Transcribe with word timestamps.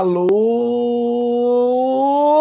Alô, 0.00 0.26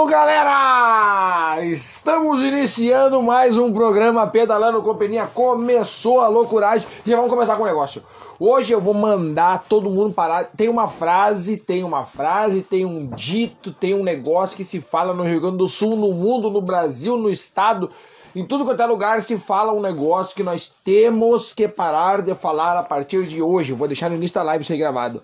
galera! 0.10 1.60
Estamos 1.66 2.40
iniciando 2.40 3.22
mais 3.22 3.58
um 3.58 3.74
programa 3.74 4.26
Pedalando 4.26 4.82
Companhia. 4.82 5.28
Começou 5.28 6.22
a 6.22 6.30
loucuragem. 6.30 6.88
Já 7.06 7.18
vamos 7.18 7.30
começar 7.30 7.58
com 7.58 7.64
o 7.64 7.66
negócio. 7.66 8.02
Hoje 8.40 8.72
eu 8.72 8.80
vou 8.80 8.94
mandar 8.94 9.66
todo 9.68 9.90
mundo 9.90 10.14
parar. 10.14 10.46
Tem 10.46 10.70
uma 10.70 10.88
frase, 10.88 11.58
tem 11.58 11.84
uma 11.84 12.06
frase, 12.06 12.62
tem 12.62 12.86
um 12.86 13.06
dito, 13.08 13.74
tem 13.74 13.94
um 13.94 14.04
negócio 14.04 14.56
que 14.56 14.64
se 14.64 14.80
fala 14.80 15.14
no 15.14 15.24
Rio 15.24 15.42
Grande 15.42 15.58
do 15.58 15.68
Sul, 15.68 15.98
no 15.98 16.14
mundo, 16.14 16.50
no 16.50 16.62
Brasil, 16.62 17.18
no 17.18 17.30
estado. 17.30 17.90
Em 18.34 18.46
tudo 18.46 18.64
quanto 18.64 18.82
é 18.82 18.86
lugar 18.86 19.22
se 19.22 19.38
fala 19.38 19.74
um 19.74 19.82
negócio 19.82 20.34
que 20.34 20.44
nós 20.44 20.72
temos 20.82 21.54
que 21.54 21.68
parar 21.68 22.22
de 22.22 22.34
falar 22.36 22.78
a 22.78 22.84
partir 22.84 23.24
de 23.28 23.42
hoje. 23.42 23.74
Vou 23.74 23.86
deixar 23.86 24.10
no 24.10 24.16
início 24.16 24.36
da 24.36 24.44
live 24.44 24.66
aí 24.70 24.78
gravado 24.78 25.22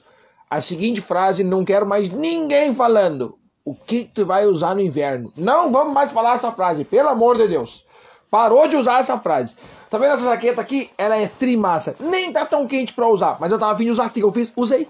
a 0.49 0.61
seguinte 0.61 1.01
frase, 1.01 1.43
não 1.43 1.65
quero 1.65 1.85
mais 1.85 2.09
ninguém 2.09 2.73
falando. 2.73 3.37
O 3.63 3.73
que 3.73 4.03
tu 4.13 4.25
vai 4.25 4.45
usar 4.45 4.75
no 4.75 4.81
inverno? 4.81 5.33
Não 5.35 5.71
vamos 5.71 5.93
mais 5.93 6.11
falar 6.11 6.35
essa 6.35 6.51
frase, 6.51 6.83
pelo 6.83 7.09
amor 7.09 7.37
de 7.37 7.47
Deus. 7.47 7.83
Parou 8.29 8.67
de 8.67 8.75
usar 8.75 8.99
essa 8.99 9.17
frase. 9.17 9.55
Tá 9.89 9.97
vendo 9.97 10.13
essa 10.13 10.25
jaqueta 10.25 10.61
aqui? 10.61 10.89
Ela 10.97 11.15
é 11.15 11.27
trimassa. 11.27 11.95
Nem 11.99 12.31
tá 12.31 12.45
tão 12.45 12.67
quente 12.67 12.93
para 12.93 13.07
usar, 13.07 13.37
mas 13.39 13.51
eu 13.51 13.57
tava 13.57 13.73
vindo 13.73 13.91
usar. 13.91 14.07
O 14.07 14.09
que 14.09 14.21
eu 14.21 14.31
fiz? 14.31 14.51
Usei. 14.55 14.87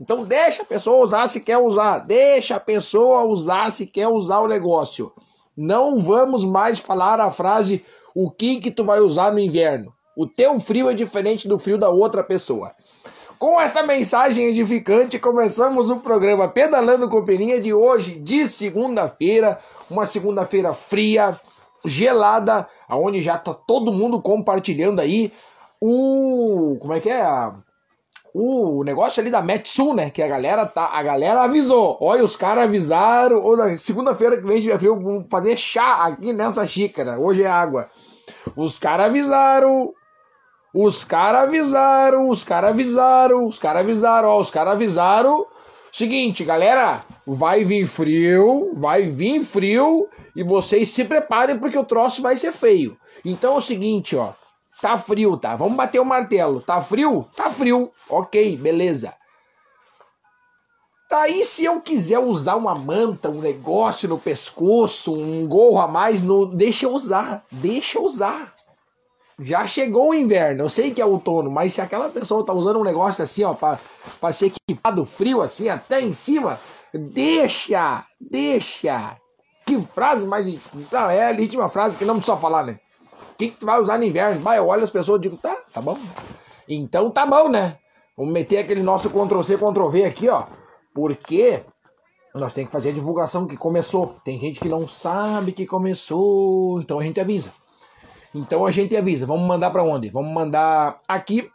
Então 0.00 0.24
deixa 0.24 0.62
a 0.62 0.64
pessoa 0.66 1.04
usar 1.04 1.28
se 1.28 1.40
quer 1.40 1.58
usar. 1.58 1.98
Deixa 1.98 2.56
a 2.56 2.60
pessoa 2.60 3.24
usar 3.24 3.70
se 3.70 3.86
quer 3.86 4.08
usar 4.08 4.40
o 4.40 4.48
negócio. 4.48 5.12
Não 5.56 5.98
vamos 5.98 6.44
mais 6.44 6.78
falar 6.78 7.20
a 7.20 7.30
frase 7.30 7.84
o 8.14 8.30
que 8.30 8.60
que 8.60 8.70
tu 8.70 8.84
vai 8.84 9.00
usar 9.00 9.32
no 9.32 9.38
inverno. 9.38 9.92
O 10.16 10.26
teu 10.26 10.58
frio 10.60 10.88
é 10.88 10.94
diferente 10.94 11.48
do 11.48 11.58
frio 11.58 11.76
da 11.76 11.90
outra 11.90 12.22
pessoa. 12.22 12.72
Com 13.38 13.60
esta 13.60 13.82
mensagem 13.82 14.46
edificante, 14.46 15.18
começamos 15.18 15.90
o 15.90 15.96
programa 15.96 16.48
Pedalando 16.48 17.08
com 17.08 17.24
Peninha 17.24 17.60
de 17.60 17.74
hoje, 17.74 18.12
de 18.18 18.46
segunda-feira, 18.46 19.58
uma 19.90 20.06
segunda-feira 20.06 20.72
fria, 20.72 21.38
gelada, 21.84 22.66
aonde 22.88 23.20
já 23.20 23.36
tá 23.36 23.52
todo 23.52 23.92
mundo 23.92 24.22
compartilhando 24.22 25.00
aí 25.00 25.32
o 25.80 26.78
como 26.80 26.94
é 26.94 27.00
que 27.00 27.10
é 27.10 27.52
o 28.32 28.82
negócio 28.84 29.20
ali 29.20 29.30
da 29.30 29.42
Metsu, 29.42 29.92
né? 29.94 30.10
Que 30.10 30.22
a 30.22 30.28
galera 30.28 30.64
tá, 30.66 30.90
a 30.92 31.02
galera 31.02 31.42
avisou. 31.42 31.98
Olha, 32.00 32.24
os 32.24 32.36
caras 32.36 32.64
avisaram. 32.64 33.40
Ou 33.40 33.56
na 33.56 33.76
segunda-feira 33.76 34.36
que 34.36 34.46
vem 34.46 34.60
tiver 34.60 34.78
frio, 34.78 34.98
vamos 35.00 35.26
fazer 35.30 35.56
chá 35.56 36.06
aqui 36.06 36.32
nessa 36.32 36.66
xícara. 36.66 37.18
Hoje 37.18 37.42
é 37.42 37.48
água. 37.48 37.88
Os 38.56 38.78
caras 38.78 39.06
avisaram. 39.06 39.92
Os 40.76 41.04
caras 41.04 41.44
avisaram, 41.44 42.28
os 42.28 42.42
caras 42.42 42.70
avisaram, 42.70 43.46
os 43.46 43.60
caras 43.60 43.82
avisaram, 43.82 44.28
ó, 44.28 44.40
os 44.40 44.50
caras 44.50 44.72
avisaram. 44.72 45.46
Seguinte, 45.92 46.44
galera, 46.44 47.00
vai 47.24 47.64
vir 47.64 47.86
frio, 47.86 48.72
vai 48.74 49.02
vir 49.02 49.44
frio 49.44 50.08
e 50.34 50.42
vocês 50.42 50.88
se 50.88 51.04
preparem 51.04 51.60
porque 51.60 51.78
o 51.78 51.84
troço 51.84 52.20
vai 52.20 52.36
ser 52.36 52.50
feio. 52.50 52.96
Então 53.24 53.54
é 53.54 53.58
o 53.58 53.60
seguinte, 53.60 54.16
ó, 54.16 54.32
tá 54.82 54.98
frio, 54.98 55.36
tá? 55.36 55.54
Vamos 55.54 55.76
bater 55.76 56.00
o 56.00 56.04
martelo. 56.04 56.60
Tá 56.60 56.80
frio? 56.80 57.24
Tá 57.36 57.50
frio. 57.50 57.92
OK, 58.10 58.56
beleza. 58.56 59.14
Tá 61.08 61.28
se 61.44 61.64
eu 61.64 61.80
quiser 61.80 62.18
usar 62.18 62.56
uma 62.56 62.74
manta, 62.74 63.28
um 63.28 63.40
negócio 63.40 64.08
no 64.08 64.18
pescoço, 64.18 65.14
um 65.14 65.46
gorro 65.46 65.78
a 65.78 65.86
mais, 65.86 66.20
no... 66.20 66.46
deixa 66.46 66.86
eu 66.86 66.92
usar, 66.92 67.44
deixa 67.52 67.98
eu 67.98 68.02
usar 68.02 68.53
já 69.38 69.66
chegou 69.66 70.10
o 70.10 70.14
inverno, 70.14 70.62
eu 70.62 70.68
sei 70.68 70.92
que 70.92 71.00
é 71.00 71.06
outono, 71.06 71.50
mas 71.50 71.74
se 71.74 71.80
aquela 71.80 72.08
pessoa 72.08 72.44
tá 72.44 72.52
usando 72.52 72.78
um 72.78 72.84
negócio 72.84 73.22
assim, 73.22 73.44
ó, 73.44 73.54
para 73.54 74.32
ser 74.32 74.52
equipado 74.68 75.04
frio 75.04 75.42
assim, 75.42 75.68
até 75.68 76.00
em 76.00 76.12
cima, 76.12 76.58
deixa, 76.92 78.04
deixa. 78.20 79.16
Que 79.66 79.80
frase 79.80 80.26
mais. 80.26 80.46
Não, 80.92 81.10
é 81.10 81.28
a 81.28 81.30
legítima 81.30 81.68
frase 81.68 81.96
que 81.96 82.04
não 82.04 82.16
precisa 82.16 82.36
falar, 82.36 82.64
né? 82.64 82.78
O 83.32 83.36
que, 83.36 83.48
que 83.48 83.56
tu 83.56 83.66
vai 83.66 83.80
usar 83.80 83.98
no 83.98 84.04
inverno? 84.04 84.40
Vai, 84.40 84.58
eu 84.58 84.68
olho 84.68 84.84
as 84.84 84.90
pessoas 84.90 85.18
e 85.18 85.22
digo, 85.22 85.36
tá, 85.36 85.56
tá 85.72 85.80
bom. 85.80 85.98
Então 86.68 87.10
tá 87.10 87.26
bom, 87.26 87.48
né? 87.48 87.78
Vamos 88.16 88.32
meter 88.32 88.58
aquele 88.58 88.82
nosso 88.82 89.10
Ctrl-C, 89.10 89.56
Ctrl-V 89.56 90.04
aqui, 90.04 90.28
ó. 90.28 90.44
Porque 90.94 91.62
nós 92.34 92.52
temos 92.52 92.68
que 92.68 92.72
fazer 92.72 92.90
a 92.90 92.92
divulgação 92.92 93.46
que 93.46 93.56
começou. 93.56 94.16
Tem 94.24 94.38
gente 94.38 94.60
que 94.60 94.68
não 94.68 94.86
sabe 94.86 95.50
que 95.50 95.66
começou, 95.66 96.80
então 96.80 97.00
a 97.00 97.02
gente 97.02 97.20
avisa. 97.20 97.50
Então 98.34 98.66
a 98.66 98.70
gente 98.70 98.96
avisa, 98.96 99.26
vamos 99.26 99.46
mandar 99.46 99.70
para 99.70 99.84
onde? 99.84 100.08
Vamos 100.08 100.34
mandar 100.34 101.00
aqui, 101.06 101.48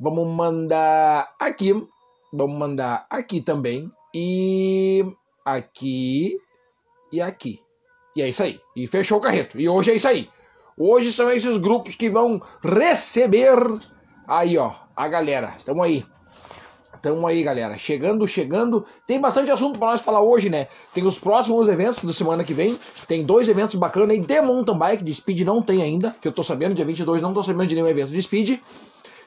vamos 0.00 0.26
mandar 0.26 1.32
aqui, 1.38 1.72
vamos 2.32 2.58
mandar 2.58 3.06
aqui 3.08 3.40
também 3.40 3.88
e 4.12 5.04
aqui 5.44 6.36
e 7.12 7.20
aqui. 7.20 7.60
E 8.16 8.22
é 8.22 8.28
isso 8.28 8.42
aí. 8.42 8.60
E 8.76 8.86
fechou 8.86 9.18
o 9.18 9.20
carreto. 9.20 9.60
E 9.60 9.68
hoje 9.68 9.92
é 9.92 9.94
isso 9.94 10.08
aí. 10.08 10.28
Hoje 10.76 11.12
são 11.12 11.30
esses 11.30 11.56
grupos 11.56 11.94
que 11.94 12.10
vão 12.10 12.40
receber 12.62 13.56
aí, 14.26 14.58
ó, 14.58 14.72
a 14.96 15.08
galera. 15.08 15.54
Tamo 15.64 15.82
aí. 15.82 16.04
Tamo 17.04 17.26
aí, 17.26 17.42
galera. 17.42 17.76
Chegando, 17.76 18.26
chegando. 18.26 18.86
Tem 19.06 19.20
bastante 19.20 19.50
assunto 19.50 19.78
para 19.78 19.88
nós 19.88 20.00
falar 20.00 20.22
hoje, 20.22 20.48
né? 20.48 20.68
Tem 20.94 21.06
os 21.06 21.18
próximos 21.18 21.68
eventos 21.68 22.02
da 22.02 22.14
semana 22.14 22.42
que 22.42 22.54
vem. 22.54 22.74
Tem 23.06 23.22
dois 23.22 23.46
eventos 23.46 23.74
bacanas 23.74 24.08
aí 24.08 24.20
de 24.20 24.40
mountain 24.40 24.78
bike. 24.78 25.04
De 25.04 25.12
speed 25.12 25.42
não 25.42 25.60
tem 25.60 25.82
ainda, 25.82 26.16
que 26.18 26.26
eu 26.26 26.32
tô 26.32 26.42
sabendo. 26.42 26.74
Dia 26.74 26.86
22 26.86 27.20
não 27.20 27.34
tô 27.34 27.42
sabendo 27.42 27.66
de 27.66 27.74
nenhum 27.74 27.86
evento 27.86 28.10
de 28.10 28.22
speed. 28.22 28.58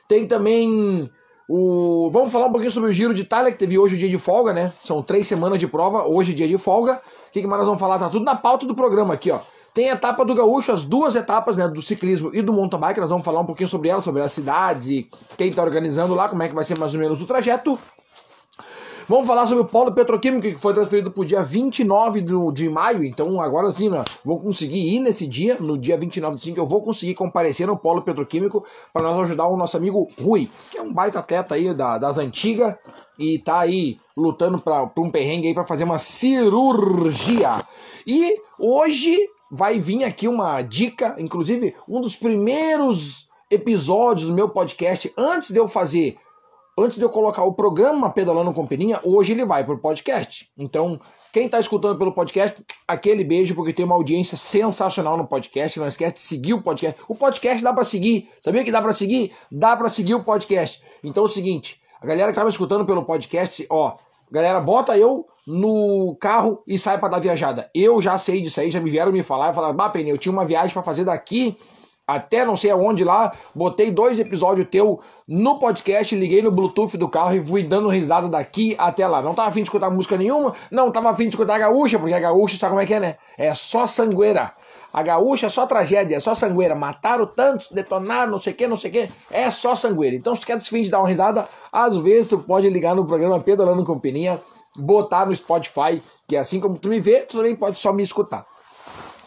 Tem 0.07 0.25
também 0.25 1.07
o... 1.47 2.09
Vamos 2.11 2.31
falar 2.31 2.47
um 2.47 2.51
pouquinho 2.51 2.71
sobre 2.71 2.89
o 2.89 2.93
Giro 2.93 3.13
de 3.13 3.21
Itália, 3.21 3.51
que 3.51 3.59
teve 3.59 3.77
hoje 3.77 3.93
o 3.93 3.97
dia 3.99 4.09
de 4.09 4.17
folga, 4.17 4.51
né? 4.51 4.73
São 4.83 5.03
três 5.03 5.27
semanas 5.27 5.59
de 5.59 5.67
prova, 5.67 6.07
hoje 6.07 6.33
dia 6.33 6.47
de 6.47 6.57
folga. 6.57 6.99
O 7.27 7.31
que, 7.31 7.41
que 7.41 7.47
mais 7.47 7.59
nós 7.59 7.67
vamos 7.67 7.79
falar? 7.79 7.99
Tá 7.99 8.09
tudo 8.09 8.25
na 8.25 8.35
pauta 8.35 8.65
do 8.65 8.73
programa 8.73 9.13
aqui, 9.13 9.29
ó. 9.29 9.39
Tem 9.77 9.91
a 9.91 9.93
etapa 9.93 10.25
do 10.25 10.33
Gaúcho, 10.33 10.71
as 10.71 10.83
duas 10.83 11.15
etapas, 11.15 11.55
né, 11.55 11.67
do 11.67 11.83
ciclismo 11.83 12.31
e 12.33 12.41
do 12.41 12.51
mountain 12.51 12.79
bike, 12.79 12.99
nós 12.99 13.11
vamos 13.11 13.23
falar 13.23 13.41
um 13.41 13.45
pouquinho 13.45 13.69
sobre 13.69 13.89
elas, 13.89 14.03
sobre 14.03 14.23
as 14.23 14.31
cidades, 14.31 15.05
quem 15.37 15.49
está 15.51 15.61
organizando 15.61 16.15
lá, 16.15 16.27
como 16.27 16.41
é 16.41 16.49
que 16.49 16.55
vai 16.55 16.63
ser 16.63 16.79
mais 16.79 16.95
ou 16.95 16.99
menos 16.99 17.21
o 17.21 17.27
trajeto. 17.27 17.77
Vamos 19.07 19.27
falar 19.27 19.45
sobre 19.45 19.61
o 19.61 19.67
polo 19.67 19.93
petroquímico 19.93 20.41
que 20.41 20.55
foi 20.55 20.73
transferido 20.73 21.11
para 21.11 21.21
o 21.21 21.25
dia 21.25 21.43
29 21.43 22.21
do, 22.21 22.51
de 22.51 22.67
maio. 22.67 23.03
Então, 23.03 23.39
agora 23.39 23.69
sim, 23.69 23.87
né, 23.87 24.03
vou 24.25 24.39
conseguir 24.39 24.79
ir 24.79 24.99
nesse 24.99 25.27
dia, 25.27 25.57
no 25.59 25.77
dia 25.77 25.95
29 25.95 26.37
de 26.37 26.41
5, 26.41 26.59
eu 26.59 26.65
vou 26.65 26.81
conseguir 26.81 27.13
comparecer 27.13 27.67
no 27.67 27.77
polo 27.77 28.01
petroquímico 28.01 28.65
para 28.91 29.03
nós 29.03 29.25
ajudar 29.25 29.47
o 29.47 29.55
nosso 29.55 29.77
amigo 29.77 30.09
Rui, 30.19 30.49
que 30.71 30.79
é 30.79 30.81
um 30.81 30.91
baita 30.91 31.19
atleta 31.19 31.53
aí 31.53 31.71
da, 31.75 31.99
das 31.99 32.17
antigas 32.17 32.75
e 33.19 33.37
tá 33.37 33.59
aí 33.59 33.99
lutando 34.17 34.57
para 34.57 34.89
um 34.97 35.11
perrengue 35.11 35.49
aí 35.49 35.53
para 35.53 35.67
fazer 35.67 35.83
uma 35.83 35.99
cirurgia. 35.99 37.63
E 38.07 38.41
hoje 38.57 39.19
vai 39.51 39.79
vir 39.79 40.03
aqui 40.03 40.27
uma 40.27 40.61
dica, 40.61 41.15
inclusive 41.17 41.75
um 41.87 42.01
dos 42.01 42.15
primeiros 42.15 43.27
episódios 43.49 44.27
do 44.27 44.33
meu 44.33 44.49
podcast, 44.49 45.11
antes 45.17 45.51
de 45.51 45.57
eu 45.57 45.67
fazer, 45.67 46.17
antes 46.77 46.97
de 46.97 47.03
eu 47.03 47.09
colocar 47.09 47.43
o 47.43 47.53
programa 47.53 48.09
Pedalando 48.09 48.53
com 48.53 48.67
Peninha, 48.67 48.99
hoje 49.03 49.31
ele 49.31 49.45
vai 49.45 49.63
pro 49.65 49.79
podcast. 49.79 50.49
Então, 50.57 50.99
quem 51.33 51.45
está 51.45 51.59
escutando 51.59 51.97
pelo 51.97 52.11
podcast, 52.11 52.57
aquele 52.87 53.23
beijo, 53.23 53.55
porque 53.55 53.73
tem 53.73 53.85
uma 53.85 53.95
audiência 53.95 54.37
sensacional 54.37 55.17
no 55.17 55.25
podcast. 55.25 55.79
Não 55.79 55.87
esquece 55.87 56.15
de 56.15 56.21
seguir 56.21 56.53
o 56.53 56.61
podcast. 56.61 57.01
O 57.07 57.15
podcast 57.15 57.63
dá 57.63 57.73
para 57.73 57.83
seguir. 57.83 58.29
Sabia 58.43 58.63
que 58.63 58.71
dá 58.71 58.81
para 58.81 58.93
seguir? 58.93 59.31
Dá 59.51 59.75
para 59.75 59.89
seguir 59.89 60.13
o 60.13 60.23
podcast. 60.23 60.81
Então 61.03 61.23
é 61.23 61.25
o 61.25 61.29
seguinte, 61.29 61.81
a 61.99 62.05
galera 62.05 62.27
que 62.27 62.31
estava 62.31 62.49
escutando 62.49 62.85
pelo 62.85 63.03
podcast, 63.05 63.65
ó, 63.69 63.97
galera, 64.31 64.59
bota 64.59 64.97
eu 64.97 65.25
no 65.45 66.15
carro 66.19 66.61
e 66.67 66.77
sai 66.77 66.97
para 66.97 67.09
dar 67.09 67.19
viajada. 67.19 67.69
Eu 67.73 68.01
já 68.01 68.17
sei 68.17 68.41
disso 68.41 68.59
aí, 68.59 68.69
já 68.69 68.79
me 68.79 68.89
vieram 68.89 69.11
me 69.11 69.23
falar, 69.23 69.53
falaram, 69.53 69.75
bah, 69.75 69.89
Penny, 69.89 70.09
eu 70.09 70.17
tinha 70.17 70.31
uma 70.31 70.45
viagem 70.45 70.73
para 70.73 70.83
fazer 70.83 71.05
daqui 71.05 71.57
até 72.07 72.45
não 72.45 72.55
sei 72.55 72.71
aonde 72.71 73.03
lá, 73.03 73.33
botei 73.53 73.91
dois 73.91 74.17
episódios 74.17 74.65
teu 74.71 75.01
no 75.27 75.59
podcast, 75.59 76.15
liguei 76.15 76.41
no 76.41 76.49
Bluetooth 76.49 76.97
do 76.97 77.09
carro 77.09 77.35
e 77.35 77.43
fui 77.43 77.63
dando 77.63 77.89
risada 77.89 78.29
daqui 78.29 78.75
até 78.79 79.05
lá. 79.05 79.21
Não 79.21 79.35
tava 79.35 79.49
afim 79.49 79.59
de 79.59 79.67
escutar 79.67 79.89
música 79.89 80.15
nenhuma, 80.15 80.53
não 80.71 80.89
tava 80.89 81.09
afim 81.09 81.23
de 81.23 81.29
escutar 81.31 81.55
a 81.55 81.59
gaúcha, 81.59 81.99
porque 81.99 82.13
a 82.13 82.19
gaúcha, 82.19 82.57
sabe 82.57 82.71
como 82.71 82.81
é 82.81 82.85
que 82.85 82.93
é, 82.93 82.99
né? 83.01 83.15
É 83.37 83.53
só 83.53 83.85
sangueira. 83.85 84.53
A 84.93 85.03
gaúcha 85.03 85.47
é 85.47 85.49
só 85.49 85.65
tragédia, 85.65 86.15
é 86.15 86.19
só 86.19 86.33
sangueira. 86.33 86.73
Mataram 86.73 87.27
tantos, 87.27 87.71
detonaram, 87.71 88.31
não 88.31 88.41
sei 88.41 88.53
o 88.53 88.55
que, 88.55 88.67
não 88.67 88.77
sei 88.77 88.89
o 88.89 88.93
que. 88.93 89.09
É 89.29 89.51
só 89.51 89.75
sangueira. 89.75 90.15
Então, 90.15 90.33
se 90.33 90.41
tu 90.41 90.47
quer 90.47 90.57
desfim 90.57 90.81
de 90.81 90.89
dar 90.89 90.99
uma 90.99 91.07
risada, 91.07 91.47
às 91.71 91.97
vezes 91.97 92.27
tu 92.27 92.39
pode 92.39 92.69
ligar 92.69 92.95
no 92.95 93.05
programa 93.05 93.39
Pedalando 93.39 93.83
com 93.83 93.99
Peninha 93.99 94.39
botar 94.77 95.25
no 95.25 95.35
Spotify, 95.35 96.01
que 96.27 96.35
é 96.35 96.39
assim 96.39 96.59
como 96.59 96.77
tu 96.77 96.87
me 96.87 96.99
vê, 96.99 97.21
tu 97.21 97.37
também 97.37 97.55
pode 97.55 97.79
só 97.79 97.91
me 97.91 98.03
escutar. 98.03 98.45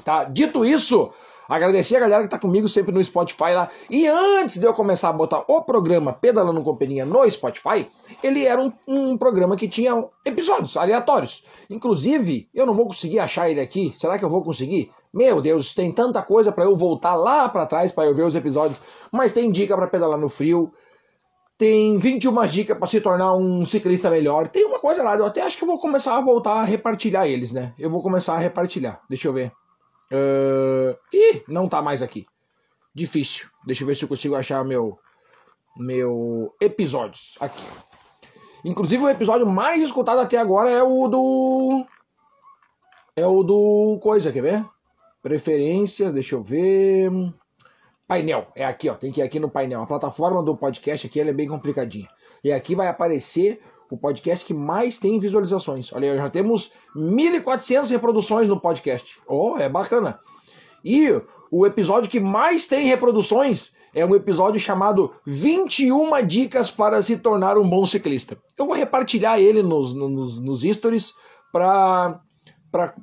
Tá? 0.04 0.24
Dito 0.24 0.64
isso, 0.64 1.10
agradecer 1.50 1.96
a 1.96 2.00
galera 2.00 2.22
que 2.22 2.30
tá 2.30 2.38
comigo 2.38 2.68
sempre 2.68 2.92
no 2.92 3.02
Spotify 3.04 3.52
lá. 3.52 3.68
E 3.90 4.06
antes 4.06 4.58
de 4.58 4.64
eu 4.64 4.72
começar 4.72 5.08
a 5.08 5.12
botar 5.12 5.44
o 5.48 5.62
programa 5.62 6.12
Pedalando 6.12 6.62
com 6.62 6.78
no 7.06 7.30
Spotify, 7.30 7.88
ele 8.22 8.44
era 8.44 8.62
um, 8.62 8.72
um 8.86 9.18
programa 9.18 9.56
que 9.56 9.68
tinha 9.68 10.04
episódios 10.24 10.76
aleatórios. 10.76 11.42
Inclusive, 11.68 12.48
eu 12.54 12.64
não 12.64 12.72
vou 12.72 12.86
conseguir 12.86 13.18
achar 13.18 13.50
ele 13.50 13.60
aqui. 13.60 13.92
Será 13.98 14.18
que 14.18 14.24
eu 14.24 14.30
vou 14.30 14.42
conseguir? 14.42 14.90
Meu 15.12 15.42
Deus, 15.42 15.74
tem 15.74 15.92
tanta 15.92 16.22
coisa 16.22 16.52
para 16.52 16.64
eu 16.64 16.76
voltar 16.76 17.16
lá 17.16 17.48
para 17.48 17.66
trás 17.66 17.90
para 17.90 18.06
eu 18.06 18.14
ver 18.14 18.24
os 18.24 18.34
episódios. 18.34 18.80
Mas 19.10 19.32
tem 19.32 19.50
dica 19.50 19.76
para 19.76 19.88
pedalar 19.88 20.18
no 20.18 20.28
frio, 20.28 20.72
tem 21.60 21.98
21 21.98 22.46
dicas 22.46 22.78
para 22.78 22.86
se 22.86 23.02
tornar 23.02 23.34
um 23.34 23.66
ciclista 23.66 24.08
melhor. 24.08 24.48
Tem 24.48 24.64
uma 24.64 24.78
coisa 24.78 25.02
lá, 25.02 25.14
eu 25.16 25.26
até 25.26 25.42
acho 25.42 25.58
que 25.58 25.64
eu 25.64 25.68
vou 25.68 25.78
começar 25.78 26.16
a 26.16 26.20
voltar 26.22 26.54
a 26.54 26.64
repartilhar 26.64 27.26
eles, 27.26 27.52
né? 27.52 27.74
Eu 27.78 27.90
vou 27.90 28.02
começar 28.02 28.34
a 28.34 28.38
repartilhar. 28.38 29.02
Deixa 29.10 29.28
eu 29.28 29.32
ver. 29.34 29.52
Uh... 30.12 30.96
Ih, 31.12 31.44
não 31.48 31.68
tá 31.68 31.80
mais 31.80 32.02
aqui. 32.02 32.26
Difícil. 32.94 33.46
Deixa 33.66 33.82
eu 33.82 33.86
ver 33.86 33.94
se 33.94 34.04
eu 34.04 34.08
consigo 34.08 34.34
achar 34.34 34.64
meu 34.64 34.96
meu 35.76 36.54
episódios 36.60 37.36
aqui. 37.40 37.62
Inclusive 38.64 39.04
o 39.04 39.08
episódio 39.08 39.46
mais 39.46 39.82
escutado 39.82 40.20
até 40.20 40.36
agora 40.36 40.68
é 40.68 40.82
o 40.82 41.08
do 41.08 41.86
é 43.16 43.26
o 43.26 43.42
do 43.42 43.98
coisa, 44.02 44.32
quer 44.32 44.42
ver? 44.42 44.64
Preferências, 45.22 46.12
deixa 46.12 46.34
eu 46.34 46.42
ver. 46.42 47.10
Painel, 48.06 48.46
é 48.56 48.64
aqui, 48.64 48.88
ó. 48.88 48.94
Tem 48.94 49.12
que 49.12 49.20
ir 49.20 49.22
aqui 49.22 49.38
no 49.38 49.50
painel. 49.50 49.82
A 49.82 49.86
plataforma 49.86 50.42
do 50.42 50.56
podcast 50.56 51.06
aqui 51.06 51.20
é 51.20 51.32
bem 51.32 51.46
complicadinha. 51.46 52.08
E 52.42 52.50
aqui 52.50 52.74
vai 52.74 52.88
aparecer 52.88 53.60
o 53.90 53.98
podcast 53.98 54.44
que 54.44 54.54
mais 54.54 54.98
tem 54.98 55.18
visualizações. 55.18 55.92
Olha, 55.92 56.16
já 56.16 56.30
temos 56.30 56.70
1.400 56.96 57.90
reproduções 57.90 58.48
no 58.48 58.60
podcast. 58.60 59.18
Oh, 59.26 59.56
é 59.58 59.68
bacana. 59.68 60.18
E 60.84 61.08
o 61.50 61.66
episódio 61.66 62.10
que 62.10 62.20
mais 62.20 62.66
tem 62.66 62.86
reproduções 62.86 63.72
é 63.94 64.06
um 64.06 64.14
episódio 64.14 64.60
chamado 64.60 65.12
21 65.26 66.24
dicas 66.24 66.70
para 66.70 67.02
se 67.02 67.16
tornar 67.16 67.58
um 67.58 67.68
bom 67.68 67.84
ciclista. 67.84 68.38
Eu 68.56 68.66
vou 68.66 68.74
repartilhar 68.74 69.40
ele 69.40 69.62
nos, 69.62 69.92
nos, 69.92 70.38
nos 70.38 70.62
stories 70.62 71.12
para 71.52 72.20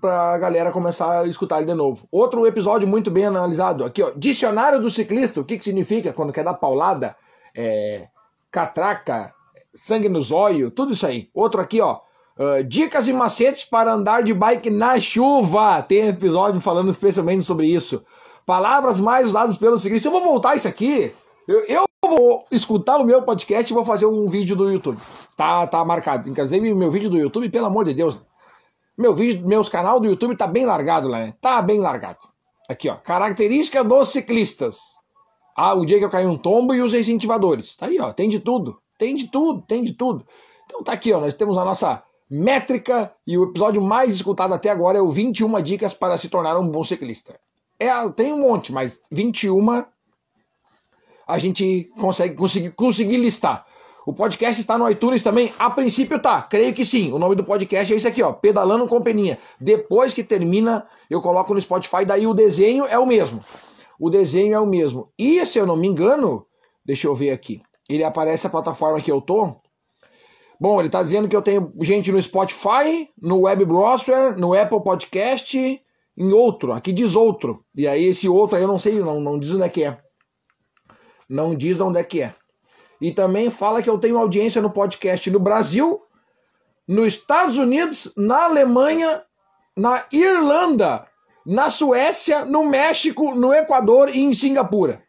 a 0.03 0.37
galera 0.37 0.71
começar 0.71 1.21
a 1.21 1.27
escutar 1.27 1.57
ele 1.57 1.67
de 1.67 1.73
novo. 1.73 2.07
Outro 2.09 2.47
episódio 2.47 2.87
muito 2.87 3.11
bem 3.11 3.25
analisado 3.25 3.83
aqui, 3.83 4.01
ó. 4.01 4.11
Dicionário 4.15 4.79
do 4.79 4.89
ciclista, 4.89 5.41
o 5.41 5.43
que, 5.43 5.57
que 5.57 5.65
significa 5.65 6.13
quando 6.13 6.31
quer 6.31 6.45
dar 6.45 6.53
paulada, 6.53 7.15
é, 7.55 8.07
catraca, 8.49 9.33
sangue 9.77 10.09
no 10.09 10.21
zóio, 10.21 10.71
tudo 10.71 10.93
isso 10.93 11.05
aí. 11.05 11.29
Outro 11.33 11.61
aqui, 11.61 11.79
ó. 11.79 11.99
Uh, 12.37 12.63
dicas 12.63 13.07
e 13.07 13.13
macetes 13.13 13.63
para 13.63 13.93
andar 13.93 14.23
de 14.23 14.33
bike 14.33 14.69
na 14.69 14.99
chuva. 14.99 15.81
Tem 15.81 16.07
episódio 16.07 16.61
falando 16.61 16.91
especialmente 16.91 17.43
sobre 17.43 17.67
isso. 17.67 18.03
Palavras 18.45 18.99
mais 18.99 19.29
usadas 19.29 19.57
pelo 19.57 19.77
ciclista. 19.77 20.07
Eu 20.07 20.11
vou 20.11 20.23
voltar 20.23 20.55
isso 20.55 20.67
aqui. 20.67 21.13
Eu, 21.47 21.61
eu 21.65 21.83
vou 22.05 22.45
escutar 22.51 22.97
o 22.97 23.03
meu 23.03 23.21
podcast 23.21 23.71
e 23.71 23.75
vou 23.75 23.83
fazer 23.83 24.05
um 24.05 24.27
vídeo 24.27 24.55
do 24.55 24.69
YouTube. 24.69 24.97
Tá, 25.35 25.65
tá 25.65 25.83
marcado. 25.83 26.29
Inclusive, 26.29 26.73
meu 26.73 26.91
vídeo 26.91 27.09
do 27.09 27.17
YouTube, 27.17 27.49
pelo 27.49 27.65
amor 27.65 27.85
de 27.85 27.93
Deus, 27.93 28.19
meu 28.97 29.13
vídeo, 29.13 29.47
meus 29.47 29.69
canal 29.69 29.99
do 29.99 30.07
YouTube 30.07 30.35
tá 30.35 30.47
bem 30.47 30.65
largado 30.65 31.07
lá, 31.07 31.19
né? 31.19 31.33
Tá 31.41 31.61
bem 31.61 31.79
largado. 31.79 32.19
Aqui, 32.69 32.89
ó. 32.89 32.95
Característica 32.95 33.83
dos 33.83 34.09
ciclistas. 34.09 34.79
Ah, 35.55 35.73
o 35.73 35.85
dia 35.85 35.97
que 35.97 36.05
eu 36.05 36.09
caí 36.09 36.25
um 36.25 36.37
tombo 36.37 36.73
e 36.73 36.81
os 36.81 36.93
incentivadores. 36.93 37.75
Tá 37.75 37.87
aí, 37.87 37.99
ó. 37.99 38.11
Tem 38.11 38.29
de 38.29 38.39
tudo. 38.39 38.75
Tem 38.97 39.15
de 39.15 39.27
tudo, 39.27 39.61
tem 39.61 39.83
de 39.83 39.93
tudo. 39.93 40.25
Então 40.65 40.83
tá 40.83 40.91
aqui, 40.93 41.13
ó. 41.13 41.19
Nós 41.19 41.33
temos 41.33 41.57
a 41.57 41.65
nossa 41.65 42.01
métrica 42.29 43.11
e 43.25 43.37
o 43.37 43.45
episódio 43.45 43.81
mais 43.81 44.15
escutado 44.15 44.53
até 44.53 44.69
agora 44.69 44.97
é 44.97 45.01
o 45.01 45.09
21 45.09 45.61
dicas 45.61 45.93
para 45.93 46.17
se 46.17 46.29
tornar 46.29 46.57
um 46.57 46.69
bom 46.69 46.83
ciclista. 46.83 47.39
É, 47.79 47.89
tem 48.09 48.33
um 48.33 48.39
monte, 48.39 48.73
mas 48.73 49.01
21 49.11 49.85
a 51.27 51.37
gente 51.37 51.91
consegue 51.99 52.35
conseguir, 52.35 53.17
listar. 53.17 53.65
O 54.05 54.13
podcast 54.13 54.59
está 54.59 54.77
no 54.77 54.89
iTunes 54.89 55.21
também? 55.21 55.51
A 55.59 55.69
princípio 55.69 56.17
tá, 56.17 56.41
creio 56.41 56.73
que 56.73 56.85
sim. 56.85 57.11
O 57.11 57.19
nome 57.19 57.35
do 57.35 57.43
podcast 57.43 57.93
é 57.93 57.97
esse 57.97 58.07
aqui, 58.07 58.23
ó, 58.23 58.31
Pedalando 58.31 58.87
com 58.87 59.01
Peninha. 59.01 59.37
Depois 59.59 60.13
que 60.13 60.23
termina, 60.23 60.87
eu 61.09 61.21
coloco 61.21 61.53
no 61.53 61.59
Spotify, 61.59 62.05
daí 62.05 62.25
o 62.25 62.33
desenho 62.33 62.85
é 62.85 62.97
o 62.97 63.05
mesmo. 63.05 63.41
O 63.99 64.09
desenho 64.09 64.55
é 64.55 64.59
o 64.59 64.65
mesmo. 64.65 65.11
E 65.19 65.45
se 65.45 65.59
eu 65.59 65.65
não 65.65 65.75
me 65.75 65.87
engano, 65.87 66.45
deixa 66.85 67.07
eu 67.07 67.13
ver 67.13 67.31
aqui. 67.31 67.61
Ele 67.89 68.03
aparece 68.03 68.47
a 68.47 68.49
plataforma 68.49 69.01
que 69.01 69.11
eu 69.11 69.21
tô. 69.21 69.55
Bom, 70.59 70.79
ele 70.79 70.87
está 70.87 71.03
dizendo 71.03 71.27
que 71.27 71.35
eu 71.35 71.41
tenho 71.41 71.71
gente 71.81 72.11
no 72.11 72.21
Spotify, 72.21 73.09
no 73.21 73.41
Web 73.41 73.65
Browser, 73.65 74.37
no 74.37 74.53
Apple 74.53 74.81
Podcast, 74.83 75.81
em 76.17 76.33
outro. 76.33 76.73
Aqui 76.73 76.91
diz 76.91 77.15
outro. 77.15 77.63
E 77.75 77.87
aí 77.87 78.05
esse 78.05 78.27
outro 78.27 78.57
aí 78.57 78.63
eu 78.63 78.67
não 78.67 78.79
sei, 78.79 78.99
não, 78.99 79.21
não 79.21 79.39
diz 79.39 79.53
onde 79.53 79.63
é 79.63 79.69
que 79.69 79.83
é. 79.83 79.97
Não 81.29 81.55
diz 81.55 81.79
onde 81.79 81.99
é 81.99 82.03
que 82.03 82.21
é. 82.23 82.33
E 82.99 83.11
também 83.11 83.51
fala 83.51 83.83
que 83.83 83.89
eu 83.89 83.99
tenho 83.99 84.17
audiência 84.17 84.61
no 84.61 84.71
podcast 84.71 85.29
no 85.29 85.39
Brasil, 85.39 86.01
nos 86.87 87.13
Estados 87.13 87.57
Unidos, 87.57 88.11
na 88.17 88.45
Alemanha, 88.45 89.21
na 89.75 90.05
Irlanda, 90.11 91.05
na 91.45 91.69
Suécia, 91.69 92.43
no 92.43 92.65
México, 92.65 93.35
no 93.35 93.53
Equador 93.53 94.09
e 94.09 94.19
em 94.19 94.33
Singapura. 94.33 95.03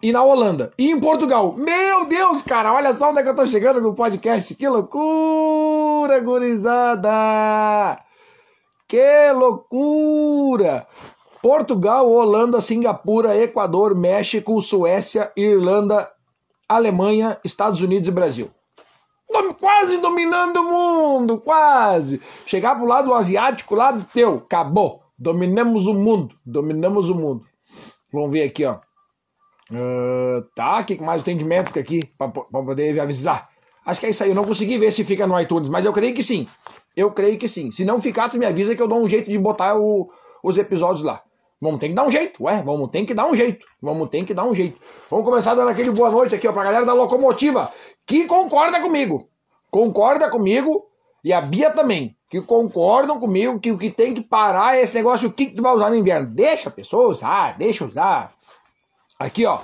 E 0.00 0.12
na 0.12 0.22
Holanda. 0.22 0.72
E 0.78 0.90
em 0.90 1.00
Portugal. 1.00 1.54
Meu 1.56 2.06
Deus, 2.06 2.40
cara, 2.42 2.72
olha 2.72 2.94
só 2.94 3.10
onde 3.10 3.18
é 3.18 3.22
que 3.22 3.28
eu 3.28 3.34
tô 3.34 3.46
chegando 3.46 3.80
no 3.80 3.94
podcast. 3.94 4.54
Que 4.54 4.68
loucura, 4.68 6.20
gurizada! 6.20 8.00
Que 8.86 9.32
loucura! 9.32 10.86
Portugal, 11.42 12.10
Holanda, 12.10 12.60
Singapura, 12.60 13.36
Equador, 13.36 13.94
México, 13.94 14.60
Suécia, 14.62 15.32
Irlanda 15.36 16.08
Alemanha, 16.68 17.38
Estados 17.44 17.80
Unidos 17.80 18.08
e 18.08 18.12
Brasil. 18.12 18.50
Quase 19.58 19.98
dominando 19.98 20.58
o 20.58 20.64
mundo, 20.64 21.38
quase. 21.38 22.22
Chegar 22.46 22.76
pro 22.76 22.86
lado 22.86 23.12
asiático, 23.12 23.74
lado 23.74 24.06
teu, 24.12 24.36
acabou. 24.36 25.02
Dominamos 25.18 25.86
o 25.86 25.94
mundo, 25.94 26.36
dominamos 26.46 27.10
o 27.10 27.14
mundo. 27.14 27.44
Vamos 28.12 28.30
ver 28.30 28.44
aqui, 28.44 28.64
ó. 28.64 28.78
Uh, 29.70 30.42
tá, 30.54 30.80
o 30.80 30.84
que 30.84 31.00
mais 31.00 31.22
tem 31.22 31.36
de 31.36 31.44
métrica 31.44 31.80
aqui 31.80 32.00
para 32.16 32.28
poder 32.28 32.98
avisar? 33.00 33.48
Acho 33.84 34.00
que 34.00 34.06
é 34.06 34.10
isso 34.10 34.22
aí. 34.22 34.30
Eu 34.30 34.34
não 34.34 34.44
consegui 34.44 34.78
ver 34.78 34.92
se 34.92 35.04
fica 35.04 35.26
no 35.26 35.38
iTunes, 35.40 35.68
mas 35.68 35.84
eu 35.84 35.92
creio 35.92 36.14
que 36.14 36.22
sim. 36.22 36.46
Eu 36.96 37.10
creio 37.10 37.38
que 37.38 37.48
sim. 37.48 37.70
Se 37.70 37.84
não 37.84 38.00
ficar, 38.00 38.28
tu 38.28 38.38
me 38.38 38.46
avisa 38.46 38.74
que 38.74 38.82
eu 38.82 38.88
dou 38.88 39.02
um 39.02 39.08
jeito 39.08 39.30
de 39.30 39.38
botar 39.38 39.78
o, 39.78 40.10
os 40.42 40.58
episódios 40.58 41.02
lá. 41.02 41.22
Vamos 41.60 41.80
ter 41.80 41.88
que 41.88 41.94
dar 41.94 42.06
um 42.06 42.10
jeito, 42.10 42.44
ué, 42.44 42.62
vamos 42.62 42.88
ter 42.88 43.04
que 43.04 43.12
dar 43.12 43.26
um 43.26 43.34
jeito, 43.34 43.66
vamos 43.82 44.08
ter 44.10 44.24
que 44.24 44.32
dar 44.32 44.44
um 44.44 44.54
jeito. 44.54 44.80
Vamos 45.10 45.24
começar 45.24 45.56
dando 45.56 45.70
aquele 45.70 45.90
boa 45.90 46.08
noite 46.08 46.34
aqui, 46.34 46.46
ó, 46.46 46.52
pra 46.52 46.62
galera 46.62 46.86
da 46.86 46.92
locomotiva, 46.92 47.72
que 48.06 48.26
concorda 48.26 48.80
comigo, 48.80 49.28
concorda 49.68 50.30
comigo, 50.30 50.86
e 51.24 51.32
a 51.32 51.40
Bia 51.40 51.72
também, 51.72 52.16
que 52.30 52.40
concordam 52.40 53.18
comigo 53.18 53.58
que 53.58 53.72
o 53.72 53.78
que 53.78 53.90
tem 53.90 54.14
que 54.14 54.20
parar 54.20 54.76
é 54.76 54.82
esse 54.82 54.94
negócio, 54.94 55.28
o 55.28 55.32
que, 55.32 55.46
que 55.46 55.56
tu 55.56 55.62
vai 55.62 55.74
usar 55.74 55.90
no 55.90 55.96
inverno. 55.96 56.28
Deixa 56.32 56.68
a 56.68 56.72
pessoa 56.72 57.08
usar, 57.08 57.58
deixa 57.58 57.84
usar. 57.84 58.32
Aqui, 59.18 59.44
ó, 59.44 59.58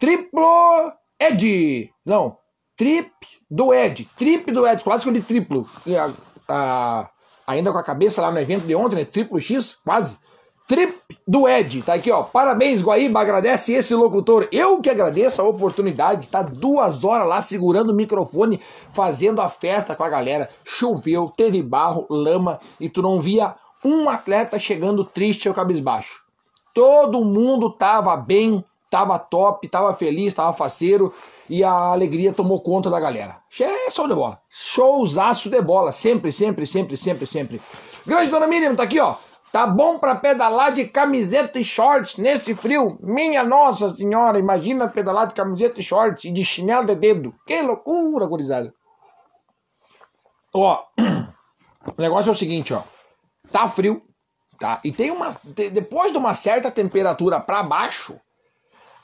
triplo 0.00 0.92
Ed, 1.20 1.88
não, 2.04 2.36
trip 2.76 3.12
do 3.48 3.72
Ed, 3.72 4.08
trip 4.18 4.50
do 4.50 4.66
Ed, 4.66 4.82
quase 4.82 5.04
que 5.04 5.12
de 5.12 5.22
triplo. 5.22 5.68
A, 5.96 6.12
a, 6.48 7.10
ainda 7.46 7.70
com 7.70 7.78
a 7.78 7.84
cabeça 7.84 8.20
lá 8.20 8.32
no 8.32 8.40
evento 8.40 8.66
de 8.66 8.74
ontem, 8.74 8.96
né, 8.96 9.04
triplo 9.04 9.40
X, 9.40 9.76
quase. 9.84 10.18
Trip 10.66 10.98
do 11.28 11.48
Ed, 11.48 11.80
tá 11.82 11.94
aqui 11.94 12.10
ó. 12.10 12.24
Parabéns, 12.24 12.82
Guaíba, 12.82 13.20
agradece 13.20 13.72
esse 13.72 13.94
locutor. 13.94 14.48
Eu 14.50 14.80
que 14.80 14.90
agradeço 14.90 15.40
a 15.40 15.44
oportunidade, 15.44 16.28
tá 16.28 16.42
duas 16.42 17.04
horas 17.04 17.28
lá 17.28 17.40
segurando 17.40 17.90
o 17.90 17.94
microfone, 17.94 18.60
fazendo 18.92 19.40
a 19.40 19.48
festa 19.48 19.94
com 19.94 20.02
a 20.02 20.08
galera. 20.08 20.50
Choveu, 20.64 21.32
teve 21.36 21.62
barro, 21.62 22.04
lama 22.10 22.58
e 22.80 22.90
tu 22.90 23.00
não 23.00 23.20
via 23.20 23.54
um 23.84 24.08
atleta 24.08 24.58
chegando 24.58 25.04
triste 25.04 25.48
ou 25.48 25.54
cabisbaixo. 25.54 26.25
Todo 26.76 27.24
mundo 27.24 27.70
tava 27.70 28.14
bem, 28.18 28.62
tava 28.90 29.18
top, 29.18 29.66
tava 29.66 29.94
feliz, 29.94 30.34
tava 30.34 30.52
faceiro 30.52 31.10
e 31.48 31.64
a 31.64 31.72
alegria 31.72 32.34
tomou 32.34 32.60
conta 32.60 32.90
da 32.90 33.00
galera. 33.00 33.38
É 33.58 33.90
show 33.90 34.06
de 34.06 34.14
bola. 34.14 34.38
Showzaço 34.50 35.48
de 35.48 35.62
bola. 35.62 35.90
Sempre, 35.90 36.30
sempre, 36.30 36.66
sempre, 36.66 36.98
sempre, 36.98 37.26
sempre. 37.26 37.62
Grande 38.06 38.30
Dona 38.30 38.46
Miriam 38.46 38.76
tá 38.76 38.82
aqui, 38.82 39.00
ó. 39.00 39.14
Tá 39.50 39.66
bom 39.66 39.98
para 39.98 40.16
pedalar 40.16 40.70
de 40.70 40.84
camiseta 40.84 41.58
e 41.58 41.64
shorts 41.64 42.18
nesse 42.18 42.54
frio? 42.54 42.98
Minha 43.00 43.42
Nossa 43.42 43.96
Senhora, 43.96 44.38
imagina 44.38 44.86
pedalar 44.86 45.28
de 45.28 45.32
camiseta 45.32 45.80
e 45.80 45.82
shorts 45.82 46.24
e 46.24 46.30
de 46.30 46.44
chinelo 46.44 46.84
de 46.84 46.94
dedo. 46.94 47.34
Que 47.46 47.62
loucura, 47.62 48.26
gurizada. 48.26 48.70
Ó, 50.52 50.82
o 51.96 52.02
negócio 52.02 52.28
é 52.28 52.32
o 52.32 52.36
seguinte, 52.36 52.74
ó. 52.74 52.82
Tá 53.50 53.66
frio, 53.66 54.02
tá? 54.58 54.80
E 54.84 54.92
tem 54.92 55.10
uma 55.10 55.34
depois 55.72 56.12
de 56.12 56.18
uma 56.18 56.34
certa 56.34 56.70
temperatura 56.70 57.40
para 57.40 57.62
baixo, 57.62 58.18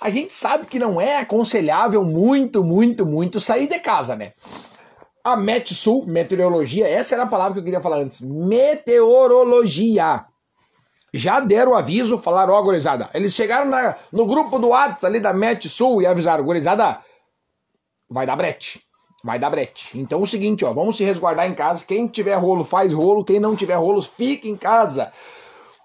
a 0.00 0.10
gente 0.10 0.34
sabe 0.34 0.66
que 0.66 0.78
não 0.78 1.00
é 1.00 1.18
aconselhável 1.18 2.04
muito, 2.04 2.64
muito, 2.64 3.06
muito 3.06 3.38
sair 3.38 3.68
de 3.68 3.78
casa, 3.78 4.16
né? 4.16 4.32
A 5.22 5.36
Metsul, 5.36 6.04
meteorologia, 6.06 6.88
essa 6.88 7.14
era 7.14 7.22
a 7.22 7.28
palavra 7.28 7.54
que 7.54 7.60
eu 7.60 7.64
queria 7.64 7.80
falar 7.80 7.98
antes. 7.98 8.20
Meteorologia 8.20 10.24
já 11.14 11.38
deram 11.38 11.76
aviso, 11.76 12.18
falaram, 12.18 12.54
ó, 12.54 12.58
oh, 12.58 12.62
gurizada. 12.64 13.08
Eles 13.14 13.34
chegaram 13.34 13.70
na, 13.70 13.94
no 14.10 14.26
grupo 14.26 14.58
do 14.58 14.68
WhatsApp 14.68 15.06
ali 15.06 15.20
da 15.20 15.32
Met 15.32 15.68
Sul 15.68 16.02
e 16.02 16.06
avisaram, 16.06 16.42
gurizada, 16.42 16.98
vai 18.10 18.26
dar 18.26 18.34
brete. 18.34 18.82
Vai 19.22 19.38
dar 19.38 19.50
brete. 19.50 19.96
Então 19.96 20.18
é 20.18 20.22
o 20.22 20.26
seguinte, 20.26 20.64
ó, 20.64 20.72
vamos 20.72 20.96
se 20.96 21.04
resguardar 21.04 21.46
em 21.46 21.54
casa. 21.54 21.84
Quem 21.84 22.08
tiver 22.08 22.34
rolo, 22.34 22.64
faz 22.64 22.92
rolo. 22.92 23.24
Quem 23.24 23.38
não 23.38 23.54
tiver 23.54 23.76
rolo, 23.76 24.02
fica 24.02 24.48
em 24.48 24.56
casa. 24.56 25.12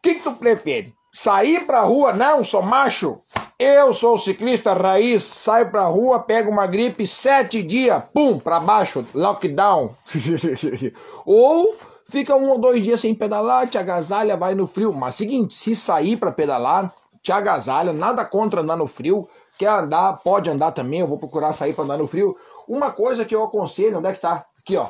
O 0.08 0.10
que, 0.10 0.16
que 0.16 0.24
tu 0.24 0.32
prefere? 0.32 0.94
Sair 1.14 1.66
pra 1.66 1.82
rua? 1.82 2.14
Não, 2.14 2.42
sou 2.42 2.62
macho. 2.62 3.20
Eu 3.60 3.92
sou 3.92 4.18
ciclista 4.18 4.72
raiz, 4.72 5.22
saio 5.22 5.70
pra 5.70 5.84
rua, 5.84 6.18
pego 6.18 6.50
uma 6.50 6.66
gripe, 6.66 7.06
sete 7.06 7.62
dias, 7.62 8.02
pum, 8.14 8.40
pra 8.40 8.58
baixo, 8.58 9.06
lockdown. 9.14 9.94
ou 11.26 11.76
fica 12.10 12.34
um 12.38 12.52
ou 12.52 12.58
dois 12.58 12.82
dias 12.82 13.02
sem 13.02 13.14
pedalar, 13.14 13.68
te 13.68 13.78
agasalha, 13.78 14.38
vai 14.38 14.56
no 14.56 14.66
frio. 14.66 14.94
Mas 14.94 15.16
seguinte, 15.16 15.54
se 15.54 15.76
sair 15.76 16.16
pra 16.16 16.32
pedalar, 16.32 16.94
te 17.22 17.34
agasalha, 17.34 17.92
nada 17.92 18.24
contra 18.24 18.62
andar 18.62 18.78
no 18.78 18.88
frio. 18.88 19.28
Quer 19.60 19.68
andar, 19.68 20.14
pode 20.24 20.50
andar 20.50 20.72
também, 20.72 21.02
eu 21.02 21.08
vou 21.08 21.20
procurar 21.20 21.52
sair 21.52 21.74
pra 21.74 21.84
andar 21.84 21.98
no 21.98 22.08
frio. 22.08 22.34
Uma 22.66 22.92
coisa 22.92 23.26
que 23.26 23.36
eu 23.36 23.44
aconselho, 23.44 23.98
onde 23.98 24.08
é 24.08 24.14
que 24.14 24.22
tá? 24.22 24.46
Aqui, 24.58 24.78
ó. 24.78 24.88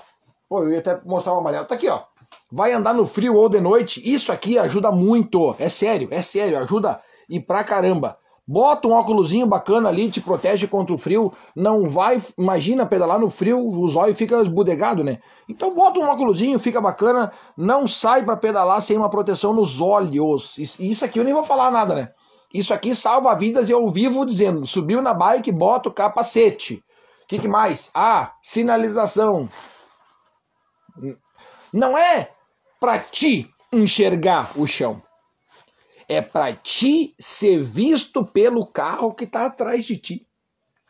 Pô, 0.48 0.62
eu 0.62 0.74
ia 0.74 0.78
até 0.80 1.02
mostrar 1.04 1.34
o 1.34 1.40
amarelo. 1.40 1.66
Tá 1.66 1.74
aqui, 1.74 1.90
ó. 1.90 2.04
Vai 2.52 2.72
andar 2.72 2.94
no 2.94 3.06
frio 3.06 3.36
ou 3.36 3.50
de 3.50 3.60
noite, 3.60 4.02
isso 4.04 4.32
aqui 4.32 4.58
ajuda 4.58 4.92
muito. 4.92 5.54
É 5.60 5.68
sério, 5.68 6.08
é 6.12 6.22
sério, 6.22 6.58
ajuda 6.58 7.02
e 7.30 7.40
pra 7.40 7.64
caramba. 7.64 8.18
Bota 8.50 8.88
um 8.88 8.94
óculosinho 8.94 9.46
bacana 9.46 9.90
ali, 9.90 10.10
te 10.10 10.22
protege 10.22 10.68
contra 10.68 10.96
o 10.96 10.98
frio. 10.98 11.34
Não 11.54 11.90
vai, 11.90 12.22
imagina 12.38 12.86
pedalar 12.86 13.20
no 13.20 13.30
frio, 13.30 13.60
os 13.60 13.98
olhos 13.98 14.18
ficam 14.18 14.42
esbudegados, 14.42 15.04
né? 15.04 15.20
Então 15.50 15.76
bota 15.76 16.00
um 16.00 16.08
óculosinho, 16.08 16.58
fica 16.58 16.80
bacana. 16.80 17.34
Não 17.58 17.86
sai 17.86 18.24
para 18.24 18.38
pedalar 18.38 18.82
sem 18.82 18.96
uma 18.96 19.10
proteção 19.10 19.52
nos 19.52 19.82
olhos. 19.82 20.56
Isso 20.58 21.04
aqui 21.04 21.20
eu 21.20 21.26
nem 21.26 21.34
vou 21.34 21.44
falar 21.44 21.70
nada, 21.70 21.94
né? 21.94 22.12
Isso 22.54 22.74
aqui 22.74 22.96
salva 22.96 23.36
vidas 23.36 23.68
e 23.68 23.74
eu 23.74 23.86
vivo 23.90 24.26
dizendo: 24.26 24.66
subiu 24.66 25.02
na 25.02 25.14
bike, 25.14 25.52
bota 25.52 25.90
o 25.90 25.94
capacete. 25.94 26.76
O 27.26 27.28
que, 27.28 27.40
que 27.40 27.48
mais? 27.50 27.92
Ah, 27.94 28.32
sinalização. 28.42 29.50
Não 31.74 31.98
é 31.98 32.30
para 32.80 33.00
ti 33.00 33.50
enxergar 33.72 34.52
o 34.56 34.66
chão 34.66 35.02
é 36.08 36.22
para 36.22 36.54
ti 36.54 37.14
ser 37.20 37.62
visto 37.64 38.24
pelo 38.24 38.66
carro 38.66 39.14
que 39.14 39.26
está 39.26 39.46
atrás 39.46 39.86
de 39.86 39.98
ti. 39.98 40.28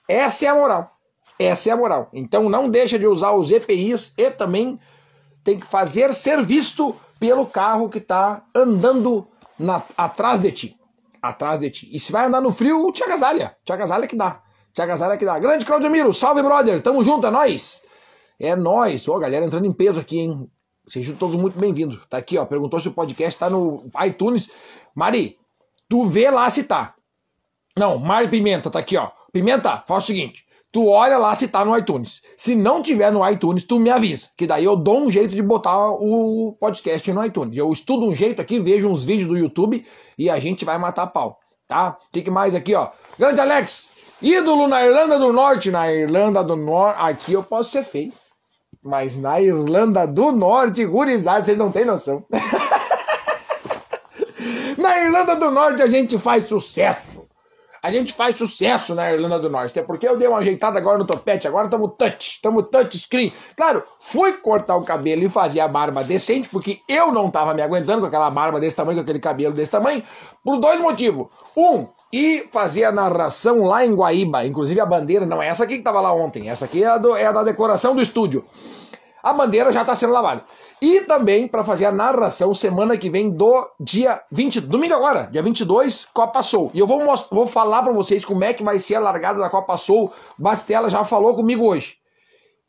Essa 0.07 0.45
é 0.45 0.47
a 0.49 0.55
moral. 0.55 0.91
Essa 1.39 1.69
é 1.69 1.73
a 1.73 1.77
moral. 1.77 2.09
Então 2.13 2.49
não 2.49 2.69
deixa 2.69 2.99
de 2.99 3.07
usar 3.07 3.31
os 3.31 3.51
EPIs 3.51 4.13
e 4.17 4.29
também 4.29 4.79
tem 5.43 5.59
que 5.59 5.65
fazer 5.65 6.13
ser 6.13 6.41
visto 6.43 6.95
pelo 7.19 7.45
carro 7.45 7.89
que 7.89 7.97
está 7.97 8.45
andando 8.53 9.27
na, 9.57 9.81
atrás 9.97 10.39
de 10.39 10.51
ti. 10.51 10.77
Atrás 11.21 11.59
de 11.59 11.69
ti. 11.71 11.89
E 11.91 11.99
se 11.99 12.11
vai 12.11 12.25
andar 12.25 12.41
no 12.41 12.51
frio, 12.51 12.91
te 12.91 13.03
agasalha. 13.03 13.57
Te 13.65 13.73
agasalha 13.73 14.07
que 14.07 14.15
dá. 14.15 14.43
Te 14.71 14.81
agasalha 14.81 15.17
que 15.17 15.25
dá. 15.25 15.39
Grande 15.39 15.65
Claudio 15.65 15.89
Miro, 15.89 16.13
salve 16.13 16.43
brother. 16.43 16.81
Tamo 16.81 17.03
junto, 17.03 17.25
é 17.25 17.31
nóis. 17.31 17.81
É 18.39 18.55
nóis. 18.55 19.07
Ô, 19.07 19.15
oh, 19.15 19.19
galera 19.19 19.45
entrando 19.45 19.65
em 19.65 19.73
peso 19.73 19.99
aqui, 19.99 20.19
hein? 20.19 20.47
Sejam 20.87 21.15
todos 21.17 21.35
muito 21.35 21.59
bem-vindos. 21.59 21.99
Tá 22.09 22.17
aqui, 22.17 22.37
ó. 22.37 22.45
Perguntou 22.45 22.79
se 22.79 22.87
o 22.87 22.93
podcast 22.93 23.37
tá 23.37 23.49
no 23.49 23.91
iTunes. 24.05 24.49
Mari, 24.95 25.37
tu 25.89 26.05
vê 26.05 26.31
lá 26.31 26.49
se 26.49 26.63
tá. 26.63 26.95
Não, 27.75 27.99
Mari 27.99 28.29
Pimenta, 28.29 28.69
tá 28.69 28.79
aqui, 28.79 28.95
ó. 28.95 29.09
Pimenta, 29.31 29.83
faz 29.85 30.05
o 30.05 30.07
seguinte. 30.07 30.47
Tu 30.71 30.87
olha 30.87 31.17
lá 31.17 31.35
se 31.35 31.49
tá 31.49 31.65
no 31.65 31.77
iTunes. 31.77 32.21
Se 32.37 32.55
não 32.55 32.81
tiver 32.81 33.11
no 33.11 33.27
iTunes, 33.29 33.65
tu 33.65 33.79
me 33.79 33.89
avisa. 33.89 34.29
Que 34.37 34.47
daí 34.47 34.63
eu 34.63 34.77
dou 34.77 34.99
um 34.99 35.11
jeito 35.11 35.35
de 35.35 35.41
botar 35.41 35.89
o 35.91 36.55
podcast 36.57 37.11
no 37.11 37.25
iTunes. 37.25 37.57
Eu 37.57 37.69
estudo 37.71 38.05
um 38.05 38.15
jeito 38.15 38.41
aqui, 38.41 38.59
vejo 38.59 38.87
uns 38.87 39.03
vídeos 39.03 39.27
do 39.27 39.37
YouTube 39.37 39.85
e 40.17 40.29
a 40.29 40.39
gente 40.39 40.63
vai 40.63 40.77
matar 40.77 41.07
pau. 41.07 41.37
Tá? 41.67 41.97
Fique 42.13 42.31
mais 42.31 42.55
aqui, 42.55 42.73
ó. 42.73 42.89
Grande 43.19 43.41
Alex, 43.41 43.89
ídolo 44.21 44.67
na 44.67 44.85
Irlanda 44.85 45.19
do 45.19 45.33
Norte. 45.33 45.69
Na 45.69 45.91
Irlanda 45.91 46.41
do 46.43 46.55
Norte, 46.55 46.97
aqui 47.01 47.33
eu 47.33 47.43
posso 47.43 47.71
ser 47.71 47.83
feio. 47.83 48.13
Mas 48.83 49.17
na 49.17 49.41
Irlanda 49.41 50.05
do 50.05 50.31
Norte, 50.31 50.85
gurizada, 50.85 51.43
vocês 51.43 51.57
não 51.57 51.71
têm 51.71 51.85
noção. 51.85 52.23
Na 54.77 54.99
Irlanda 55.01 55.35
do 55.35 55.49
Norte 55.51 55.81
a 55.81 55.87
gente 55.87 56.17
faz 56.17 56.47
sucesso. 56.47 57.16
A 57.87 57.91
gente 57.91 58.13
faz 58.13 58.37
sucesso 58.37 58.93
na 58.93 59.13
Irlanda 59.13 59.39
do 59.39 59.49
Norte. 59.49 59.71
Até 59.71 59.81
porque 59.81 60.05
eu 60.05 60.17
dei 60.17 60.27
uma 60.27 60.39
ajeitada 60.39 60.77
agora 60.77 60.97
no 60.97 61.05
topete. 61.05 61.47
Agora 61.47 61.67
estamos 61.67 61.93
touch, 61.97 62.31
estamos 62.31 62.67
touch 62.69 62.99
screen. 62.99 63.31
Claro, 63.55 63.81
fui 63.97 64.33
cortar 64.33 64.75
o 64.75 64.83
cabelo 64.83 65.23
e 65.23 65.29
fazer 65.29 65.61
a 65.61 65.69
barba 65.69 66.03
decente, 66.03 66.49
porque 66.49 66.81
eu 66.85 67.13
não 67.13 67.27
estava 67.27 67.53
me 67.53 67.61
aguentando 67.61 68.01
com 68.01 68.07
aquela 68.07 68.29
barba 68.29 68.59
desse 68.59 68.75
tamanho, 68.75 68.97
com 68.97 69.03
aquele 69.03 69.19
cabelo 69.19 69.53
desse 69.53 69.71
tamanho, 69.71 70.03
por 70.43 70.59
dois 70.59 70.81
motivos. 70.81 71.27
Um, 71.55 71.87
e 72.11 72.49
fazer 72.51 72.83
a 72.83 72.91
narração 72.91 73.63
lá 73.63 73.85
em 73.85 73.95
Guaíba. 73.95 74.45
Inclusive 74.45 74.81
a 74.81 74.85
bandeira, 74.85 75.25
não 75.25 75.41
é 75.41 75.47
essa 75.47 75.63
aqui 75.63 75.75
que 75.75 75.79
estava 75.79 76.01
lá 76.01 76.11
ontem. 76.11 76.49
Essa 76.49 76.65
aqui 76.65 76.83
é 76.83 76.87
a, 76.87 76.97
do, 76.97 77.15
é 77.15 77.25
a 77.25 77.31
da 77.31 77.43
decoração 77.45 77.95
do 77.95 78.01
estúdio. 78.01 78.43
A 79.23 79.31
bandeira 79.31 79.71
já 79.71 79.79
está 79.79 79.95
sendo 79.95 80.11
lavada. 80.11 80.43
E 80.79 81.01
também 81.01 81.47
para 81.47 81.63
fazer 81.63 81.85
a 81.85 81.91
narração 81.91 82.53
semana 82.53 82.95
que 82.97 83.09
vem 83.09 83.31
do 83.31 83.67
dia 83.79 84.21
20, 84.31 84.61
domingo 84.61 84.93
agora, 84.93 85.23
dia 85.31 85.41
22, 85.41 86.05
Copa 86.13 86.43
Soul. 86.43 86.69
E 86.73 86.79
eu 86.79 86.85
vou, 86.85 87.01
vou 87.31 87.47
falar 87.47 87.81
para 87.81 87.91
vocês 87.91 88.23
como 88.23 88.43
é 88.43 88.53
que 88.53 88.63
vai 88.63 88.77
ser 88.77 88.95
a 88.95 88.99
largada 88.99 89.39
da 89.39 89.49
Copa 89.49 89.75
Soul. 89.75 90.11
Bastela 90.37 90.89
já 90.89 91.03
falou 91.03 91.35
comigo 91.35 91.65
hoje. 91.65 91.97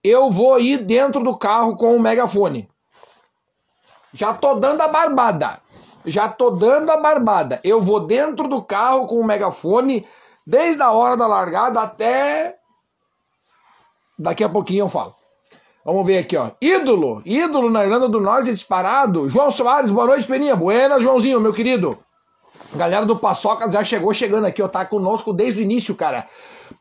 Eu 0.02 0.30
vou 0.30 0.58
ir 0.58 0.78
dentro 0.78 1.22
do 1.22 1.36
carro 1.36 1.76
com 1.76 1.94
o 1.94 2.00
megafone. 2.00 2.68
Já 4.14 4.32
tô 4.32 4.54
dando 4.54 4.80
a 4.80 4.88
barbada. 4.88 5.60
Já 6.06 6.30
tô 6.30 6.50
dando 6.50 6.90
a 6.90 6.96
barbada. 6.96 7.60
Eu 7.62 7.82
vou 7.82 8.00
dentro 8.00 8.48
do 8.48 8.62
carro 8.62 9.06
com 9.06 9.20
o 9.20 9.24
megafone 9.24 10.06
desde 10.46 10.80
a 10.80 10.92
hora 10.92 11.14
da 11.14 11.26
largada 11.26 11.82
até 11.82 12.56
daqui 14.18 14.42
a 14.42 14.48
pouquinho 14.48 14.84
eu 14.84 14.88
falo. 14.88 15.17
Vamos 15.88 16.04
ver 16.04 16.18
aqui, 16.18 16.36
ó. 16.36 16.50
Ídolo, 16.60 17.22
ídolo 17.24 17.70
na 17.70 17.82
Irlanda 17.82 18.10
do 18.10 18.20
Norte 18.20 18.52
disparado. 18.52 19.26
João 19.30 19.50
Soares, 19.50 19.90
boa 19.90 20.06
noite, 20.06 20.26
Peninha. 20.26 20.54
Buenas, 20.54 21.02
Joãozinho, 21.02 21.40
meu 21.40 21.54
querido. 21.54 21.96
Galera 22.74 23.06
do 23.06 23.16
Paçocas 23.16 23.72
já 23.72 23.82
chegou 23.82 24.12
chegando 24.12 24.44
aqui, 24.44 24.62
ó. 24.62 24.68
Tá 24.68 24.84
conosco 24.84 25.32
desde 25.32 25.62
o 25.62 25.64
início, 25.64 25.94
cara. 25.94 26.26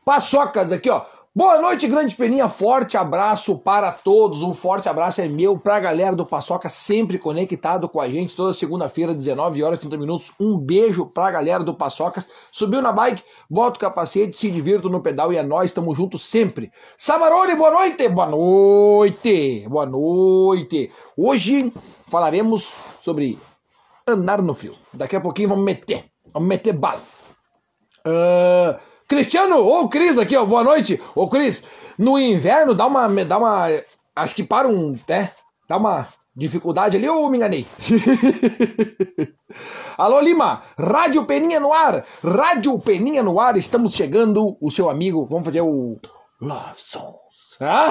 Paçocas 0.04 0.70
aqui, 0.70 0.90
ó. 0.90 1.06
Boa 1.34 1.60
noite, 1.60 1.86
grande 1.86 2.16
peninha. 2.16 2.48
Forte 2.48 2.96
abraço 2.96 3.56
para 3.58 3.92
todos. 3.92 4.42
Um 4.42 4.54
forte 4.54 4.88
abraço 4.88 5.20
é 5.20 5.28
meu 5.28 5.58
para 5.58 5.76
a 5.76 5.80
galera 5.80 6.16
do 6.16 6.24
Paçoca, 6.24 6.68
sempre 6.68 7.18
conectado 7.18 7.88
com 7.88 8.00
a 8.00 8.08
gente 8.08 8.34
toda 8.34 8.52
segunda-feira, 8.52 9.14
19 9.14 9.62
horas 9.62 9.78
e 9.78 9.82
30 9.82 9.98
minutos. 9.98 10.32
Um 10.40 10.56
beijo 10.56 11.06
para 11.06 11.28
a 11.28 11.30
galera 11.30 11.62
do 11.62 11.74
Paçoca. 11.74 12.24
Subiu 12.50 12.80
na 12.80 12.92
bike, 12.92 13.22
bota 13.48 13.76
o 13.76 13.80
capacete, 13.80 14.38
se 14.38 14.50
divirta 14.50 14.88
no 14.88 15.02
pedal 15.02 15.32
e 15.32 15.36
é 15.36 15.42
nós, 15.42 15.66
estamos 15.66 15.96
juntos 15.96 16.24
sempre. 16.24 16.72
Samarone, 16.96 17.54
boa 17.54 17.70
noite. 17.70 18.08
Boa 18.08 18.26
noite. 18.26 19.66
Boa 19.68 19.86
noite. 19.86 20.90
Hoje 21.16 21.72
falaremos 22.08 22.74
sobre 23.02 23.38
andar 24.06 24.40
no 24.40 24.54
fio. 24.54 24.72
Daqui 24.92 25.14
a 25.14 25.20
pouquinho 25.20 25.50
vamos 25.50 25.64
meter, 25.64 26.06
vamos 26.32 26.48
meter 26.48 26.72
bala. 26.72 27.02
Uh, 28.06 28.80
Cristiano, 29.08 29.66
ô 29.66 29.88
Cris 29.88 30.18
aqui, 30.18 30.36
ó, 30.36 30.44
boa 30.44 30.62
noite. 30.62 31.00
Ô 31.14 31.26
Cris, 31.26 31.64
no 31.98 32.18
inverno 32.18 32.74
dá 32.74 32.86
uma, 32.86 33.08
dá 33.24 33.38
uma, 33.38 33.66
acho 34.14 34.34
que 34.34 34.44
para 34.44 34.68
um, 34.68 34.94
né, 35.08 35.30
dá 35.66 35.78
uma 35.78 36.06
dificuldade 36.36 36.98
ali 36.98 37.08
ou 37.08 37.30
me 37.30 37.38
enganei? 37.38 37.66
Alô 39.96 40.20
Lima, 40.20 40.60
Rádio 40.78 41.24
Peninha 41.24 41.58
no 41.58 41.72
ar, 41.72 42.04
Rádio 42.22 42.78
Peninha 42.78 43.22
no 43.22 43.40
ar, 43.40 43.56
estamos 43.56 43.94
chegando, 43.94 44.58
o 44.60 44.70
seu 44.70 44.90
amigo, 44.90 45.24
vamos 45.24 45.46
fazer 45.46 45.62
o 45.62 45.96
Love 46.38 46.74
Songs. 46.76 47.56
Ah? 47.62 47.88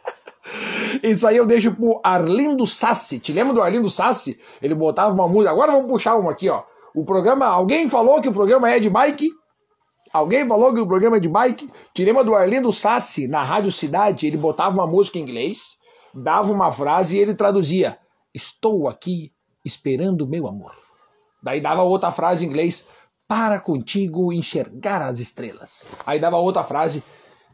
Isso 1.02 1.26
aí 1.26 1.36
eu 1.36 1.44
deixo 1.44 1.72
pro 1.72 2.00
Arlindo 2.02 2.66
Sassi. 2.66 3.18
Te 3.18 3.34
lembra 3.34 3.52
do 3.52 3.62
Arlindo 3.62 3.90
Sassi? 3.90 4.40
Ele 4.62 4.74
botava 4.74 5.12
uma 5.12 5.28
música. 5.28 5.50
Agora 5.50 5.72
vamos 5.72 5.90
puxar 5.90 6.16
uma 6.16 6.32
aqui, 6.32 6.48
ó. 6.48 6.62
O 6.94 7.04
programa. 7.04 7.46
Alguém 7.46 7.88
falou 7.88 8.20
que 8.20 8.28
o 8.28 8.32
programa 8.32 8.70
é 8.70 8.80
de 8.80 8.90
bike? 8.90 9.28
Alguém 10.12 10.46
falou 10.46 10.74
que 10.74 10.80
o 10.80 10.86
programa 10.86 11.18
é 11.18 11.20
de 11.20 11.28
bike? 11.28 11.70
Tirema 11.94 12.24
do 12.24 12.34
Arlindo 12.34 12.72
Sassi, 12.72 13.28
na 13.28 13.44
Rádio 13.44 13.70
Cidade, 13.70 14.26
ele 14.26 14.36
botava 14.36 14.74
uma 14.74 14.86
música 14.86 15.18
em 15.18 15.22
inglês, 15.22 15.60
dava 16.12 16.52
uma 16.52 16.72
frase 16.72 17.16
e 17.16 17.20
ele 17.20 17.34
traduzia: 17.34 17.96
Estou 18.34 18.88
aqui 18.88 19.32
esperando 19.64 20.26
meu 20.26 20.48
amor. 20.48 20.72
Daí 21.42 21.60
dava 21.60 21.82
outra 21.82 22.10
frase 22.10 22.44
em 22.44 22.48
inglês: 22.48 22.84
Para 23.28 23.60
contigo 23.60 24.32
enxergar 24.32 25.00
as 25.00 25.20
estrelas. 25.20 25.86
Aí 26.04 26.18
dava 26.18 26.38
outra 26.38 26.64
frase: 26.64 27.04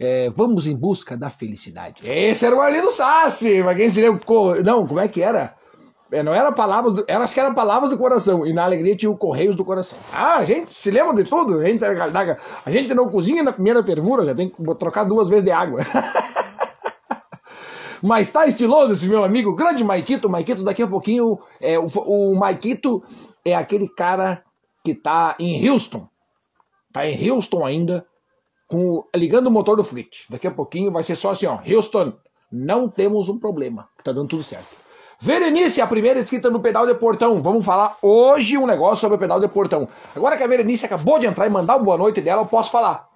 é, 0.00 0.30
Vamos 0.30 0.66
em 0.66 0.74
busca 0.74 1.14
da 1.14 1.28
felicidade. 1.28 2.08
Esse 2.08 2.46
era 2.46 2.56
o 2.56 2.60
Arlindo 2.60 2.90
Sassi, 2.90 3.62
mas 3.62 3.76
quem 3.76 3.90
se 3.90 4.00
lembra? 4.00 4.22
Não, 4.64 4.86
como 4.86 5.00
é 5.00 5.08
que 5.08 5.20
era? 5.20 5.54
É, 6.16 6.22
não 6.22 6.32
era 6.32 6.50
palavras, 6.50 6.94
do, 6.94 7.04
era, 7.06 7.24
acho 7.24 7.34
que 7.34 7.40
eram 7.40 7.54
palavras 7.54 7.90
do 7.90 7.98
coração. 7.98 8.46
E 8.46 8.52
na 8.54 8.64
alegria 8.64 8.96
tinha 8.96 9.10
o 9.10 9.18
Correios 9.18 9.54
do 9.54 9.62
Coração. 9.62 9.98
Ah, 10.10 10.36
a 10.36 10.46
gente 10.46 10.72
se 10.72 10.90
lembra 10.90 11.12
de 11.12 11.28
tudo. 11.28 11.58
A 11.58 11.68
gente, 11.68 11.84
a 11.84 12.70
gente 12.70 12.94
não 12.94 13.10
cozinha 13.10 13.42
na 13.42 13.52
primeira 13.52 13.84
fervura, 13.84 14.24
já 14.24 14.34
tem 14.34 14.48
que 14.48 14.64
trocar 14.76 15.04
duas 15.04 15.28
vezes 15.28 15.44
de 15.44 15.50
água. 15.50 15.84
Mas 18.02 18.30
tá 18.30 18.46
estiloso 18.46 18.92
esse 18.92 19.06
meu 19.08 19.24
amigo, 19.24 19.54
grande 19.54 19.84
Maikito. 19.84 20.26
Maikito, 20.26 20.64
daqui 20.64 20.82
a 20.82 20.86
pouquinho, 20.86 21.38
é, 21.60 21.78
o, 21.78 21.84
o 21.84 22.34
Maikito 22.34 23.04
é 23.44 23.54
aquele 23.54 23.86
cara 23.86 24.42
que 24.82 24.94
tá 24.94 25.36
em 25.38 25.68
Houston. 25.68 26.02
Tá 26.94 27.06
em 27.06 27.30
Houston 27.30 27.66
ainda, 27.66 28.06
com, 28.66 29.04
ligando 29.14 29.48
o 29.48 29.50
motor 29.50 29.76
do 29.76 29.84
Fleet. 29.84 30.24
Daqui 30.30 30.46
a 30.46 30.50
pouquinho 30.50 30.90
vai 30.90 31.02
ser 31.02 31.14
só 31.14 31.32
assim, 31.32 31.44
ó. 31.44 31.58
Houston, 31.70 32.14
não 32.50 32.88
temos 32.88 33.28
um 33.28 33.38
problema. 33.38 33.84
Tá 34.02 34.12
dando 34.12 34.28
tudo 34.28 34.42
certo. 34.42 34.85
Verenice, 35.18 35.80
a 35.80 35.86
primeira 35.86 36.20
escrita 36.20 36.50
no 36.50 36.60
pedal 36.60 36.86
de 36.86 36.94
portão. 36.94 37.42
Vamos 37.42 37.64
falar 37.64 37.96
hoje 38.02 38.58
um 38.58 38.66
negócio 38.66 38.98
sobre 38.98 39.16
o 39.16 39.18
pedal 39.18 39.40
de 39.40 39.48
portão. 39.48 39.88
Agora 40.14 40.36
que 40.36 40.42
a 40.42 40.46
Verenice 40.46 40.84
acabou 40.84 41.18
de 41.18 41.26
entrar 41.26 41.46
e 41.46 41.50
mandar 41.50 41.76
uma 41.76 41.84
boa 41.84 41.96
noite 41.96 42.20
dela, 42.20 42.42
eu 42.42 42.46
posso 42.46 42.70
falar. 42.70 43.08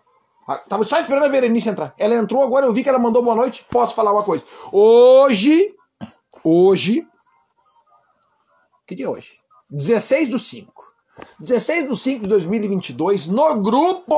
Ah, 0.48 0.56
tava 0.56 0.82
só 0.84 0.98
esperando 0.98 1.26
a 1.26 1.28
Verenice 1.28 1.68
entrar. 1.68 1.94
Ela 1.98 2.14
entrou 2.14 2.42
agora, 2.42 2.66
eu 2.66 2.72
vi 2.72 2.82
que 2.82 2.88
ela 2.88 2.98
mandou 2.98 3.22
boa 3.22 3.36
noite. 3.36 3.64
Posso 3.70 3.94
falar 3.94 4.12
uma 4.12 4.22
coisa. 4.22 4.42
Hoje, 4.72 5.74
hoje, 6.42 7.06
que 8.86 8.94
dia 8.94 9.06
é 9.06 9.08
hoje? 9.08 9.36
16 9.70 10.28
do 10.28 10.38
5. 10.38 10.72
16 11.38 11.86
do 11.86 11.94
5 11.94 12.22
de 12.22 12.28
2022, 12.28 13.26
no 13.26 13.56
grupo 13.56 14.16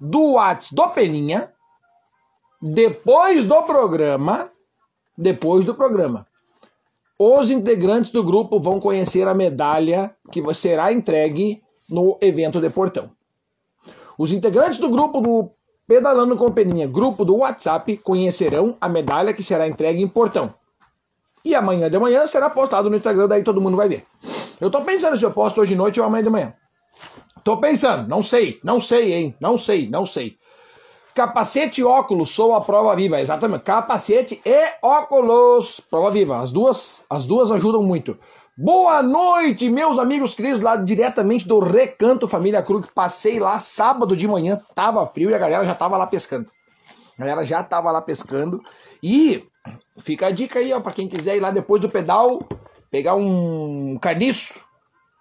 do 0.00 0.34
Whats 0.34 0.72
do 0.72 0.88
Peninha, 0.88 1.52
depois 2.62 3.46
do 3.46 3.62
programa, 3.64 4.48
depois 5.18 5.64
do 5.64 5.74
programa, 5.74 6.24
os 7.18 7.50
integrantes 7.50 8.10
do 8.10 8.22
grupo 8.22 8.60
vão 8.60 8.78
conhecer 8.78 9.26
a 9.26 9.34
medalha 9.34 10.14
que 10.30 10.42
será 10.54 10.92
entregue 10.92 11.62
no 11.88 12.18
evento 12.20 12.60
de 12.60 12.68
Portão. 12.68 13.10
Os 14.18 14.32
integrantes 14.32 14.78
do 14.78 14.88
grupo 14.88 15.20
do 15.20 15.50
Pedalando 15.86 16.36
com 16.36 16.50
Peninha, 16.50 16.86
grupo 16.86 17.24
do 17.24 17.36
WhatsApp, 17.36 17.96
conhecerão 17.98 18.74
a 18.80 18.88
medalha 18.88 19.32
que 19.32 19.42
será 19.42 19.68
entregue 19.68 20.02
em 20.02 20.08
Portão. 20.08 20.52
E 21.44 21.54
amanhã 21.54 21.88
de 21.88 21.98
manhã 21.98 22.26
será 22.26 22.50
postado 22.50 22.90
no 22.90 22.96
Instagram, 22.96 23.28
daí 23.28 23.42
todo 23.42 23.60
mundo 23.60 23.76
vai 23.76 23.88
ver. 23.88 24.04
Eu 24.60 24.70
tô 24.70 24.80
pensando 24.82 25.16
se 25.16 25.24
eu 25.24 25.30
posto 25.30 25.60
hoje 25.60 25.70
de 25.70 25.76
noite 25.76 26.00
ou 26.00 26.06
amanhã 26.06 26.24
de 26.24 26.30
manhã. 26.30 26.52
Tô 27.44 27.58
pensando, 27.58 28.08
não 28.08 28.22
sei, 28.22 28.58
não 28.64 28.80
sei, 28.80 29.12
hein? 29.12 29.34
Não 29.40 29.56
sei, 29.56 29.88
não 29.88 30.04
sei. 30.04 30.36
Capacete 31.16 31.80
e 31.80 31.84
óculos, 31.84 32.28
sou 32.28 32.54
a 32.54 32.60
prova 32.60 32.94
viva, 32.94 33.18
exatamente. 33.18 33.62
Capacete 33.62 34.38
e 34.44 34.68
óculos, 34.82 35.80
prova 35.80 36.10
viva. 36.10 36.40
As 36.40 36.52
duas, 36.52 37.00
as 37.08 37.26
duas 37.26 37.50
ajudam 37.50 37.82
muito. 37.82 38.18
Boa 38.54 39.02
noite, 39.02 39.70
meus 39.70 39.98
amigos 39.98 40.34
queridos, 40.34 40.60
lá 40.60 40.76
diretamente 40.76 41.48
do 41.48 41.58
Recanto 41.58 42.28
Família 42.28 42.62
Cruz. 42.62 42.84
Passei 42.94 43.40
lá 43.40 43.58
sábado 43.60 44.14
de 44.14 44.28
manhã, 44.28 44.60
tava 44.74 45.06
frio 45.06 45.30
e 45.30 45.34
a 45.34 45.38
galera 45.38 45.64
já 45.64 45.74
tava 45.74 45.96
lá 45.96 46.06
pescando. 46.06 46.50
A 47.18 47.20
galera 47.22 47.46
já 47.46 47.64
tava 47.64 47.90
lá 47.90 48.02
pescando. 48.02 48.60
E 49.02 49.42
fica 50.00 50.26
a 50.26 50.30
dica 50.30 50.58
aí, 50.58 50.70
ó, 50.70 50.80
pra 50.80 50.92
quem 50.92 51.08
quiser 51.08 51.34
ir 51.34 51.40
lá 51.40 51.50
depois 51.50 51.80
do 51.80 51.88
pedal, 51.88 52.46
pegar 52.90 53.14
um 53.14 53.96
caniço, 54.02 54.60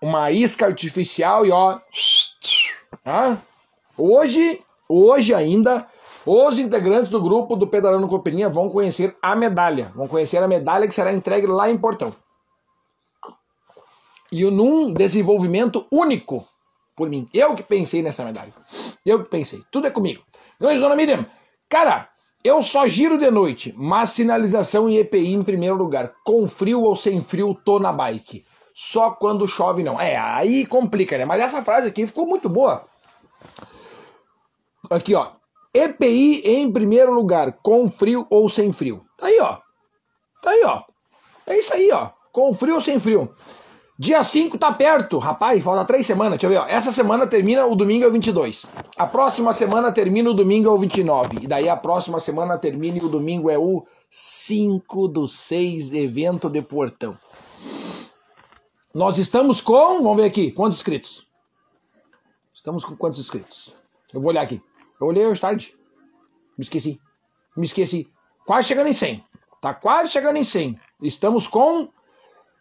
uma 0.01 0.29
isca 0.29 0.65
artificial 0.65 1.45
e 1.45 1.51
ó. 1.51 1.79
Ah, 3.05 3.37
hoje 3.97 4.59
Hoje 4.87 5.33
ainda, 5.33 5.87
os 6.25 6.59
integrantes 6.59 7.09
do 7.09 7.21
grupo 7.21 7.55
do 7.55 7.67
Pedalando 7.67 8.07
com 8.07 8.19
Peninha 8.19 8.49
vão 8.49 8.69
conhecer 8.69 9.15
a 9.21 9.35
medalha. 9.35 9.91
Vão 9.95 10.07
conhecer 10.07 10.41
a 10.41 10.47
medalha 10.47 10.87
que 10.87 10.93
será 10.93 11.13
entregue 11.13 11.47
lá 11.47 11.69
em 11.69 11.77
Portão. 11.77 12.13
E 14.31 14.43
num 14.45 14.91
desenvolvimento 14.93 15.85
único 15.91 16.45
por 16.95 17.09
mim. 17.09 17.29
Eu 17.33 17.55
que 17.55 17.63
pensei 17.63 18.01
nessa 18.01 18.23
medalha. 18.23 18.53
Eu 19.05 19.23
que 19.23 19.29
pensei. 19.29 19.61
Tudo 19.71 19.87
é 19.87 19.91
comigo. 19.91 20.23
Então, 20.55 20.73
dona 20.79 20.95
Miriam, 20.95 21.25
cara, 21.69 22.07
eu 22.43 22.61
só 22.63 22.87
giro 22.87 23.17
de 23.17 23.29
noite, 23.29 23.73
mas 23.77 24.11
sinalização 24.11 24.89
e 24.89 24.97
EPI 24.99 25.33
em 25.33 25.43
primeiro 25.43 25.75
lugar. 25.75 26.13
Com 26.23 26.47
frio 26.47 26.81
ou 26.81 26.95
sem 26.95 27.21
frio, 27.21 27.53
tô 27.65 27.79
na 27.79 27.91
bike. 27.91 28.45
Só 28.73 29.11
quando 29.11 29.47
chove, 29.47 29.83
não. 29.83 29.99
É, 29.99 30.17
aí 30.17 30.65
complica, 30.65 31.17
né? 31.17 31.25
Mas 31.25 31.41
essa 31.41 31.63
frase 31.63 31.87
aqui 31.87 32.05
ficou 32.07 32.25
muito 32.25 32.49
boa. 32.49 32.85
Aqui, 34.89 35.15
ó. 35.15 35.31
EPI 35.73 36.41
em 36.45 36.71
primeiro 36.71 37.13
lugar, 37.13 37.53
com 37.61 37.89
frio 37.89 38.25
ou 38.29 38.47
sem 38.47 38.71
frio. 38.71 39.05
Tá 39.17 39.27
aí, 39.27 39.39
ó. 39.41 39.57
Tá 40.41 40.51
aí, 40.51 40.63
ó. 40.65 40.83
É 41.47 41.57
isso 41.57 41.73
aí, 41.73 41.91
ó. 41.91 42.09
Com 42.31 42.53
frio 42.53 42.75
ou 42.75 42.81
sem 42.81 42.99
frio. 42.99 43.29
Dia 43.97 44.23
5 44.23 44.57
tá 44.57 44.73
perto, 44.73 45.17
rapaz, 45.19 45.63
falta 45.63 45.85
três 45.85 46.05
semanas. 46.05 46.37
Deixa 46.39 46.47
eu 46.47 46.49
ver, 46.49 46.57
ó. 46.57 46.67
Essa 46.67 46.91
semana 46.91 47.25
termina 47.25 47.65
o 47.65 47.75
domingo 47.75 48.03
é 48.03 48.07
o 48.07 48.11
22. 48.11 48.65
A 48.97 49.07
próxima 49.07 49.53
semana 49.53 49.91
termina 49.91 50.29
o 50.29 50.33
domingo 50.33 50.69
é 50.69 50.71
o 50.71 50.77
29. 50.77 51.39
E 51.41 51.47
daí 51.47 51.69
a 51.69 51.77
próxima 51.77 52.19
semana 52.19 52.57
termina 52.57 52.97
e 52.97 53.05
o 53.05 53.09
domingo 53.09 53.49
é 53.49 53.57
o 53.57 53.85
5 54.09 55.07
do 55.07 55.27
6, 55.27 55.93
evento 55.93 56.49
de 56.49 56.61
Portão. 56.61 57.17
Nós 58.93 59.17
estamos 59.17 59.61
com, 59.61 60.01
vamos 60.03 60.17
ver 60.17 60.25
aqui, 60.25 60.51
quantos 60.51 60.77
inscritos? 60.77 61.25
Estamos 62.53 62.83
com 62.83 62.95
quantos 62.97 63.19
inscritos? 63.19 63.73
Eu 64.13 64.19
vou 64.19 64.29
olhar 64.29 64.41
aqui. 64.41 64.61
Eu 65.05 65.09
olhei 65.09 65.27
hoje 65.27 65.39
tarde. 65.39 65.71
Me 66.57 66.63
esqueci. 66.63 66.99
Me 67.55 67.67
esqueci. 67.67 68.07
Quase 68.43 68.67
chegando 68.67 68.87
em 68.87 68.93
100. 68.93 69.23
Tá 69.61 69.71
quase 69.71 70.09
chegando 70.09 70.37
em 70.37 70.43
100. 70.43 70.79
Estamos 71.03 71.47
com 71.47 71.87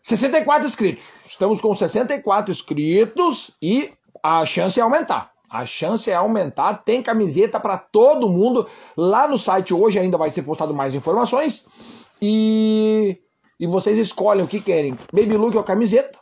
64 0.03 0.67
inscritos. 0.67 1.09
Estamos 1.25 1.59
com 1.59 1.75
64 1.75 2.53
inscritos 2.53 3.51
e 3.63 3.91
a 4.23 4.45
chance 4.45 4.79
é 4.79 4.83
aumentar. 4.83 5.33
A 5.49 5.65
chance 5.65 6.11
é 6.11 6.15
aumentar. 6.15 6.83
Tem 6.83 7.03
camiseta 7.03 7.59
para 7.59 7.79
todo 7.79 8.29
mundo. 8.29 8.69
Lá 8.95 9.27
no 9.27 9.39
site 9.39 9.73
hoje 9.73 9.99
ainda 9.99 10.19
vai 10.19 10.31
ser 10.31 10.43
postado 10.43 10.75
mais 10.75 10.93
informações. 10.93 11.65
E, 12.21 13.19
e 13.59 13.67
vocês 13.67 13.97
escolhem 13.97 14.45
o 14.45 14.49
que 14.49 14.61
querem. 14.61 14.95
Baby 15.11 15.39
look 15.39 15.57
ou 15.57 15.65
camiseta. 15.65 16.19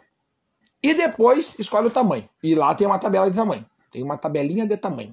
E 0.80 0.94
depois 0.94 1.56
escolhe 1.58 1.88
o 1.88 1.90
tamanho. 1.90 2.28
E 2.40 2.54
lá 2.54 2.76
tem 2.76 2.87
uma 2.87 2.98
tabela 3.00 3.28
de 3.28 3.37
tamanho. 3.37 3.66
Tem 3.90 4.04
uma 4.04 4.16
tabelinha 4.16 4.64
de 4.64 4.76
tamanho. 4.76 5.12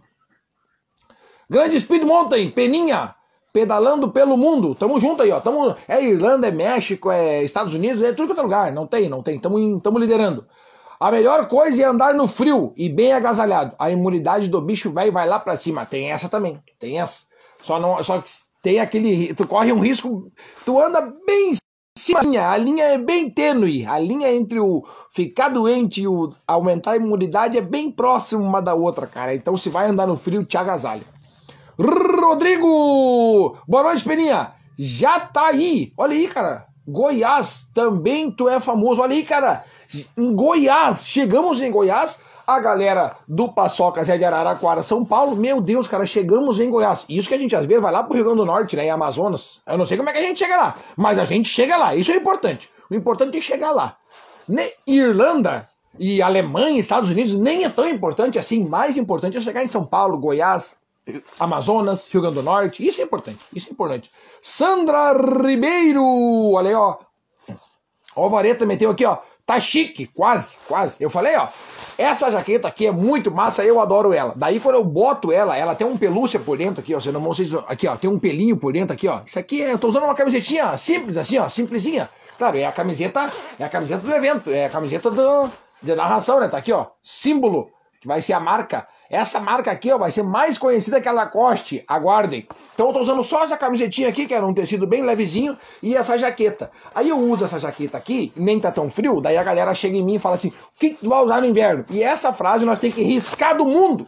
Grande 1.49 1.79
Speed 1.79 2.03
Mountain, 2.03 2.51
Peninha, 2.51 3.15
pedalando 3.51 4.09
pelo 4.11 4.37
mundo. 4.37 4.75
Tamo 4.75 4.99
junto 4.99 5.23
aí, 5.23 5.31
ó. 5.31 5.39
Tamo, 5.39 5.75
é 5.87 6.03
Irlanda, 6.03 6.47
é 6.47 6.51
México, 6.51 7.09
é 7.09 7.43
Estados 7.43 7.73
Unidos, 7.73 8.03
é 8.03 8.13
tudo 8.13 8.27
quanto 8.27 8.39
é 8.39 8.43
lugar. 8.43 8.71
Não 8.71 8.85
tem, 8.85 9.09
não 9.09 9.23
tem. 9.23 9.39
Tamo, 9.39 9.79
tamo 9.79 9.97
liderando. 9.97 10.45
A 10.99 11.09
melhor 11.09 11.47
coisa 11.47 11.81
é 11.81 11.85
andar 11.85 12.13
no 12.13 12.27
frio 12.27 12.73
e 12.75 12.89
bem 12.89 13.13
agasalhado. 13.13 13.75
A 13.79 13.89
imunidade 13.89 14.47
do 14.47 14.61
bicho 14.61 14.93
velho 14.93 15.11
vai 15.11 15.27
lá 15.27 15.39
para 15.39 15.57
cima. 15.57 15.85
Tem 15.85 16.11
essa 16.11 16.29
também. 16.29 16.61
Tem 16.77 16.99
essa. 16.99 17.25
Só 17.63 17.79
não, 17.79 18.01
só 18.03 18.21
que 18.21 18.29
tem 18.61 18.79
aquele, 18.79 19.33
tu 19.33 19.47
corre 19.47 19.71
um 19.71 19.79
risco, 19.79 20.31
tu 20.65 20.79
anda 20.79 21.01
bem 21.25 21.53
cima 21.97 22.21
a 22.21 22.57
linha 22.57 22.83
é 22.85 22.97
bem 22.97 23.29
tênue. 23.29 23.85
A 23.85 23.97
linha 23.99 24.31
entre 24.31 24.59
o 24.59 24.83
ficar 25.09 25.49
doente 25.49 26.01
e 26.01 26.07
o 26.07 26.29
aumentar 26.47 26.91
a 26.91 26.95
imunidade 26.97 27.57
é 27.57 27.61
bem 27.61 27.91
próxima 27.91 28.41
uma 28.41 28.61
da 28.61 28.73
outra, 28.73 29.07
cara. 29.07 29.33
Então 29.33 29.57
se 29.57 29.69
vai 29.69 29.87
andar 29.87 30.07
no 30.07 30.17
frio, 30.17 30.45
te 30.45 30.57
agasalha. 30.57 31.18
Rodrigo! 31.81 33.57
Boa 33.65 33.83
noite, 33.83 34.03
Peninha. 34.03 34.51
Já 34.77 35.17
tá 35.17 35.47
aí. 35.47 35.93
Olha 35.97 36.11
aí, 36.11 36.27
cara. 36.27 36.65
Goiás, 36.85 37.69
também 37.73 38.29
tu 38.29 38.49
é 38.49 38.59
famoso. 38.59 39.01
Olha 39.01 39.13
aí, 39.13 39.23
cara. 39.23 39.63
Em 40.17 40.35
Goiás, 40.35 41.07
chegamos 41.07 41.61
em 41.61 41.71
Goiás. 41.71 42.19
A 42.45 42.59
galera 42.59 43.15
do 43.25 43.47
Paçoca 43.47 44.03
Zé 44.03 44.17
de 44.17 44.25
Araraquara, 44.25 44.83
São 44.83 45.05
Paulo. 45.05 45.37
Meu 45.37 45.61
Deus, 45.61 45.87
cara, 45.87 46.05
chegamos 46.05 46.59
em 46.59 46.69
Goiás. 46.69 47.05
Isso 47.07 47.29
que 47.29 47.35
a 47.35 47.37
gente 47.37 47.55
às 47.55 47.65
vezes 47.65 47.81
vai 47.81 47.93
lá 47.93 48.03
pro 48.03 48.15
Rio 48.15 48.25
Grande 48.25 48.39
do 48.39 48.45
Norte, 48.45 48.75
né? 48.75 48.85
Em 48.85 48.89
Amazonas. 48.89 49.61
Eu 49.65 49.77
não 49.77 49.85
sei 49.85 49.95
como 49.95 50.09
é 50.09 50.11
que 50.11 50.19
a 50.19 50.23
gente 50.23 50.39
chega 50.39 50.57
lá, 50.57 50.75
mas 50.97 51.17
a 51.17 51.23
gente 51.23 51.47
chega 51.47 51.77
lá. 51.77 51.95
Isso 51.95 52.11
é 52.11 52.15
importante. 52.15 52.69
O 52.89 52.95
importante 52.95 53.37
é 53.37 53.41
chegar 53.41 53.71
lá. 53.71 53.95
Ne 54.47 54.69
Irlanda 54.85 55.69
e 55.97 56.21
Alemanha, 56.21 56.79
Estados 56.79 57.09
Unidos, 57.09 57.37
nem 57.37 57.63
é 57.63 57.69
tão 57.69 57.87
importante 57.87 58.37
assim. 58.37 58.67
Mais 58.67 58.97
importante 58.97 59.37
é 59.37 59.41
chegar 59.41 59.63
em 59.63 59.69
São 59.69 59.85
Paulo, 59.85 60.17
Goiás, 60.17 60.75
Amazonas, 61.39 62.07
Rio 62.07 62.21
Grande 62.21 62.35
do 62.35 62.43
Norte. 62.43 62.85
Isso 62.85 63.01
é 63.01 63.03
importante. 63.03 63.39
Isso 63.53 63.69
é 63.69 63.71
importante. 63.71 64.11
Sandra 64.41 65.13
Ribeiro. 65.13 66.03
Olha 66.53 66.69
aí, 66.69 66.75
ó. 66.75 66.97
Ó, 68.15 68.27
o 68.27 68.29
Vareta 68.29 68.65
meteu 68.65 68.91
aqui, 68.91 69.05
ó. 69.05 69.17
Tá 69.45 69.59
chique, 69.59 70.05
quase, 70.05 70.57
quase. 70.67 70.97
Eu 70.99 71.09
falei, 71.09 71.35
ó. 71.35 71.47
Essa 71.97 72.31
jaqueta 72.31 72.67
aqui 72.67 72.85
é 72.85 72.91
muito 72.91 73.31
massa, 73.31 73.63
eu 73.63 73.79
adoro 73.79 74.13
ela. 74.13 74.33
Daí 74.35 74.59
quando 74.59 74.75
eu 74.75 74.83
boto 74.83 75.31
ela, 75.31 75.57
ela 75.57 75.75
tem 75.75 75.85
um 75.85 75.97
pelúcia 75.97 76.39
por 76.39 76.57
dentro 76.57 76.81
aqui, 76.81 76.93
ó. 76.93 76.99
Você 76.99 77.11
não 77.11 77.19
vocês, 77.21 77.53
aqui, 77.67 77.87
ó, 77.87 77.95
tem 77.95 78.09
um 78.09 78.19
pelinho 78.19 78.55
por 78.57 78.71
dentro 78.71 78.93
aqui, 78.93 79.07
ó. 79.07 79.21
Isso 79.25 79.39
aqui 79.39 79.61
é, 79.61 79.73
eu 79.73 79.79
tô 79.79 79.89
usando 79.89 80.03
uma 80.03 80.15
camisetinha 80.15 80.77
simples 80.77 81.17
assim, 81.17 81.39
ó, 81.39 81.49
simplesinha. 81.49 82.09
Claro, 82.37 82.57
é 82.57 82.65
a 82.65 82.71
camiseta, 82.71 83.33
é 83.59 83.63
a 83.63 83.69
camiseta 83.69 84.01
do 84.01 84.13
evento, 84.13 84.49
é 84.51 84.65
a 84.65 84.69
camiseta 84.69 85.09
do 85.11 85.49
de 85.81 85.95
narração, 85.95 86.39
né? 86.39 86.47
Tá 86.47 86.57
aqui, 86.57 86.71
ó. 86.71 86.85
Símbolo 87.01 87.71
que 87.99 88.07
vai 88.07 88.21
ser 88.21 88.33
a 88.33 88.39
marca 88.39 88.87
essa 89.09 89.39
marca 89.39 89.71
aqui 89.71 89.91
ó, 89.91 89.97
vai 89.97 90.11
ser 90.11 90.23
mais 90.23 90.57
conhecida 90.57 91.01
que 91.01 91.07
a 91.07 91.11
Lacoste, 91.11 91.83
aguardem. 91.87 92.47
Então 92.73 92.87
eu 92.87 92.93
tô 92.93 92.99
usando 92.99 93.23
só 93.23 93.43
essa 93.43 93.57
camisetinha 93.57 94.09
aqui, 94.09 94.27
que 94.27 94.33
era 94.33 94.45
um 94.45 94.53
tecido 94.53 94.85
bem 94.85 95.01
levezinho, 95.01 95.57
e 95.81 95.95
essa 95.95 96.17
jaqueta. 96.17 96.69
Aí 96.93 97.09
eu 97.09 97.17
uso 97.17 97.43
essa 97.43 97.57
jaqueta 97.57 97.97
aqui, 97.97 98.31
nem 98.35 98.59
tá 98.59 98.71
tão 98.71 98.89
frio, 98.89 99.19
daí 99.19 99.37
a 99.37 99.43
galera 99.43 99.73
chega 99.73 99.97
em 99.97 100.03
mim 100.03 100.15
e 100.15 100.19
fala 100.19 100.35
assim, 100.35 100.49
o 100.49 100.79
que 100.79 100.91
tu 100.91 101.09
vai 101.09 101.23
usar 101.23 101.41
no 101.41 101.47
inverno? 101.47 101.85
E 101.89 102.03
essa 102.03 102.31
frase 102.31 102.65
nós 102.65 102.77
temos 102.77 102.95
que 102.95 103.03
riscar 103.03 103.57
do 103.57 103.65
mundo. 103.65 104.05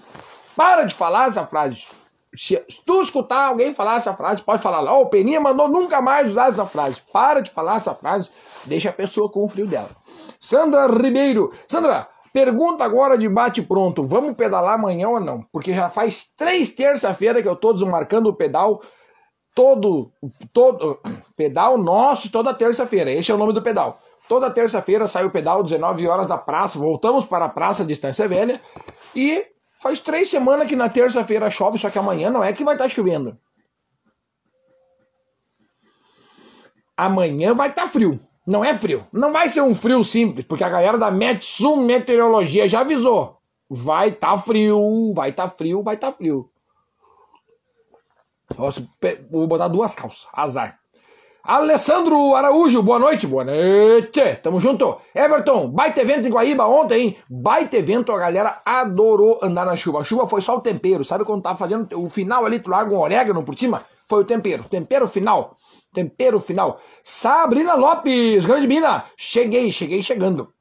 Para 0.56 0.84
de 0.84 0.94
falar 0.94 1.28
essa 1.28 1.46
frase. 1.46 1.84
Se 2.36 2.56
tu 2.86 3.02
escutar 3.02 3.48
alguém 3.48 3.74
falar 3.74 3.98
essa 3.98 4.14
frase, 4.14 4.42
pode 4.42 4.62
falar 4.62 4.80
lá, 4.80 4.98
oh, 4.98 5.02
o 5.02 5.06
Peninha 5.08 5.42
mandou 5.42 5.68
nunca 5.68 6.02
mais 6.02 6.30
usar 6.30 6.48
essa 6.48 6.66
frase. 6.66 7.02
Para 7.12 7.42
de 7.42 7.52
falar 7.52 7.78
essa 7.78 7.94
frase, 7.94 8.30
deixa 8.66 8.90
a 8.90 8.94
pessoa 8.94 9.30
com 9.30 9.44
o 9.44 9.48
frio 9.50 9.68
dela. 9.68 9.90
Sandra 10.40 10.88
Ribeiro. 10.88 11.52
Sandra, 11.68 12.08
Pergunta 12.34 12.86
agora 12.86 13.17
de 13.17 13.28
bate 13.28 13.62
pronto, 13.62 14.04
vamos 14.04 14.36
pedalar 14.36 14.76
amanhã 14.76 15.10
ou 15.10 15.20
não? 15.20 15.44
Porque 15.52 15.74
já 15.74 15.89
faz 15.89 16.26
três 16.38 16.72
terça-feira 16.72 17.41
que 17.41 17.48
eu 17.48 17.54
estou 17.54 17.74
desmarcando 17.74 18.30
o 18.30 18.34
pedal 18.34 18.82
todo, 19.54 20.12
todo 20.54 21.00
pedal 21.36 21.78
nosso 21.78 22.32
toda 22.32 22.54
terça-feira. 22.54 23.12
Esse 23.12 23.32
é 23.32 23.36
o 23.36 23.38
nome 23.38 23.52
do 23.54 23.62
pedal. 23.62 24.00
Toda 24.30 24.50
terça-feira 24.50 25.10
sai 25.10 25.26
o 25.26 25.30
pedal, 25.30 25.62
19 25.62 26.08
horas 26.08 26.26
da 26.26 26.38
praça. 26.38 26.80
Voltamos 26.80 27.26
para 27.26 27.46
a 27.46 27.50
praça 27.50 27.84
de 27.84 27.91
Estância 27.91 28.28
Velha. 28.30 28.62
E 29.13 29.46
faz 29.82 30.00
três 30.00 30.30
semanas 30.30 30.70
que 30.70 30.76
na 30.76 30.88
terça-feira 30.88 31.52
chove, 31.52 31.78
só 31.78 31.89
que 31.89 32.00
amanhã 32.00 32.30
não 32.30 32.41
é 32.41 32.54
que 32.54 32.63
vai 32.63 32.76
estar 32.76 32.86
tá 32.86 32.89
chovendo. 32.89 33.38
Amanhã 36.96 37.54
vai 37.54 37.70
estar 37.70 37.84
tá 37.84 37.89
frio. 37.89 38.20
Não 38.46 38.66
é 38.66 38.74
frio. 38.74 39.06
Não 39.14 39.32
vai 39.32 39.48
ser 39.50 39.62
um 39.62 39.76
frio 39.76 40.04
simples, 40.04 40.46
porque 40.46 40.64
a 40.64 40.70
galera 40.70 40.98
da 40.98 41.12
Metsum 41.12 41.86
Meteorologia 41.86 42.68
já 42.68 42.82
avisou. 42.82 43.38
Vai 43.70 44.12
tá 44.12 44.38
frio, 44.38 45.14
vai 45.14 45.32
tá 45.32 45.48
frio, 45.48 45.84
vai 45.84 45.96
tá 45.96 46.12
frio. 46.12 46.50
Posso, 48.56 48.88
vou 49.30 49.48
botar 49.48 49.68
duas 49.68 49.96
calças. 49.96 50.28
Azar. 50.34 50.82
Alessandro 51.44 52.36
Araújo, 52.36 52.84
boa 52.84 53.00
noite, 53.00 53.26
boa 53.26 53.44
noite, 53.44 54.36
tamo 54.44 54.60
junto. 54.60 55.00
Everton, 55.16 55.72
baita 55.72 56.02
evento 56.02 56.28
em 56.28 56.32
Guaíba 56.32 56.68
ontem, 56.68 57.02
hein? 57.02 57.18
Baita 57.28 57.78
evento, 57.78 58.12
a 58.12 58.20
galera 58.20 58.62
adorou 58.64 59.40
andar 59.42 59.66
na 59.66 59.76
chuva. 59.76 60.02
A 60.02 60.04
chuva 60.04 60.28
foi 60.28 60.42
só 60.42 60.58
o 60.58 60.62
tempero, 60.62 61.04
sabe 61.04 61.26
quando 61.26 61.42
tá 61.42 61.56
fazendo 61.56 61.88
o 62.00 62.10
final 62.12 62.46
ali, 62.46 62.60
tu 62.60 62.70
larga 62.70 62.94
um 62.94 63.00
orégano 63.00 63.44
por 63.44 63.58
cima? 63.58 63.84
Foi 64.08 64.22
o 64.22 64.24
tempero, 64.24 64.66
tempero 64.66 65.08
final, 65.08 65.56
tempero 65.94 66.40
final. 66.40 66.80
Sabrina 67.04 67.76
Lopes, 67.76 68.46
grande 68.46 68.68
mina, 68.68 69.06
cheguei, 69.18 69.72
cheguei 69.72 70.02
chegando. 70.02 70.54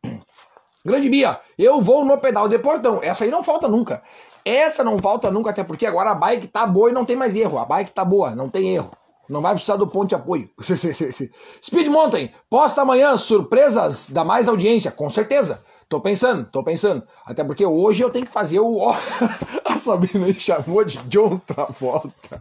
Grande 0.85 1.09
Bia, 1.11 1.39
eu 1.59 1.81
vou 1.81 2.05
no 2.05 2.19
pedal 2.19 2.49
de 2.49 2.59
portão, 2.59 3.01
essa 3.03 3.25
aí 3.25 3.31
não 3.31 3.45
falta 3.45 3.69
nunca. 3.69 4.03
Essa 4.45 4.83
não 4.83 4.99
falta 4.99 5.31
nunca, 5.31 5.51
até 5.51 5.63
porque 5.63 5.85
agora 5.85 6.11
a 6.11 6.15
bike 6.15 6.47
tá 6.47 6.67
boa 6.67 6.91
e 6.91 6.93
não 6.93 7.05
tem 7.05 7.17
mais 7.17 7.37
erro. 7.37 7.59
A 7.59 7.65
bike 7.65 7.93
tá 7.93 8.05
boa, 8.05 8.35
não 8.35 8.49
tem 8.49 8.75
erro. 8.75 8.91
Não 9.29 9.41
vai 9.41 9.53
precisar 9.53 9.77
do 9.77 9.87
ponto 9.87 10.09
de 10.09 10.15
apoio. 10.15 10.51
Speed 11.63 11.89
Mountain, 11.89 12.31
posta 12.49 12.83
amanhã 12.83 13.17
surpresas 13.17 14.11
da 14.11 14.25
mais 14.25 14.49
audiência, 14.49 14.91
com 14.91 15.09
certeza. 15.09 15.63
Tô 15.89 16.01
pensando, 16.01 16.49
tô 16.51 16.65
pensando. 16.65 17.07
Até 17.27 17.45
porque 17.45 17.67
hoje 17.67 18.03
eu 18.03 18.11
tenho 18.11 18.27
que 18.27 18.33
fazer 18.33 18.61
o. 18.61 18.91
a 19.65 19.77
Sabrina 19.77 20.27
me 20.27 20.35
chamou 20.35 20.85
de 20.85 20.99
John 21.09 21.39
Travolta. 21.39 22.41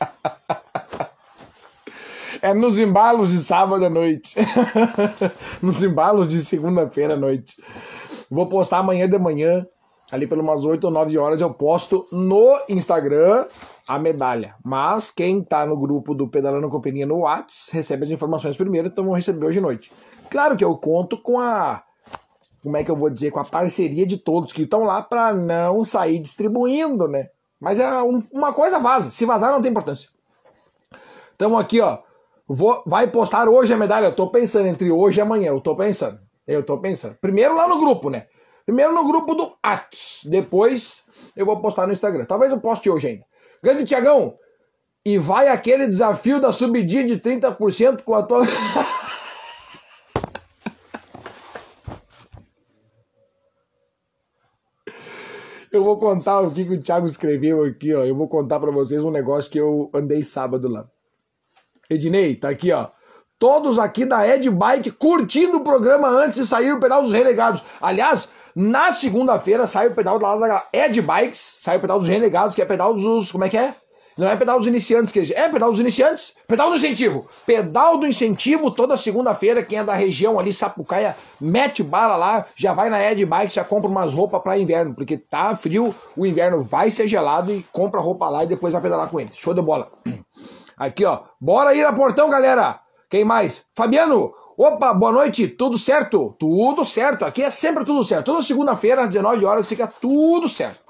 é 2.42 2.54
nos 2.54 2.78
embalos 2.78 3.30
de 3.30 3.38
sábado 3.38 3.84
à 3.84 3.90
noite. 3.90 4.36
nos 5.60 5.82
embalos 5.82 6.28
de 6.28 6.40
segunda-feira 6.40 7.14
à 7.14 7.16
noite. 7.16 7.62
Vou 8.30 8.46
postar 8.48 8.78
amanhã 8.78 9.08
de 9.08 9.18
manhã 9.18 9.66
ali 10.10 10.26
pelas 10.26 10.44
umas 10.44 10.64
8 10.64 10.84
ou 10.84 10.90
9 10.90 11.18
horas 11.18 11.40
eu 11.40 11.52
posto 11.52 12.06
no 12.10 12.60
Instagram 12.68 13.46
a 13.86 13.98
medalha. 13.98 14.54
Mas 14.64 15.10
quem 15.10 15.42
tá 15.42 15.64
no 15.64 15.76
grupo 15.76 16.14
do 16.14 16.28
Pedalando 16.28 16.68
Companhia 16.68 17.06
no 17.06 17.20
Whats 17.20 17.70
recebe 17.72 18.04
as 18.04 18.10
informações 18.10 18.56
primeiro, 18.56 18.88
então 18.88 19.04
vão 19.04 19.14
receber 19.14 19.46
hoje 19.46 19.58
à 19.58 19.62
noite. 19.62 19.92
Claro 20.28 20.56
que 20.56 20.64
eu 20.64 20.76
conto 20.76 21.16
com 21.20 21.38
a 21.38 21.84
como 22.62 22.76
é 22.76 22.84
que 22.84 22.90
eu 22.90 22.96
vou 22.96 23.08
dizer, 23.08 23.30
com 23.30 23.40
a 23.40 23.44
parceria 23.44 24.06
de 24.06 24.18
todos 24.18 24.52
que 24.52 24.62
estão 24.62 24.84
lá 24.84 25.00
para 25.00 25.32
não 25.32 25.82
sair 25.82 26.18
distribuindo, 26.18 27.08
né? 27.08 27.28
Mas 27.58 27.80
é 27.80 28.02
um, 28.02 28.22
uma 28.30 28.52
coisa 28.52 28.78
vaza, 28.78 29.10
se 29.10 29.24
vazar 29.24 29.50
não 29.50 29.62
tem 29.62 29.70
importância. 29.70 30.10
Então 31.34 31.56
aqui, 31.56 31.80
ó, 31.80 32.00
vou, 32.52 32.82
vai 32.84 33.06
postar 33.06 33.48
hoje 33.48 33.72
a 33.72 33.76
medalha, 33.76 34.06
eu 34.06 34.14
tô 34.14 34.28
pensando 34.28 34.66
entre 34.66 34.90
hoje 34.90 35.20
e 35.20 35.22
amanhã, 35.22 35.50
eu 35.50 35.60
tô 35.60 35.76
pensando. 35.76 36.18
Eu 36.46 36.64
tô 36.64 36.78
pensando. 36.78 37.16
Primeiro 37.20 37.54
lá 37.54 37.68
no 37.68 37.78
grupo, 37.78 38.10
né? 38.10 38.26
Primeiro 38.66 38.92
no 38.92 39.04
grupo 39.06 39.34
do 39.36 39.52
Atos, 39.62 40.22
depois 40.24 41.04
eu 41.36 41.46
vou 41.46 41.60
postar 41.60 41.86
no 41.86 41.92
Instagram. 41.92 42.24
Talvez 42.24 42.50
eu 42.50 42.60
poste 42.60 42.90
hoje 42.90 43.06
ainda. 43.06 43.24
Grande 43.62 43.84
Tiagão, 43.84 44.34
e 45.04 45.16
vai 45.16 45.46
aquele 45.48 45.86
desafio 45.86 46.40
da 46.40 46.52
subidinha 46.52 47.06
de 47.06 47.20
30% 47.20 48.02
com 48.02 48.14
a 48.14 48.22
tua. 48.24 48.42
eu 55.72 55.84
vou 55.84 55.98
contar 55.98 56.40
o 56.40 56.50
que, 56.50 56.64
que 56.64 56.74
o 56.74 56.82
Thiago 56.82 57.06
escreveu 57.06 57.62
aqui, 57.62 57.94
ó. 57.94 58.04
Eu 58.04 58.16
vou 58.16 58.26
contar 58.28 58.58
para 58.58 58.72
vocês 58.72 59.04
um 59.04 59.10
negócio 59.10 59.50
que 59.50 59.60
eu 59.60 59.88
andei 59.94 60.24
sábado 60.24 60.68
lá. 60.68 60.88
Ednei, 61.90 62.36
tá 62.36 62.48
aqui, 62.48 62.70
ó. 62.70 62.86
Todos 63.36 63.78
aqui 63.78 64.04
da 64.04 64.26
Ed 64.26 64.48
Bike 64.48 64.92
curtindo 64.92 65.56
o 65.56 65.64
programa 65.64 66.08
antes 66.08 66.40
de 66.40 66.46
sair 66.46 66.72
o 66.72 66.78
pedal 66.78 67.02
dos 67.02 67.12
relegados. 67.12 67.62
Aliás, 67.80 68.28
na 68.54 68.92
segunda-feira 68.92 69.66
sai 69.66 69.88
o 69.88 69.94
pedal 69.94 70.20
lá 70.20 70.36
da 70.36 70.66
Ed 70.72 71.00
Bikes, 71.00 71.58
sai 71.62 71.78
o 71.78 71.80
pedal 71.80 71.98
dos 71.98 72.06
renegados, 72.06 72.54
que 72.54 72.62
é 72.62 72.64
pedal 72.64 72.94
dos. 72.94 73.32
Como 73.32 73.44
é 73.44 73.48
que 73.48 73.56
é? 73.56 73.74
Não 74.16 74.28
é 74.28 74.36
pedal 74.36 74.58
dos 74.58 74.66
iniciantes, 74.68 75.10
que 75.10 75.32
é 75.32 75.48
pedal 75.48 75.70
dos 75.70 75.80
iniciantes, 75.80 76.34
pedal 76.46 76.68
do 76.68 76.76
incentivo. 76.76 77.26
Pedal 77.46 77.96
do 77.96 78.06
incentivo 78.06 78.70
toda 78.70 78.96
segunda-feira, 78.96 79.62
quem 79.62 79.78
é 79.78 79.84
da 79.84 79.94
região 79.94 80.38
ali, 80.38 80.52
Sapucaia, 80.52 81.16
mete 81.40 81.82
bala 81.82 82.16
lá, 82.16 82.44
já 82.54 82.74
vai 82.74 82.90
na 82.90 83.02
Ed 83.02 83.24
Bikes, 83.24 83.54
já 83.54 83.64
compra 83.64 83.88
umas 83.88 84.12
roupas 84.12 84.42
para 84.42 84.58
inverno, 84.58 84.94
porque 84.94 85.16
tá 85.16 85.56
frio, 85.56 85.94
o 86.14 86.26
inverno 86.26 86.60
vai 86.60 86.90
ser 86.90 87.08
gelado 87.08 87.50
e 87.50 87.64
compra 87.72 88.00
roupa 88.00 88.28
lá 88.28 88.44
e 88.44 88.48
depois 88.48 88.74
vai 88.74 88.82
pedalar 88.82 89.08
com 89.08 89.18
ele. 89.18 89.30
Show 89.32 89.54
de 89.54 89.62
bola. 89.62 89.88
Aqui, 90.80 91.04
ó. 91.04 91.20
Bora 91.38 91.74
ir 91.74 91.84
a 91.84 91.92
portão, 91.92 92.30
galera. 92.30 92.80
Quem 93.10 93.22
mais? 93.22 93.66
Fabiano, 93.76 94.32
Opa, 94.56 94.94
boa 94.94 95.12
noite, 95.12 95.46
tudo 95.46 95.76
certo? 95.76 96.34
Tudo 96.38 96.86
certo, 96.86 97.26
aqui 97.26 97.42
é 97.42 97.50
sempre 97.50 97.84
tudo 97.84 98.02
certo. 98.02 98.26
Toda 98.26 98.42
segunda-feira, 98.42 99.02
às 99.02 99.08
19 99.08 99.44
horas, 99.44 99.66
fica 99.66 99.86
tudo 99.86 100.48
certo. 100.48 100.80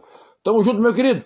Tamo 0.45 0.63
junto, 0.63 0.81
meu 0.81 0.95
querido. 0.95 1.25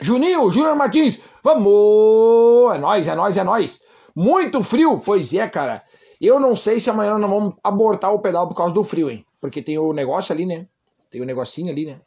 Juninho, 0.00 0.50
Júnior 0.50 0.74
Martins, 0.76 1.20
vamos! 1.42 2.74
É 2.74 2.78
nóis, 2.78 3.06
é 3.06 3.14
nóis, 3.14 3.36
é 3.36 3.44
nóis. 3.44 3.80
Muito 4.16 4.62
frio? 4.62 4.98
Pois 4.98 5.34
é, 5.34 5.46
cara. 5.46 5.82
Eu 6.18 6.40
não 6.40 6.56
sei 6.56 6.80
se 6.80 6.88
amanhã 6.88 7.18
nós 7.18 7.30
vamos 7.30 7.54
abortar 7.62 8.14
o 8.14 8.20
pedal 8.20 8.48
por 8.48 8.54
causa 8.54 8.72
do 8.72 8.82
frio, 8.82 9.10
hein? 9.10 9.26
Porque 9.40 9.62
tem 9.62 9.78
o 9.78 9.92
negócio 9.92 10.34
ali, 10.34 10.46
né? 10.46 10.66
Tem 11.10 11.20
o 11.20 11.26
negocinho 11.26 11.70
ali, 11.70 11.84
né? 11.84 12.00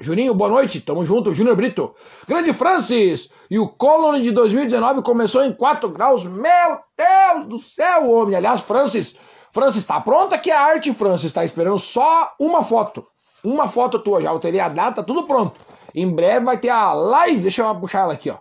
Juninho, 0.00 0.34
boa 0.34 0.50
noite, 0.50 0.80
tamo 0.80 1.06
junto, 1.06 1.32
Júnior 1.32 1.54
Brito. 1.54 1.94
Grande 2.26 2.52
Francis! 2.52 3.30
E 3.48 3.60
o 3.60 3.68
Colony 3.68 4.22
de 4.22 4.32
2019 4.32 5.02
começou 5.02 5.44
em 5.44 5.52
4 5.52 5.88
graus. 5.88 6.24
Meu 6.24 6.80
Deus 6.98 7.46
do 7.46 7.58
céu, 7.60 8.10
homem! 8.10 8.34
Aliás, 8.34 8.60
Francis, 8.62 9.14
Francis, 9.52 9.84
tá 9.84 10.00
pronta 10.00 10.34
aqui 10.34 10.50
a 10.50 10.60
arte, 10.60 10.92
Francis. 10.92 11.30
Tá 11.30 11.44
esperando 11.44 11.78
só 11.78 12.34
uma 12.40 12.64
foto. 12.64 13.06
Uma 13.44 13.68
foto 13.68 14.00
tua 14.00 14.20
já. 14.20 14.32
Eu 14.32 14.40
terei 14.40 14.58
a 14.58 14.68
data, 14.68 15.00
tudo 15.00 15.28
pronto. 15.28 15.60
Em 15.94 16.12
breve 16.12 16.44
vai 16.44 16.58
ter 16.58 16.70
a 16.70 16.92
live. 16.92 17.42
Deixa 17.42 17.62
eu 17.62 17.74
puxar 17.76 18.00
ela 18.00 18.14
aqui, 18.14 18.30
ó. 18.30 18.38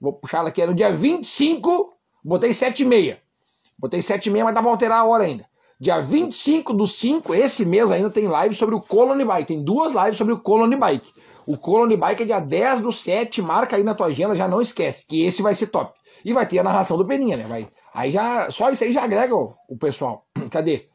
Vou 0.00 0.12
puxar 0.12 0.38
ela 0.38 0.48
aqui. 0.48 0.60
É 0.60 0.66
no 0.66 0.74
dia 0.74 0.92
25. 0.92 1.94
Botei 2.24 2.52
7 2.52 2.82
e 2.82 2.84
meia. 2.84 3.20
Botei 3.78 4.02
7 4.02 4.26
e 4.26 4.30
meia, 4.32 4.44
mas 4.44 4.54
dá 4.54 4.60
pra 4.60 4.70
alterar 4.72 5.02
a 5.02 5.04
hora 5.04 5.22
ainda. 5.22 5.46
Dia 5.78 6.00
25 6.00 6.72
do 6.72 6.86
5, 6.86 7.34
esse 7.34 7.66
mês 7.66 7.90
ainda 7.92 8.08
tem 8.08 8.26
live 8.26 8.54
sobre 8.54 8.74
o 8.74 8.80
Colony 8.80 9.24
Bike. 9.26 9.48
Tem 9.48 9.62
duas 9.62 9.92
lives 9.92 10.16
sobre 10.16 10.32
o 10.32 10.40
Colony 10.40 10.74
Bike. 10.74 11.12
O 11.46 11.58
Colony 11.58 11.96
Bike 11.96 12.22
é 12.22 12.26
dia 12.26 12.40
10 12.40 12.80
do 12.80 12.90
7, 12.90 13.42
marca 13.42 13.76
aí 13.76 13.84
na 13.84 13.94
tua 13.94 14.06
agenda, 14.06 14.34
já 14.34 14.48
não 14.48 14.60
esquece, 14.60 15.06
que 15.06 15.22
esse 15.22 15.42
vai 15.42 15.54
ser 15.54 15.66
top. 15.66 15.92
E 16.24 16.32
vai 16.32 16.46
ter 16.46 16.58
a 16.58 16.62
narração 16.62 16.96
do 16.96 17.06
Peninha, 17.06 17.36
né? 17.36 17.44
Vai, 17.44 17.68
aí 17.94 18.10
já, 18.10 18.50
só 18.50 18.70
isso 18.70 18.82
aí 18.82 18.90
já 18.90 19.04
agrega 19.04 19.36
o, 19.36 19.54
o 19.68 19.76
pessoal. 19.76 20.24
Cadê? 20.50 20.88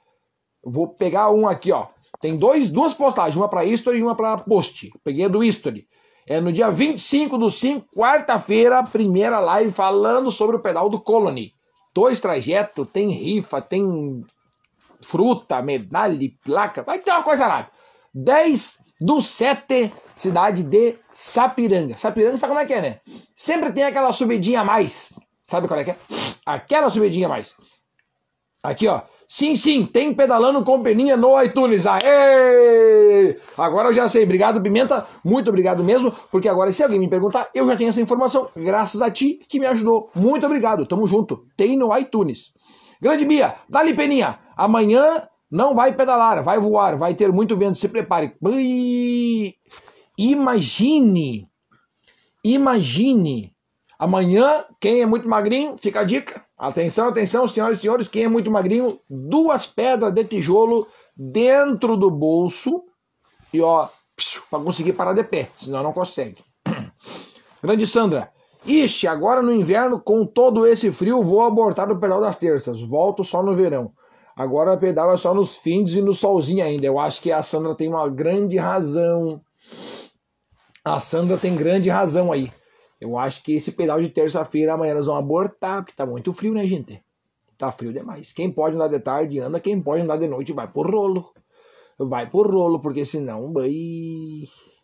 Vou 0.65 0.87
pegar 0.95 1.29
um 1.29 1.47
aqui, 1.47 1.71
ó. 1.71 1.87
Tem 2.19 2.35
dois, 2.35 2.69
duas 2.69 2.93
postagens, 2.93 3.37
uma 3.37 3.47
para 3.47 3.63
History 3.63 3.99
e 3.99 4.03
uma 4.03 4.15
para 4.15 4.37
Post. 4.37 4.89
Peguei 5.03 5.25
a 5.25 5.29
do 5.29 5.43
History. 5.43 5.87
É 6.27 6.41
no 6.41 6.51
dia 6.51 6.71
25 6.71 7.37
do 7.37 7.49
5, 7.49 7.87
quarta-feira, 7.95 8.83
primeira 8.83 9.39
live 9.39 9.71
falando 9.71 10.31
sobre 10.31 10.55
o 10.55 10.59
pedal 10.59 10.89
do 10.89 10.99
Colony. 10.99 11.53
Dois 11.93 12.19
trajetos, 12.19 12.87
tem 12.91 13.11
rifa, 13.11 13.61
tem 13.61 14.23
fruta, 15.03 15.61
medalha, 15.61 16.31
placa, 16.43 16.83
vai 16.83 16.99
ter 16.99 17.11
uma 17.11 17.23
coisa 17.23 17.47
lá. 17.47 17.67
10 18.13 18.79
do 18.99 19.19
7, 19.19 19.91
cidade 20.15 20.63
de 20.63 20.95
Sapiranga. 21.11 21.97
Sapiranga 21.97 22.37
sabe 22.37 22.51
como 22.51 22.59
é 22.59 22.65
que 22.65 22.73
é, 22.73 22.81
né? 22.81 22.99
Sempre 23.35 23.71
tem 23.71 23.83
aquela 23.83 24.11
subidinha 24.11 24.61
a 24.61 24.63
mais. 24.63 25.13
Sabe 25.43 25.67
qual 25.67 25.79
é 25.79 25.83
que 25.83 25.91
é? 25.91 25.97
Aquela 26.45 26.89
subidinha 26.89 27.27
a 27.27 27.29
mais. 27.29 27.55
Aqui, 28.63 28.87
ó. 28.87 29.01
Sim, 29.27 29.55
sim, 29.55 29.85
tem 29.85 30.13
pedalando 30.13 30.63
com 30.63 30.83
peninha 30.83 31.17
no 31.17 31.41
iTunes. 31.41 31.85
Aê! 31.85 33.39
Agora 33.57 33.87
eu 33.89 33.93
já 33.93 34.07
sei. 34.09 34.23
Obrigado, 34.23 34.61
Pimenta. 34.61 35.07
Muito 35.23 35.49
obrigado 35.49 35.83
mesmo. 35.83 36.11
Porque 36.29 36.49
agora, 36.49 36.71
se 36.71 36.83
alguém 36.83 36.99
me 36.99 37.09
perguntar, 37.09 37.49
eu 37.55 37.65
já 37.65 37.77
tenho 37.77 37.89
essa 37.89 38.01
informação. 38.01 38.49
Graças 38.55 39.01
a 39.01 39.09
ti 39.09 39.39
que 39.47 39.57
me 39.57 39.65
ajudou. 39.65 40.11
Muito 40.13 40.45
obrigado. 40.45 40.85
Tamo 40.85 41.07
junto. 41.07 41.45
Tem 41.55 41.77
no 41.77 41.97
iTunes. 41.97 42.51
Grande 43.01 43.25
Bia, 43.25 43.55
dali 43.67 43.95
Peninha. 43.95 44.37
Amanhã 44.55 45.27
não 45.49 45.73
vai 45.73 45.93
pedalar, 45.93 46.43
vai 46.43 46.59
voar, 46.59 46.95
vai 46.95 47.15
ter 47.15 47.31
muito 47.31 47.57
vento, 47.57 47.77
se 47.77 47.89
prepare. 47.89 48.35
Ui, 48.41 49.55
imagine, 50.17 51.49
imagine. 52.43 53.55
Amanhã, 53.97 54.65
quem 54.79 55.01
é 55.01 55.05
muito 55.05 55.27
magrinho, 55.27 55.75
fica 55.77 56.01
a 56.01 56.03
dica. 56.03 56.43
Atenção, 56.57 57.09
atenção, 57.09 57.47
senhoras 57.47 57.79
e 57.79 57.81
senhores, 57.81 58.07
quem 58.07 58.23
é 58.23 58.27
muito 58.27 58.51
magrinho, 58.51 58.99
duas 59.09 59.65
pedras 59.65 60.13
de 60.13 60.23
tijolo 60.23 60.87
dentro 61.15 61.97
do 61.97 62.09
bolso 62.09 62.83
e 63.53 63.61
ó, 63.61 63.89
para 64.49 64.63
conseguir 64.63 64.93
parar 64.93 65.13
de 65.13 65.23
pé, 65.23 65.49
senão 65.57 65.83
não 65.83 65.91
consegue. 65.91 66.43
Grande 67.61 67.85
Sandra, 67.85 68.31
Ixi, 68.65 69.07
agora 69.07 69.41
no 69.41 69.51
inverno, 69.51 69.99
com 69.99 70.25
todo 70.25 70.67
esse 70.67 70.91
frio, 70.91 71.23
vou 71.23 71.41
abortar 71.41 71.91
o 71.91 71.99
pedal 71.99 72.21
das 72.21 72.37
terças. 72.37 72.81
Volto 72.81 73.23
só 73.23 73.41
no 73.41 73.55
verão. 73.55 73.91
Agora 74.35 74.77
pedal 74.77 75.11
é 75.11 75.17
só 75.17 75.33
nos 75.33 75.57
fins 75.57 75.93
e 75.93 76.01
no 76.01 76.13
solzinho 76.13 76.63
ainda. 76.63 76.85
Eu 76.85 76.99
acho 76.99 77.21
que 77.21 77.31
a 77.31 77.41
Sandra 77.41 77.75
tem 77.75 77.87
uma 77.87 78.07
grande 78.07 78.57
razão. 78.57 79.41
A 80.85 80.99
Sandra 80.99 81.37
tem 81.37 81.55
grande 81.55 81.89
razão 81.89 82.31
aí. 82.31 82.51
Eu 82.99 83.17
acho 83.17 83.43
que 83.43 83.53
esse 83.53 83.71
pedal 83.71 83.99
de 83.99 84.09
terça-feira 84.09 84.73
amanhã 84.73 84.93
nós 84.93 85.07
vamos 85.07 85.23
abortar, 85.23 85.83
porque 85.83 85.95
tá 85.95 86.05
muito 86.05 86.31
frio, 86.31 86.53
né, 86.53 86.65
gente? 86.67 87.03
Tá 87.57 87.71
frio 87.71 87.91
demais. 87.91 88.31
Quem 88.31 88.51
pode 88.51 88.75
andar 88.75 88.87
de 88.87 88.99
tarde 88.99 89.39
anda, 89.39 89.59
quem 89.59 89.81
pode 89.81 90.03
andar 90.03 90.17
de 90.17 90.27
noite 90.27 90.53
vai 90.53 90.67
por 90.67 90.89
rolo. 90.89 91.31
Vai 91.97 92.29
por 92.29 92.51
rolo, 92.51 92.79
porque 92.79 93.03
senão, 93.05 93.51
vai... 93.53 93.69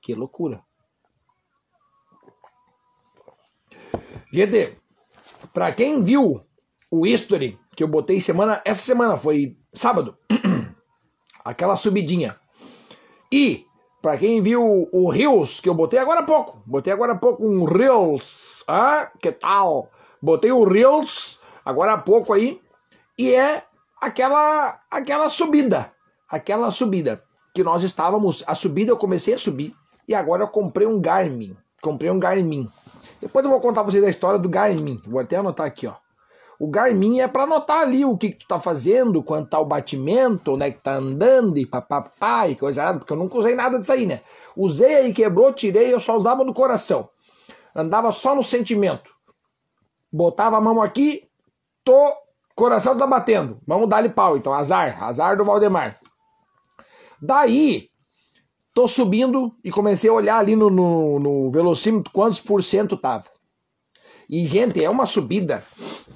que 0.02 0.16
loucura. 0.16 0.67
Gente, 4.32 4.78
para 5.54 5.72
quem 5.72 6.04
viu 6.04 6.42
o 6.92 7.06
history 7.06 7.58
que 7.76 7.84
eu 7.84 7.88
botei 7.88 8.20
semana, 8.20 8.62
essa 8.66 8.82
semana 8.82 9.18
foi 9.18 9.58
sábado, 9.74 10.18
aquela 11.46 11.76
subidinha. 11.76 12.38
E 13.32 13.66
para 14.02 14.18
quem 14.18 14.42
viu 14.42 14.90
o 14.92 15.10
Reels 15.10 15.60
que 15.60 15.70
eu 15.70 15.74
botei 15.74 16.00
agora 16.00 16.22
há 16.22 16.24
pouco, 16.24 16.62
botei 16.66 16.92
agora 16.92 17.14
há 17.14 17.18
pouco 17.18 17.48
um 17.48 17.64
Reels, 17.64 18.64
ah, 18.68 19.12
que 19.20 19.32
tal? 19.32 19.90
Botei 20.22 20.52
o 20.52 20.64
Reels 20.66 21.40
agora 21.64 21.94
há 21.94 21.98
pouco 21.98 22.34
aí 22.34 22.62
e 23.18 23.34
é 23.34 23.64
aquela 24.02 24.80
aquela 24.92 25.30
subida, 25.30 25.92
aquela 26.30 26.72
subida 26.72 27.24
que 27.54 27.64
nós 27.64 27.84
estávamos, 27.84 28.44
a 28.46 28.56
subida 28.56 28.92
eu 28.92 28.98
comecei 28.98 29.34
a 29.34 29.40
subir 29.40 29.74
e 30.08 30.14
agora 30.14 30.44
eu 30.44 30.48
comprei 30.48 30.86
um 30.86 31.00
Garmin, 31.00 31.56
comprei 31.82 32.12
um 32.12 32.20
Garmin. 32.20 32.70
Depois 33.20 33.44
eu 33.44 33.52
vou 33.52 33.60
contar 33.60 33.84
pra 33.84 33.92
vocês 33.92 34.04
a 34.04 34.10
história 34.10 34.40
do 34.40 34.50
Garmin. 34.50 35.02
Vou 35.06 35.20
até 35.20 35.38
anotar 35.38 35.66
aqui, 35.66 35.88
ó. 35.88 35.96
O 36.60 36.68
Garmin 36.68 37.20
é 37.20 37.28
para 37.28 37.44
anotar 37.44 37.82
ali 37.82 38.04
o 38.04 38.18
que, 38.18 38.32
que, 38.32 38.40
tu 38.40 38.48
tá 38.48 38.60
fazendo, 38.60 39.22
quanto 39.22 39.50
tá 39.50 39.60
o 39.60 39.66
batimento, 39.66 40.58
né, 40.58 40.72
que 40.72 40.82
tá 40.82 40.96
andando 40.96 41.58
e 41.58 41.68
papapá 41.68 42.48
e 42.48 42.56
coisa 42.56 42.84
nada, 42.84 42.98
porque 42.98 43.14
eu 43.14 43.18
nunca 43.18 43.38
usei 43.38 43.54
nada 43.54 43.80
disso 43.80 43.94
aí, 43.94 44.08
né? 44.08 44.22
Usei 44.56 44.96
aí, 44.96 45.14
quebrou, 45.14 45.54
tirei, 45.54 45.94
eu 45.94 46.00
só 46.00 46.18
usava 46.18 46.44
no 46.44 46.56
coração. 46.56 47.10
Andava 47.76 48.12
só 48.12 48.34
no 48.34 48.42
sentimento. 48.42 49.12
Botava 50.12 50.58
a 50.58 50.62
mão 50.62 50.82
aqui, 50.82 51.30
tô, 51.84 52.12
coração 52.56 52.98
tá 52.98 53.06
batendo. 53.06 53.60
Vamos 53.68 53.88
dar-lhe 53.88 54.10
pau, 54.10 54.36
então, 54.36 54.52
azar, 54.52 55.04
azar 55.04 55.38
do 55.38 55.46
Valdemar. 55.46 56.00
Daí, 57.22 57.90
Tô 58.78 58.88
subindo 58.88 59.52
e 59.64 59.72
comecei 59.72 60.08
a 60.08 60.14
olhar 60.14 60.38
ali 60.38 60.56
no, 60.56 60.70
no, 60.70 61.18
no 61.18 61.50
velocímetro 61.50 62.14
quantos 62.14 62.40
por 62.40 62.62
cento 62.62 62.96
tava. 62.96 63.24
E, 64.30 64.46
gente, 64.46 64.84
é 64.84 64.88
uma 64.88 65.08
subida 65.08 65.64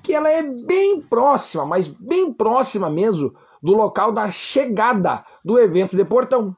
que 0.03 0.13
ela 0.13 0.29
é 0.29 0.43
bem 0.43 1.01
próxima, 1.01 1.65
mas 1.65 1.87
bem 1.87 2.31
próxima 2.31 2.87
mesmo 2.87 3.33
do 3.63 3.73
local 3.73 4.11
da 4.11 4.31
chegada 4.31 5.25
do 5.43 5.57
evento 5.57 5.97
de 5.97 6.05
Portão. 6.05 6.55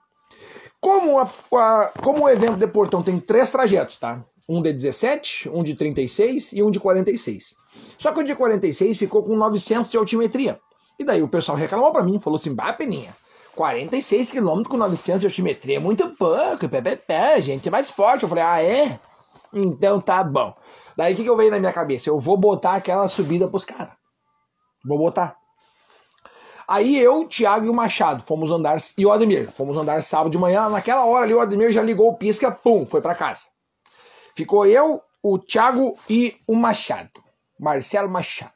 Como, 0.82 1.20
a, 1.20 1.30
a, 1.54 1.94
como 2.02 2.26
o 2.26 2.30
evento 2.30 2.58
de 2.58 2.68
Portão 2.68 3.02
tem 3.02 3.18
três 3.18 3.50
trajetos, 3.50 3.96
tá? 3.96 4.26
Um 4.50 4.62
de 4.62 4.74
17, 4.74 5.48
um 5.54 5.64
de 5.64 5.74
36 5.74 6.52
e 6.52 6.62
um 6.62 6.70
de 6.70 6.82
46. 6.82 7.56
Só 7.98 8.12
que 8.12 8.20
o 8.20 8.26
de 8.26 8.36
46 8.36 8.98
ficou 8.98 9.24
com 9.24 9.38
900 9.38 9.90
de 9.90 9.96
altimetria. 9.96 10.60
E 11.00 11.06
daí 11.06 11.24
o 11.24 11.30
pessoal 11.30 11.58
reclamou 11.58 11.94
para 11.94 12.04
mim, 12.04 12.20
falou 12.20 12.36
assim: 12.36 12.54
Bah, 12.54 12.74
Peninha, 12.74 13.16
46 13.56 14.32
km 14.32 14.64
com 14.68 14.78
900 14.78 15.22
de 15.22 15.28
altimetria 15.28 15.78
é 15.78 15.80
muito 15.80 16.10
pouco, 16.16 16.68
pé, 16.68 16.82
pé, 16.82 16.96
pé, 16.96 17.42
gente, 17.42 17.68
é 17.68 17.72
mais 17.72 17.90
forte. 17.90 18.24
Eu 18.24 18.30
falei, 18.30 18.44
ah, 18.44 18.64
é? 18.64 19.00
Então 19.54 20.02
tá 20.02 20.24
bom. 20.24 20.56
Daí 20.98 21.14
o 21.14 21.16
que, 21.16 21.24
que 21.24 21.30
eu 21.30 21.38
veio 21.38 21.52
na 21.52 21.60
minha 21.60 21.74
cabeça? 21.74 22.10
Eu 22.10 22.20
vou 22.20 22.38
botar 22.38 22.74
aquela 22.76 23.08
subida 23.08 23.48
pros 23.48 23.66
caras. 23.66 23.94
Vou 24.86 24.98
botar. 24.98 25.38
Aí 26.68 26.98
eu, 26.98 27.28
Thiago 27.28 27.66
e 27.66 27.70
o 27.70 27.74
Machado 27.74 28.24
fomos 28.24 28.52
andar, 28.52 28.78
e 28.98 29.06
o 29.06 29.12
Ademir, 29.12 29.52
fomos 29.52 29.78
andar 29.78 30.02
sábado 30.02 30.32
de 30.32 30.38
manhã. 30.38 30.70
Naquela 30.70 31.06
hora 31.06 31.26
ali, 31.26 31.34
o 31.34 31.40
Ademir 31.40 31.72
já 31.72 31.82
ligou 31.82 32.10
o 32.10 32.16
pisca, 32.16 32.52
pum, 32.52 32.86
foi 32.86 33.02
para 33.02 33.16
casa. 33.16 33.44
Ficou 34.36 34.66
eu, 34.66 35.02
o 35.22 35.38
Thiago 35.38 35.96
e 36.10 36.36
o 36.48 36.56
Machado, 36.56 37.12
Marcelo 37.60 38.10
Machado. 38.10 38.54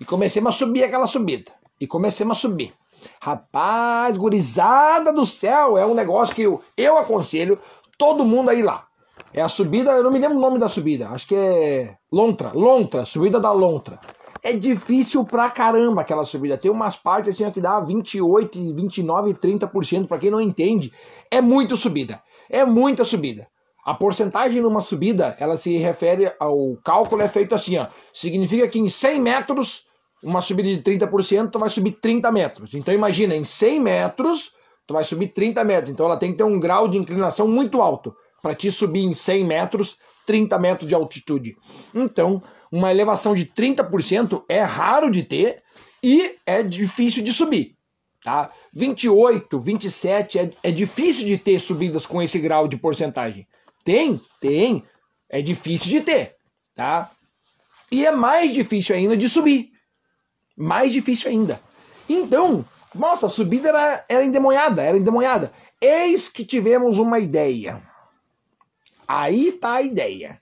E 0.00 0.04
comecemos 0.04 0.54
a 0.54 0.58
subir 0.58 0.82
aquela 0.82 1.06
subida. 1.06 1.52
E 1.80 1.86
comecemos 1.86 2.38
a 2.38 2.40
subir. 2.40 2.74
Rapaz, 3.20 4.16
gurizada 4.16 5.12
do 5.12 5.24
céu, 5.24 5.76
é 5.78 5.86
um 5.86 5.94
negócio 5.94 6.34
que 6.34 6.42
eu, 6.42 6.62
eu 6.76 6.96
aconselho 6.96 7.58
todo 7.98 8.24
mundo 8.24 8.50
a 8.50 8.54
ir 8.54 8.62
lá. 8.62 8.86
É 9.32 9.42
a 9.42 9.48
subida, 9.48 9.90
eu 9.92 10.04
não 10.04 10.12
me 10.12 10.18
lembro 10.18 10.38
o 10.38 10.40
nome 10.40 10.58
da 10.58 10.68
subida, 10.68 11.08
acho 11.08 11.26
que 11.26 11.34
é 11.34 11.96
Lontra, 12.12 12.52
Lontra, 12.52 13.04
subida 13.04 13.40
da 13.40 13.50
Lontra. 13.50 13.98
É 14.44 14.52
difícil 14.52 15.24
pra 15.24 15.48
caramba 15.48 16.02
aquela 16.02 16.24
subida. 16.24 16.58
Tem 16.58 16.70
umas 16.70 16.94
partes 16.94 17.34
assim 17.34 17.50
que 17.50 17.62
dá 17.62 17.80
28, 17.80 18.74
29, 18.74 19.32
30%, 19.32 20.06
para 20.06 20.18
quem 20.18 20.30
não 20.30 20.38
entende. 20.38 20.92
É 21.30 21.40
muito 21.40 21.76
subida. 21.76 22.22
É 22.50 22.62
muita 22.62 23.04
subida. 23.04 23.48
A 23.84 23.94
porcentagem 23.94 24.60
numa 24.60 24.82
subida, 24.82 25.34
ela 25.38 25.56
se 25.56 25.76
refere 25.78 26.30
ao 26.38 26.76
cálculo 26.84 27.22
é 27.22 27.28
feito 27.28 27.54
assim, 27.54 27.78
ó. 27.78 27.86
Significa 28.12 28.68
que 28.68 28.78
em 28.78 28.88
100 28.88 29.20
metros 29.20 29.84
uma 30.24 30.40
subida 30.40 30.68
de 30.68 30.82
30%, 30.82 31.50
tu 31.50 31.58
vai 31.58 31.68
subir 31.68 31.92
30 31.92 32.32
metros. 32.32 32.74
Então 32.74 32.92
imagina, 32.92 33.36
em 33.36 33.44
100 33.44 33.80
metros, 33.80 34.52
tu 34.86 34.94
vai 34.94 35.04
subir 35.04 35.28
30 35.28 35.62
metros. 35.62 35.90
Então 35.90 36.06
ela 36.06 36.16
tem 36.16 36.32
que 36.32 36.38
ter 36.38 36.44
um 36.44 36.58
grau 36.58 36.88
de 36.88 36.96
inclinação 36.96 37.46
muito 37.46 37.82
alto 37.82 38.14
para 38.42 38.54
te 38.54 38.70
subir 38.70 39.02
em 39.04 39.14
100 39.14 39.44
metros, 39.44 39.98
30 40.26 40.58
metros 40.58 40.88
de 40.88 40.94
altitude. 40.94 41.56
Então, 41.94 42.42
uma 42.72 42.90
elevação 42.90 43.34
de 43.34 43.44
30% 43.44 44.44
é 44.48 44.62
raro 44.62 45.10
de 45.10 45.22
ter 45.22 45.62
e 46.02 46.36
é 46.46 46.62
difícil 46.62 47.22
de 47.22 47.32
subir. 47.32 47.76
Tá? 48.22 48.50
28, 48.72 49.60
27 49.60 50.38
é, 50.38 50.50
é 50.62 50.70
difícil 50.70 51.26
de 51.26 51.36
ter 51.36 51.60
subidas 51.60 52.06
com 52.06 52.22
esse 52.22 52.38
grau 52.38 52.66
de 52.66 52.78
porcentagem. 52.78 53.46
Tem, 53.84 54.18
tem, 54.40 54.82
é 55.28 55.42
difícil 55.42 55.90
de 55.90 56.00
ter, 56.00 56.36
tá? 56.74 57.10
E 57.92 58.06
é 58.06 58.10
mais 58.10 58.54
difícil 58.54 58.96
ainda 58.96 59.14
de 59.14 59.28
subir 59.28 59.73
mais 60.56 60.92
difícil 60.92 61.30
ainda. 61.30 61.60
Então, 62.08 62.64
nossa, 62.94 63.26
a 63.26 63.30
subida 63.30 63.68
era, 63.68 64.04
era 64.08 64.24
endemoniada, 64.24 64.82
era 64.82 64.96
endemoniada. 64.96 65.50
Eis 65.80 66.28
que 66.28 66.44
tivemos 66.44 66.98
uma 66.98 67.18
ideia. 67.18 67.82
Aí 69.06 69.52
tá 69.52 69.74
a 69.74 69.82
ideia. 69.82 70.38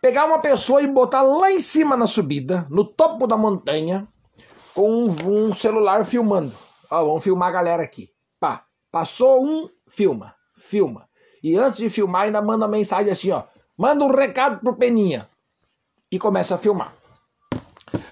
Pegar 0.00 0.26
uma 0.26 0.38
pessoa 0.38 0.82
e 0.82 0.86
botar 0.86 1.22
lá 1.22 1.50
em 1.50 1.58
cima 1.58 1.96
na 1.96 2.06
subida, 2.06 2.66
no 2.70 2.84
topo 2.84 3.26
da 3.26 3.36
montanha, 3.36 4.06
com 4.74 5.04
um, 5.04 5.54
celular 5.54 6.04
filmando. 6.04 6.54
Ó, 6.90 7.04
vamos 7.04 7.24
filmar 7.24 7.48
a 7.48 7.52
galera 7.52 7.82
aqui. 7.82 8.10
Pá, 8.38 8.66
passou 8.92 9.44
um, 9.44 9.68
filma, 9.88 10.34
filma. 10.58 11.08
E 11.42 11.56
antes 11.56 11.78
de 11.78 11.88
filmar, 11.88 12.22
ainda 12.22 12.42
manda 12.42 12.68
mensagem 12.68 13.10
assim, 13.10 13.30
ó. 13.30 13.44
Manda 13.76 14.04
um 14.04 14.14
recado 14.14 14.60
pro 14.60 14.76
Peninha. 14.76 15.28
E 16.10 16.18
começa 16.18 16.54
a 16.54 16.58
filmar. 16.58 16.94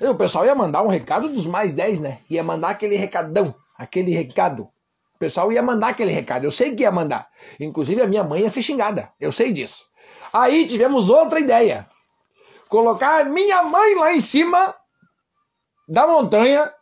O 0.00 0.14
pessoal 0.14 0.44
ia 0.44 0.54
mandar 0.54 0.82
um 0.82 0.88
recado 0.88 1.28
dos 1.28 1.46
mais 1.46 1.74
10, 1.74 2.00
né? 2.00 2.18
Ia 2.30 2.42
mandar 2.42 2.70
aquele 2.70 2.96
recadão, 2.96 3.54
aquele 3.78 4.12
recado. 4.12 4.68
O 5.14 5.18
pessoal 5.18 5.50
ia 5.52 5.62
mandar 5.62 5.88
aquele 5.88 6.12
recado. 6.12 6.44
Eu 6.44 6.50
sei 6.50 6.74
que 6.74 6.82
ia 6.82 6.90
mandar. 6.90 7.28
Inclusive 7.58 8.02
a 8.02 8.06
minha 8.06 8.24
mãe 8.24 8.42
ia 8.42 8.50
ser 8.50 8.62
xingada. 8.62 9.10
Eu 9.20 9.32
sei 9.32 9.52
disso. 9.52 9.86
Aí 10.32 10.66
tivemos 10.66 11.08
outra 11.08 11.38
ideia. 11.40 11.88
Colocar 12.68 13.20
a 13.20 13.24
minha 13.24 13.62
mãe 13.62 13.94
lá 13.94 14.12
em 14.12 14.20
cima 14.20 14.74
da 15.88 16.06
montanha, 16.06 16.72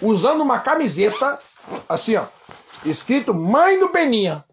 usando 0.00 0.40
uma 0.40 0.60
camiseta, 0.60 1.38
assim, 1.88 2.16
ó, 2.16 2.26
escrito 2.84 3.34
Mãe 3.34 3.78
do 3.78 3.90
Peninha. 3.90 4.44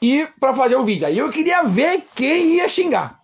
E 0.00 0.26
para 0.40 0.54
fazer 0.54 0.76
o 0.76 0.84
vídeo. 0.84 1.06
Aí 1.06 1.18
eu 1.18 1.30
queria 1.30 1.62
ver 1.62 2.06
quem 2.14 2.56
ia 2.56 2.68
xingar. 2.68 3.20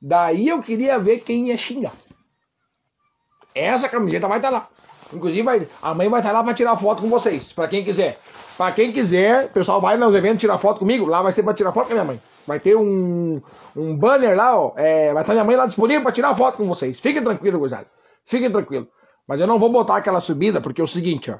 Daí 0.00 0.48
eu 0.48 0.62
queria 0.62 0.98
ver 0.98 1.18
quem 1.18 1.48
ia 1.48 1.58
xingar. 1.58 1.92
Essa 3.54 3.88
camiseta 3.88 4.28
vai 4.28 4.38
estar 4.38 4.50
tá 4.50 4.58
lá. 4.58 4.68
Inclusive, 5.12 5.42
vai, 5.42 5.68
a 5.82 5.92
mãe 5.92 6.08
vai 6.08 6.20
estar 6.20 6.30
tá 6.30 6.38
lá 6.38 6.44
para 6.44 6.54
tirar 6.54 6.76
foto 6.76 7.02
com 7.02 7.08
vocês, 7.08 7.52
para 7.52 7.66
quem 7.66 7.82
quiser. 7.82 8.18
Para 8.56 8.72
quem 8.72 8.92
quiser, 8.92 9.46
o 9.46 9.48
pessoal 9.48 9.80
vai 9.80 9.96
nos 9.96 10.14
eventos 10.14 10.40
tirar 10.40 10.58
foto 10.58 10.78
comigo, 10.78 11.06
lá 11.06 11.22
vai 11.22 11.32
ser 11.32 11.42
para 11.42 11.54
tirar 11.54 11.72
foto 11.72 11.86
com 11.86 11.92
a 11.92 11.94
minha 11.94 12.04
mãe. 12.04 12.20
Vai 12.46 12.60
ter 12.60 12.76
um, 12.76 13.40
um 13.74 13.96
banner 13.96 14.36
lá, 14.36 14.58
ó, 14.58 14.72
é, 14.76 15.12
vai 15.12 15.22
estar 15.22 15.24
tá 15.24 15.32
minha 15.32 15.44
mãe 15.44 15.56
lá 15.56 15.66
disponível 15.66 16.02
para 16.02 16.12
tirar 16.12 16.34
foto 16.34 16.58
com 16.58 16.66
vocês. 16.66 17.00
Fiquem 17.00 17.22
tranquilos, 17.22 17.58
gurizada. 17.58 17.86
Fiquem 18.24 18.50
tranquilos. 18.50 18.88
Mas 19.26 19.40
eu 19.40 19.46
não 19.46 19.58
vou 19.58 19.70
botar 19.70 19.96
aquela 19.96 20.20
subida, 20.20 20.60
porque 20.60 20.80
é 20.80 20.84
o 20.84 20.86
seguinte, 20.86 21.30
ó. 21.30 21.38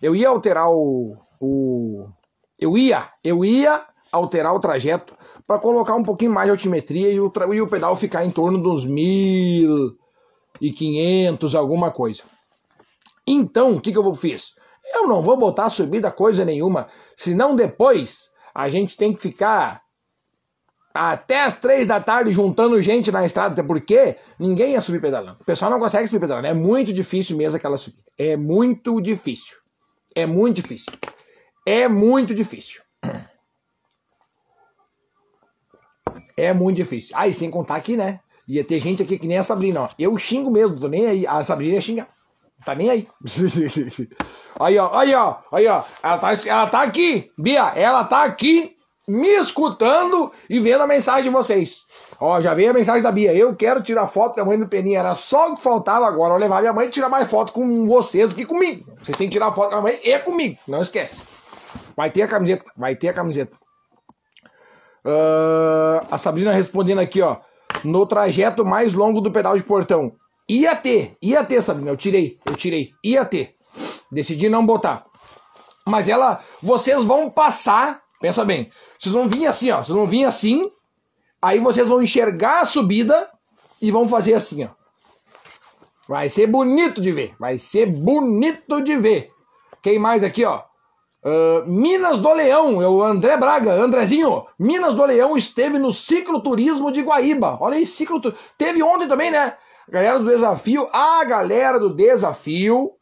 Eu 0.00 0.14
ia 0.14 0.28
alterar 0.28 0.70
o. 0.70 1.16
o 1.40 2.08
eu 2.58 2.76
ia, 2.76 3.08
eu 3.22 3.44
ia 3.44 3.82
alterar 4.10 4.54
o 4.54 4.60
trajeto 4.60 5.14
para 5.46 5.58
colocar 5.58 5.94
um 5.94 6.02
pouquinho 6.02 6.32
mais 6.32 6.46
de 6.46 6.50
altimetria 6.50 7.10
e 7.10 7.20
o, 7.20 7.32
e 7.52 7.60
o 7.60 7.68
pedal 7.68 7.94
ficar 7.96 8.24
em 8.24 8.30
torno 8.30 8.58
dos 8.58 8.84
mil 8.84 9.96
e 10.60 10.72
500, 10.72 11.54
alguma 11.54 11.90
coisa. 11.90 12.22
Então, 13.26 13.76
o 13.76 13.80
que, 13.80 13.92
que 13.92 13.98
eu 13.98 14.14
fiz? 14.14 14.54
Eu 14.94 15.08
não 15.08 15.20
vou 15.22 15.36
botar 15.36 15.68
subida 15.68 16.10
coisa 16.10 16.44
nenhuma, 16.44 16.86
senão 17.16 17.56
depois 17.56 18.30
a 18.54 18.68
gente 18.68 18.96
tem 18.96 19.12
que 19.12 19.20
ficar 19.20 19.82
até 20.94 21.44
as 21.44 21.58
três 21.58 21.86
da 21.86 22.00
tarde 22.00 22.30
juntando 22.30 22.80
gente 22.80 23.12
na 23.12 23.26
estrada, 23.26 23.52
até 23.52 23.62
porque 23.62 24.16
ninguém 24.38 24.72
ia 24.72 24.80
subir 24.80 25.00
pedalando. 25.00 25.38
O 25.40 25.44
pessoal 25.44 25.70
não 25.70 25.78
consegue 25.78 26.08
subir 26.08 26.20
pedalando. 26.20 26.46
É 26.46 26.54
muito 26.54 26.92
difícil 26.92 27.36
mesmo 27.36 27.56
aquela 27.56 27.76
subida. 27.76 28.02
É 28.16 28.36
muito 28.36 29.00
difícil. 29.00 29.56
É 30.14 30.24
muito 30.24 30.62
difícil. 30.62 30.92
É 31.66 31.88
muito 31.88 32.34
difícil. 32.34 32.80
É 36.36 36.52
muito 36.52 36.76
difícil. 36.76 37.16
Aí, 37.16 37.30
ah, 37.30 37.32
sem 37.32 37.50
contar 37.50 37.76
aqui, 37.76 37.96
né? 37.96 38.20
Ia 38.48 38.64
ter 38.64 38.78
gente 38.78 39.02
aqui 39.02 39.18
que 39.18 39.26
nem 39.26 39.38
a 39.38 39.42
Sabrina, 39.42 39.82
ó. 39.82 39.88
Eu 39.98 40.16
xingo 40.18 40.50
mesmo, 40.50 40.78
tô 40.78 40.88
nem 40.88 41.06
aí. 41.06 41.26
A 41.26 41.42
Sabrina 41.42 41.80
xinga. 41.80 42.06
Tá 42.64 42.74
nem 42.74 42.90
aí. 42.90 43.08
aí, 44.58 44.78
ó, 44.78 44.90
aí, 44.96 45.14
ó, 45.14 45.36
aí, 45.52 45.66
ó. 45.66 45.82
Ela 46.02 46.18
tá, 46.18 46.32
ela 46.46 46.66
tá 46.66 46.82
aqui, 46.82 47.30
Bia, 47.36 47.72
ela 47.76 48.04
tá 48.04 48.24
aqui 48.24 48.76
me 49.06 49.28
escutando 49.28 50.32
e 50.50 50.58
vendo 50.58 50.82
a 50.82 50.86
mensagem 50.86 51.24
de 51.24 51.30
vocês. 51.30 51.84
Ó, 52.20 52.40
já 52.40 52.54
veio 52.54 52.70
a 52.70 52.74
mensagem 52.74 53.02
da 53.02 53.12
Bia. 53.12 53.32
Eu 53.32 53.54
quero 53.54 53.82
tirar 53.82 54.06
foto 54.08 54.34
com 54.34 54.40
a 54.40 54.44
mãe 54.44 54.58
do 54.58 54.66
Peninha. 54.66 54.98
Era 54.98 55.14
só 55.14 55.52
o 55.52 55.54
que 55.54 55.62
faltava 55.62 56.06
agora. 56.06 56.34
Eu 56.34 56.38
levar 56.38 56.60
minha 56.60 56.72
mãe 56.72 56.88
e 56.88 56.90
tirar 56.90 57.08
mais 57.08 57.30
foto 57.30 57.52
com 57.52 57.86
vocês 57.86 58.28
do 58.28 58.34
que 58.34 58.44
comigo. 58.44 58.96
Vocês 59.00 59.16
têm 59.16 59.28
que 59.28 59.34
tirar 59.34 59.52
foto 59.52 59.70
com 59.70 59.76
a 59.76 59.82
mãe 59.82 60.00
e 60.02 60.18
comigo. 60.18 60.58
Não 60.66 60.80
esquece. 60.80 61.22
Vai 61.96 62.10
ter 62.10 62.22
a 62.22 62.28
camiseta. 62.28 62.64
Vai 62.76 62.96
ter 62.96 63.08
a 63.08 63.12
camiseta. 63.12 63.56
Uh, 65.04 66.04
a 66.10 66.18
Sabrina 66.18 66.52
respondendo 66.52 67.00
aqui, 67.00 67.22
ó. 67.22 67.36
No 67.84 68.06
trajeto 68.06 68.64
mais 68.64 68.94
longo 68.94 69.20
do 69.20 69.30
pedal 69.30 69.56
de 69.56 69.64
portão. 69.64 70.12
Ia 70.48 70.76
ter, 70.76 71.16
ia 71.20 71.44
ter, 71.44 71.60
Sabrina. 71.62 71.90
Eu 71.90 71.96
tirei, 71.96 72.38
eu 72.46 72.54
tirei. 72.54 72.92
Ia 73.02 73.24
ter. 73.24 73.54
Decidi 74.10 74.48
não 74.48 74.64
botar. 74.64 75.06
Mas 75.86 76.08
ela, 76.08 76.42
vocês 76.62 77.04
vão 77.04 77.30
passar, 77.30 78.02
pensa 78.20 78.44
bem, 78.44 78.70
vocês 78.98 79.14
vão 79.14 79.28
vir 79.28 79.46
assim, 79.46 79.70
ó. 79.70 79.78
Vocês 79.78 79.96
vão 79.96 80.06
vir 80.06 80.24
assim. 80.24 80.70
Aí 81.40 81.60
vocês 81.60 81.86
vão 81.86 82.02
enxergar 82.02 82.60
a 82.60 82.64
subida 82.64 83.30
e 83.80 83.90
vão 83.90 84.08
fazer 84.08 84.34
assim, 84.34 84.64
ó. 84.64 84.68
Vai 86.08 86.28
ser 86.28 86.46
bonito 86.46 87.00
de 87.00 87.12
ver. 87.12 87.34
Vai 87.38 87.58
ser 87.58 87.86
bonito 87.86 88.80
de 88.80 88.96
ver. 88.96 89.32
Quem 89.82 89.98
mais 89.98 90.22
aqui, 90.22 90.44
ó? 90.44 90.62
Uh, 91.26 91.66
Minas 91.66 92.20
do 92.20 92.32
Leão, 92.32 92.80
é 92.80 92.88
o 92.88 93.02
André 93.02 93.36
Braga, 93.36 93.72
Andrezinho. 93.72 94.46
Minas 94.56 94.94
do 94.94 95.04
Leão 95.04 95.36
esteve 95.36 95.76
no 95.76 95.90
cicloturismo 95.90 96.92
de 96.92 97.02
Guaíba. 97.02 97.58
Olha 97.60 97.76
aí, 97.76 97.84
ciclo 97.84 98.20
Teve 98.56 98.80
ontem 98.80 99.08
também, 99.08 99.32
né? 99.32 99.54
Galera 99.88 100.20
do 100.20 100.24
desafio, 100.24 100.88
a 100.92 101.24
galera 101.24 101.80
do 101.80 101.92
desafio. 101.92 102.92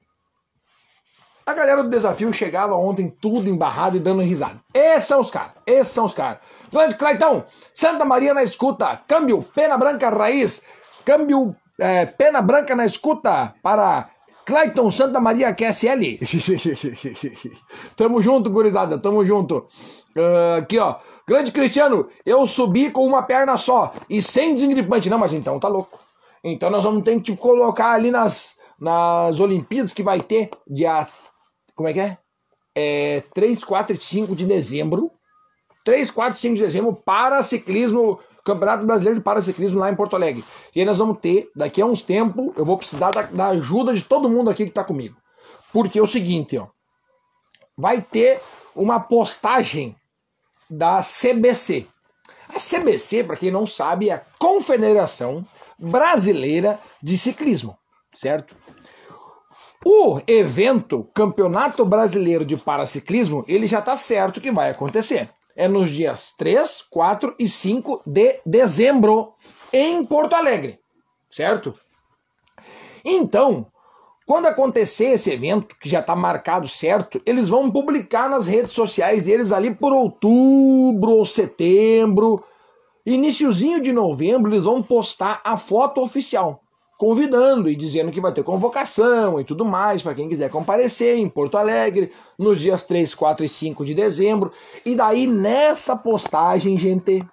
A 1.45 1.53
galera 1.53 1.83
do 1.83 1.91
desafio 1.91 2.33
chegava 2.33 2.75
ontem 2.75 3.11
tudo 3.11 3.47
embarrado 3.47 3.99
e 3.99 4.01
dando 4.01 4.23
risada. 4.23 4.59
Esses 4.73 5.07
são 5.07 5.21
os 5.21 5.31
caras, 5.31 5.53
esses 5.67 5.93
são 5.93 6.07
os 6.07 6.15
caras. 6.15 6.39
Grande 6.73 6.95
Claitão, 6.95 7.45
Santa 7.75 8.07
Maria 8.07 8.33
na 8.33 8.43
escuta, 8.43 8.99
câmbio, 9.07 9.45
pena 9.55 9.77
branca 9.77 10.09
raiz, 10.09 10.63
câmbio, 11.05 11.55
é, 11.79 12.07
pena 12.07 12.41
branca 12.41 12.75
na 12.75 12.87
escuta 12.87 13.55
para 13.63 14.09
Clayton 14.45 14.91
Santa 14.91 15.21
Maria 15.21 15.55
QSL. 15.55 16.21
tamo 17.97 18.21
junto, 18.21 18.51
gurizada, 18.51 18.99
tamo 18.99 19.25
junto. 19.25 19.69
Uh, 20.17 20.59
aqui, 20.59 20.79
ó. 20.79 20.97
Grande 21.27 21.51
Cristiano, 21.51 22.09
eu 22.25 22.47
subi 22.47 22.91
com 22.91 23.07
uma 23.07 23.23
perna 23.23 23.57
só 23.57 23.93
e 24.09 24.21
sem 24.21 24.55
desengripante. 24.55 25.09
Não, 25.09 25.19
mas 25.19 25.33
então 25.33 25.59
tá 25.59 25.69
louco. 25.69 25.99
Então 26.43 26.69
nós 26.71 26.85
vamos 26.85 27.03
ter 27.03 27.17
que 27.17 27.33
te 27.33 27.37
colocar 27.37 27.93
ali 27.93 28.11
nas, 28.11 28.57
nas 28.79 29.41
Olimpíadas 29.41 29.95
que 29.95 30.03
vai 30.03 30.21
ter 30.21 30.51
dia. 30.69 31.09
Como 31.75 31.89
é 31.89 31.93
que 31.93 32.01
é? 32.01 32.19
É 32.77 33.23
3, 33.33 33.65
4 33.65 33.97
e 33.97 34.01
5 34.01 34.37
de 34.37 34.45
dezembro. 34.45 35.11
3, 35.85 36.11
4 36.11 36.39
e 36.39 36.41
5 36.41 36.55
de 36.57 36.63
dezembro 36.63 36.95
para 36.95 37.43
ciclismo, 37.43 38.19
Campeonato 38.45 38.85
Brasileiro 38.85 39.19
de 39.19 39.25
Paraciclismo 39.25 39.81
lá 39.81 39.91
em 39.91 39.97
Porto 39.97 40.15
Alegre. 40.15 40.45
E 40.75 40.81
aí 40.81 40.87
nós 40.87 40.99
vamos 40.99 41.19
ter, 41.19 41.51
daqui 41.57 41.81
a 41.81 41.87
uns 41.87 42.03
tempos, 42.03 42.53
eu 42.57 42.65
vou 42.65 42.77
precisar 42.77 43.11
da, 43.11 43.23
da 43.23 43.47
ajuda 43.49 43.95
de 43.95 44.03
todo 44.03 44.29
mundo 44.29 44.51
aqui 44.51 44.65
que 44.65 44.71
está 44.71 44.85
comigo. 44.85 45.17
Porque 45.73 45.99
é 45.99 46.03
o 46.03 46.07
seguinte, 46.07 46.59
ó. 46.59 46.67
Vai 47.77 48.03
ter 48.03 48.41
uma 48.77 49.01
postagem 49.01 49.97
da 50.69 51.01
CBC. 51.01 51.87
A 52.49 52.59
CBC, 52.61 53.25
para 53.25 53.37
quem 53.37 53.51
não 53.51 53.67
sabe, 53.67 54.11
é 54.11 54.15
a 54.15 54.23
Confederação 54.39 55.43
Brasileira 55.79 56.79
de 57.03 57.17
Ciclismo, 57.17 57.77
certo? 58.15 58.55
O 59.85 60.21
evento 60.27 61.05
Campeonato 61.15 61.85
Brasileiro 61.85 62.45
de 62.45 62.57
Paraciclismo, 62.57 63.45
ele 63.49 63.67
já 63.67 63.81
está 63.81 63.97
certo 63.97 64.41
que 64.41 64.53
vai 64.53 64.71
acontecer. 64.71 65.29
É 65.57 65.69
nos 65.69 65.91
dias 65.91 66.35
3, 66.37 66.83
4 66.91 67.35
e 67.39 67.49
5 67.49 68.03
de 68.05 68.41
dezembro 68.45 69.35
em 69.73 70.05
Porto 70.05 70.35
Alegre, 70.35 70.79
certo? 71.31 71.75
Então, 73.05 73.67
quando 74.27 74.47
acontecer 74.47 75.11
esse 75.11 75.31
evento, 75.31 75.77
que 75.79 75.89
já 75.89 76.01
está 76.01 76.17
marcado 76.17 76.67
certo, 76.67 77.21
eles 77.27 77.49
vão 77.49 77.71
publicar 77.71 78.29
nas 78.29 78.47
redes 78.47 78.73
sociais 78.73 79.23
deles 79.23 79.53
ali 79.53 79.75
por 79.75 79.93
outubro 79.93 81.13
ou 81.13 81.27
setembro, 81.27 82.43
Iniciozinho 83.07 83.83
de 83.83 83.93
novembro 83.93 84.51
eles 84.51 84.65
vão 84.65 84.83
postar 84.83 85.41
a 85.45 85.59
foto 85.59 86.01
oficial, 86.01 86.64
convidando 86.99 87.69
e 87.69 87.77
dizendo 87.77 88.13
que 88.13 88.21
vai 88.21 88.33
ter 88.33 88.43
convocação 88.43 89.41
e 89.41 89.45
tudo 89.45 89.65
mais 89.65 90.03
para 90.03 90.15
quem 90.15 90.29
quiser 90.29 90.51
comparecer 90.51 91.17
em 91.17 91.29
Porto 91.29 91.57
Alegre 91.57 92.13
nos 92.39 92.61
dias 92.61 92.83
3, 92.83 93.15
4 93.15 93.45
e 93.45 93.49
5 93.49 93.85
de 93.85 93.95
dezembro. 93.95 94.53
E 94.85 94.95
daí 94.95 95.27
nessa 95.27 95.97
postagem, 95.97 96.79
gente, 96.79 97.25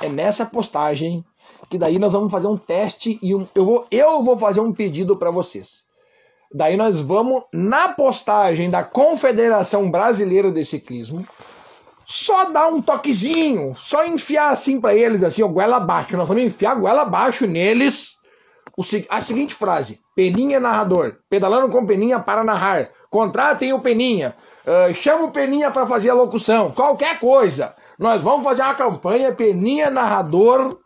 é 0.00 0.08
nessa 0.08 0.46
postagem 0.46 1.24
que 1.68 1.78
daí 1.78 1.98
nós 1.98 2.12
vamos 2.12 2.30
fazer 2.30 2.46
um 2.46 2.56
teste 2.56 3.18
e 3.22 3.34
um, 3.34 3.46
eu, 3.54 3.64
vou, 3.64 3.86
eu 3.90 4.22
vou 4.22 4.36
fazer 4.36 4.60
um 4.60 4.72
pedido 4.72 5.16
para 5.16 5.30
vocês. 5.30 5.84
Daí 6.54 6.76
nós 6.76 7.00
vamos 7.00 7.44
na 7.52 7.88
postagem 7.88 8.68
da 8.68 8.84
Confederação 8.84 9.90
Brasileira 9.90 10.50
de 10.50 10.62
Ciclismo 10.64 11.24
só 12.04 12.50
dar 12.50 12.68
um 12.68 12.82
toquezinho, 12.82 13.74
só 13.74 14.04
enfiar 14.04 14.50
assim 14.50 14.80
para 14.80 14.94
eles, 14.94 15.22
assim, 15.22 15.42
ó, 15.42 15.48
goela 15.48 15.76
abaixo. 15.76 16.16
Nós 16.16 16.28
vamos 16.28 16.42
enfiar 16.42 16.72
a 16.72 16.74
goela 16.74 17.02
abaixo 17.02 17.46
neles. 17.46 18.16
A 19.08 19.20
seguinte 19.20 19.54
frase: 19.54 20.00
Peninha 20.14 20.58
narrador, 20.58 21.16
pedalando 21.28 21.68
com 21.68 21.84
Peninha 21.84 22.18
para 22.18 22.42
narrar. 22.42 22.90
Contratem 23.10 23.72
o 23.72 23.80
Peninha, 23.80 24.34
uh, 24.66 24.94
chama 24.94 25.24
o 25.24 25.30
Peninha 25.30 25.70
para 25.70 25.86
fazer 25.86 26.10
a 26.10 26.14
locução, 26.14 26.70
qualquer 26.70 27.20
coisa. 27.20 27.74
Nós 27.98 28.22
vamos 28.22 28.44
fazer 28.44 28.62
uma 28.62 28.74
campanha 28.74 29.34
Peninha 29.34 29.90
narrador 29.90 30.78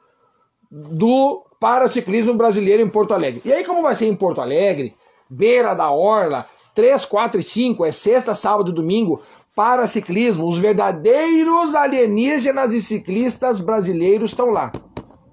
do 0.70 1.44
paraciclismo 1.60 2.34
brasileiro 2.34 2.82
em 2.82 2.88
Porto 2.88 3.14
Alegre. 3.14 3.42
E 3.44 3.52
aí, 3.52 3.64
como 3.64 3.82
vai 3.82 3.94
ser 3.94 4.06
em 4.06 4.16
Porto 4.16 4.40
Alegre, 4.40 4.94
beira 5.30 5.74
da 5.74 5.90
orla, 5.90 6.44
3, 6.74 7.04
4 7.04 7.40
e 7.40 7.42
5, 7.42 7.84
é 7.84 7.92
sexta, 7.92 8.34
sábado 8.34 8.70
e 8.70 8.74
domingo, 8.74 9.22
para 9.54 9.86
ciclismo. 9.86 10.46
Os 10.46 10.58
verdadeiros 10.58 11.74
alienígenas 11.74 12.74
e 12.74 12.82
ciclistas 12.82 13.60
brasileiros 13.60 14.30
estão 14.30 14.50
lá. 14.50 14.70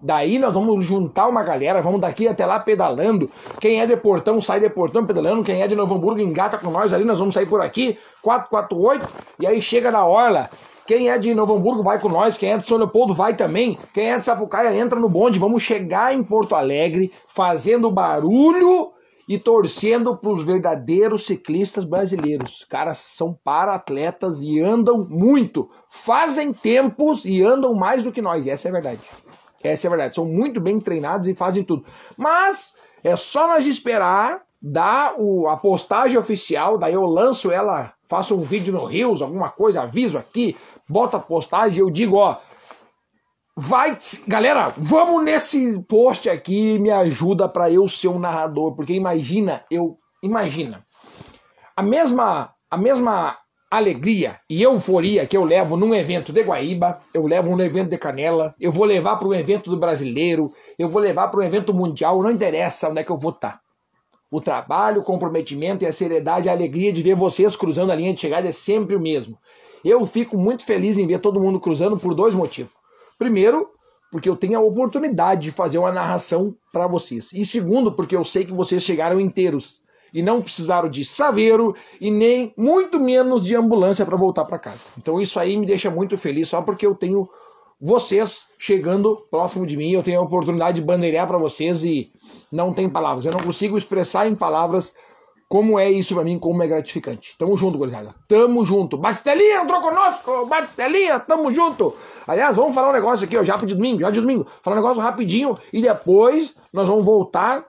Daí 0.03 0.37
nós 0.37 0.53
vamos 0.53 0.85
juntar 0.85 1.29
uma 1.29 1.41
galera, 1.41 1.81
vamos 1.81 2.01
daqui 2.01 2.27
até 2.27 2.45
lá 2.45 2.59
pedalando. 2.59 3.31
Quem 3.61 3.79
é 3.79 3.85
de 3.85 3.95
Portão 3.95 4.41
sai 4.41 4.59
de 4.59 4.69
Portão 4.69 5.05
pedalando, 5.05 5.45
quem 5.45 5.61
é 5.61 5.67
de 5.67 5.75
Novo 5.75 5.95
Hamburgo 5.95 6.19
engata 6.19 6.57
com 6.57 6.69
nós 6.69 6.91
ali, 6.91 7.05
nós 7.05 7.19
vamos 7.19 7.33
sair 7.33 7.45
por 7.45 7.61
aqui, 7.61 7.97
448, 8.21 9.07
e 9.39 9.47
aí 9.47 9.61
chega 9.61 9.89
na 9.89 10.05
orla. 10.05 10.49
Quem 10.85 11.09
é 11.09 11.17
de 11.17 11.33
Novo 11.33 11.55
Hamburgo 11.55 11.81
vai 11.81 11.99
com 11.99 12.09
nós, 12.09 12.37
quem 12.37 12.51
é 12.51 12.57
de 12.57 12.65
São 12.65 12.77
Leopoldo 12.77 13.13
vai 13.13 13.33
também, 13.33 13.77
quem 13.93 14.11
é 14.11 14.17
de 14.17 14.25
Sapucaia 14.25 14.75
entra 14.75 14.99
no 14.99 15.07
bonde. 15.07 15.39
Vamos 15.39 15.63
chegar 15.63 16.13
em 16.13 16.21
Porto 16.21 16.53
Alegre 16.53 17.09
fazendo 17.25 17.89
barulho 17.89 18.91
e 19.25 19.37
torcendo 19.37 20.17
para 20.17 20.31
os 20.31 20.43
verdadeiros 20.43 21.25
ciclistas 21.25 21.85
brasileiros. 21.85 22.65
Caras 22.69 22.97
são 22.97 23.33
para-atletas 23.41 24.41
e 24.41 24.59
andam 24.59 25.07
muito, 25.09 25.69
fazem 25.89 26.51
tempos 26.51 27.23
e 27.23 27.41
andam 27.41 27.73
mais 27.73 28.03
do 28.03 28.11
que 28.11 28.21
nós. 28.21 28.45
E 28.45 28.49
essa 28.49 28.67
é 28.67 28.69
a 28.69 28.73
verdade. 28.73 28.99
Essa 29.63 29.85
é 29.85 29.87
a 29.87 29.91
verdade. 29.91 30.15
São 30.15 30.25
muito 30.25 30.59
bem 30.59 30.79
treinados 30.79 31.27
e 31.27 31.33
fazem 31.33 31.63
tudo. 31.63 31.85
Mas 32.17 32.73
é 33.03 33.15
só 33.15 33.47
nós 33.47 33.65
esperar 33.65 34.41
dar 34.61 35.15
o, 35.17 35.47
a 35.47 35.57
postagem 35.57 36.17
oficial, 36.17 36.77
daí 36.77 36.93
eu 36.93 37.05
lanço 37.05 37.51
ela, 37.51 37.93
faço 38.07 38.35
um 38.35 38.41
vídeo 38.41 38.73
no 38.73 38.85
Rios, 38.85 39.21
alguma 39.21 39.49
coisa, 39.49 39.81
aviso 39.81 40.17
aqui, 40.17 40.55
bota 40.87 41.17
a 41.17 41.19
postagem 41.19 41.79
e 41.79 41.81
eu 41.81 41.89
digo, 41.89 42.17
ó, 42.17 42.37
Vai, 43.55 43.99
galera, 44.27 44.73
vamos 44.75 45.23
nesse 45.23 45.79
post 45.83 46.27
aqui, 46.27 46.79
me 46.79 46.89
ajuda 46.89 47.47
para 47.47 47.69
eu 47.69 47.87
ser 47.87 48.07
um 48.07 48.17
narrador, 48.17 48.75
porque 48.75 48.93
imagina, 48.93 49.63
eu 49.69 49.95
imagina 50.23 50.83
a 51.75 51.83
mesma 51.83 52.51
a 52.69 52.77
mesma 52.77 53.37
alegria 53.77 54.39
e 54.49 54.61
euforia 54.61 55.25
que 55.25 55.35
eu 55.35 55.43
levo 55.43 55.75
num 55.75 55.95
evento 55.95 56.31
de 56.31 56.41
Guaíba, 56.43 56.99
eu 57.13 57.25
levo 57.25 57.55
num 57.55 57.63
evento 57.63 57.89
de 57.89 57.97
Canela, 57.97 58.53
eu 58.59 58.71
vou 58.71 58.85
levar 58.85 59.15
para 59.17 59.27
um 59.27 59.33
evento 59.33 59.69
do 59.69 59.77
brasileiro, 59.77 60.53
eu 60.77 60.87
vou 60.87 61.01
levar 61.01 61.27
para 61.29 61.39
um 61.39 61.43
evento 61.43 61.73
mundial, 61.73 62.21
não 62.21 62.31
interessa 62.31 62.89
onde 62.89 62.99
é 62.99 63.03
que 63.03 63.11
eu 63.11 63.17
vou 63.17 63.31
estar. 63.31 63.53
Tá. 63.53 63.59
O 64.29 64.41
trabalho, 64.41 65.01
o 65.01 65.03
comprometimento 65.03 65.83
e 65.83 65.87
a 65.87 65.91
seriedade, 65.91 66.49
a 66.49 66.51
alegria 66.51 66.91
de 66.91 67.01
ver 67.03 67.15
vocês 67.15 67.55
cruzando 67.55 67.91
a 67.91 67.95
linha 67.95 68.13
de 68.13 68.19
chegada 68.19 68.47
é 68.47 68.51
sempre 68.51 68.95
o 68.95 68.99
mesmo. 68.99 69.37
Eu 69.85 70.05
fico 70.05 70.37
muito 70.37 70.65
feliz 70.65 70.97
em 70.97 71.05
ver 71.05 71.19
todo 71.19 71.39
mundo 71.39 71.59
cruzando 71.59 71.97
por 71.97 72.15
dois 72.15 72.33
motivos. 72.33 72.73
Primeiro, 73.17 73.69
porque 74.11 74.29
eu 74.29 74.35
tenho 74.35 74.57
a 74.57 74.61
oportunidade 74.61 75.41
de 75.41 75.51
fazer 75.51 75.77
uma 75.77 75.91
narração 75.91 76.55
para 76.71 76.87
vocês. 76.87 77.31
E 77.33 77.45
segundo, 77.45 77.91
porque 77.91 78.15
eu 78.15 78.23
sei 78.23 78.45
que 78.45 78.53
vocês 78.53 78.83
chegaram 78.83 79.19
inteiros 79.19 79.82
e 80.13 80.21
não 80.21 80.41
precisaram 80.41 80.89
de 80.89 81.03
saveiro 81.03 81.75
e 81.99 82.11
nem 82.11 82.53
muito 82.55 82.99
menos 82.99 83.43
de 83.43 83.55
ambulância 83.55 84.05
para 84.05 84.15
voltar 84.15 84.45
para 84.45 84.59
casa. 84.59 84.85
Então 84.97 85.19
isso 85.19 85.39
aí 85.39 85.57
me 85.57 85.65
deixa 85.65 85.89
muito 85.89 86.17
feliz 86.17 86.49
só 86.49 86.61
porque 86.61 86.85
eu 86.85 86.95
tenho 86.95 87.27
vocês 87.81 88.47
chegando 88.57 89.17
próximo 89.29 89.65
de 89.65 89.75
mim, 89.75 89.91
eu 89.91 90.03
tenho 90.03 90.19
a 90.19 90.23
oportunidade 90.23 90.79
de 90.79 90.85
bandeirar 90.85 91.27
para 91.27 91.37
vocês 91.37 91.83
e 91.83 92.11
não 92.51 92.73
tem 92.73 92.87
palavras. 92.87 93.25
Eu 93.25 93.31
não 93.31 93.41
consigo 93.41 93.77
expressar 93.77 94.27
em 94.27 94.35
palavras 94.35 94.93
como 95.49 95.77
é 95.77 95.91
isso 95.91 96.15
para 96.15 96.23
mim, 96.23 96.39
como 96.39 96.63
é 96.63 96.67
gratificante. 96.67 97.35
Tamo 97.37 97.55
junto, 97.57 97.77
gurizada. 97.77 98.15
Tamo 98.27 98.63
junto. 98.63 98.97
Batistelinha 98.97 99.61
entrou 99.61 99.81
conosco. 99.81 100.45
Batistelinha, 100.47 101.19
tamo 101.19 101.51
junto. 101.51 101.93
Aliás, 102.25 102.57
vamos 102.57 102.73
falar 102.73 102.89
um 102.89 102.93
negócio 102.93 103.25
aqui, 103.25 103.37
ó, 103.37 103.43
já 103.43 103.57
de 103.57 103.75
domingo, 103.75 104.01
já 104.01 104.09
de 104.09 104.21
domingo. 104.21 104.47
Falar 104.61 104.77
um 104.77 104.79
negócio 104.81 105.01
rapidinho 105.01 105.57
e 105.71 105.81
depois 105.81 106.55
nós 106.71 106.87
vamos 106.87 107.05
voltar 107.05 107.65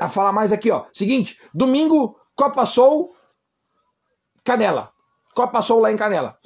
a 0.00 0.08
falar 0.08 0.32
mais 0.32 0.50
aqui, 0.50 0.70
ó. 0.70 0.86
Seguinte, 0.92 1.38
domingo, 1.52 2.18
Copa 2.34 2.64
Soul, 2.64 3.14
Canela. 4.42 4.92
Copa 5.34 5.60
Soul 5.60 5.80
lá 5.80 5.92
em 5.92 5.96
Canela. 5.96 6.38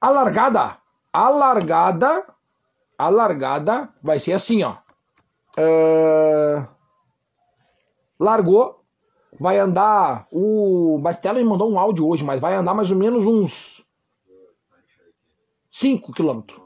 A 0.00 0.10
largada, 0.10 0.78
a 1.12 1.28
largada, 1.28 2.26
a 2.98 3.08
largada 3.08 3.88
vai 4.02 4.18
ser 4.18 4.32
assim, 4.32 4.64
ó. 4.64 4.76
Uh, 5.56 6.66
largou 8.18 8.82
vai 9.38 9.58
andar. 9.58 10.26
O 10.30 10.98
Batistella 10.98 11.38
me 11.38 11.44
mandou 11.44 11.70
um 11.70 11.78
áudio 11.78 12.06
hoje, 12.06 12.24
mas 12.24 12.40
vai 12.40 12.54
andar 12.54 12.74
mais 12.74 12.90
ou 12.90 12.96
menos 12.96 13.26
uns 13.26 13.84
5 15.70 16.12
quilômetros. 16.12 16.60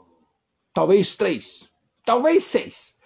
Talvez 0.73 1.15
3. 1.15 1.69
Talvez 2.03 2.43
6. 2.45 2.96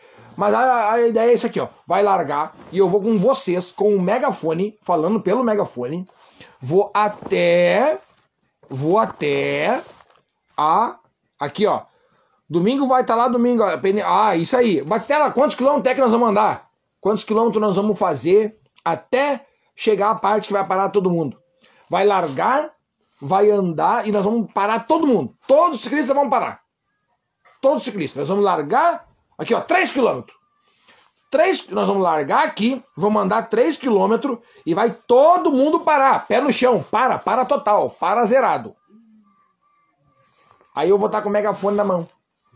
Mas 0.42 0.56
a, 0.56 0.94
a, 0.94 1.02
ideia 1.08 1.30
é 1.30 1.34
isso 1.36 1.46
aqui, 1.46 1.60
ó. 1.60 1.68
Vai 1.86 2.02
largar 2.02 2.56
e 2.72 2.80
eu 2.80 2.90
vou 2.90 3.00
com 3.00 3.20
vocês, 3.20 3.72
com 3.72 3.96
o 3.96 4.02
megafone, 4.02 4.76
falando 4.82 5.22
pelo 5.22 5.44
megafone. 5.44 6.08
Vou 6.60 6.92
até. 6.96 8.00
Vou 8.68 8.98
até. 8.98 9.84
A. 10.58 10.98
Aqui, 11.40 11.68
ó. 11.68 11.84
Domingo 12.50 12.88
vai 12.88 13.02
estar 13.02 13.14
tá 13.14 13.22
lá, 13.22 13.28
domingo. 13.28 13.62
Ah, 14.04 14.36
isso 14.36 14.58
aí. 14.58 14.82
Batistela, 14.82 15.30
quantos 15.30 15.56
quilômetros 15.56 15.92
é 15.92 15.94
que 15.94 16.02
nós 16.02 16.12
vamos 16.12 16.30
andar? 16.30 16.72
Quantos 17.00 17.24
quilômetros 17.24 17.62
nós 17.62 17.76
vamos 17.76 18.00
fazer 18.00 18.58
até 18.84 19.46
chegar 19.76 20.10
a 20.10 20.16
parte 20.16 20.48
que 20.48 20.54
vai 20.54 20.66
parar 20.66 20.90
todo 20.90 21.12
mundo. 21.12 21.38
Vai 21.88 22.04
largar, 22.04 22.72
vai 23.22 23.52
andar 23.52 24.08
e 24.08 24.12
nós 24.12 24.26
vamos 24.26 24.52
parar 24.52 24.88
todo 24.88 25.06
mundo. 25.06 25.36
Todos 25.46 25.76
os 25.76 25.84
ciclistas 25.84 26.16
vão 26.16 26.28
parar. 26.28 26.62
Todos 27.62 27.78
os 27.78 27.84
ciclistas. 27.84 28.22
Nós 28.22 28.30
vamos 28.30 28.44
largar, 28.44 29.06
aqui 29.38 29.54
ó, 29.54 29.62
3 29.62 29.92
quilômetros. 29.92 30.38
3, 31.32 31.70
nós 31.70 31.88
vamos 31.88 32.04
largar 32.04 32.46
aqui, 32.46 32.84
vamos 32.96 33.22
andar 33.22 33.44
3 33.44 33.78
quilômetros 33.78 34.40
e 34.66 34.74
vai 34.74 34.92
todo 34.92 35.52
mundo 35.52 35.80
parar. 35.80 36.28
Pé 36.28 36.42
no 36.42 36.52
chão, 36.52 36.84
para, 36.84 37.18
para 37.18 37.46
total, 37.46 37.90
para 37.90 38.26
zerado. 38.26 38.76
Aí 40.76 40.90
eu 40.90 40.98
vou 40.98 41.08
estar 41.08 41.22
com 41.22 41.30
o 41.30 41.32
megafone 41.32 41.78
na 41.78 41.86
mão. 41.86 42.08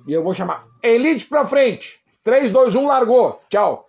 E 0.06 0.12
eu 0.14 0.24
vou 0.24 0.34
chamar 0.34 0.66
Elite 0.84 1.26
pra 1.26 1.46
frente. 1.46 2.00
3, 2.24 2.52
2, 2.52 2.76
1, 2.76 2.86
largou. 2.86 3.42
Tchau. 3.50 3.88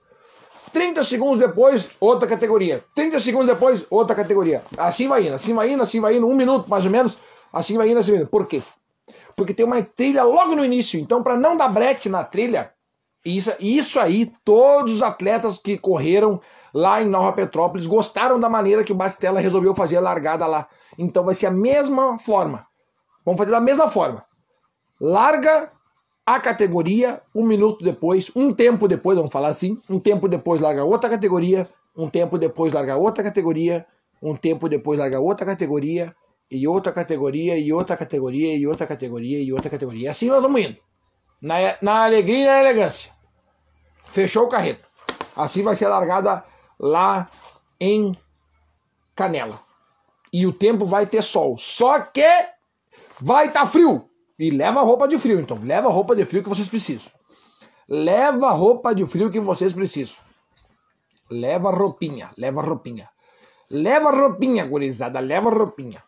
30 0.72 1.02
segundos 1.04 1.38
depois, 1.38 1.88
outra 1.98 2.28
categoria. 2.28 2.84
30 2.94 3.18
segundos 3.20 3.46
depois, 3.46 3.84
outra 3.88 4.14
categoria. 4.14 4.62
Assim 4.76 5.08
vai 5.08 5.26
indo, 5.26 5.34
assim 5.34 5.54
vai 5.54 5.70
indo, 5.70 5.82
assim 5.82 6.00
vai 6.00 6.16
indo, 6.16 6.26
um 6.26 6.34
minuto 6.34 6.68
mais 6.68 6.84
ou 6.84 6.90
menos, 6.90 7.16
assim 7.52 7.76
vai 7.76 7.88
indo, 7.88 7.98
assim 7.98 8.12
vai 8.12 8.20
indo. 8.20 8.28
Por 8.28 8.46
quê? 8.46 8.62
Porque 9.34 9.54
tem 9.54 9.64
uma 9.64 9.82
trilha 9.82 10.22
logo 10.22 10.54
no 10.54 10.64
início. 10.64 11.00
Então, 11.00 11.22
para 11.22 11.36
não 11.36 11.56
dar 11.56 11.68
brete 11.68 12.08
na 12.08 12.24
trilha, 12.24 12.72
isso, 13.26 13.52
isso 13.58 13.98
aí, 13.98 14.32
todos 14.44 14.94
os 14.94 15.02
atletas 15.02 15.58
que 15.58 15.76
correram 15.76 16.40
lá 16.72 17.02
em 17.02 17.06
Nova 17.06 17.32
Petrópolis 17.32 17.86
gostaram 17.86 18.38
da 18.38 18.48
maneira 18.48 18.84
que 18.84 18.92
o 18.92 18.96
Bastela 18.96 19.40
resolveu 19.40 19.74
fazer 19.74 19.96
a 19.96 20.00
largada 20.00 20.46
lá. 20.46 20.68
Então 20.98 21.24
vai 21.24 21.34
ser 21.34 21.46
a 21.46 21.50
mesma 21.50 22.18
forma. 22.18 22.64
Vamos 23.24 23.38
fazer 23.38 23.50
da 23.50 23.60
mesma 23.60 23.90
forma. 23.90 24.24
Larga 25.00 25.70
a 26.24 26.40
categoria, 26.40 27.20
um 27.34 27.44
minuto 27.44 27.84
depois, 27.84 28.30
um 28.34 28.52
tempo 28.52 28.88
depois, 28.88 29.16
vamos 29.16 29.32
falar 29.32 29.48
assim, 29.48 29.80
um 29.88 29.98
tempo 29.98 30.28
depois 30.28 30.60
larga 30.60 30.84
outra 30.84 31.08
categoria, 31.10 31.68
um 31.96 32.08
tempo 32.08 32.38
depois 32.38 32.72
larga 32.72 32.96
outra 32.96 33.22
categoria, 33.22 33.86
um 34.22 34.34
tempo 34.34 34.68
depois 34.68 34.98
larga 34.98 35.20
outra 35.20 35.46
categoria, 35.46 36.14
e 36.50 36.66
outra 36.66 36.92
categoria, 36.92 37.58
e 37.58 37.72
outra 37.72 37.96
categoria, 37.96 38.56
e 38.56 38.66
outra 38.66 38.86
categoria, 38.86 39.42
e 39.42 39.52
outra 39.52 39.70
categoria. 39.70 40.04
E 40.04 40.08
assim 40.08 40.28
nós 40.28 40.42
vamos 40.42 40.60
indo. 40.60 40.76
Na, 41.40 41.54
na 41.82 42.04
alegria 42.04 42.42
e 42.42 42.46
na 42.46 42.60
elegância. 42.60 43.15
Fechou 44.06 44.44
o 44.44 44.48
carreto. 44.48 44.86
Assim 45.36 45.62
vai 45.62 45.76
ser 45.76 45.88
largada 45.88 46.44
lá 46.78 47.28
em 47.80 48.16
Canela. 49.14 49.60
E 50.32 50.46
o 50.46 50.52
tempo 50.52 50.84
vai 50.84 51.06
ter 51.06 51.22
sol. 51.22 51.56
Só 51.58 52.00
que 52.00 52.26
vai 53.20 53.48
estar 53.48 53.60
tá 53.60 53.66
frio. 53.66 54.08
E 54.38 54.50
leva 54.50 54.82
roupa 54.82 55.08
de 55.08 55.18
frio, 55.18 55.40
então. 55.40 55.58
Leva 55.62 55.88
roupa 55.88 56.14
de 56.14 56.24
frio 56.24 56.42
que 56.42 56.48
vocês 56.48 56.68
precisam. 56.68 57.10
Leva 57.88 58.50
roupa 58.50 58.94
de 58.94 59.06
frio 59.06 59.30
que 59.30 59.40
vocês 59.40 59.72
precisam. 59.72 60.16
Leva 61.30 61.70
roupinha, 61.70 62.30
leva 62.36 62.60
roupinha. 62.60 63.08
Leva 63.70 64.10
roupinha, 64.10 64.64
gurizada, 64.64 65.20
leva 65.20 65.50
roupinha. 65.50 66.02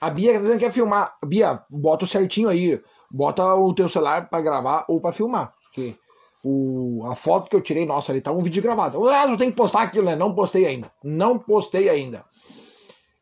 A 0.00 0.10
Bia 0.10 0.38
dizendo 0.38 0.58
que 0.58 0.64
quer 0.64 0.72
filmar. 0.72 1.16
Bia, 1.24 1.62
bota 1.68 2.06
certinho 2.06 2.48
aí. 2.48 2.80
Bota 3.10 3.54
o 3.54 3.74
teu 3.74 3.88
celular 3.88 4.28
para 4.28 4.42
gravar 4.42 4.84
ou 4.88 5.00
para 5.00 5.12
filmar. 5.12 5.54
Porque 5.64 5.96
o, 6.44 7.06
a 7.06 7.14
foto 7.14 7.48
que 7.48 7.56
eu 7.56 7.60
tirei, 7.60 7.86
nossa, 7.86 8.10
ali 8.10 8.20
tá 8.20 8.32
um 8.32 8.42
vídeo 8.42 8.62
gravado. 8.62 8.98
O 8.98 9.04
Lázaro 9.04 9.36
tem 9.36 9.50
que 9.50 9.56
postar 9.56 9.82
aquilo, 9.82 10.06
né? 10.06 10.16
Não 10.16 10.34
postei 10.34 10.66
ainda. 10.66 10.90
Não 11.02 11.38
postei 11.38 11.88
ainda. 11.88 12.24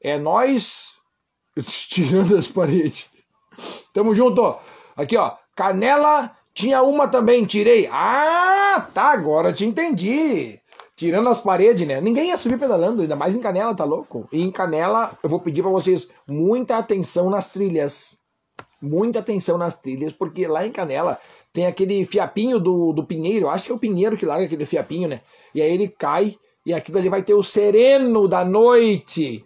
É 0.01 0.19
nós 0.19 0.95
tirando 1.89 2.37
as 2.37 2.49
paredes. 2.49 3.09
Tamo 3.93 4.15
junto. 4.15 4.57
Aqui, 4.97 5.17
ó. 5.17 5.33
Canela 5.55 6.35
tinha 6.55 6.83
uma 6.83 7.07
também, 7.07 7.45
tirei. 7.45 7.89
Ah, 7.93 8.89
tá, 8.95 9.13
agora 9.13 9.53
te 9.53 9.65
entendi. 9.65 10.59
Tirando 10.97 11.29
as 11.29 11.39
paredes, 11.39 11.87
né? 11.87 12.01
Ninguém 12.01 12.29
ia 12.29 12.37
subir 12.37 12.59
pedalando, 12.59 13.03
ainda 13.03 13.17
mais 13.17 13.35
em 13.35 13.41
Canela, 13.41 13.75
tá 13.75 13.85
louco? 13.85 14.29
E 14.33 14.43
em 14.43 14.51
Canela, 14.51 15.13
eu 15.23 15.31
vou 15.31 15.41
pedir 15.41 15.63
para 15.63 15.71
vocês 15.71 16.09
muita 16.27 16.77
atenção 16.77 17.31
nas 17.31 17.47
trilhas. 17.47 18.19
Muita 18.81 19.19
atenção 19.19 19.59
nas 19.59 19.75
trilhas, 19.75 20.13
porque 20.13 20.47
lá 20.47 20.67
em 20.67 20.73
Canela 20.73 21.19
tem 21.53 21.67
aquele 21.67 22.05
fiapinho 22.05 22.59
do, 22.59 22.93
do 22.93 23.05
pinheiro. 23.05 23.49
Acho 23.49 23.65
que 23.67 23.73
é 23.73 23.75
o 23.75 23.79
pinheiro 23.79 24.17
que 24.17 24.27
larga 24.27 24.47
aquele 24.47 24.67
fiapinho, 24.67 25.09
né? 25.09 25.21
E 25.55 25.61
aí 25.61 25.73
ele 25.73 25.89
cai 25.89 26.37
e 26.65 26.73
aquilo 26.73 26.99
ali 26.99 27.09
vai 27.09 27.23
ter 27.23 27.35
o 27.35 27.43
sereno 27.43 28.29
da 28.29 28.45
noite. 28.45 29.45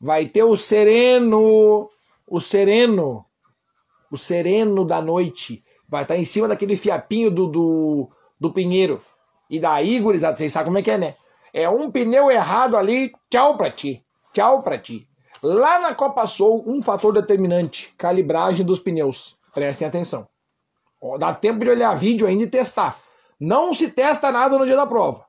Vai 0.00 0.26
ter 0.26 0.42
o 0.42 0.56
sereno. 0.56 1.88
O 2.26 2.40
sereno 2.40 3.26
o 4.10 4.18
sereno 4.18 4.84
da 4.84 5.00
noite, 5.00 5.62
vai 5.88 6.02
estar 6.02 6.16
em 6.16 6.24
cima 6.24 6.48
daquele 6.48 6.76
fiapinho 6.76 7.30
do, 7.30 7.46
do, 7.46 8.08
do 8.40 8.52
pinheiro. 8.52 9.00
E 9.48 9.60
daí, 9.60 10.00
gurizada, 10.00 10.36
vocês 10.36 10.52
sabem 10.52 10.66
como 10.66 10.78
é 10.78 10.82
que 10.82 10.90
é, 10.90 10.98
né? 10.98 11.14
É 11.52 11.68
um 11.68 11.90
pneu 11.90 12.30
errado 12.30 12.76
ali, 12.76 13.12
tchau 13.28 13.56
pra 13.56 13.70
ti. 13.70 14.04
Tchau 14.32 14.62
pra 14.62 14.78
ti. 14.78 15.08
Lá 15.42 15.78
na 15.78 15.94
Copa 15.94 16.26
Soul, 16.26 16.64
um 16.66 16.82
fator 16.82 17.12
determinante, 17.12 17.94
calibragem 17.96 18.64
dos 18.64 18.78
pneus. 18.78 19.36
Prestem 19.52 19.88
atenção. 19.88 20.28
Dá 21.18 21.32
tempo 21.32 21.64
de 21.64 21.70
olhar 21.70 21.94
vídeo 21.94 22.26
ainda 22.26 22.44
e 22.44 22.50
testar. 22.50 22.98
Não 23.38 23.72
se 23.72 23.90
testa 23.90 24.30
nada 24.30 24.58
no 24.58 24.66
dia 24.66 24.76
da 24.76 24.86
prova. 24.86 25.24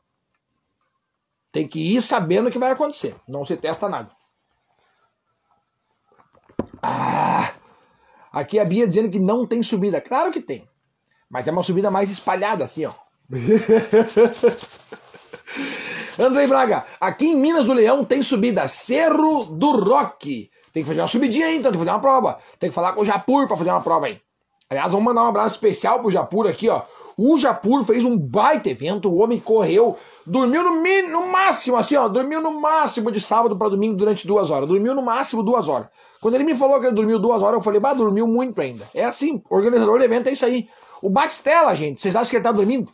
Tem 1.51 1.67
que 1.67 1.95
ir 1.95 2.01
sabendo 2.01 2.49
o 2.49 2.51
que 2.51 2.59
vai 2.59 2.71
acontecer. 2.71 3.15
Não 3.27 3.45
se 3.45 3.55
testa 3.55 3.87
nada. 3.87 4.09
Ah! 6.81 7.53
Aqui 8.31 8.59
a 8.59 8.65
Bia 8.65 8.87
dizendo 8.87 9.09
que 9.09 9.19
não 9.19 9.45
tem 9.45 9.61
subida. 9.61 10.01
Claro 10.01 10.31
que 10.31 10.41
tem. 10.41 10.67
Mas 11.29 11.47
é 11.47 11.51
uma 11.51 11.63
subida 11.63 11.91
mais 11.91 12.09
espalhada, 12.09 12.65
assim, 12.65 12.85
ó. 12.85 12.93
Andrei 16.19 16.47
Braga, 16.47 16.85
aqui 16.99 17.27
em 17.27 17.37
Minas 17.37 17.65
do 17.65 17.73
Leão 17.73 18.03
tem 18.03 18.21
subida 18.21 18.67
Cerro 18.67 19.45
do 19.45 19.71
Roque. 19.71 20.51
Tem 20.73 20.83
que 20.83 20.89
fazer 20.89 21.01
uma 21.01 21.07
subidinha 21.07 21.47
aí, 21.47 21.57
então, 21.57 21.71
tem 21.71 21.79
que 21.79 21.85
fazer 21.85 21.95
uma 21.95 22.01
prova. 22.01 22.39
Tem 22.59 22.69
que 22.69 22.75
falar 22.75 22.93
com 22.93 23.01
o 23.01 23.05
Japur 23.05 23.47
para 23.47 23.57
fazer 23.57 23.69
uma 23.69 23.81
prova 23.81 24.07
aí. 24.07 24.21
Aliás, 24.71 24.93
vamos 24.93 25.03
mandar 25.03 25.25
um 25.25 25.27
abraço 25.27 25.55
especial 25.55 25.99
pro 25.99 26.09
Japur 26.09 26.47
aqui, 26.47 26.69
ó. 26.69 26.83
O 27.17 27.37
Japur 27.37 27.83
fez 27.83 28.05
um 28.05 28.17
baita 28.17 28.69
evento, 28.69 29.09
o 29.09 29.17
homem 29.17 29.37
correu, 29.37 29.97
dormiu 30.25 30.63
no, 30.63 30.81
no 31.09 31.27
máximo, 31.27 31.75
assim, 31.75 31.97
ó, 31.97 32.07
dormiu 32.07 32.41
no 32.41 32.61
máximo 32.61 33.11
de 33.11 33.19
sábado 33.19 33.57
para 33.57 33.67
domingo 33.67 33.97
durante 33.97 34.25
duas 34.25 34.49
horas. 34.49 34.69
Dormiu 34.69 34.95
no 34.95 35.01
máximo 35.01 35.43
duas 35.43 35.67
horas. 35.67 35.89
Quando 36.21 36.35
ele 36.35 36.45
me 36.45 36.55
falou 36.55 36.79
que 36.79 36.85
ele 36.85 36.95
dormiu 36.95 37.19
duas 37.19 37.41
horas, 37.41 37.55
eu 37.55 37.61
falei, 37.61 37.81
bah, 37.81 37.93
dormiu 37.93 38.25
muito 38.25 38.61
ainda. 38.61 38.89
É 38.95 39.03
assim, 39.03 39.43
organizador 39.49 39.99
do 39.99 40.05
evento 40.05 40.29
é 40.29 40.31
isso 40.31 40.45
aí. 40.45 40.69
O 41.01 41.09
Batistela, 41.09 41.75
gente, 41.75 41.99
vocês 41.99 42.15
acham 42.15 42.29
que 42.29 42.37
ele 42.37 42.43
tá 42.43 42.53
dormindo? 42.53 42.93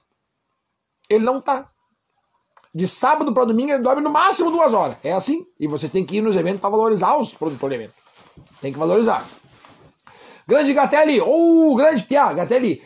Ele 1.08 1.24
não 1.24 1.40
tá. 1.40 1.70
De 2.74 2.88
sábado 2.88 3.32
para 3.36 3.46
domingo 3.46 3.72
ele 3.72 3.84
dorme 3.84 4.02
no 4.02 4.10
máximo 4.10 4.50
duas 4.50 4.74
horas. 4.74 4.98
É 5.04 5.14
assim. 5.14 5.46
E 5.60 5.68
você 5.68 5.88
tem 5.88 6.04
que 6.04 6.18
ir 6.18 6.22
nos 6.22 6.36
eventos 6.36 6.60
para 6.60 6.72
valorizar 6.72 7.16
os 7.18 7.36
produtores 7.36 7.78
do 7.78 7.84
evento. 7.84 7.94
Tem 8.62 8.74
que 8.74 8.80
valorizar. 8.80 9.24
Grande 10.48 10.74
Gatelli, 10.74 11.20
ou 11.20 11.74
oh, 11.74 11.76
grande 11.76 12.04
Pia, 12.04 12.32
Gatelli. 12.32 12.82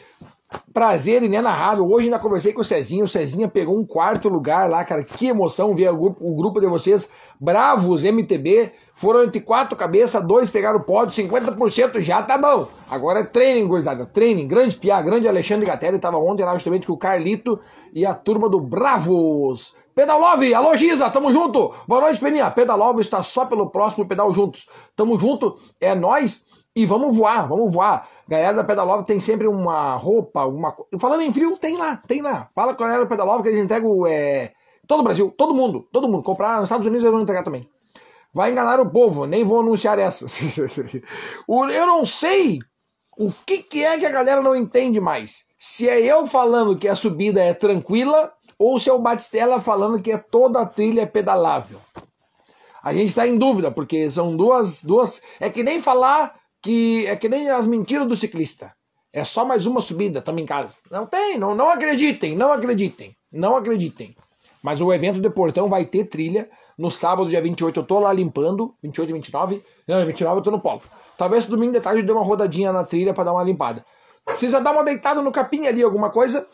prazer 0.74 1.22
inenarrável. 1.22 1.88
Hoje 1.88 2.06
ainda 2.06 2.18
conversei 2.18 2.54
com 2.54 2.62
o 2.62 2.66
Cezinho. 2.66 3.06
O 3.06 3.08
Cezinha 3.08 3.48
pegou 3.48 3.78
um 3.78 3.86
quarto 3.86 4.30
lugar 4.30 4.68
lá, 4.68 4.84
cara. 4.84 5.04
Que 5.04 5.28
emoção 5.28 5.76
ver 5.76 5.92
o 5.92 5.96
grupo, 5.96 6.26
o 6.28 6.36
grupo 6.36 6.60
de 6.60 6.66
vocês. 6.66 7.08
Bravos 7.40 8.04
MTB. 8.04 8.72
Foram 8.96 9.26
entre 9.26 9.42
quatro 9.42 9.78
cabeças, 9.78 10.26
dois 10.26 10.50
pegaram 10.50 10.80
o 10.80 10.84
pódio, 10.84 11.14
50% 11.24 12.02
já 12.02 12.24
tá 12.24 12.36
bom. 12.36 12.68
Agora 12.90 13.20
é 13.20 13.24
training, 13.24 13.68
gurizada. 13.68 14.08
Training. 14.08 14.48
Grande 14.48 14.76
Piá, 14.76 15.00
grande 15.00 15.28
Alexandre 15.28 15.68
Gatelli. 15.68 16.00
Tava 16.00 16.18
ontem 16.18 16.44
lá 16.44 16.56
justamente 16.56 16.88
com 16.88 16.94
o 16.94 16.98
Carlito 16.98 17.60
e 17.94 18.08
a 18.08 18.16
turma 18.16 18.50
do 18.50 18.60
Bravos. 18.60 19.76
Pedalove, 19.94 20.52
alô 20.56 20.76
Giza, 20.76 21.12
tamo 21.12 21.32
junto. 21.32 21.76
Boa 21.88 22.02
noite, 22.02 22.20
Peninha. 22.20 22.50
Pedalove 22.50 23.02
está 23.02 23.22
só 23.22 23.46
pelo 23.46 23.70
próximo 23.70 24.08
pedal 24.08 24.34
juntos. 24.34 24.68
Tamo 24.96 25.20
junto, 25.20 25.60
é 25.80 25.94
nós 25.94 26.50
e 26.76 26.86
vamos 26.86 27.16
voar, 27.16 27.48
vamos 27.48 27.74
voar. 27.74 28.08
Galera 28.28 28.56
da 28.56 28.64
Pedalove 28.64 29.06
tem 29.06 29.20
sempre 29.20 29.48
uma 29.48 29.96
roupa, 29.96 30.46
uma. 30.46 30.74
Falando 31.00 31.22
em 31.22 31.34
frio, 31.34 31.58
tem 31.58 31.78
lá, 31.78 31.98
tem 32.08 32.22
lá. 32.22 32.50
Fala 32.56 32.74
com 32.74 32.84
a 32.84 32.88
galera 32.88 33.04
da 33.04 33.10
Pedalove 33.10 33.44
que 33.44 33.50
eles 33.50 33.64
entregam 33.64 34.06
é... 34.08 34.54
todo 34.88 35.02
o 35.02 35.04
Brasil, 35.04 35.34
todo 35.38 35.54
mundo, 35.54 35.88
todo 35.92 36.08
mundo. 36.08 36.24
Comprar 36.24 36.56
nos 36.56 36.66
Estados 36.66 36.88
Unidos 36.88 37.04
eles 37.04 37.14
vão 37.14 37.24
entregar 37.24 37.44
também. 37.44 37.70
Vai 38.34 38.52
enganar 38.52 38.80
o 38.80 38.90
povo, 38.90 39.26
nem 39.26 39.44
vou 39.44 39.60
anunciar 39.60 40.00
essa. 40.00 40.26
eu 41.48 41.88
não 41.88 42.06
sei 42.06 42.60
o 43.18 43.30
que, 43.46 43.58
que 43.58 43.84
é 43.84 44.00
que 44.00 44.06
a 44.06 44.10
galera 44.10 44.42
não 44.42 44.56
entende 44.56 45.02
mais. 45.02 45.44
Se 45.58 45.90
é 45.90 46.00
eu 46.00 46.26
falando 46.26 46.78
que 46.78 46.88
a 46.88 46.96
subida 46.96 47.44
é 47.44 47.54
tranquila 47.54 48.32
ou 48.58 48.80
se 48.80 48.90
é 48.90 48.94
o 48.94 49.00
Batistella 49.00 49.60
falando 49.60 50.02
que 50.02 50.12
é 50.12 50.18
toda 50.18 50.62
a 50.62 50.66
trilha 50.66 51.06
pedalável. 51.06 51.80
A 52.82 52.94
gente 52.94 53.10
está 53.10 53.28
em 53.28 53.38
dúvida, 53.38 53.70
porque 53.72 54.10
são 54.10 54.36
duas, 54.36 54.82
duas. 54.82 55.22
É 55.40 55.50
que 55.50 55.62
nem 55.62 55.82
falar 55.82 56.41
que 56.62 57.06
é 57.08 57.16
que 57.16 57.28
nem 57.28 57.50
as 57.50 57.66
mentiras 57.66 58.08
do 58.08 58.16
ciclista. 58.16 58.74
É 59.14 59.24
só 59.26 59.44
mais 59.44 59.66
uma 59.66 59.82
subida, 59.82 60.20
estamos 60.20 60.42
em 60.42 60.46
casa. 60.46 60.76
Não 60.90 61.06
tem, 61.06 61.38
não, 61.38 61.54
não 61.54 61.70
acreditem, 61.70 62.36
não 62.36 62.54
acreditem, 62.54 63.16
não 63.32 63.58
acreditem. 63.58 64.16
Mas 64.64 64.80
o 64.80 64.94
evento 64.94 65.20
de 65.20 65.30
Portão 65.30 65.68
vai 65.68 65.86
ter 65.86 66.06
trilha. 66.06 66.50
No 66.78 66.90
sábado, 66.90 67.30
dia 67.30 67.42
28, 67.42 67.80
eu 67.80 67.84
tô 67.84 68.00
lá 68.00 68.14
limpando. 68.14 68.74
28 68.82 69.10
e 69.10 69.14
29. 69.14 69.64
Não, 69.88 70.06
29 70.06 70.40
eu 70.40 70.44
tô 70.44 70.52
no 70.52 70.62
polo. 70.62 70.82
Talvez 71.18 71.48
domingo 71.48 71.74
de 71.74 71.82
tarde 71.82 72.02
eu 72.02 72.06
dê 72.06 72.12
uma 72.12 72.24
rodadinha 72.24 72.72
na 72.72 72.84
trilha 72.84 73.14
para 73.14 73.26
dar 73.26 73.34
uma 73.34 73.44
limpada. 73.44 73.84
Precisa 74.24 74.62
dar 74.62 74.72
uma 74.72 74.84
deitada 74.84 75.22
no 75.22 75.32
capim 75.32 75.68
ali, 75.68 75.84
alguma 75.84 76.10
coisa 76.10 76.48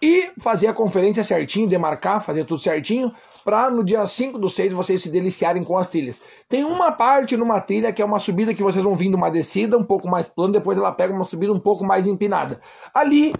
e 0.00 0.30
fazer 0.38 0.68
a 0.68 0.72
conferência 0.72 1.24
certinho, 1.24 1.68
demarcar, 1.68 2.22
fazer 2.22 2.44
tudo 2.44 2.60
certinho, 2.60 3.12
para 3.44 3.68
no 3.68 3.82
dia 3.82 4.06
5 4.06 4.38
do 4.38 4.48
6 4.48 4.72
vocês 4.72 5.02
se 5.02 5.10
deliciarem 5.10 5.64
com 5.64 5.76
as 5.76 5.88
trilhas. 5.88 6.20
Tem 6.48 6.64
uma 6.64 6.92
parte 6.92 7.36
numa 7.36 7.60
trilha 7.60 7.92
que 7.92 8.00
é 8.00 8.04
uma 8.04 8.20
subida 8.20 8.54
que 8.54 8.62
vocês 8.62 8.84
vão 8.84 8.94
vindo 8.94 9.14
uma 9.14 9.30
descida 9.30 9.76
um 9.76 9.84
pouco 9.84 10.08
mais 10.08 10.28
plana, 10.28 10.52
depois 10.52 10.78
ela 10.78 10.92
pega 10.92 11.12
uma 11.12 11.24
subida 11.24 11.52
um 11.52 11.58
pouco 11.58 11.84
mais 11.84 12.06
empinada. 12.06 12.60
Ali, 12.94 13.34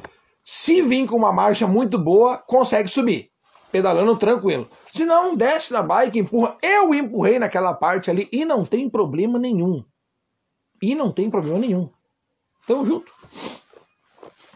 se 0.45 0.83
vir 0.83 1.07
com 1.07 1.17
uma 1.17 1.33
marcha 1.33 1.67
muito 1.67 1.97
boa, 1.99 2.39
consegue 2.39 2.89
subir, 2.89 3.31
pedalando 3.71 4.17
tranquilo. 4.17 4.69
Se 4.93 5.05
não, 5.05 5.37
desce 5.37 5.73
na 5.73 5.83
bike, 5.83 6.19
empurra. 6.19 6.57
Eu 6.61 6.93
empurrei 6.93 7.39
naquela 7.39 7.73
parte 7.73 8.11
ali 8.11 8.29
e 8.33 8.45
não 8.45 8.65
tem 8.65 8.91
problema 8.91 9.39
nenhum. 9.39 9.85
E 10.83 10.95
não 10.95 11.13
tem 11.13 11.31
problema 11.31 11.59
nenhum. 11.59 11.91
Tamo 12.67 12.85
junto. 12.85 13.13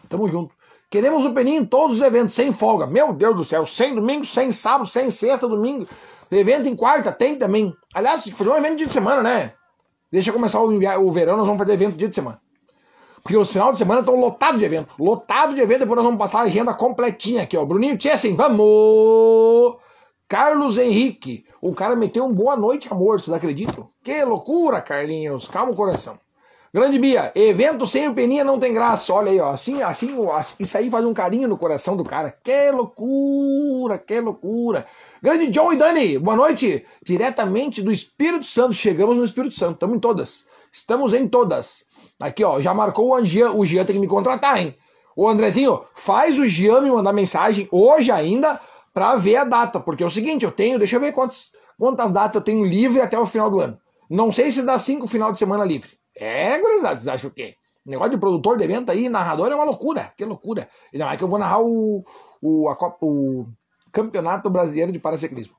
Tamo 0.09 0.29
junto. 0.29 0.53
Queremos 0.93 1.25
o 1.25 1.33
Peninho 1.33 1.63
em 1.63 1.65
todos 1.65 1.95
os 1.95 2.01
eventos, 2.03 2.35
sem 2.35 2.51
folga. 2.51 2.85
Meu 2.85 3.11
Deus 3.11 3.35
do 3.35 3.43
céu, 3.43 3.65
sem 3.65 3.95
domingo, 3.95 4.23
sem 4.23 4.51
sábado, 4.51 4.85
sem 4.85 5.09
sexta, 5.09 5.47
domingo. 5.47 5.87
Evento 6.29 6.69
em 6.69 6.75
quarta, 6.75 7.11
tem 7.11 7.35
também. 7.35 7.75
Aliás, 7.95 8.23
fazer 8.29 8.51
um 8.51 8.57
evento 8.57 8.75
dia 8.77 8.85
de 8.85 8.93
semana, 8.93 9.23
né? 9.23 9.53
Deixa 10.11 10.31
começar 10.31 10.61
o, 10.61 11.11
verão, 11.11 11.35
nós 11.35 11.47
vamos 11.47 11.59
fazer 11.59 11.73
evento 11.73 11.97
dia 11.97 12.07
de 12.07 12.13
semana. 12.13 12.39
Porque 13.23 13.35
os 13.35 13.51
finais 13.51 13.71
de 13.71 13.79
semana 13.79 14.01
estão 14.01 14.15
lotados 14.15 14.59
de 14.59 14.65
evento. 14.65 14.93
Lotado 14.99 15.55
de 15.55 15.61
evento, 15.61 15.79
depois 15.79 15.95
nós 15.95 16.05
vamos 16.05 16.19
passar 16.19 16.41
a 16.41 16.43
agenda 16.43 16.75
completinha 16.75 17.41
aqui, 17.41 17.57
ó. 17.57 17.65
Bruninho 17.65 17.97
Tchessen, 17.97 18.35
vamos! 18.35 19.77
Carlos 20.27 20.77
Henrique. 20.77 21.43
O 21.59 21.73
cara 21.73 21.95
meteu 21.95 22.23
um 22.23 22.31
boa 22.31 22.55
noite, 22.55 22.87
amor, 22.91 23.19
vocês 23.19 23.35
acreditam? 23.35 23.89
Que 24.03 24.23
loucura, 24.23 24.79
Carlinhos. 24.79 25.47
Calma 25.47 25.71
o 25.71 25.75
coração. 25.75 26.19
Grande 26.75 26.97
Bia, 26.97 27.31
evento 27.35 27.85
sem 27.85 28.07
o 28.07 28.15
Peninha 28.15 28.43
não 28.43 28.57
tem 28.57 28.73
graça. 28.73 29.13
Olha 29.13 29.29
aí, 29.29 29.39
ó. 29.39 29.51
Assim, 29.51 29.83
assim, 29.83 30.17
isso 30.59 30.75
aí 30.75 30.89
faz 30.89 31.05
um 31.05 31.13
carinho 31.13 31.47
no 31.47 31.55
coração 31.55 31.95
do 31.95 32.03
cara. 32.03 32.31
Que 32.31 32.71
loucura, 32.71 33.99
que 33.99 34.19
loucura. 34.19 34.83
Grande 35.21 35.49
John 35.49 35.71
e 35.71 35.77
Dani, 35.77 36.17
boa 36.17 36.35
noite. 36.35 36.83
Diretamente 37.05 37.79
do 37.79 37.91
Espírito 37.91 38.45
Santo. 38.47 38.73
Chegamos 38.73 39.15
no 39.15 39.23
Espírito 39.23 39.53
Santo. 39.53 39.73
Estamos 39.73 39.95
em 39.95 39.99
todas. 39.99 40.45
Estamos 40.71 41.13
em 41.13 41.27
todas. 41.27 41.85
Aqui, 42.19 42.43
ó. 42.43 42.59
Já 42.59 42.73
marcou 42.73 43.13
o 43.13 43.23
Gian. 43.23 43.51
O 43.51 43.63
Gian 43.63 43.85
tem 43.85 43.97
que 43.97 44.01
me 44.01 44.07
contratar, 44.07 44.59
hein? 44.59 44.75
O 45.15 45.29
Andrezinho, 45.29 45.79
faz 45.93 46.39
o 46.39 46.47
Gian 46.47 46.81
me 46.81 46.89
mandar 46.89 47.13
mensagem 47.13 47.67
hoje 47.69 48.09
ainda 48.09 48.59
para 48.91 49.15
ver 49.15 49.35
a 49.35 49.43
data. 49.43 49.79
Porque 49.79 50.01
é 50.01 50.07
o 50.07 50.09
seguinte, 50.09 50.43
eu 50.43 50.51
tenho, 50.51 50.79
deixa 50.79 50.95
eu 50.95 50.99
ver 50.99 51.11
quantas, 51.11 51.51
quantas 51.77 52.11
datas 52.11 52.37
eu 52.37 52.41
tenho 52.41 52.65
livre 52.65 52.99
até 52.99 53.19
o 53.19 53.27
final 53.27 53.51
do 53.51 53.59
ano. 53.59 53.77
Não 54.09 54.31
sei 54.31 54.49
se 54.49 54.63
dá 54.63 54.75
cinco 54.79 55.05
final 55.05 55.31
de 55.31 55.37
semana 55.37 55.63
livre. 55.63 56.01
É, 56.15 56.57
gurizada, 56.59 56.99
vocês 56.99 57.07
acham 57.07 57.29
o 57.29 57.33
quê? 57.33 57.55
Negócio 57.85 58.11
de 58.11 58.17
produtor 58.17 58.57
de 58.57 58.63
evento 58.63 58.91
aí, 58.91 59.09
narrador 59.09 59.51
é 59.51 59.55
uma 59.55 59.65
loucura, 59.65 60.13
que 60.15 60.23
loucura. 60.23 60.69
Ainda 60.93 61.05
mais 61.05 61.17
que 61.17 61.23
eu 61.23 61.27
vou 61.27 61.37
narrar 61.37 61.61
o, 61.61 62.03
o, 62.41 62.69
a, 62.69 62.77
o 63.01 63.45
Campeonato 63.91 64.49
Brasileiro 64.49 64.91
de 64.91 64.99
Paraciclismo. 64.99 65.55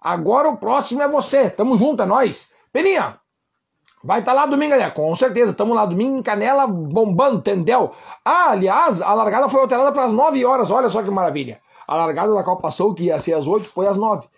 Agora 0.00 0.48
o 0.48 0.56
próximo 0.56 1.02
é 1.02 1.08
você, 1.08 1.50
tamo 1.50 1.76
junto, 1.76 2.02
é 2.02 2.06
nós. 2.06 2.48
Peninha, 2.72 3.18
vai 4.04 4.20
estar 4.20 4.32
tá 4.32 4.40
lá 4.40 4.46
domingo, 4.46 4.70
galera, 4.70 4.90
com 4.92 5.14
certeza, 5.16 5.52
tamo 5.52 5.74
lá 5.74 5.84
domingo 5.84 6.18
em 6.18 6.22
Canela, 6.22 6.66
bombando, 6.66 7.38
entendeu? 7.38 7.92
Ah, 8.24 8.50
aliás, 8.50 9.00
a 9.00 9.12
largada 9.12 9.48
foi 9.48 9.60
alterada 9.60 9.90
para 9.90 10.04
as 10.04 10.12
9 10.12 10.44
horas, 10.44 10.70
olha 10.70 10.90
só 10.90 11.02
que 11.02 11.10
maravilha. 11.10 11.60
A 11.86 11.96
largada 11.96 12.32
da 12.32 12.42
Copa 12.44 12.62
Passou, 12.62 12.94
que 12.94 13.04
ia 13.04 13.18
ser 13.18 13.34
às 13.34 13.46
8, 13.48 13.68
foi 13.68 13.86
às 13.86 13.96
9. 13.96 14.28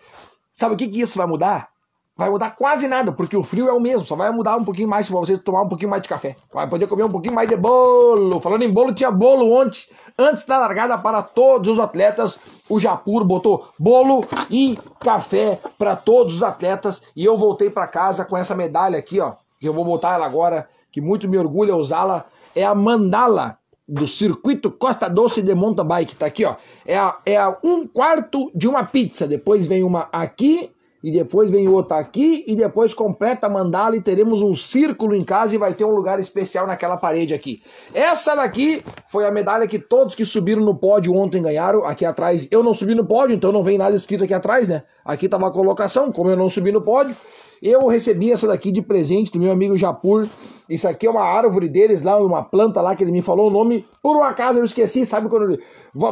Sabe 0.51 0.73
o 0.73 0.77
que, 0.77 0.87
que 0.87 1.01
isso 1.01 1.17
vai 1.17 1.27
mudar? 1.27 1.69
Vai 2.17 2.29
mudar 2.29 2.51
quase 2.51 2.87
nada, 2.87 3.11
porque 3.11 3.35
o 3.35 3.43
frio 3.43 3.67
é 3.67 3.73
o 3.73 3.79
mesmo, 3.79 4.05
só 4.05 4.15
vai 4.15 4.31
mudar 4.31 4.55
um 4.55 4.63
pouquinho 4.63 4.87
mais 4.87 5.09
para 5.09 5.19
você 5.19 5.37
tomar 5.37 5.63
um 5.63 5.67
pouquinho 5.67 5.89
mais 5.89 6.01
de 6.01 6.07
café. 6.07 6.37
Vai 6.53 6.67
poder 6.67 6.87
comer 6.87 7.03
um 7.03 7.11
pouquinho 7.11 7.33
mais 7.33 7.49
de 7.49 7.57
bolo. 7.57 8.39
Falando 8.39 8.61
em 8.61 8.71
bolo, 8.71 8.93
tinha 8.93 9.11
bolo 9.11 9.51
ontem, 9.51 9.89
antes 10.17 10.45
da 10.45 10.57
largada 10.57 10.97
para 10.97 11.21
todos 11.21 11.69
os 11.69 11.79
atletas. 11.79 12.37
O 12.69 12.79
Japur 12.79 13.25
botou 13.25 13.67
bolo 13.77 14.25
e 14.49 14.77
café 14.99 15.59
para 15.77 15.95
todos 15.95 16.37
os 16.37 16.43
atletas 16.43 17.01
e 17.15 17.25
eu 17.25 17.35
voltei 17.35 17.69
para 17.69 17.85
casa 17.85 18.23
com 18.23 18.37
essa 18.37 18.55
medalha 18.55 18.97
aqui, 18.97 19.19
ó, 19.19 19.33
que 19.59 19.67
eu 19.67 19.73
vou 19.73 19.83
botar 19.83 20.13
ela 20.13 20.25
agora, 20.25 20.67
que 20.91 21.01
muito 21.01 21.27
me 21.27 21.37
orgulha 21.37 21.75
usá-la, 21.75 22.25
é 22.55 22.63
a 22.63 22.73
mandala 22.73 23.57
do 23.87 24.07
circuito 24.07 24.71
Costa 24.71 25.07
Doce 25.07 25.41
de 25.41 25.53
Mountain 25.53 25.85
Bike, 25.85 26.15
tá 26.15 26.25
aqui, 26.25 26.43
ó. 26.45 26.55
É, 26.85 26.97
a, 26.97 27.17
é 27.25 27.37
a 27.37 27.55
um 27.63 27.85
quarto 27.85 28.49
de 28.55 28.67
uma 28.67 28.83
pizza. 28.83 29.27
Depois 29.27 29.67
vem 29.67 29.83
uma 29.83 30.09
aqui 30.11 30.71
e 31.05 31.11
depois 31.11 31.51
vem 31.51 31.69
outra 31.69 31.97
aqui, 31.97 32.43
e 32.47 32.55
depois 32.55 32.91
completa 32.91 33.45
a 33.45 33.49
mandala 33.49 33.95
e 33.95 34.01
teremos 34.01 34.41
um 34.41 34.55
círculo 34.55 35.13
em 35.13 35.23
casa 35.23 35.53
e 35.53 35.57
vai 35.59 35.71
ter 35.71 35.85
um 35.85 35.91
lugar 35.91 36.19
especial 36.19 36.65
naquela 36.65 36.97
parede 36.97 37.31
aqui. 37.31 37.61
Essa 37.93 38.33
daqui 38.33 38.81
foi 39.07 39.23
a 39.23 39.29
medalha 39.29 39.67
que 39.67 39.77
todos 39.77 40.15
que 40.15 40.25
subiram 40.25 40.63
no 40.63 40.73
pódio 40.73 41.13
ontem 41.13 41.43
ganharam. 41.43 41.85
Aqui 41.85 42.05
atrás, 42.05 42.47
eu 42.49 42.63
não 42.63 42.73
subi 42.73 42.95
no 42.95 43.05
pódio, 43.05 43.35
então 43.35 43.51
não 43.51 43.61
vem 43.61 43.77
nada 43.77 43.95
escrito 43.95 44.23
aqui 44.23 44.33
atrás, 44.33 44.67
né? 44.67 44.81
Aqui 45.05 45.29
tava 45.29 45.47
a 45.47 45.51
colocação, 45.51 46.11
como 46.11 46.31
eu 46.31 46.35
não 46.35 46.49
subi 46.49 46.71
no 46.71 46.81
pódio. 46.81 47.15
Eu 47.61 47.87
recebi 47.87 48.31
essa 48.31 48.47
daqui 48.47 48.71
de 48.71 48.81
presente 48.81 49.31
do 49.31 49.39
meu 49.39 49.51
amigo 49.51 49.77
Japur. 49.77 50.27
Isso 50.69 50.87
aqui 50.87 51.07
é 51.07 51.09
uma 51.09 51.23
árvore 51.23 51.69
deles 51.69 52.03
lá, 52.03 52.17
uma 52.17 52.43
planta 52.43 52.81
lá 52.81 52.95
que 52.95 53.03
ele 53.03 53.11
me 53.11 53.21
falou 53.21 53.47
o 53.47 53.49
nome. 53.49 53.85
Por 54.01 54.15
um 54.17 54.23
acaso 54.23 54.59
eu 54.59 54.65
esqueci, 54.65 55.05
sabe 55.05 55.29
quando. 55.29 55.57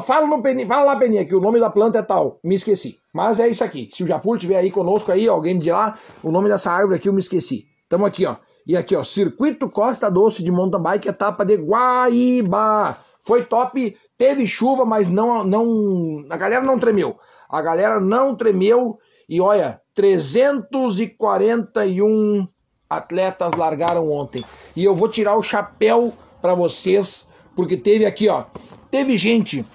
Fala, 0.06 0.28
no 0.28 0.42
Peninha, 0.42 0.68
fala 0.68 0.84
lá, 0.84 0.96
Peninha, 0.96 1.26
que 1.26 1.36
o 1.36 1.40
nome 1.40 1.60
da 1.60 1.70
planta 1.70 2.00
é 2.00 2.02
tal. 2.02 2.40
Me 2.44 2.56
esqueci. 2.56 2.98
Mas 3.14 3.40
é 3.40 3.48
isso 3.48 3.64
aqui. 3.64 3.90
Se 3.92 4.04
o 4.04 4.08
Japur 4.08 4.36
estiver 4.36 4.58
aí 4.58 4.72
conosco 4.72 5.12
aí, 5.12 5.28
alguém 5.28 5.58
de 5.58 5.72
lá, 5.72 5.98
o 6.24 6.32
nome 6.32 6.50
dessa 6.50 6.72
árvore 6.72 6.96
aqui 6.96 7.10
eu 7.10 7.14
me 7.14 7.20
esqueci. 7.20 7.66
Tamo 7.90 8.06
aqui, 8.06 8.26
ó. 8.26 8.36
E 8.66 8.78
aqui, 8.78 8.96
ó, 8.96 9.04
Circuito 9.04 9.70
Costa 9.70 10.10
Doce 10.10 10.42
de 10.42 10.52
mountain 10.52 10.82
bike, 10.82 11.10
etapa 11.10 11.44
de 11.44 11.58
Guaíba. 11.58 12.98
Foi 13.26 13.44
top, 13.46 13.96
teve 14.18 14.48
chuva, 14.48 14.86
mas 14.86 15.10
não, 15.10 15.44
não, 15.44 16.26
a 16.30 16.38
galera 16.38 16.64
não 16.64 16.80
tremeu. 16.80 17.18
A 17.50 17.62
galera 17.62 18.00
não 18.00 18.36
tremeu 18.36 18.98
e 19.28 19.40
olha, 19.42 19.82
341 19.96 22.48
atletas 22.90 23.54
largaram 23.54 24.12
ontem. 24.12 24.44
E 24.76 24.84
eu 24.84 24.96
vou 24.96 25.08
tirar 25.08 25.38
o 25.38 25.44
chapéu 25.44 26.14
para 26.42 26.54
vocês, 26.54 27.26
porque 27.56 27.78
teve 27.78 28.06
aqui, 28.06 28.28
ó, 28.28 28.44
teve 28.92 29.18
gente 29.18 29.66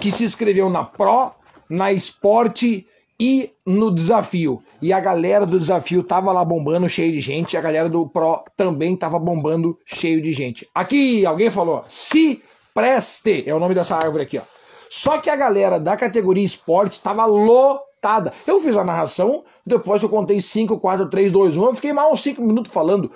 que 0.00 0.12
se 0.12 0.24
inscreveu 0.24 0.68
na 0.68 0.84
Pro, 0.84 1.32
na 1.68 1.92
Esporte 1.92 2.86
e 3.18 3.52
no 3.66 3.90
desafio. 3.90 4.62
E 4.80 4.92
a 4.92 5.00
galera 5.00 5.44
do 5.44 5.58
desafio 5.58 6.02
tava 6.02 6.32
lá 6.32 6.44
bombando, 6.44 6.88
cheio 6.88 7.12
de 7.12 7.20
gente. 7.20 7.56
A 7.56 7.60
galera 7.60 7.88
do 7.88 8.08
Pro 8.08 8.42
também 8.56 8.96
tava 8.96 9.18
bombando, 9.18 9.78
cheio 9.84 10.22
de 10.22 10.32
gente. 10.32 10.68
Aqui, 10.74 11.26
alguém 11.26 11.50
falou, 11.50 11.84
se 11.86 12.42
preste, 12.74 13.44
é 13.46 13.54
o 13.54 13.58
nome 13.58 13.74
dessa 13.74 13.96
árvore 13.96 14.22
aqui, 14.22 14.38
ó. 14.38 14.42
Só 14.88 15.18
que 15.18 15.30
a 15.30 15.36
galera 15.36 15.78
da 15.78 15.96
categoria 15.96 16.44
esporte 16.44 16.98
tava 16.98 17.24
lotada. 18.00 18.32
Eu 18.46 18.60
fiz 18.60 18.76
a 18.76 18.84
narração, 18.84 19.44
depois 19.64 20.02
eu 20.02 20.08
contei 20.08 20.40
5, 20.40 20.78
4, 20.78 21.10
3, 21.10 21.30
2, 21.30 21.56
1. 21.56 21.64
Eu 21.64 21.74
fiquei 21.74 21.92
mal 21.92 22.10
uns 22.12 22.22
5 22.22 22.42
minutos 22.42 22.72
falando. 22.72 23.10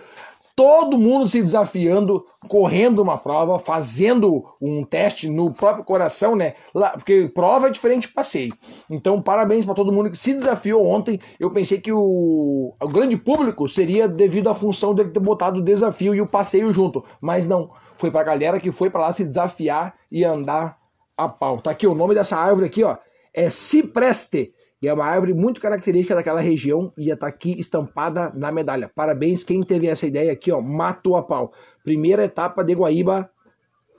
todo 0.57 0.97
mundo 0.97 1.27
se 1.27 1.43
desafiando, 1.43 2.25
correndo 2.49 3.03
uma 3.03 3.19
prova, 3.19 3.59
fazendo 3.59 4.45
um 4.63 4.85
teste 4.85 5.29
no 5.29 5.53
próprio 5.53 5.85
coração, 5.85 6.37
né? 6.37 6.55
Porque 6.93 7.29
prova 7.35 7.67
é 7.67 7.71
diferente 7.71 8.07
de 8.07 8.15
passeio. 8.15 8.55
Então, 8.89 9.21
parabéns 9.21 9.65
para 9.65 9.75
todo 9.75 9.91
mundo 9.91 10.13
que 10.13 10.17
se 10.17 10.33
desafiou 10.33 10.87
ontem. 10.87 11.19
Eu 11.41 11.51
pensei 11.51 11.81
que 11.81 11.93
o, 11.93 12.73
o 12.81 12.89
grande 12.89 13.17
público 13.17 13.69
seria 13.69 14.07
devido 14.07 14.49
à 14.49 14.55
função 14.55 14.95
dele 14.95 15.11
ter 15.11 15.19
botado 15.19 15.59
o 15.59 15.65
desafio 15.65 16.15
e 16.15 16.21
o 16.21 16.27
passeio 16.27 16.73
junto, 16.73 17.05
mas 17.21 17.49
não. 17.49 17.71
Foi 17.97 18.13
para 18.13 18.21
a 18.21 18.25
galera 18.25 18.61
que 18.61 18.71
foi 18.71 18.89
para 18.91 19.01
lá 19.01 19.13
se 19.13 19.25
desafiar 19.25 19.95
e 20.09 20.25
andar 20.25 20.79
a 21.17 21.29
pau. 21.29 21.61
Tá 21.61 21.73
aqui 21.73 21.87
o 21.87 21.97
nome 21.97 22.15
dessa 22.15 22.37
árvore 22.37 22.67
aqui, 22.67 22.85
ó, 22.85 22.97
é 23.35 23.51
cipreste. 23.51 24.53
E 24.83 24.89
é 24.89 24.93
uma 24.93 25.05
árvore 25.05 25.33
muito 25.33 25.61
característica 25.61 26.15
daquela 26.15 26.41
região 26.41 26.93
e 26.99 27.11
está 27.11 27.27
aqui 27.27 27.59
estampada 27.59 28.33
na 28.35 28.53
medalha. 28.53 28.91
Parabéns 28.95 29.43
quem 29.43 29.63
teve 29.63 29.87
essa 29.87 30.07
ideia 30.07 30.33
aqui, 30.33 30.53
ó, 30.53 30.61
matou 30.61 31.17
a 31.17 31.23
pau. 31.23 31.53
Primeira 31.83 32.25
etapa 32.25 32.63
de 32.63 32.75
Guaíba, 32.75 33.31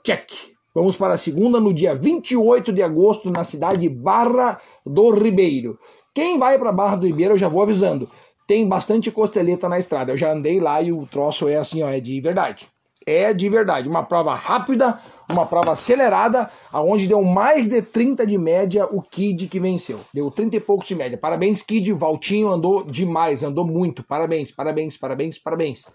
check. 0.04 0.30
Vamos 0.74 0.96
para 0.96 1.14
a 1.14 1.18
segunda 1.18 1.58
no 1.58 1.72
dia 1.72 1.94
28 1.94 2.72
de 2.72 2.82
agosto 2.82 3.30
na 3.30 3.44
cidade 3.44 3.88
Barra 3.88 4.60
do 4.84 5.10
Ribeiro. 5.10 5.78
Quem 6.14 6.38
vai 6.38 6.58
para 6.58 6.70
Barra 6.70 6.96
do 6.96 7.06
Ribeiro, 7.06 7.34
eu 7.34 7.38
já 7.38 7.48
vou 7.48 7.62
avisando. 7.62 8.08
Tem 8.46 8.68
bastante 8.68 9.10
costeleta 9.10 9.68
na 9.68 9.78
estrada. 9.78 10.12
Eu 10.12 10.16
já 10.16 10.32
andei 10.32 10.60
lá 10.60 10.80
e 10.80 10.92
o 10.92 11.06
troço 11.06 11.48
é 11.48 11.56
assim, 11.56 11.82
ó, 11.82 11.88
é 11.88 11.98
de 11.98 12.20
verdade 12.20 12.68
é 13.06 13.32
de 13.32 13.48
verdade. 13.48 13.88
Uma 13.88 14.02
prova 14.02 14.34
rápida, 14.34 15.00
uma 15.30 15.46
prova 15.46 15.72
acelerada, 15.72 16.50
aonde 16.72 17.06
deu 17.06 17.22
mais 17.22 17.66
de 17.66 17.80
30 17.80 18.26
de 18.26 18.36
média 18.36 18.86
o 18.86 19.00
Kid 19.00 19.46
que 19.46 19.60
venceu. 19.60 20.00
Deu 20.12 20.30
30 20.30 20.56
e 20.56 20.60
poucos 20.60 20.88
de 20.88 20.94
média. 20.96 21.16
Parabéns, 21.16 21.62
Kid. 21.62 21.92
Valtinho 21.92 22.48
andou 22.48 22.84
demais, 22.84 23.42
andou 23.42 23.64
muito. 23.64 24.02
Parabéns, 24.02 24.50
parabéns, 24.50 24.96
parabéns, 24.96 25.38
parabéns. 25.38 25.86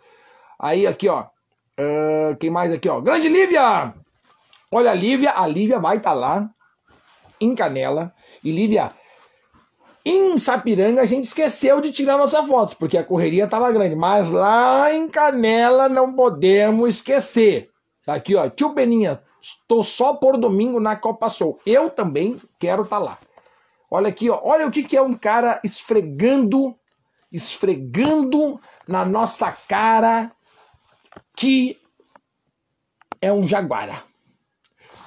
Aí 0.58 0.88
aqui, 0.88 1.10
ó. 1.10 1.26
Uh, 1.80 2.36
quem 2.40 2.50
mais 2.50 2.72
aqui, 2.72 2.88
ó? 2.88 3.02
Grande 3.02 3.28
Lívia! 3.28 3.94
Olha 4.72 4.92
a 4.92 4.94
Lívia, 4.94 5.34
a 5.36 5.46
Lívia 5.48 5.80
vai 5.80 5.98
estar 5.98 6.12
tá 6.12 6.16
lá 6.16 6.50
em 7.42 7.54
Canela. 7.56 8.14
E 8.44 8.52
Lívia, 8.52 8.92
em 10.06 10.38
Sapiranga 10.38 11.02
a 11.02 11.06
gente 11.06 11.26
esqueceu 11.26 11.80
de 11.80 11.92
tirar 11.92 12.18
nossa 12.18 12.44
foto, 12.44 12.76
porque 12.78 12.98
a 12.98 13.04
correria 13.04 13.46
estava 13.46 13.72
grande. 13.72 13.96
Mas 13.96 14.32
lá 14.32 14.94
em 14.94 15.08
Canela 15.08 15.88
não 15.88 16.14
podemos 16.14 16.96
esquecer. 16.96 17.70
Tá 18.06 18.16
aqui, 18.16 18.36
ó. 18.36 18.50
Tio 18.50 18.74
Beninha, 18.74 19.22
estou 19.42 19.84
só 19.84 20.14
por 20.14 20.38
domingo 20.38 20.80
na 20.80 20.96
Copa 20.96 21.30
Sul. 21.30 21.60
Eu 21.66 21.90
também 21.90 22.40
quero 22.60 22.82
estar 22.82 22.98
tá 22.98 23.04
lá. 23.04 23.20
Olha 23.90 24.10
aqui, 24.10 24.30
ó. 24.30 24.40
Olha 24.44 24.68
o 24.68 24.72
que, 24.72 24.84
que 24.84 24.98
é 24.98 25.02
um 25.02 25.14
cara 25.14 25.60
esfregando, 25.64 26.76
esfregando 27.32 28.60
na 28.88 29.06
nossa 29.06 29.52
cara 29.52 30.32
que 31.36 31.80
é 33.22 33.32
um 33.32 33.48
jaguara. 33.48 34.02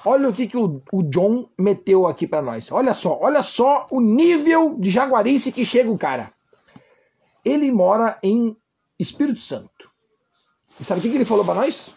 Olha 0.05 0.29
o 0.29 0.33
que, 0.33 0.47
que 0.47 0.55
o, 0.55 0.81
o 0.91 1.03
John 1.03 1.49
meteu 1.57 2.05
aqui 2.05 2.27
para 2.27 2.41
nós. 2.41 2.71
Olha 2.71 2.93
só, 2.93 3.19
olha 3.19 3.41
só 3.41 3.87
o 3.89 3.99
nível 3.99 4.75
de 4.77 4.89
jaguarice 4.89 5.51
que 5.51 5.65
chega 5.65 5.89
o 5.89 5.97
cara. 5.97 6.31
Ele 7.43 7.71
mora 7.71 8.17
em 8.21 8.55
Espírito 8.99 9.39
Santo. 9.39 9.89
E 10.79 10.83
sabe 10.83 10.99
o 10.99 11.03
que, 11.03 11.09
que 11.09 11.15
ele 11.15 11.25
falou 11.25 11.43
para 11.43 11.55
nós? 11.55 11.95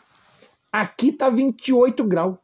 Aqui 0.72 1.12
tá 1.12 1.28
28 1.28 2.02
graus. 2.04 2.36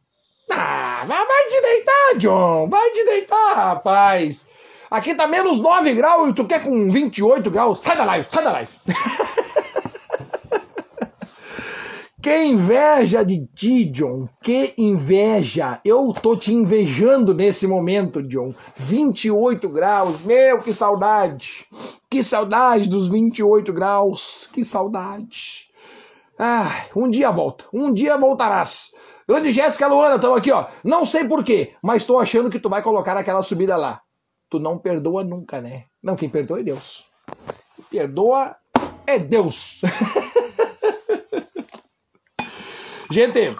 Ah, 0.50 1.04
vai 1.06 1.48
te 1.48 1.60
deitar, 1.60 2.18
John. 2.18 2.68
Vai 2.68 2.90
te 2.90 3.04
deitar, 3.04 3.54
rapaz. 3.54 4.44
Aqui 4.90 5.14
tá 5.14 5.26
menos 5.26 5.60
9 5.60 5.94
graus 5.94 6.28
e 6.28 6.32
tu 6.34 6.44
quer 6.44 6.62
com 6.62 6.90
28 6.90 7.50
graus? 7.50 7.80
Sai 7.82 7.96
da 7.96 8.04
live, 8.04 8.26
sai 8.30 8.44
da 8.44 8.52
live. 8.52 8.72
Que 12.24 12.44
inveja 12.44 13.22
de 13.22 13.46
ti, 13.48 13.84
John. 13.84 14.26
Que 14.42 14.72
inveja. 14.78 15.78
Eu 15.84 16.10
tô 16.10 16.34
te 16.34 16.54
invejando 16.54 17.34
nesse 17.34 17.66
momento, 17.66 18.22
John. 18.22 18.54
28 18.76 19.68
graus. 19.68 20.22
Meu, 20.22 20.58
que 20.60 20.72
saudade. 20.72 21.66
Que 22.08 22.22
saudade 22.22 22.88
dos 22.88 23.10
28 23.10 23.70
graus. 23.74 24.48
Que 24.54 24.64
saudade. 24.64 25.68
Ah, 26.38 26.86
um 26.96 27.10
dia 27.10 27.30
volta. 27.30 27.66
Um 27.70 27.92
dia 27.92 28.16
voltarás. 28.16 28.90
Grande 29.28 29.52
Jéssica 29.52 29.86
Luana, 29.86 30.14
estamos 30.14 30.38
aqui, 30.38 30.50
ó. 30.50 30.64
Não 30.82 31.04
sei 31.04 31.28
porquê, 31.28 31.74
mas 31.82 32.06
tô 32.06 32.18
achando 32.18 32.48
que 32.48 32.58
tu 32.58 32.70
vai 32.70 32.80
colocar 32.80 33.18
aquela 33.18 33.42
subida 33.42 33.76
lá. 33.76 34.00
Tu 34.48 34.58
não 34.58 34.78
perdoa 34.78 35.22
nunca, 35.22 35.60
né? 35.60 35.84
Não, 36.02 36.16
quem 36.16 36.30
perdoa 36.30 36.60
é 36.60 36.62
Deus. 36.62 37.04
Quem 37.76 37.84
perdoa 38.00 38.56
é 39.06 39.18
Deus. 39.18 39.82
Gente, 43.14 43.56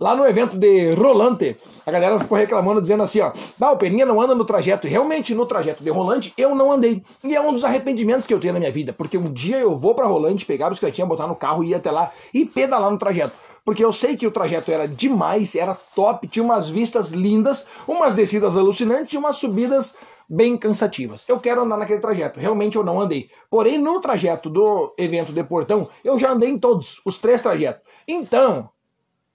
lá 0.00 0.14
no 0.14 0.24
evento 0.24 0.56
de 0.56 0.94
Rolante, 0.94 1.56
a 1.84 1.90
galera 1.90 2.20
ficou 2.20 2.38
reclamando, 2.38 2.80
dizendo 2.80 3.02
assim, 3.02 3.18
ó, 3.18 3.32
ah, 3.60 3.72
o 3.72 3.76
Peninha 3.76 4.06
não 4.06 4.20
anda 4.20 4.32
no 4.32 4.44
trajeto. 4.44 4.86
E 4.86 4.90
realmente, 4.90 5.34
no 5.34 5.44
trajeto 5.44 5.82
de 5.82 5.90
Rolante, 5.90 6.32
eu 6.38 6.54
não 6.54 6.70
andei. 6.70 7.02
E 7.24 7.34
é 7.34 7.40
um 7.40 7.52
dos 7.52 7.64
arrependimentos 7.64 8.28
que 8.28 8.32
eu 8.32 8.38
tenho 8.38 8.52
na 8.52 8.60
minha 8.60 8.70
vida, 8.70 8.92
porque 8.92 9.18
um 9.18 9.32
dia 9.32 9.58
eu 9.58 9.76
vou 9.76 9.92
para 9.92 10.06
Rolante, 10.06 10.46
pegar 10.46 10.68
a 10.68 10.70
bicicletinha, 10.70 11.04
botar 11.04 11.26
no 11.26 11.34
carro, 11.34 11.64
ir 11.64 11.74
até 11.74 11.90
lá 11.90 12.12
e 12.32 12.46
pedalar 12.46 12.92
no 12.92 12.96
trajeto. 12.96 13.32
Porque 13.64 13.84
eu 13.84 13.92
sei 13.92 14.16
que 14.16 14.24
o 14.24 14.30
trajeto 14.30 14.70
era 14.70 14.86
demais, 14.86 15.56
era 15.56 15.74
top, 15.74 16.28
tinha 16.28 16.44
umas 16.44 16.68
vistas 16.68 17.10
lindas, 17.10 17.66
umas 17.88 18.14
descidas 18.14 18.56
alucinantes 18.56 19.12
e 19.14 19.16
umas 19.16 19.34
subidas 19.34 19.96
bem 20.30 20.56
cansativas. 20.56 21.28
Eu 21.28 21.40
quero 21.40 21.62
andar 21.62 21.76
naquele 21.76 21.98
trajeto. 21.98 22.38
Realmente 22.38 22.76
eu 22.76 22.84
não 22.84 23.00
andei. 23.00 23.28
Porém, 23.50 23.78
no 23.78 24.00
trajeto 24.00 24.48
do 24.48 24.94
evento 24.96 25.32
de 25.32 25.42
Portão, 25.42 25.88
eu 26.04 26.16
já 26.20 26.30
andei 26.30 26.48
em 26.48 26.58
todos, 26.58 27.00
os 27.04 27.18
três 27.18 27.42
trajetos. 27.42 27.82
Então, 28.06 28.70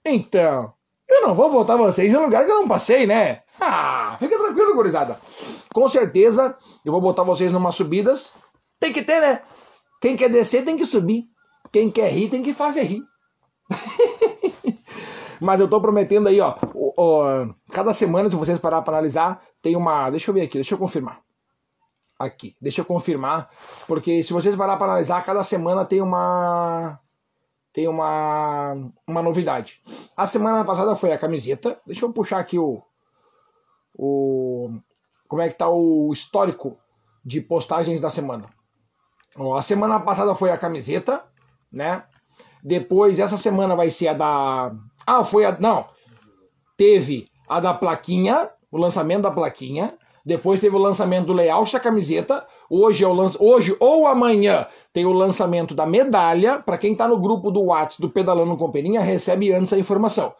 então, 0.02 0.72
eu 1.06 1.20
não 1.20 1.34
vou 1.34 1.50
botar 1.50 1.76
vocês 1.76 2.12
em 2.12 2.16
lugar 2.16 2.46
que 2.46 2.50
eu 2.50 2.56
não 2.56 2.68
passei, 2.68 3.06
né? 3.06 3.42
Ah, 3.60 4.16
fica 4.18 4.38
tranquilo, 4.38 4.74
gurizada. 4.74 5.20
Com 5.74 5.86
certeza, 5.88 6.56
eu 6.82 6.92
vou 6.92 7.00
botar 7.00 7.24
vocês 7.24 7.52
numas 7.52 7.74
subidas. 7.74 8.32
Tem 8.80 8.92
que 8.92 9.02
ter, 9.02 9.20
né? 9.20 9.42
Quem 10.00 10.16
quer 10.16 10.30
descer 10.30 10.64
tem 10.64 10.76
que 10.76 10.86
subir. 10.86 11.26
Quem 11.70 11.90
quer 11.90 12.10
rir 12.10 12.30
tem 12.30 12.42
que 12.42 12.54
fazer 12.54 12.82
rir. 12.82 13.02
Mas 15.40 15.60
eu 15.60 15.68
tô 15.68 15.80
prometendo 15.80 16.28
aí, 16.28 16.40
ó, 16.40 16.54
ó, 16.96 17.46
cada 17.70 17.92
semana, 17.92 18.30
se 18.30 18.36
vocês 18.36 18.58
parar 18.58 18.80
para 18.80 18.94
analisar, 18.94 19.42
tem 19.66 19.74
uma. 19.74 20.08
Deixa 20.10 20.30
eu 20.30 20.34
ver 20.34 20.42
aqui, 20.42 20.58
deixa 20.58 20.74
eu 20.74 20.78
confirmar. 20.78 21.20
Aqui, 22.16 22.54
deixa 22.60 22.82
eu 22.82 22.84
confirmar, 22.84 23.50
porque 23.88 24.22
se 24.22 24.32
vocês 24.32 24.54
parar 24.54 24.76
para 24.76 24.86
analisar, 24.86 25.24
cada 25.24 25.42
semana 25.42 25.84
tem 25.84 26.00
uma. 26.00 27.00
Tem 27.72 27.88
uma, 27.88 28.76
uma 29.04 29.20
novidade. 29.20 29.82
A 30.16 30.24
semana 30.24 30.64
passada 30.64 30.94
foi 30.94 31.12
a 31.12 31.18
camiseta. 31.18 31.80
Deixa 31.84 32.04
eu 32.04 32.12
puxar 32.12 32.38
aqui 32.38 32.60
o. 32.60 32.80
o 33.98 34.70
como 35.26 35.42
é 35.42 35.48
que 35.48 35.58
tá 35.58 35.68
o 35.68 36.12
histórico 36.12 36.78
de 37.24 37.40
postagens 37.40 38.00
da 38.00 38.08
semana. 38.08 38.48
Ó, 39.34 39.56
a 39.56 39.62
semana 39.62 39.98
passada 39.98 40.32
foi 40.36 40.52
a 40.52 40.56
camiseta, 40.56 41.24
né? 41.72 42.04
Depois, 42.62 43.18
essa 43.18 43.36
semana 43.36 43.74
vai 43.74 43.90
ser 43.90 44.08
a 44.08 44.14
da. 44.14 44.72
Ah, 45.04 45.24
foi 45.24 45.44
a. 45.44 45.58
Não. 45.58 45.88
Teve 46.76 47.28
a 47.48 47.58
da 47.58 47.74
plaquinha, 47.74 48.48
o 48.76 48.80
lançamento 48.80 49.22
da 49.22 49.30
plaquinha. 49.30 49.94
Depois 50.24 50.58
teve 50.58 50.74
o 50.74 50.78
lançamento 50.78 51.26
do 51.26 51.32
layout 51.32 51.72
da 51.72 51.78
camiseta. 51.78 52.44
Hoje, 52.68 53.04
é 53.04 53.06
o 53.06 53.12
lan... 53.12 53.30
Hoje 53.38 53.76
ou 53.78 54.06
amanhã 54.06 54.66
tem 54.92 55.06
o 55.06 55.12
lançamento 55.12 55.74
da 55.74 55.86
medalha. 55.86 56.58
Para 56.58 56.76
quem 56.76 56.92
está 56.92 57.06
no 57.06 57.18
grupo 57.18 57.50
do 57.50 57.64
WhatsApp 57.64 58.02
do 58.02 58.10
Pedalando 58.10 58.56
com 58.56 58.70
Peninha, 58.70 59.00
recebe 59.00 59.52
antes 59.52 59.72
a 59.72 59.78
informação. 59.78 60.34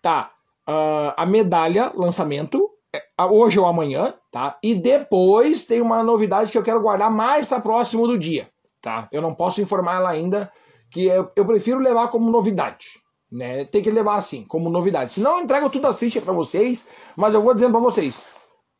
Tá. 0.00 0.30
Uh, 0.68 1.14
a 1.16 1.26
medalha, 1.26 1.92
lançamento, 1.94 2.70
é, 2.94 3.24
hoje 3.24 3.58
ou 3.58 3.66
amanhã, 3.66 4.14
tá? 4.30 4.58
E 4.62 4.74
depois 4.74 5.64
tem 5.64 5.80
uma 5.80 6.02
novidade 6.02 6.50
que 6.50 6.58
eu 6.58 6.62
quero 6.62 6.80
guardar 6.80 7.10
mais 7.10 7.46
para 7.46 7.60
próximo 7.60 8.06
do 8.06 8.18
dia, 8.18 8.48
tá? 8.80 9.08
Eu 9.12 9.20
não 9.20 9.34
posso 9.34 9.60
informar 9.60 9.96
ela 9.96 10.10
ainda 10.10 10.50
que 10.90 11.04
eu, 11.04 11.30
eu 11.36 11.44
prefiro 11.44 11.78
levar 11.78 12.08
como 12.08 12.30
novidade. 12.30 13.00
Né? 13.36 13.66
Tem 13.66 13.82
que 13.82 13.90
levar 13.90 14.16
assim, 14.16 14.44
como 14.44 14.70
novidade. 14.70 15.12
Senão 15.12 15.36
eu 15.36 15.44
entrego 15.44 15.68
tudo 15.68 15.86
as 15.88 15.98
fichas 15.98 16.24
para 16.24 16.32
vocês, 16.32 16.86
mas 17.14 17.34
eu 17.34 17.42
vou 17.42 17.52
dizendo 17.52 17.72
para 17.72 17.80
vocês. 17.82 18.24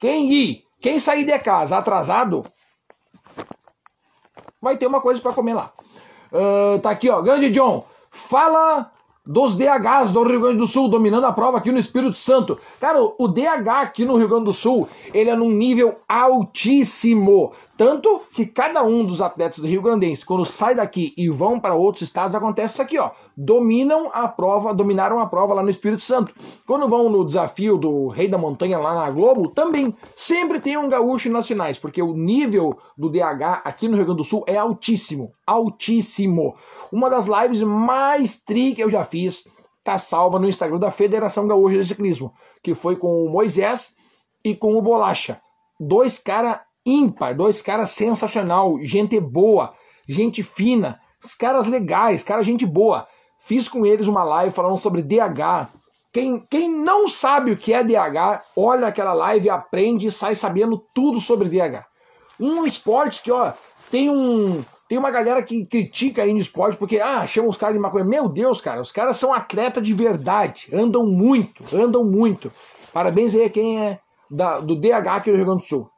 Quem 0.00 0.32
ir, 0.32 0.62
quem 0.80 0.98
sair 0.98 1.24
de 1.24 1.38
casa 1.38 1.76
atrasado, 1.76 2.42
vai 4.60 4.78
ter 4.78 4.86
uma 4.86 5.02
coisa 5.02 5.20
para 5.20 5.34
comer 5.34 5.52
lá. 5.52 5.74
Uh, 6.32 6.80
tá 6.80 6.88
aqui, 6.88 7.10
ó. 7.10 7.20
Grande 7.20 7.50
John, 7.50 7.84
fala 8.10 8.90
dos 9.26 9.54
DHs 9.54 10.10
do 10.12 10.22
Rio 10.22 10.40
Grande 10.40 10.56
do 10.56 10.66
Sul, 10.66 10.88
dominando 10.88 11.26
a 11.26 11.32
prova 11.32 11.58
aqui 11.58 11.70
no 11.70 11.78
Espírito 11.78 12.16
Santo. 12.16 12.58
Cara, 12.80 12.98
o 13.02 13.28
DH 13.28 13.68
aqui 13.82 14.06
no 14.06 14.16
Rio 14.16 14.28
Grande 14.28 14.46
do 14.46 14.54
Sul, 14.54 14.88
ele 15.12 15.28
é 15.28 15.36
num 15.36 15.50
nível 15.50 16.00
altíssimo. 16.08 17.52
Tanto 17.76 18.22
que 18.32 18.46
cada 18.46 18.82
um 18.82 19.04
dos 19.04 19.20
atletas 19.20 19.58
do 19.58 19.66
Rio 19.66 19.82
Grandense, 19.82 20.24
quando 20.24 20.46
sai 20.46 20.74
daqui 20.74 21.12
e 21.16 21.28
vão 21.28 21.60
para 21.60 21.74
outros 21.74 22.02
estados, 22.02 22.34
acontece 22.34 22.74
isso 22.74 22.82
aqui, 22.82 22.98
ó. 22.98 23.10
Dominam 23.36 24.10
a 24.14 24.26
prova, 24.26 24.72
dominaram 24.72 25.18
a 25.18 25.26
prova 25.26 25.52
lá 25.52 25.62
no 25.62 25.68
Espírito 25.68 26.00
Santo. 26.00 26.34
Quando 26.66 26.88
vão 26.88 27.10
no 27.10 27.24
desafio 27.24 27.76
do 27.76 28.08
Rei 28.08 28.28
da 28.28 28.38
Montanha 28.38 28.78
lá 28.78 28.94
na 28.94 29.10
Globo, 29.10 29.48
também 29.48 29.94
sempre 30.14 30.58
tem 30.58 30.78
um 30.78 30.88
gaúcho 30.88 31.30
nas 31.30 31.46
finais, 31.46 31.78
porque 31.78 32.00
o 32.00 32.14
nível 32.14 32.78
do 32.96 33.10
DH 33.10 33.60
aqui 33.62 33.88
no 33.88 33.96
Rio 33.96 34.06
Grande 34.06 34.22
do 34.22 34.24
Sul 34.24 34.42
é 34.46 34.56
altíssimo, 34.56 35.32
altíssimo. 35.46 36.56
Uma 36.90 37.10
das 37.10 37.26
lives 37.26 37.60
mais 37.60 38.36
tri 38.36 38.74
que 38.74 38.82
eu 38.82 38.88
já 38.88 39.04
fiz, 39.04 39.46
tá 39.84 39.98
salva 39.98 40.38
no 40.38 40.48
Instagram 40.48 40.78
da 40.78 40.90
Federação 40.90 41.46
Gaúcha 41.46 41.78
de 41.78 41.88
Ciclismo, 41.88 42.32
que 42.62 42.74
foi 42.74 42.96
com 42.96 43.22
o 43.22 43.28
Moisés 43.28 43.94
e 44.42 44.54
com 44.54 44.76
o 44.76 44.82
Bolacha. 44.82 45.40
Dois 45.78 46.18
caras 46.18 46.60
ímpar, 46.86 47.36
dois 47.36 47.60
caras 47.60 47.90
sensacional, 47.90 48.78
gente 48.80 49.18
boa, 49.18 49.74
gente 50.08 50.42
fina, 50.42 51.00
caras 51.34 51.66
legais, 51.66 52.22
cara 52.22 52.42
gente 52.42 52.64
boa. 52.64 53.06
Fiz 53.40 53.68
com 53.68 53.84
eles 53.84 54.06
uma 54.06 54.22
live 54.24 54.54
falando 54.54 54.78
sobre 54.78 55.02
DH. 55.02 55.68
Quem, 56.12 56.40
quem 56.48 56.70
não 56.70 57.06
sabe 57.06 57.50
o 57.50 57.56
que 57.56 57.72
é 57.72 57.84
DH, 57.84 58.42
olha 58.56 58.86
aquela 58.86 59.12
live, 59.12 59.50
aprende 59.50 60.06
e 60.06 60.12
sai 60.12 60.34
sabendo 60.34 60.82
tudo 60.94 61.20
sobre 61.20 61.48
DH. 61.48 61.84
Um 62.40 62.64
esporte 62.64 63.22
que, 63.22 63.30
ó, 63.30 63.52
tem 63.90 64.10
um. 64.10 64.64
Tem 64.88 64.96
uma 64.96 65.10
galera 65.10 65.42
que 65.42 65.66
critica 65.66 66.22
aí 66.22 66.32
no 66.32 66.38
esporte 66.38 66.78
porque, 66.78 67.00
ah, 67.00 67.26
chama 67.26 67.48
os 67.48 67.56
caras 67.56 67.74
de 67.74 67.82
maconha. 67.82 68.04
Meu 68.04 68.28
Deus, 68.28 68.60
cara, 68.60 68.80
os 68.80 68.92
caras 68.92 69.16
são 69.16 69.32
atletas 69.32 69.84
de 69.84 69.92
verdade. 69.92 70.68
Andam 70.72 71.04
muito, 71.04 71.64
andam 71.76 72.04
muito. 72.04 72.52
Parabéns 72.92 73.34
aí 73.34 73.44
a 73.44 73.50
quem 73.50 73.80
é 73.80 73.98
da, 74.30 74.60
do 74.60 74.76
DH 74.76 75.08
aqui 75.08 75.30
no 75.30 75.36
Rio 75.36 75.46
Grande 75.46 75.62
do 75.62 75.66
Sul. 75.66 75.90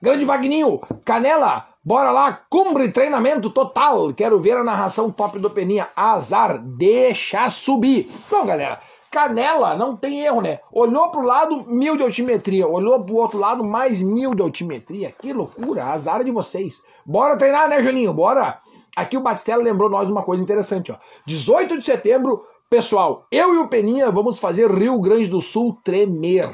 Grande 0.00 0.26
Vagninho, 0.26 0.78
Canela, 1.06 1.68
bora 1.82 2.10
lá, 2.10 2.42
cumpre 2.50 2.92
treinamento 2.92 3.48
total. 3.48 4.12
Quero 4.12 4.38
ver 4.38 4.58
a 4.58 4.62
narração 4.62 5.10
top 5.10 5.38
do 5.38 5.48
Peninha. 5.48 5.88
Azar, 5.96 6.58
deixa 6.62 7.48
subir. 7.48 8.12
Bom, 8.30 8.44
galera, 8.44 8.78
Canela 9.10 9.74
não 9.74 9.96
tem 9.96 10.20
erro, 10.20 10.42
né? 10.42 10.60
Olhou 10.70 11.08
pro 11.10 11.22
lado, 11.22 11.64
mil 11.66 11.96
de 11.96 12.02
altimetria. 12.02 12.68
Olhou 12.68 13.02
pro 13.02 13.14
outro 13.14 13.38
lado, 13.38 13.64
mais 13.64 14.02
mil 14.02 14.34
de 14.34 14.42
altimetria. 14.42 15.14
Que 15.18 15.32
loucura, 15.32 15.86
azar 15.86 16.22
de 16.22 16.30
vocês. 16.30 16.82
Bora 17.04 17.38
treinar, 17.38 17.66
né, 17.66 17.82
Juninho? 17.82 18.12
Bora! 18.12 18.58
Aqui 18.94 19.16
o 19.16 19.22
Bastela 19.22 19.62
lembrou 19.62 19.88
nós 19.88 20.10
uma 20.10 20.22
coisa 20.22 20.42
interessante, 20.42 20.92
ó. 20.92 20.96
18 21.24 21.78
de 21.78 21.84
setembro, 21.84 22.44
pessoal, 22.68 23.26
eu 23.32 23.54
e 23.54 23.58
o 23.58 23.68
Peninha 23.68 24.10
vamos 24.10 24.38
fazer 24.38 24.70
Rio 24.70 25.00
Grande 25.00 25.28
do 25.28 25.40
Sul 25.40 25.78
tremer 25.82 26.50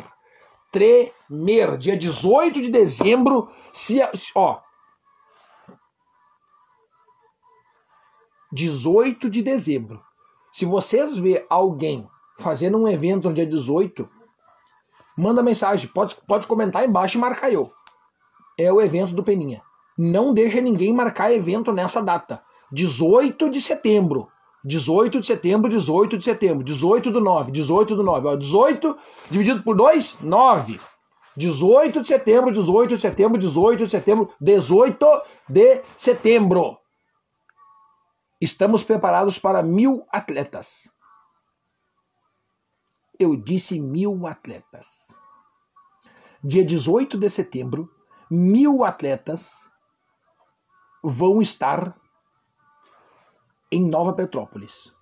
tremer. 0.73 1.77
Dia 1.79 1.97
18 1.97 2.63
de 2.63 2.71
dezembro, 2.71 3.49
se 3.73 4.01
ó 4.35 4.59
18 8.53 9.31
de 9.31 9.43
dezembro. 9.43 10.03
Se 10.53 10.67
vocês 10.67 11.17
vê 11.17 11.47
alguém 11.49 12.07
fazendo 12.39 12.77
um 12.77 12.87
evento 12.87 13.29
no 13.29 13.35
dia 13.35 13.47
18, 13.47 14.07
manda 15.17 15.43
mensagem, 15.43 15.89
pode, 15.89 16.17
pode 16.27 16.47
comentar 16.47 16.85
embaixo 16.85 17.17
e 17.17 17.21
marcar 17.21 17.51
eu. 17.51 17.73
É 18.59 18.71
o 18.71 18.81
evento 18.81 19.15
do 19.15 19.23
Peninha. 19.23 19.63
Não 19.97 20.35
deixa 20.35 20.61
ninguém 20.61 20.93
marcar 20.93 21.33
evento 21.33 21.73
nessa 21.73 22.03
data. 22.03 22.43
18 22.71 23.49
de 23.49 23.61
setembro. 23.61 24.29
18 24.65 25.21
de 25.21 25.27
setembro, 25.27 25.69
18 25.69 26.19
de 26.19 26.25
setembro, 26.25 26.65
18 26.65 27.11
do 27.11 27.21
9, 27.21 27.51
18 27.51 27.97
do 27.97 28.03
9. 28.03 28.29
Ó, 28.29 28.37
18 28.37 28.99
dividido 29.31 29.63
por 29.63 29.77
2, 29.77 30.19
9. 30.21 30.81
18 31.37 32.03
de 32.03 32.09
setembro, 32.09 32.53
18 32.53 32.97
de 32.97 33.03
setembro, 33.03 33.39
18 33.39 33.85
de 33.87 33.91
setembro, 33.91 34.35
18 34.41 35.23
de 35.49 35.83
setembro. 35.97 36.79
Estamos 38.41 38.83
preparados 38.83 39.39
para 39.39 39.63
mil 39.63 40.05
atletas. 40.11 40.89
Eu 43.19 43.37
disse 43.37 43.81
mil 43.81 44.27
atletas. 44.27 44.87
Dia 46.43 46.65
18 46.65 47.17
de 47.19 47.31
setembro, 47.31 47.89
mil 48.29 48.85
atletas 48.85 49.65
vão 51.03 51.41
estar 51.41 51.97
em 53.73 53.83
Nova 53.83 54.13
Petrópolis. 54.13 54.93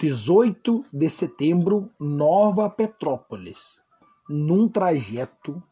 18 0.00 0.84
de 0.92 1.08
setembro, 1.08 1.90
Nova 1.98 2.68
Petrópolis. 2.68 3.78
Num 4.28 4.68
trajeto 4.68 5.62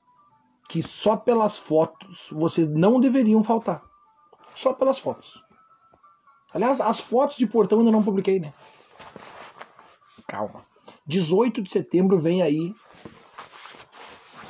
que 0.69 0.83
só 0.83 1.17
pelas 1.17 1.59
fotos 1.59 2.29
vocês 2.31 2.69
não 2.69 3.01
deveriam 3.01 3.43
faltar. 3.43 3.83
Só 4.55 4.73
pelas 4.73 5.01
fotos. 5.01 5.43
Aliás, 6.53 6.81
as 6.81 7.01
fotos 7.01 7.37
de 7.37 7.47
portão 7.47 7.81
ainda 7.81 7.91
não 7.91 8.03
publiquei, 8.03 8.39
né? 8.39 8.53
Calma. 10.27 10.65
18 11.07 11.63
de 11.63 11.71
setembro 11.71 12.21
vem 12.21 12.43
aí. 12.43 12.75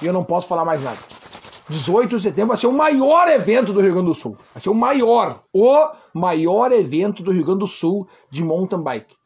E 0.03 0.07
eu 0.07 0.13
não 0.13 0.25
posso 0.25 0.47
falar 0.47 0.65
mais 0.65 0.83
nada. 0.83 1.18
18 1.69 2.17
de 2.17 2.23
setembro 2.23 2.49
vai 2.49 2.57
ser 2.57 2.67
o 2.67 2.73
maior 2.73 3.29
evento 3.29 3.73
do 3.73 3.81
Rio 3.81 3.93
Grande 3.93 4.09
do 4.09 4.15
Sul. 4.15 4.37
Vai 4.55 4.63
ser 4.63 4.71
o 4.71 4.75
maior, 4.75 5.43
o 5.53 5.89
maior 6.15 6.73
evento 6.73 7.23
do 7.23 7.31
Rio 7.31 7.45
Grande 7.45 7.61
do 7.61 7.67
Sul 7.67 8.09
de 8.31 8.43
mountain 8.43 8.83
bike. 8.83 9.17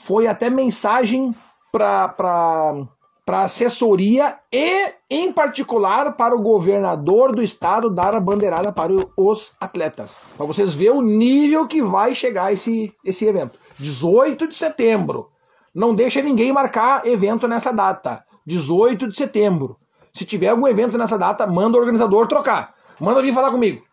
Foi 0.00 0.26
até 0.26 0.50
mensagem 0.50 1.34
para 1.72 2.86
para 3.26 3.42
assessoria 3.42 4.38
e, 4.52 4.94
em 5.10 5.32
particular, 5.32 6.12
para 6.12 6.32
o 6.32 6.40
governador 6.40 7.34
do 7.34 7.42
estado 7.42 7.90
dar 7.90 8.14
a 8.14 8.20
bandeirada 8.20 8.70
para 8.72 8.92
os 9.16 9.52
atletas. 9.60 10.28
Para 10.36 10.46
vocês 10.46 10.76
verem 10.76 10.96
o 10.96 11.02
nível 11.02 11.66
que 11.66 11.82
vai 11.82 12.14
chegar 12.14 12.52
esse, 12.52 12.94
esse 13.04 13.26
evento. 13.26 13.58
18 13.80 14.46
de 14.46 14.54
setembro. 14.54 15.28
Não 15.74 15.92
deixa 15.92 16.22
ninguém 16.22 16.52
marcar 16.52 17.04
evento 17.04 17.48
nessa 17.48 17.72
data. 17.72 18.24
18 18.46 19.08
de 19.08 19.16
setembro. 19.16 19.76
Se 20.16 20.24
tiver 20.24 20.48
algum 20.48 20.66
evento 20.66 20.96
nessa 20.96 21.18
data, 21.18 21.46
manda 21.46 21.76
o 21.76 21.80
organizador 21.80 22.26
trocar. 22.26 22.74
Manda 22.98 23.20
vir 23.20 23.34
falar 23.34 23.50
comigo. 23.50 23.84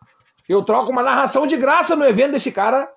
Eu 0.47 0.63
troco 0.63 0.89
uma 0.89 1.03
narração 1.03 1.45
de 1.45 1.57
graça 1.57 1.97
no 1.97 2.05
evento 2.05 2.31
desse 2.31 2.49
cara 2.49 2.89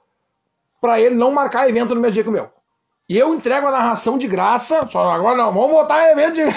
para 0.80 1.00
ele 1.00 1.16
não 1.16 1.32
marcar 1.32 1.68
evento 1.68 1.92
no 1.92 2.00
mesmo 2.00 2.14
dia 2.14 2.22
que 2.22 2.28
o 2.28 2.32
meu. 2.32 2.48
E 3.08 3.18
eu 3.18 3.34
entrego 3.34 3.66
a 3.66 3.72
narração 3.72 4.16
de 4.16 4.28
graça. 4.28 4.88
Só 4.92 5.10
agora 5.10 5.36
não, 5.36 5.52
vamos 5.52 5.72
botar 5.72 6.08
evento 6.12 6.34
de 6.34 6.42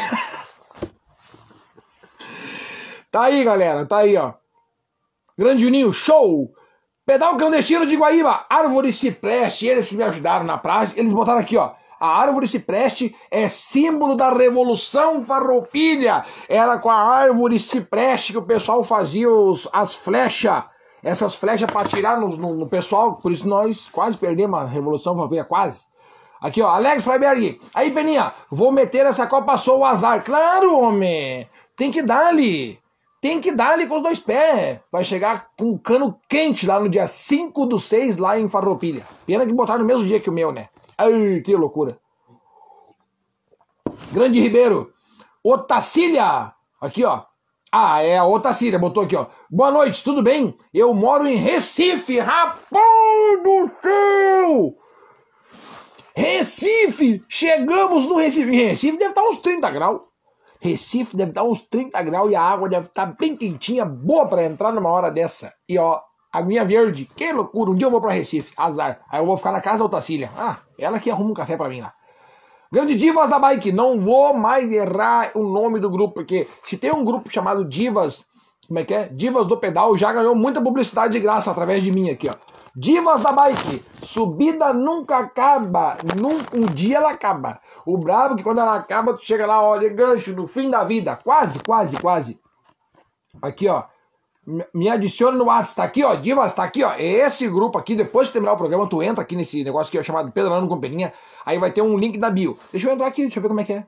Tá 3.09 3.23
aí, 3.23 3.43
galera, 3.43 3.87
tá 3.87 3.97
aí, 3.97 4.15
ó. 4.15 4.33
Grande 5.35 5.63
Juninho, 5.63 5.91
show! 5.91 6.53
Pedal 7.03 7.35
clandestino 7.35 7.87
de 7.87 7.95
Guaíba, 7.95 8.45
árvore 8.47 8.93
cipreste, 8.93 9.65
eles 9.65 9.89
que 9.89 9.95
me 9.95 10.03
ajudaram 10.03 10.45
na 10.45 10.59
prática, 10.59 10.99
eles 10.99 11.11
botaram 11.11 11.39
aqui, 11.39 11.57
ó. 11.57 11.71
A 11.99 12.07
árvore 12.07 12.47
cipreste 12.47 13.13
é 13.29 13.49
símbolo 13.49 14.15
da 14.15 14.31
Revolução 14.31 15.21
Farroupilha. 15.23 16.23
Era 16.47 16.77
com 16.77 16.89
a 16.89 16.95
árvore 16.95 17.59
cipreste 17.59 18.31
que 18.31 18.37
o 18.37 18.45
pessoal 18.45 18.83
fazia 18.83 19.29
os, 19.29 19.67
as 19.73 19.95
flechas. 19.95 20.63
Essas 21.03 21.35
flechas 21.35 21.69
para 21.69 21.81
atirar 21.81 22.19
no, 22.19 22.29
no, 22.29 22.55
no, 22.55 22.67
pessoal. 22.67 23.15
Por 23.15 23.31
isso 23.31 23.47
nós 23.47 23.89
quase 23.91 24.17
perdemos 24.17 24.59
a 24.59 24.65
Revolução 24.65 25.13
Farroupilha, 25.15 25.43
quase. 25.43 25.83
Aqui, 26.41 26.61
ó, 26.61 26.69
Alex 26.69 27.03
Freiberg. 27.03 27.59
Aí, 27.73 27.91
Peninha, 27.91 28.31
vou 28.49 28.71
meter 28.71 29.05
essa 29.05 29.27
Copa 29.27 29.57
Sou 29.57 29.79
o 29.79 29.85
azar. 29.85 30.23
Claro, 30.23 30.77
homem. 30.77 31.49
Tem 31.75 31.91
que 31.91 32.01
dar 32.01 32.27
ali. 32.27 32.79
Tem 33.21 33.41
que 33.41 33.51
dar 33.51 33.71
ali 33.71 33.85
com 33.85 33.97
os 33.97 34.03
dois 34.03 34.19
pés. 34.19 34.79
Vai 34.89 35.03
chegar 35.03 35.49
com 35.57 35.71
um 35.71 35.77
cano 35.77 36.17
quente 36.29 36.65
lá 36.65 36.79
no 36.79 36.87
dia 36.87 37.07
5 37.07 37.65
do 37.65 37.77
6, 37.77 38.15
lá 38.15 38.39
em 38.39 38.47
Farroupilha. 38.47 39.05
Pena 39.25 39.45
que 39.45 39.51
botaram 39.51 39.79
no 39.79 39.85
mesmo 39.85 40.05
dia 40.05 40.21
que 40.21 40.29
o 40.29 40.33
meu, 40.33 40.53
né? 40.53 40.69
Ai, 40.99 41.39
que 41.39 41.55
loucura. 41.55 41.97
Grande 44.11 44.41
Ribeiro. 44.41 44.91
Otacília. 45.41 46.53
Aqui, 46.81 47.05
ó. 47.05 47.23
Ah, 47.71 48.01
é 48.01 48.17
a 48.17 48.25
Otacília, 48.25 48.77
botou 48.77 49.03
aqui, 49.03 49.15
ó. 49.15 49.27
Boa 49.49 49.71
noite, 49.71 50.03
tudo 50.03 50.21
bem? 50.21 50.57
Eu 50.73 50.93
moro 50.93 51.25
em 51.25 51.37
Recife, 51.37 52.19
rapaz 52.19 53.43
do 53.43 53.71
céu! 53.81 54.75
Recife! 56.13 57.23
Chegamos 57.29 58.05
no 58.05 58.17
Recife. 58.17 58.51
Recife 58.51 58.97
deve 58.97 59.11
estar 59.11 59.23
uns 59.23 59.39
30 59.39 59.69
graus. 59.69 60.01
Recife 60.59 61.15
deve 61.15 61.31
estar 61.31 61.43
uns 61.43 61.61
30 61.61 62.01
graus 62.03 62.29
e 62.29 62.35
a 62.35 62.41
água 62.41 62.67
deve 62.67 62.87
estar 62.87 63.05
bem 63.05 63.37
quentinha, 63.37 63.85
boa 63.85 64.27
para 64.27 64.43
entrar 64.43 64.73
numa 64.73 64.89
hora 64.89 65.09
dessa. 65.09 65.53
E 65.69 65.77
ó, 65.77 66.01
Aguinha 66.31 66.63
verde, 66.63 67.05
que 67.15 67.33
loucura. 67.33 67.71
Um 67.71 67.75
dia 67.75 67.87
eu 67.87 67.91
vou 67.91 68.01
pra 68.01 68.11
Recife, 68.11 68.53
azar. 68.55 69.01
Aí 69.09 69.19
eu 69.19 69.25
vou 69.25 69.37
ficar 69.37 69.51
na 69.51 69.61
casa 69.61 69.79
da 69.79 69.85
Otacília. 69.85 70.29
Ah, 70.37 70.57
ela 70.77 70.99
que 70.99 71.09
arruma 71.09 71.31
um 71.31 71.33
café 71.33 71.57
pra 71.57 71.69
mim 71.69 71.81
lá. 71.81 71.93
Grande 72.71 72.93
Divas 72.93 73.29
da 73.29 73.39
Bike, 73.39 73.71
não 73.71 73.99
vou 73.99 74.31
mais 74.31 74.71
errar 74.71 75.31
o 75.33 75.43
nome 75.43 75.79
do 75.79 75.89
grupo, 75.89 76.13
porque 76.13 76.47
se 76.63 76.77
tem 76.77 76.91
um 76.91 77.03
grupo 77.03 77.31
chamado 77.31 77.65
Divas, 77.65 78.23
como 78.67 78.77
é 78.77 78.85
que 78.85 78.93
é? 78.93 79.07
Divas 79.07 79.47
do 79.47 79.57
Pedal, 79.57 79.97
já 79.97 80.13
ganhou 80.13 80.35
muita 80.35 80.61
publicidade 80.61 81.13
de 81.13 81.19
graça 81.19 81.49
através 81.49 81.83
de 81.83 81.91
mim 81.91 82.11
aqui, 82.11 82.29
ó. 82.29 82.35
Divas 82.75 83.21
da 83.21 83.31
Bike, 83.31 83.83
subida 84.03 84.71
nunca 84.71 85.17
acaba, 85.17 85.97
num, 86.15 86.37
um 86.53 86.67
dia 86.71 86.97
ela 86.97 87.09
acaba. 87.09 87.59
O 87.83 87.97
brabo 87.97 88.35
que 88.35 88.43
quando 88.43 88.61
ela 88.61 88.75
acaba, 88.75 89.15
tu 89.15 89.25
chega 89.25 89.47
lá, 89.47 89.63
olha, 89.63 89.89
gancho 89.89 90.35
no 90.35 90.45
fim 90.45 90.69
da 90.69 90.83
vida. 90.83 91.15
Quase, 91.15 91.57
quase, 91.63 91.97
quase. 91.97 92.39
Aqui, 93.41 93.67
ó. 93.67 93.83
Me 94.73 94.89
adiciona 94.89 95.37
no 95.37 95.45
WhatsApp, 95.45 95.75
tá 95.75 95.83
aqui, 95.83 96.03
ó. 96.03 96.15
Divas, 96.15 96.53
tá 96.53 96.63
aqui, 96.63 96.83
ó. 96.83 96.93
Esse 96.97 97.47
grupo 97.47 97.77
aqui, 97.77 97.95
depois 97.95 98.27
de 98.27 98.33
terminar 98.33 98.53
o 98.53 98.57
programa, 98.57 98.87
tu 98.87 99.03
entra 99.03 99.21
aqui 99.21 99.35
nesse 99.35 99.63
negócio 99.63 99.89
aqui, 99.89 99.99
ó, 99.99 100.03
chamado 100.03 100.31
Pedro 100.31 100.49
com 100.61 100.67
Companhia. 100.67 101.13
Aí 101.45 101.59
vai 101.59 101.71
ter 101.71 101.81
um 101.81 101.97
link 101.97 102.17
da 102.17 102.29
bio. 102.29 102.57
Deixa 102.71 102.87
eu 102.87 102.93
entrar 102.93 103.07
aqui, 103.07 103.21
deixa 103.21 103.37
eu 103.37 103.43
ver 103.43 103.49
como 103.49 103.59
é 103.59 103.63
que 103.63 103.73
é. 103.73 103.85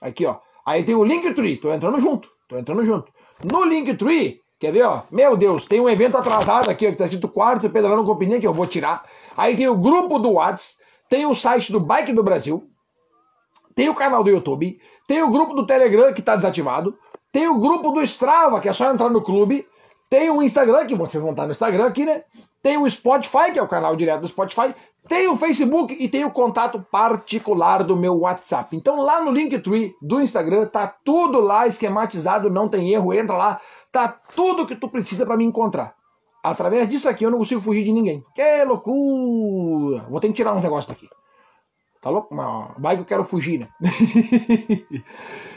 Aqui, 0.00 0.26
ó. 0.26 0.38
Aí 0.64 0.84
tem 0.84 0.94
o 0.94 1.04
Linktree, 1.04 1.56
tô 1.56 1.72
entrando 1.72 1.98
junto, 2.00 2.28
tô 2.48 2.56
entrando 2.56 2.84
junto. 2.84 3.10
No 3.50 3.64
Linktree, 3.64 4.40
quer 4.58 4.72
ver, 4.72 4.82
ó? 4.82 5.02
Meu 5.10 5.36
Deus, 5.36 5.66
tem 5.66 5.80
um 5.80 5.88
evento 5.88 6.16
atrasado 6.16 6.70
aqui, 6.70 6.86
ó, 6.86 6.90
que 6.90 6.96
tá 6.96 7.04
escrito 7.04 7.28
quarto 7.28 7.68
Pedalando 7.70 8.04
Companhia, 8.04 8.40
que 8.40 8.46
eu 8.46 8.52
vou 8.52 8.66
tirar. 8.66 9.04
Aí 9.36 9.56
tem 9.56 9.68
o 9.68 9.76
grupo 9.76 10.18
do 10.18 10.32
WhatsApp, 10.32 10.76
tem 11.08 11.26
o 11.26 11.34
site 11.34 11.72
do 11.72 11.80
Bike 11.80 12.12
do 12.12 12.22
Brasil, 12.22 12.62
tem 13.74 13.88
o 13.88 13.94
canal 13.94 14.22
do 14.22 14.30
YouTube, 14.30 14.78
tem 15.06 15.22
o 15.22 15.30
grupo 15.30 15.54
do 15.54 15.66
Telegram 15.66 16.12
que 16.12 16.22
tá 16.22 16.36
desativado, 16.36 16.96
tem 17.32 17.48
o 17.48 17.58
grupo 17.58 17.90
do 17.90 18.02
Strava, 18.02 18.60
que 18.60 18.68
é 18.68 18.72
só 18.72 18.90
entrar 18.92 19.08
no 19.08 19.22
clube, 19.22 19.66
tem 20.10 20.28
o 20.28 20.42
Instagram, 20.42 20.86
que 20.86 20.96
vocês 20.96 21.22
vão 21.22 21.30
estar 21.30 21.46
no 21.46 21.52
Instagram 21.52 21.86
aqui, 21.86 22.04
né? 22.04 22.24
Tem 22.60 22.76
o 22.76 22.90
Spotify, 22.90 23.52
que 23.52 23.58
é 23.60 23.62
o 23.62 23.68
canal 23.68 23.94
direto 23.94 24.22
do 24.22 24.28
Spotify. 24.28 24.74
Tem 25.08 25.28
o 25.28 25.36
Facebook 25.36 25.96
e 25.98 26.08
tem 26.08 26.24
o 26.24 26.30
contato 26.30 26.84
particular 26.90 27.84
do 27.84 27.96
meu 27.96 28.18
WhatsApp. 28.18 28.76
Então 28.76 29.00
lá 29.00 29.24
no 29.24 29.30
Linktree 29.30 29.94
do 30.02 30.20
Instagram 30.20 30.66
tá 30.66 30.92
tudo 31.04 31.40
lá 31.40 31.66
esquematizado, 31.66 32.50
não 32.50 32.68
tem 32.68 32.90
erro, 32.92 33.14
entra 33.14 33.36
lá, 33.36 33.60
tá 33.90 34.08
tudo 34.34 34.66
que 34.66 34.76
tu 34.76 34.88
precisa 34.88 35.24
para 35.24 35.36
me 35.36 35.44
encontrar. 35.44 35.94
Através 36.42 36.88
disso 36.88 37.08
aqui 37.08 37.24
eu 37.24 37.30
não 37.30 37.38
consigo 37.38 37.60
fugir 37.60 37.84
de 37.84 37.92
ninguém. 37.92 38.22
Que 38.34 38.64
loucura! 38.64 40.06
Vou 40.10 40.20
ter 40.20 40.28
que 40.28 40.34
tirar 40.34 40.54
uns 40.54 40.62
negócios 40.62 40.86
daqui. 40.86 41.08
Tá 42.00 42.08
louco? 42.08 42.34
Vai 42.78 42.96
que 42.96 43.02
eu 43.02 43.06
quero 43.06 43.24
fugir, 43.24 43.60
né? 43.60 43.68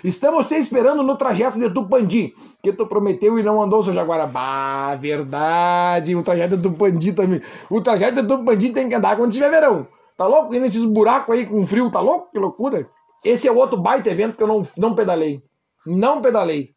Estamos 0.03 0.45
te 0.45 0.55
esperando 0.55 1.01
no 1.01 1.15
trajeto 1.15 1.57
de 1.57 1.69
Tupandi, 1.69 2.33
que 2.61 2.73
tu 2.73 2.85
prometeu 2.85 3.39
e 3.39 3.43
não 3.43 3.61
andou, 3.61 3.81
seu 3.81 3.93
Jaguara. 3.93 4.27
Bah, 4.27 4.93
verdade. 4.95 6.13
O 6.13 6.21
trajeto 6.21 6.57
de 6.57 6.63
Tupandi 6.63 7.13
também. 7.13 7.41
O 7.69 7.79
trajeto 7.79 8.21
de 8.21 8.27
Tupandi 8.27 8.71
tem 8.71 8.89
que 8.89 8.95
andar 8.95 9.15
quando 9.15 9.31
tiver 9.31 9.49
verão. 9.49 9.87
Tá 10.17 10.27
louco? 10.27 10.53
E 10.53 10.59
nesses 10.59 10.83
buracos 10.83 11.33
aí 11.33 11.45
com 11.45 11.65
frio, 11.65 11.89
tá 11.89 12.01
louco? 12.01 12.29
Que 12.29 12.39
loucura. 12.39 12.89
Esse 13.23 13.47
é 13.47 13.51
outro 13.51 13.77
baita 13.77 14.09
evento 14.09 14.35
que 14.35 14.43
eu 14.43 14.47
não, 14.47 14.63
não 14.77 14.93
pedalei. 14.93 15.41
Não 15.85 16.21
pedalei. 16.21 16.71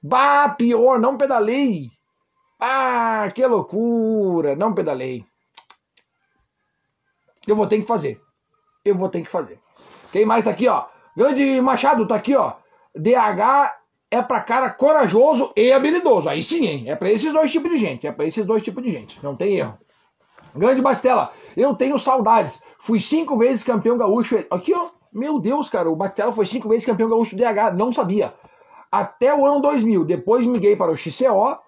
Bah, 0.00 0.50
pior, 0.50 1.00
não 1.00 1.16
pedalei. 1.16 1.88
Ah, 2.60 3.28
que 3.34 3.44
loucura. 3.44 4.54
Não 4.54 4.72
pedalei. 4.72 5.24
Eu 7.44 7.56
vou 7.56 7.66
ter 7.66 7.80
que 7.80 7.88
fazer 7.88 8.20
eu 8.84 8.96
vou 8.96 9.08
ter 9.08 9.22
que 9.22 9.30
fazer. 9.30 9.58
Quem 10.12 10.24
mais 10.24 10.44
tá 10.44 10.50
aqui, 10.50 10.68
ó? 10.68 10.84
Grande 11.16 11.60
Machado 11.60 12.06
tá 12.06 12.14
aqui, 12.16 12.34
ó. 12.34 12.54
DH 12.94 13.72
é 14.10 14.20
para 14.22 14.40
cara 14.40 14.70
corajoso 14.70 15.52
e 15.56 15.72
habilidoso. 15.72 16.28
Aí 16.28 16.42
sim, 16.42 16.66
hein? 16.66 16.90
É 16.90 16.96
para 16.96 17.10
esses 17.10 17.32
dois 17.32 17.50
tipos 17.50 17.70
de 17.70 17.78
gente. 17.78 18.06
É 18.06 18.12
para 18.12 18.24
esses 18.24 18.44
dois 18.44 18.62
tipos 18.62 18.82
de 18.82 18.90
gente. 18.90 19.22
Não 19.22 19.36
tem 19.36 19.58
erro. 19.58 19.78
Grande 20.54 20.82
Bastela, 20.82 21.30
eu 21.56 21.74
tenho 21.74 21.98
saudades. 21.98 22.60
Fui 22.78 22.98
cinco 22.98 23.38
vezes 23.38 23.62
campeão 23.62 23.96
gaúcho. 23.96 24.44
Aqui, 24.50 24.74
ó. 24.74 24.88
Meu 25.12 25.38
Deus, 25.38 25.68
cara. 25.68 25.88
O 25.90 25.96
Bastela 25.96 26.32
foi 26.32 26.46
cinco 26.46 26.68
vezes 26.68 26.84
campeão 26.84 27.08
gaúcho 27.08 27.36
DH. 27.36 27.74
Não 27.74 27.92
sabia. 27.92 28.34
Até 28.90 29.34
o 29.34 29.46
ano 29.46 29.60
2000. 29.60 30.04
Depois 30.04 30.46
miguei 30.46 30.74
para 30.74 30.90
o 30.90 30.96
XCO 30.96 31.58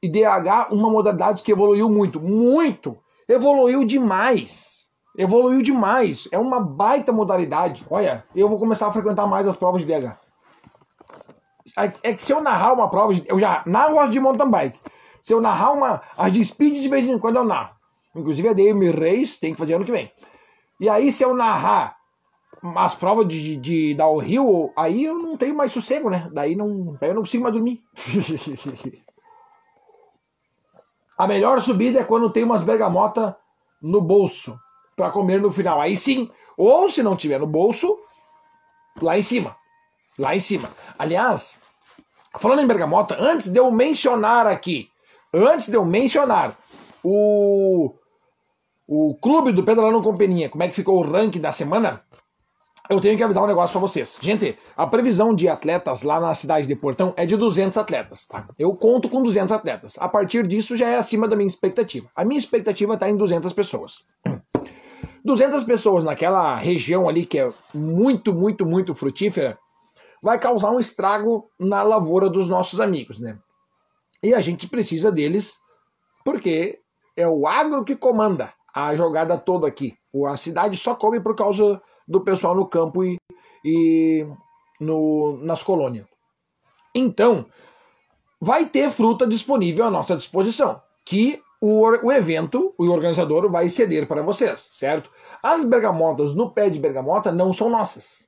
e 0.00 0.08
DH, 0.08 0.70
uma 0.70 0.90
modalidade 0.90 1.42
que 1.42 1.52
evoluiu 1.52 1.88
muito. 1.88 2.20
Muito. 2.20 2.98
Evoluiu 3.28 3.84
demais. 3.84 4.81
Evoluiu 5.16 5.62
demais. 5.62 6.26
É 6.32 6.38
uma 6.38 6.60
baita 6.60 7.12
modalidade. 7.12 7.86
Olha, 7.90 8.24
eu 8.34 8.48
vou 8.48 8.58
começar 8.58 8.86
a 8.86 8.92
frequentar 8.92 9.26
mais 9.26 9.46
as 9.46 9.56
provas 9.56 9.84
de 9.84 9.88
DH. 9.88 10.16
É, 11.78 12.10
é 12.10 12.14
que 12.14 12.22
se 12.22 12.32
eu 12.32 12.40
narrar 12.42 12.72
uma 12.72 12.88
prova, 12.88 13.12
eu 13.26 13.38
já 13.38 13.62
narro 13.66 13.98
as 13.98 14.10
de 14.10 14.18
mountain 14.18 14.50
bike. 14.50 14.80
Se 15.22 15.32
eu 15.32 15.40
narrar 15.40 15.72
uma, 15.72 16.02
as 16.16 16.32
de 16.32 16.44
speed 16.44 16.80
de 16.80 16.88
vez 16.88 17.08
em 17.08 17.18
quando 17.18 17.36
eu 17.36 17.44
narro. 17.44 17.74
Inclusive 18.14 18.48
a 18.48 18.52
DM 18.52 18.90
Race 18.90 19.38
tem 19.38 19.52
que 19.52 19.58
fazer 19.58 19.74
ano 19.74 19.84
que 19.84 19.92
vem. 19.92 20.10
E 20.80 20.88
aí 20.88 21.12
se 21.12 21.22
eu 21.22 21.34
narrar 21.34 21.96
as 22.76 22.94
provas 22.94 23.26
de, 23.28 23.56
de, 23.56 23.94
de 23.94 24.02
Rio, 24.22 24.72
aí 24.76 25.04
eu 25.04 25.18
não 25.18 25.36
tenho 25.36 25.56
mais 25.56 25.72
sossego, 25.72 26.08
né? 26.10 26.28
Daí 26.32 26.54
não, 26.56 26.96
eu 27.00 27.14
não 27.14 27.22
consigo 27.22 27.42
mais 27.42 27.54
dormir. 27.54 27.82
a 31.18 31.26
melhor 31.26 31.60
subida 31.60 32.00
é 32.00 32.04
quando 32.04 32.30
tem 32.30 32.44
umas 32.44 32.62
bergamota 32.62 33.36
no 33.80 34.00
bolso 34.00 34.58
para 34.96 35.10
comer 35.10 35.40
no 35.40 35.50
final. 35.50 35.80
Aí 35.80 35.96
sim. 35.96 36.30
Ou 36.56 36.90
se 36.90 37.02
não 37.02 37.16
tiver 37.16 37.38
no 37.38 37.46
bolso, 37.46 37.98
lá 39.00 39.18
em 39.18 39.22
cima. 39.22 39.56
Lá 40.18 40.36
em 40.36 40.40
cima. 40.40 40.68
Aliás, 40.98 41.58
falando 42.38 42.62
em 42.62 42.66
bergamota, 42.66 43.16
antes 43.18 43.48
de 43.48 43.58
eu 43.58 43.70
mencionar 43.70 44.46
aqui, 44.46 44.88
antes 45.32 45.68
de 45.68 45.76
eu 45.76 45.84
mencionar 45.84 46.56
o 47.02 47.94
o 48.94 49.14
clube 49.14 49.52
do 49.52 49.64
Pedalando 49.64 50.02
com 50.02 50.14
Peninha, 50.14 50.50
como 50.50 50.62
é 50.62 50.68
que 50.68 50.74
ficou 50.74 50.98
o 50.98 51.10
ranking 51.10 51.40
da 51.40 51.50
semana, 51.50 52.02
eu 52.90 53.00
tenho 53.00 53.16
que 53.16 53.22
avisar 53.22 53.42
um 53.42 53.46
negócio 53.46 53.72
para 53.72 53.80
vocês. 53.80 54.18
Gente, 54.20 54.58
a 54.76 54.86
previsão 54.86 55.34
de 55.34 55.48
atletas 55.48 56.02
lá 56.02 56.20
na 56.20 56.34
cidade 56.34 56.66
de 56.66 56.76
Portão 56.76 57.14
é 57.16 57.24
de 57.24 57.36
200 57.36 57.78
atletas, 57.78 58.26
tá? 58.26 58.46
Eu 58.58 58.74
conto 58.74 59.08
com 59.08 59.22
200 59.22 59.50
atletas. 59.52 59.96
A 59.98 60.08
partir 60.08 60.46
disso 60.46 60.76
já 60.76 60.88
é 60.88 60.96
acima 60.96 61.26
da 61.26 61.36
minha 61.36 61.46
expectativa. 61.46 62.08
A 62.14 62.24
minha 62.24 62.38
expectativa 62.38 62.92
está 62.94 63.08
em 63.08 63.16
200 63.16 63.52
pessoas. 63.54 64.04
200 65.24 65.64
pessoas 65.64 66.04
naquela 66.04 66.56
região 66.56 67.08
ali 67.08 67.24
que 67.24 67.38
é 67.38 67.52
muito, 67.72 68.34
muito, 68.34 68.66
muito 68.66 68.94
frutífera, 68.94 69.58
vai 70.22 70.38
causar 70.38 70.70
um 70.70 70.80
estrago 70.80 71.50
na 71.58 71.82
lavoura 71.82 72.28
dos 72.28 72.48
nossos 72.48 72.80
amigos, 72.80 73.18
né? 73.20 73.38
E 74.22 74.34
a 74.34 74.40
gente 74.40 74.68
precisa 74.68 75.10
deles 75.10 75.56
porque 76.24 76.78
é 77.16 77.26
o 77.26 77.46
agro 77.46 77.84
que 77.84 77.96
comanda 77.96 78.52
a 78.74 78.94
jogada 78.94 79.36
toda 79.36 79.66
aqui. 79.66 79.94
A 80.28 80.36
cidade 80.36 80.76
só 80.76 80.94
come 80.94 81.20
por 81.20 81.34
causa 81.34 81.80
do 82.06 82.22
pessoal 82.22 82.54
no 82.54 82.68
campo 82.68 83.04
e, 83.04 83.16
e 83.64 84.26
no, 84.80 85.38
nas 85.42 85.62
colônias. 85.62 86.06
Então, 86.94 87.46
vai 88.40 88.66
ter 88.66 88.90
fruta 88.90 89.26
disponível 89.26 89.84
à 89.84 89.90
nossa 89.90 90.16
disposição, 90.16 90.80
que 91.04 91.42
o, 91.62 92.06
o 92.06 92.10
evento, 92.10 92.74
o 92.76 92.90
organizador 92.90 93.48
vai 93.48 93.68
ceder 93.68 94.08
para 94.08 94.20
vocês, 94.20 94.68
certo? 94.72 95.08
As 95.40 95.64
bergamotas 95.64 96.34
no 96.34 96.50
pé 96.50 96.68
de 96.68 96.80
bergamota 96.80 97.30
não 97.30 97.52
são 97.52 97.70
nossas. 97.70 98.26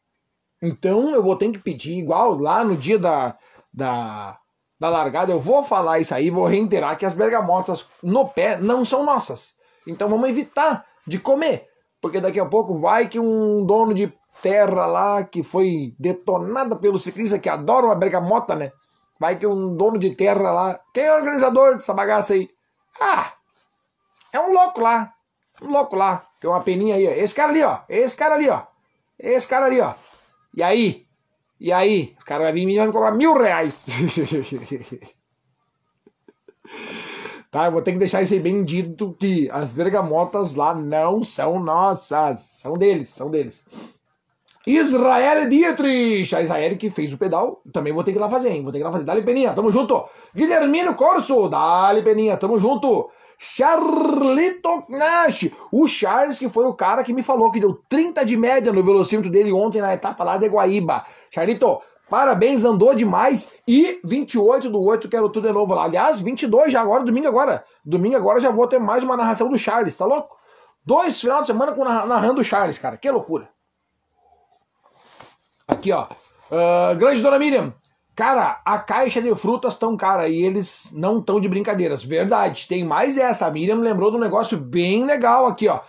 Então 0.63 1.11
eu 1.11 1.21
vou 1.21 1.35
ter 1.35 1.51
que 1.51 1.59
pedir, 1.59 1.99
igual 1.99 2.39
lá 2.39 2.63
no 2.63 2.77
dia 2.77 2.97
da, 2.97 3.37
da, 3.73 4.39
da 4.79 4.89
largada, 4.89 5.33
eu 5.33 5.41
vou 5.41 5.65
falar 5.65 5.99
isso 5.99 6.15
aí, 6.15 6.31
vou 6.31 6.47
reiterar 6.47 6.97
que 6.97 7.05
as 7.05 7.13
bergamotas 7.13 7.85
no 8.01 8.29
pé 8.29 8.57
não 8.57 8.85
são 8.85 9.05
nossas. 9.05 9.53
Então 9.85 10.09
vamos 10.09 10.31
evitar 10.31 10.87
de 11.05 11.19
comer, 11.19 11.67
porque 12.01 12.21
daqui 12.21 12.39
a 12.39 12.47
pouco 12.47 12.77
vai 12.77 13.09
que 13.09 13.19
um 13.19 13.67
dono 13.67 13.93
de 13.93 14.13
terra 14.43 14.87
lá 14.87 15.25
que 15.25 15.43
foi 15.43 15.93
detonada 15.99 16.77
pelo 16.77 17.01
ciclista 17.01 17.41
que 17.41 17.49
adora 17.49 17.87
uma 17.87 17.97
bergamota, 17.97 18.55
né? 18.55 18.71
Vai 19.19 19.37
que 19.37 19.47
um 19.47 19.75
dono 19.75 19.99
de 19.99 20.15
terra 20.15 20.53
lá, 20.53 20.81
quem 20.95 21.03
é 21.03 21.13
o 21.13 21.17
organizador 21.17 21.75
dessa 21.75 21.93
bagaça 21.93 22.35
aí? 22.35 22.49
Ah, 23.01 23.35
é 24.33 24.41
um 24.41 24.53
louco 24.53 24.81
lá. 24.81 25.15
Um 25.63 25.69
louco 25.69 25.97
lá. 25.97 26.27
Tem 26.41 26.51
uma 26.51 26.61
peninha 26.61 26.97
aí, 26.97 27.07
ó. 27.07 27.13
Esse 27.13 27.35
cara 27.35 27.51
ali, 27.51 27.63
ó. 27.63 27.81
Esse 27.89 28.17
cara 28.17 28.35
ali, 28.35 28.49
ó. 28.49 28.63
Esse 29.19 29.47
cara 29.47 29.67
ali, 29.67 29.81
ó. 29.81 29.95
E 30.55 30.63
aí? 30.63 31.07
E 31.61 31.73
aí? 31.73 32.17
O 32.21 32.25
cara 32.25 32.45
vai 32.45 32.53
vir 32.53 32.67
me 32.67 32.77
cobrar 32.93 33.13
mil 33.13 33.35
reais. 33.35 33.87
tá, 37.51 37.67
eu 37.67 37.73
vou 37.73 37.83
ter 37.83 37.93
que 37.93 37.99
deixar 37.99 38.23
isso 38.23 38.35
aí 38.35 38.41
bem 38.41 38.65
dito 38.65 39.17
que 39.19 39.49
as 39.51 39.73
bergamotas 39.73 40.55
lá 40.55 40.75
não 40.75 41.23
são 41.23 41.61
nossas. 41.61 42.41
São 42.41 42.77
deles, 42.77 43.11
são 43.11 43.31
deles. 43.31 43.65
Israel 44.67 45.49
Dietrich, 45.49 46.35
a 46.35 46.41
Israel 46.41 46.77
que 46.79 46.89
fez 46.89 47.13
o 47.13 47.19
pedal, 47.19 47.61
também 47.73 47.93
vou 47.93 48.03
ter 48.03 48.13
que 48.13 48.19
ir 48.19 48.21
lá 48.21 48.31
fazer, 48.31 48.51
hein? 48.51 48.63
Vou 48.63 48.73
ter 48.73 48.79
que 48.79 48.83
ir 48.83 48.87
lá 48.87 48.93
fazer. 48.93 49.05
Dali 49.05 49.23
Peninha, 49.23 49.53
tamo 49.53 49.71
junto. 49.71 50.05
Guilhermino 50.35 50.95
Corso, 50.95 51.49
dali 51.49 52.03
Peninha, 52.03 52.37
tamo 52.37 52.59
junto. 52.59 53.11
Charlito 53.39 54.85
Nash, 54.89 55.51
o 55.71 55.87
Charles 55.87 56.39
que 56.39 56.49
foi 56.49 56.65
o 56.67 56.73
cara 56.73 57.05
que 57.05 57.13
me 57.13 57.23
falou 57.23 57.51
que 57.51 57.61
deu 57.61 57.75
30 57.89 58.25
de 58.25 58.37
média 58.37 58.73
no 58.73 58.83
velocímetro 58.83 59.31
dele 59.31 59.53
ontem 59.53 59.83
na 59.83 59.93
etapa 59.93 60.25
lá 60.25 60.39
de 60.39 60.49
Guaíba. 60.49 61.05
Charlito, 61.31 61.81
parabéns, 62.09 62.65
andou 62.65 62.95
demais. 62.95 63.51
E 63.69 64.01
28 64.03 64.71
do 64.71 64.83
8, 64.83 65.09
quero 65.11 65.29
tudo 65.29 65.47
de 65.47 65.53
novo 65.53 65.75
lá. 65.75 65.85
Aliás, 65.85 66.23
22 66.23 66.73
já 66.73 66.81
agora, 66.81 67.05
domingo 67.05 67.29
agora. 67.29 67.65
Domingo 67.85 68.17
agora 68.17 68.41
já 68.41 68.51
vou 68.51 68.67
ter 68.67 68.79
mais 68.79 69.05
uma 69.05 69.17
narração 69.17 69.49
do 69.49 69.59
Charles, 69.59 69.95
tá 69.95 70.07
louco? 70.07 70.37
Dois 70.87 71.21
final 71.21 71.43
de 71.43 71.49
semana 71.49 71.73
com 71.73 71.85
narrando 71.85 72.41
o 72.41 72.45
Charles, 72.45 72.79
cara. 72.79 72.97
Que 72.97 73.11
loucura. 73.11 73.54
Aqui, 75.67 75.93
ó. 75.93 76.07
Uh, 76.51 76.97
grande 76.97 77.23
Dona 77.23 77.39
Miriam. 77.39 77.75
Cara, 78.15 78.61
a 78.65 78.79
caixa 78.79 79.21
de 79.21 79.35
frutas 79.35 79.75
tão 79.75 79.97
cara 79.97 80.29
e 80.29 80.41
eles 80.41 80.89
não 80.93 81.19
estão 81.19 81.41
de 81.41 81.49
brincadeiras. 81.49 82.05
Verdade, 82.05 82.69
tem 82.69 82.85
mais 82.85 83.17
essa. 83.17 83.47
A 83.47 83.51
Miriam 83.51 83.77
lembrou 83.77 84.11
de 84.11 84.17
um 84.17 84.21
negócio 84.21 84.57
bem 84.57 85.05
legal 85.05 85.47
aqui, 85.47 85.67
ó. 85.67 85.81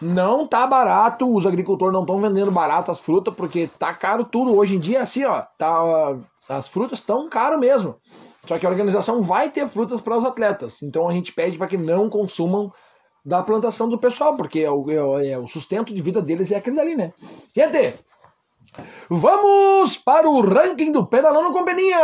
Não 0.00 0.46
tá 0.46 0.66
barato, 0.66 1.32
os 1.32 1.44
agricultores 1.44 1.92
não 1.92 2.02
estão 2.02 2.20
vendendo 2.20 2.52
barato 2.52 2.90
as 2.90 3.00
frutas 3.00 3.34
porque 3.34 3.68
tá 3.78 3.92
caro 3.92 4.24
tudo. 4.24 4.56
Hoje 4.56 4.76
em 4.76 4.78
dia, 4.78 5.02
assim, 5.02 5.24
ó, 5.24 5.42
tá, 5.58 6.16
as 6.48 6.68
frutas 6.68 7.00
estão 7.00 7.28
caro 7.28 7.58
mesmo. 7.58 7.96
Só 8.46 8.58
que 8.58 8.66
a 8.66 8.70
organização 8.70 9.22
vai 9.22 9.50
ter 9.50 9.68
frutas 9.68 10.00
para 10.00 10.18
os 10.18 10.24
atletas. 10.24 10.82
Então 10.82 11.08
a 11.08 11.12
gente 11.12 11.32
pede 11.32 11.56
para 11.56 11.66
que 11.66 11.76
não 11.76 12.08
consumam 12.08 12.72
da 13.24 13.42
plantação 13.42 13.88
do 13.88 13.98
pessoal, 13.98 14.36
porque 14.36 14.60
é 14.60 14.70
o, 14.70 15.18
é, 15.18 15.30
é 15.30 15.38
o 15.38 15.46
sustento 15.46 15.94
de 15.94 16.02
vida 16.02 16.20
deles 16.20 16.50
é 16.50 16.56
aquele 16.56 16.80
ali, 16.80 16.96
né? 16.96 17.12
Gente, 17.54 17.94
Vamos 19.08 19.98
para 19.98 20.28
o 20.28 20.40
ranking 20.40 20.90
do 20.90 21.04
Pedalando 21.04 21.52
com 21.52 21.64
Peninha. 21.64 21.98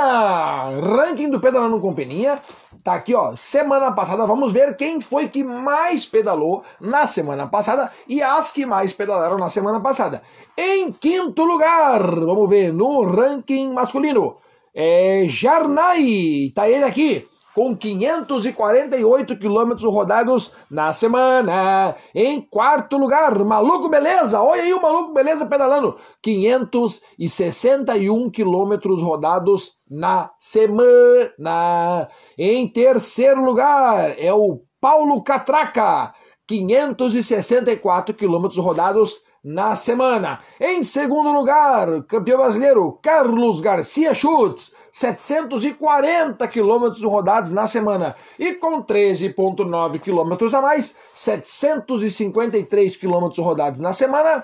Ranking 0.80 1.30
do 1.30 1.40
Pedalando 1.40 1.80
com 1.80 1.94
Peninha. 1.94 2.40
Tá 2.84 2.94
aqui, 2.94 3.14
ó. 3.14 3.34
Semana 3.34 3.92
passada, 3.92 4.26
vamos 4.26 4.52
ver 4.52 4.76
quem 4.76 5.00
foi 5.00 5.28
que 5.28 5.42
mais 5.42 6.04
pedalou 6.04 6.62
na 6.80 7.06
semana 7.06 7.46
passada 7.46 7.90
e 8.06 8.22
as 8.22 8.52
que 8.52 8.66
mais 8.66 8.92
pedalaram 8.92 9.38
na 9.38 9.48
semana 9.48 9.80
passada. 9.80 10.22
Em 10.56 10.92
quinto 10.92 11.44
lugar, 11.44 12.02
vamos 12.02 12.48
ver 12.48 12.72
no 12.72 13.02
ranking 13.04 13.72
masculino. 13.72 14.36
É 14.74 15.24
Jarnai. 15.26 16.52
Tá 16.54 16.68
ele 16.68 16.84
aqui 16.84 17.26
com 17.58 17.76
548 17.76 19.36
quilômetros 19.36 19.92
rodados 19.92 20.52
na 20.70 20.92
semana. 20.92 21.96
Em 22.14 22.40
quarto 22.40 22.96
lugar, 22.96 23.36
Maluco 23.44 23.88
Beleza, 23.88 24.40
olha 24.40 24.62
aí 24.62 24.72
o 24.72 24.80
Maluco 24.80 25.12
Beleza 25.12 25.44
pedalando, 25.44 25.96
561 26.22 28.30
quilômetros 28.30 29.02
rodados 29.02 29.72
na 29.90 30.30
semana. 30.38 32.08
Em 32.38 32.68
terceiro 32.68 33.44
lugar, 33.44 34.14
é 34.16 34.32
o 34.32 34.60
Paulo 34.80 35.20
Catraca, 35.24 36.14
564 36.46 38.14
quilômetros 38.14 38.64
rodados 38.64 39.20
na 39.42 39.74
semana. 39.74 40.38
Em 40.60 40.84
segundo 40.84 41.32
lugar, 41.32 42.04
campeão 42.04 42.38
brasileiro, 42.38 43.00
Carlos 43.02 43.60
Garcia 43.60 44.14
Schutz, 44.14 44.72
740 44.98 46.48
quilômetros 46.48 47.04
rodados 47.04 47.52
na 47.52 47.68
semana. 47.68 48.16
E 48.36 48.54
com 48.54 48.82
13,9 48.82 50.00
quilômetros 50.00 50.52
a 50.52 50.60
mais, 50.60 50.96
753 51.14 52.96
quilômetros 52.96 53.38
rodados 53.38 53.78
na 53.78 53.92
semana, 53.92 54.42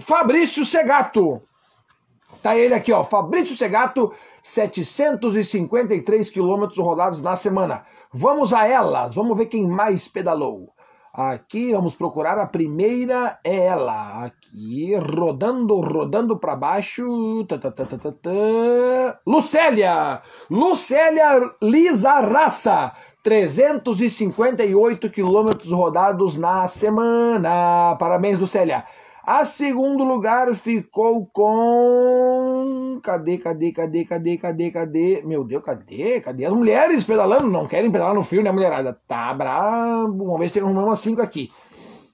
Fabrício 0.00 0.64
Segato. 0.64 1.42
Tá 2.40 2.56
ele 2.56 2.74
aqui, 2.74 2.92
ó, 2.92 3.02
Fabrício 3.02 3.56
Segato, 3.56 4.14
753 4.40 6.30
quilômetros 6.30 6.78
rodados 6.78 7.20
na 7.20 7.34
semana. 7.34 7.84
Vamos 8.12 8.52
a 8.52 8.68
elas, 8.68 9.16
vamos 9.16 9.36
ver 9.36 9.46
quem 9.46 9.66
mais 9.66 10.06
pedalou. 10.06 10.72
Aqui 11.12 11.72
vamos 11.72 11.96
procurar 11.96 12.38
a 12.38 12.46
primeira, 12.46 13.38
é 13.42 13.66
ela. 13.66 14.24
Aqui, 14.24 14.94
rodando, 14.96 15.80
rodando 15.80 16.38
para 16.38 16.54
baixo. 16.54 17.44
Tá, 17.48 17.58
tá, 17.58 17.70
tá, 17.70 17.84
tá, 17.84 17.98
tá, 17.98 18.12
tá. 18.12 19.20
Lucélia! 19.26 20.22
Lucélia 20.48 21.50
Lizarraça. 21.60 22.92
358 23.22 25.10
quilômetros 25.10 25.70
rodados 25.70 26.36
na 26.36 26.66
semana. 26.68 27.96
Parabéns, 27.98 28.38
Lucélia. 28.38 28.84
A 29.32 29.44
segundo 29.44 30.02
lugar 30.02 30.52
ficou 30.56 31.24
com. 31.32 32.98
Cadê, 33.00 33.38
cadê, 33.38 33.70
cadê, 33.70 34.04
cadê, 34.04 34.36
cadê, 34.36 34.70
cadê? 34.72 35.22
Meu 35.24 35.44
Deus, 35.44 35.62
cadê? 35.62 36.20
Cadê 36.20 36.46
as 36.46 36.52
mulheres 36.52 37.04
pedalando? 37.04 37.46
Não 37.46 37.64
querem 37.64 37.92
pedalar 37.92 38.12
no 38.12 38.24
frio, 38.24 38.42
né, 38.42 38.50
mulherada? 38.50 39.00
Tá 39.06 39.32
brabo. 39.32 40.24
Vamos 40.24 40.40
ver 40.40 40.48
se 40.48 40.58
arrumamos 40.58 40.94
as 40.94 40.98
cinco 40.98 41.22
aqui. 41.22 41.48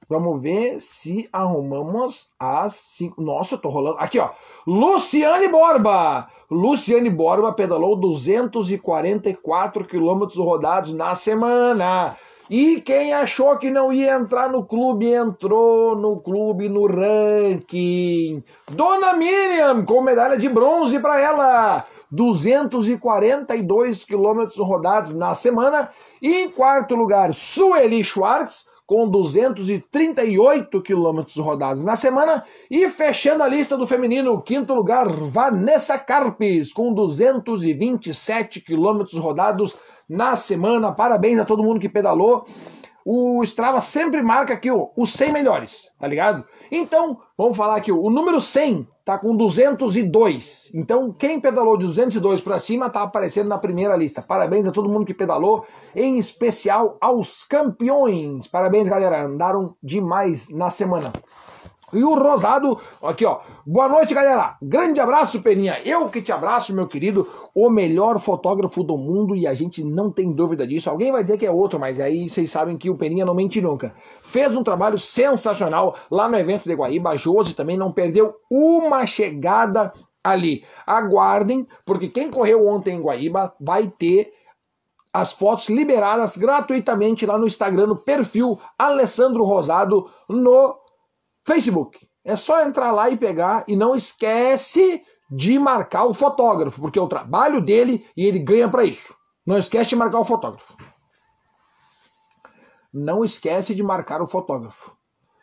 Vamos 0.07 0.43
ver 0.43 0.79
se 0.79 1.27
arrumamos 1.33 2.29
as 2.39 2.75
cinco. 2.75 3.23
Nossa, 3.23 3.55
eu 3.55 3.59
tô 3.59 3.71
rolando. 3.71 3.97
Aqui, 3.99 4.19
ó. 4.19 4.29
Luciane 4.67 5.49
Borba. 5.49 6.29
Luciane 6.51 7.09
Borba 7.09 7.51
pedalou 7.55 7.97
244 7.99 9.87
quilômetros 9.87 10.37
rodados 10.37 10.93
na 10.93 11.15
semana. 11.15 12.15
E 12.49 12.81
quem 12.81 13.13
achou 13.13 13.59
que 13.59 13.71
não 13.71 13.93
ia 13.93 14.15
entrar 14.15 14.49
no 14.49 14.65
clube, 14.65 15.13
entrou 15.13 15.97
no 15.97 16.21
clube 16.21 16.69
no 16.69 16.87
ranking. 16.87 18.41
Dona 18.71 19.15
Miriam, 19.15 19.85
com 19.85 20.01
medalha 20.01 20.39
de 20.39 20.49
bronze 20.49 21.01
para 21.01 21.21
ela. 21.21 21.85
242 22.11 24.05
quilômetros 24.05 24.59
rodados 24.59 25.13
na 25.13 25.35
semana. 25.35 25.91
E 26.23 26.43
em 26.43 26.49
quarto 26.49 26.95
lugar, 26.95 27.35
Sueli 27.35 28.05
Schwartz, 28.05 28.65
com 28.87 29.11
238 29.11 30.81
quilômetros 30.81 31.37
rodados 31.37 31.83
na 31.83 31.97
semana. 31.97 32.45
E 32.71 32.89
fechando 32.89 33.43
a 33.43 33.49
lista 33.49 33.77
do 33.77 33.89
feminino, 33.89 34.41
quinto 34.41 34.73
lugar, 34.73 35.09
Vanessa 35.09 35.99
Carpes, 35.99 36.73
com 36.73 36.95
227 36.95 38.61
quilômetros 38.61 39.19
rodados 39.19 39.77
na 40.09 40.37
semana. 40.37 40.93
Parabéns 40.93 41.39
a 41.39 41.45
todo 41.45 41.63
mundo 41.63 41.81
que 41.81 41.89
pedalou. 41.89 42.45
O 43.09 43.41
Strava 43.45 43.81
sempre 43.81 44.21
marca 44.21 44.55
aqui 44.55 44.69
ó, 44.69 44.89
os 44.97 45.13
100 45.13 45.33
melhores, 45.33 45.93
tá 45.97 46.09
ligado? 46.09 46.45
Então, 46.73 47.21
vamos 47.39 47.57
falar 47.57 47.77
aqui, 47.77 47.93
o 47.93 48.11
número 48.11 48.41
100 48.41 48.89
tá 49.05 49.17
com 49.17 49.37
202. 49.37 50.73
Então, 50.75 51.13
quem 51.13 51.41
pedalou 51.41 51.77
de 51.77 51.87
202 51.87 52.41
para 52.41 52.59
cima 52.59 52.91
tá 52.91 53.03
aparecendo 53.03 53.47
na 53.47 53.59
primeira 53.59 53.95
lista. 53.95 54.21
Parabéns 54.21 54.67
a 54.67 54.73
todo 54.73 54.89
mundo 54.89 55.07
que 55.07 55.15
pedalou, 55.15 55.65
em 55.95 56.19
especial 56.19 56.99
aos 57.01 57.45
campeões. 57.45 58.49
Parabéns, 58.49 58.89
galera, 58.89 59.25
andaram 59.25 59.77
demais 59.81 60.49
na 60.49 60.69
semana. 60.69 61.13
E 61.93 62.03
o 62.03 62.15
Rosado, 62.15 62.81
aqui 63.01 63.25
ó. 63.25 63.39
Boa 63.65 63.89
noite, 63.89 64.13
galera. 64.13 64.57
Grande 64.61 64.99
abraço, 64.99 65.41
Peninha. 65.41 65.81
Eu 65.85 66.09
que 66.09 66.21
te 66.21 66.33
abraço, 66.33 66.75
meu 66.75 66.89
querido. 66.89 67.29
O 67.55 67.71
melhor 67.71 68.19
fotógrafo 68.19 68.83
do 68.83 68.99
mundo 68.99 69.37
e 69.37 69.47
a 69.47 69.55
gente 69.55 69.85
não 69.85 70.11
tem 70.11 70.33
dúvida 70.33 70.67
disso. 70.67 70.91
Alguém 70.91 71.13
vai 71.13 71.23
dizer 71.23 71.39
que 71.39 71.47
é 71.47 71.51
outro, 71.51 71.79
mas 71.79 72.01
aí 72.01 72.29
vocês 72.29 72.51
sabem 72.51 72.77
que 72.77 72.91
o 72.91 72.97
Peninha 72.97 73.25
não 73.25 73.37
mente 73.37 73.61
nunca. 73.61 73.95
Fez 74.21 74.57
um 74.57 74.65
trabalho 74.65 74.99
sensacional 74.99 75.95
lá 76.11 76.29
no 76.29 76.37
evento 76.37 76.65
de 76.65 76.75
Guaíba. 76.75 77.17
Josi 77.17 77.55
também 77.55 77.77
não 77.77 77.93
perdeu 77.93 78.35
uma 78.51 79.07
chegada 79.07 79.93
ali. 80.25 80.65
Aguardem, 80.85 81.69
porque 81.85 82.09
quem 82.09 82.33
correu 82.33 82.67
ontem 82.67 82.97
em 82.97 83.01
Guaíba 83.01 83.55
vai 83.61 83.87
ter 83.87 84.33
as 85.13 85.33
fotos 85.33 85.69
liberadas 85.69 86.37
gratuitamente 86.37 87.25
lá 87.25 87.39
no 87.39 87.47
Instagram, 87.47 87.87
no 87.87 87.97
perfil 87.97 88.59
Alessandro 88.77 89.45
Rosado, 89.45 90.11
no 90.29 90.77
Facebook. 91.47 92.07
É 92.25 92.35
só 92.35 92.61
entrar 92.63 92.91
lá 92.91 93.09
e 93.09 93.17
pegar 93.17 93.65
e 93.69 93.77
não 93.77 93.95
esquece 93.95 95.01
de 95.31 95.59
marcar 95.59 96.05
o 96.05 96.13
fotógrafo, 96.13 96.81
porque 96.81 96.99
é 96.99 97.03
o 97.03 97.09
trabalho 97.09 97.61
dele 97.61 98.05
e 98.17 98.25
ele 98.27 98.41
ganha 98.41 98.69
para 98.69 98.85
isso. 98.85 99.15
Não 99.47 99.57
esquece 99.57 99.91
de 99.91 99.97
marcar 99.97 100.19
o 100.19 100.25
fotógrafo. 100.25 100.77
Não 102.93 103.25
esquece 103.25 103.75
de 103.75 103.83
marcar 103.83 104.21
o 104.21 104.27
fotógrafo. 104.27 104.97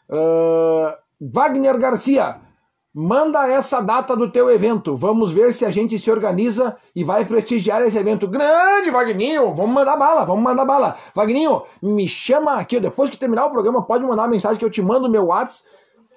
Uh, 0.09 0.93
Wagner 1.21 1.77
Garcia, 1.79 2.41
manda 2.93 3.47
essa 3.47 3.79
data 3.79 4.13
do 4.13 4.29
teu 4.29 4.49
evento. 4.51 4.93
Vamos 4.95 5.31
ver 5.31 5.53
se 5.53 5.65
a 5.65 5.69
gente 5.69 5.97
se 5.97 6.11
organiza 6.11 6.75
e 6.93 7.03
vai 7.03 7.23
prestigiar 7.23 7.81
esse 7.81 7.97
evento. 7.97 8.27
Grande, 8.27 8.91
Wagninho! 8.91 9.55
Vamos 9.55 9.73
mandar 9.73 9.95
bala, 9.95 10.25
vamos 10.25 10.43
mandar 10.43 10.65
bala. 10.65 10.97
Wagninho, 11.15 11.63
me 11.81 12.07
chama 12.07 12.55
aqui. 12.55 12.79
Depois 12.79 13.09
que 13.09 13.17
terminar 13.17 13.45
o 13.45 13.51
programa, 13.51 13.85
pode 13.85 14.03
mandar 14.03 14.27
mensagem 14.27 14.59
que 14.59 14.65
eu 14.65 14.69
te 14.69 14.81
mando 14.81 15.09
meu 15.09 15.27
WhatsApp 15.27 15.63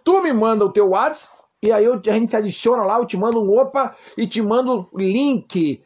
tu 0.07 0.22
me 0.22 0.32
manda 0.32 0.64
o 0.64 0.70
teu 0.70 0.90
WhatsApp 0.90 1.34
e 1.61 1.72
aí 1.72 1.84
eu, 1.84 1.94
a 1.94 2.12
gente 2.12 2.36
adiciona 2.36 2.84
lá, 2.84 2.98
eu 2.98 3.04
te 3.04 3.16
mando 3.16 3.42
um 3.42 3.59
opa 3.59 3.96
e 4.16 4.24
te 4.24 4.40
mando 4.40 4.88
link 4.94 5.82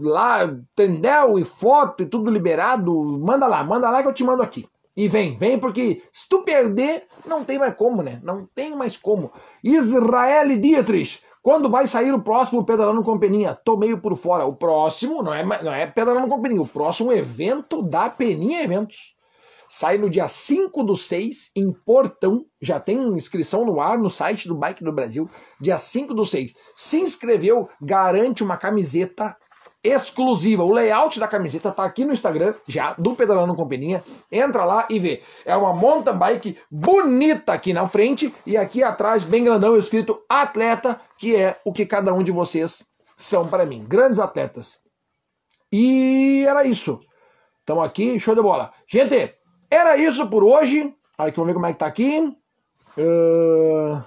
lá, 0.00 0.44
entendeu? 0.44 1.38
E 1.38 1.44
foto 1.44 2.02
e 2.02 2.06
tudo 2.06 2.30
liberado. 2.30 2.90
Manda 3.20 3.46
lá, 3.46 3.62
manda 3.62 3.90
lá 3.90 4.00
que 4.00 4.08
eu 4.08 4.14
te 4.14 4.24
mando 4.24 4.42
aqui. 4.42 4.66
E 4.96 5.08
vem, 5.08 5.36
vem, 5.36 5.58
porque 5.58 6.02
se 6.10 6.26
tu 6.26 6.42
perder, 6.42 7.04
não 7.26 7.44
tem 7.44 7.58
mais 7.58 7.74
como, 7.74 8.02
né? 8.02 8.18
Não 8.22 8.48
tem 8.54 8.74
mais 8.74 8.96
como. 8.96 9.30
Israel 9.62 10.48
Dietrich, 10.58 11.20
quando 11.42 11.68
vai 11.68 11.86
sair 11.86 12.12
o 12.12 12.22
próximo 12.22 12.64
Pedalando 12.64 13.02
com 13.02 13.18
Peninha? 13.18 13.58
Tô 13.62 13.76
meio 13.76 13.98
por 13.98 14.16
fora. 14.16 14.46
O 14.46 14.56
próximo, 14.56 15.22
não 15.22 15.34
é, 15.34 15.44
não 15.44 15.72
é 15.72 15.86
Pedalando 15.86 16.28
com 16.28 16.40
Peninha, 16.40 16.62
o 16.62 16.68
próximo 16.68 17.12
evento 17.12 17.82
da 17.82 18.08
Peninha 18.08 18.62
Eventos. 18.62 19.14
Sai 19.74 19.96
no 19.96 20.10
dia 20.10 20.28
5 20.28 20.82
do 20.82 20.94
6, 20.94 21.50
em 21.56 21.72
Portão. 21.72 22.44
Já 22.60 22.78
tem 22.78 22.98
inscrição 23.16 23.64
no 23.64 23.80
ar 23.80 23.96
no 23.96 24.10
site 24.10 24.46
do 24.46 24.54
Bike 24.54 24.84
do 24.84 24.92
Brasil. 24.92 25.26
Dia 25.58 25.78
5 25.78 26.12
do 26.12 26.26
6. 26.26 26.52
Se 26.76 27.00
inscreveu, 27.00 27.70
garante 27.80 28.44
uma 28.44 28.58
camiseta 28.58 29.34
exclusiva. 29.82 30.62
O 30.62 30.70
layout 30.70 31.18
da 31.18 31.26
camiseta 31.26 31.70
tá 31.70 31.84
aqui 31.84 32.04
no 32.04 32.12
Instagram, 32.12 32.54
já, 32.68 32.92
do 32.98 33.16
Pedalando 33.16 33.54
com 33.54 33.66
Peninha. 33.66 34.04
Entra 34.30 34.66
lá 34.66 34.86
e 34.90 34.98
vê. 34.98 35.22
É 35.42 35.56
uma 35.56 35.72
mountain 35.72 36.18
bike 36.18 36.58
bonita 36.70 37.54
aqui 37.54 37.72
na 37.72 37.88
frente 37.88 38.30
e 38.44 38.58
aqui 38.58 38.82
atrás, 38.82 39.24
bem 39.24 39.42
grandão, 39.42 39.74
escrito 39.78 40.22
atleta, 40.28 41.00
que 41.16 41.34
é 41.34 41.58
o 41.64 41.72
que 41.72 41.86
cada 41.86 42.12
um 42.12 42.22
de 42.22 42.30
vocês 42.30 42.84
são 43.16 43.48
para 43.48 43.64
mim. 43.64 43.86
Grandes 43.88 44.18
atletas. 44.18 44.76
E 45.72 46.44
era 46.46 46.62
isso. 46.62 47.00
Estamos 47.60 47.84
aqui, 47.84 48.20
show 48.20 48.34
de 48.34 48.42
bola. 48.42 48.70
Gente, 48.86 49.40
era 49.72 49.96
isso 49.96 50.28
por 50.28 50.44
hoje. 50.44 50.94
Aí 51.18 51.30
que 51.30 51.36
vamos 51.36 51.48
ver 51.48 51.54
como 51.54 51.66
é 51.66 51.72
que 51.72 51.78
tá 51.78 51.86
aqui. 51.86 52.20
Uh... 52.98 54.02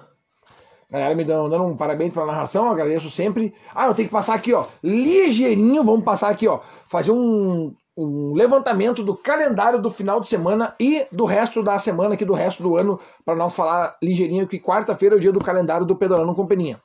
Galera 0.89 1.16
me 1.16 1.26
dando, 1.26 1.49
dando 1.49 1.66
um 1.66 1.76
parabéns 1.76 2.13
pela 2.13 2.28
narração, 2.28 2.70
agradeço 2.70 3.09
sempre. 3.09 3.53
Ah, 3.74 3.88
eu 3.88 3.95
tenho 3.95 4.07
que 4.07 4.13
passar 4.13 4.36
aqui, 4.36 4.53
ó, 4.53 4.66
ligeirinho, 4.84 5.84
vamos 5.84 6.05
passar 6.05 6.30
aqui, 6.30 6.47
ó, 6.47 6.59
fazer 6.88 7.11
um, 7.11 7.74
um 7.97 8.34
levantamento 8.34 9.03
do 9.03 9.16
calendário 9.16 9.82
do 9.82 9.89
final 9.89 10.22
de 10.22 10.30
semana 10.30 10.76
e 10.80 11.05
do 11.11 11.26
resto 11.26 11.63
da 11.63 11.80
semana 11.80 12.13
aqui, 12.13 12.24
do 12.24 12.34
resto 12.34 12.61
do 12.61 12.78
ano, 12.78 12.99
para 13.26 13.36
nós 13.36 13.55
falar 13.55 13.97
ligeirinho 14.01 14.47
que 14.47 14.59
quarta-feira 14.59 15.16
é 15.16 15.18
o 15.18 15.20
dia 15.20 15.32
do 15.32 15.39
calendário 15.39 15.88
do 15.88 15.95
Pedalando 15.95 16.36
com 16.36 16.45
Peninha. 16.45 16.80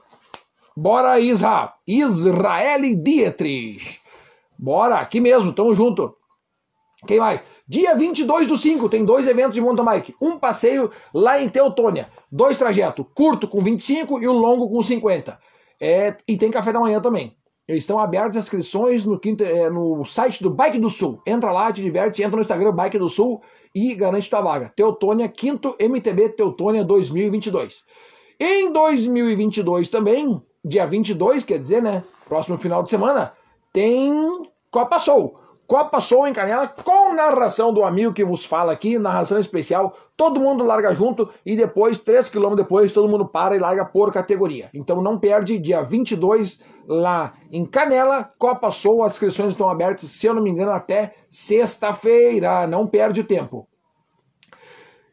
Bora, 0.74 1.20
Isra! 1.20 1.74
Israel 1.87 2.81
Dietrich! 2.97 4.01
Bora, 4.59 4.97
aqui 4.97 5.20
mesmo, 5.20 5.53
tamo 5.53 5.74
junto. 5.74 6.16
Quem 7.07 7.19
mais? 7.19 7.41
Dia 7.67 7.95
22 7.95 8.47
do 8.47 8.57
5, 8.57 8.89
tem 8.89 9.05
dois 9.05 9.27
eventos 9.27 9.55
de 9.55 9.61
mountain 9.61 9.85
bike. 9.85 10.15
Um 10.21 10.39
passeio 10.39 10.91
lá 11.15 11.41
em 11.41 11.49
Teutônia. 11.49 12.09
Dois 12.31 12.59
trajetos, 12.59 13.07
curto 13.15 13.49
com 13.49 13.63
25 13.63 14.23
e 14.23 14.29
o 14.29 14.33
longo 14.33 14.69
com 14.69 14.83
50. 14.83 15.39
É, 15.81 16.17
e 16.29 16.37
tem 16.37 16.51
café 16.51 16.73
da 16.73 16.81
manhã 16.81 17.01
também. 17.01 17.35
Estão 17.67 17.99
abertas 17.99 18.37
as 18.37 18.45
inscrições 18.45 19.05
no, 19.05 19.21
é, 19.45 19.71
no 19.71 20.05
site 20.05 20.43
do 20.43 20.51
Bike 20.51 20.79
do 20.79 20.89
Sul. 20.89 21.23
Entra 21.25 21.53
lá, 21.53 21.73
te 21.73 21.81
diverte, 21.81 22.23
entra 22.23 22.37
no 22.37 22.43
Instagram 22.43 22.73
Bike 22.73 22.99
do 22.99 23.09
Sul 23.09 23.41
e 23.75 23.95
garante 23.95 24.29
tua 24.29 24.41
vaga. 24.41 24.73
Teutônia, 24.75 25.29
quinto 25.29 25.77
MTB 25.79 26.31
Teutônia 26.31 26.85
2022. 26.85 27.85
Em 28.39 28.73
2022 28.73 29.89
também, 29.89 30.43
dia 30.65 30.87
22, 30.87 31.45
quer 31.45 31.59
dizer, 31.59 31.81
né? 31.81 32.03
Próximo 32.29 32.59
final 32.59 32.83
de 32.83 32.91
semana, 32.91 33.33
tem 33.73 34.13
Copa 34.71 34.99
Soul. 34.99 35.39
Copa 35.71 36.01
Soul 36.01 36.27
em 36.27 36.33
Canela, 36.33 36.66
com 36.66 37.14
narração 37.14 37.73
do 37.73 37.85
amigo 37.85 38.12
que 38.12 38.25
vos 38.25 38.45
fala 38.45 38.73
aqui, 38.73 38.99
narração 38.99 39.39
especial. 39.39 39.97
Todo 40.16 40.41
mundo 40.41 40.64
larga 40.64 40.93
junto 40.93 41.29
e 41.47 41.55
depois, 41.55 41.97
3 41.97 42.29
km 42.29 42.57
depois, 42.57 42.91
todo 42.91 43.09
mundo 43.09 43.25
para 43.25 43.55
e 43.55 43.61
larga 43.61 43.85
por 43.85 44.12
categoria. 44.12 44.68
Então 44.75 45.01
não 45.01 45.16
perde, 45.16 45.61
dia 45.61 45.81
22, 45.81 46.61
lá 46.89 47.35
em 47.53 47.64
Canela, 47.64 48.33
Copa 48.37 48.73
Soul. 48.73 49.05
As 49.05 49.12
inscrições 49.12 49.51
estão 49.51 49.71
abertas, 49.71 50.11
se 50.11 50.27
eu 50.27 50.35
não 50.35 50.43
me 50.43 50.51
engano, 50.51 50.73
até 50.73 51.14
sexta-feira. 51.31 52.66
Não 52.66 52.89
perde 52.89 53.23
tempo. 53.23 53.59
O 53.59 53.66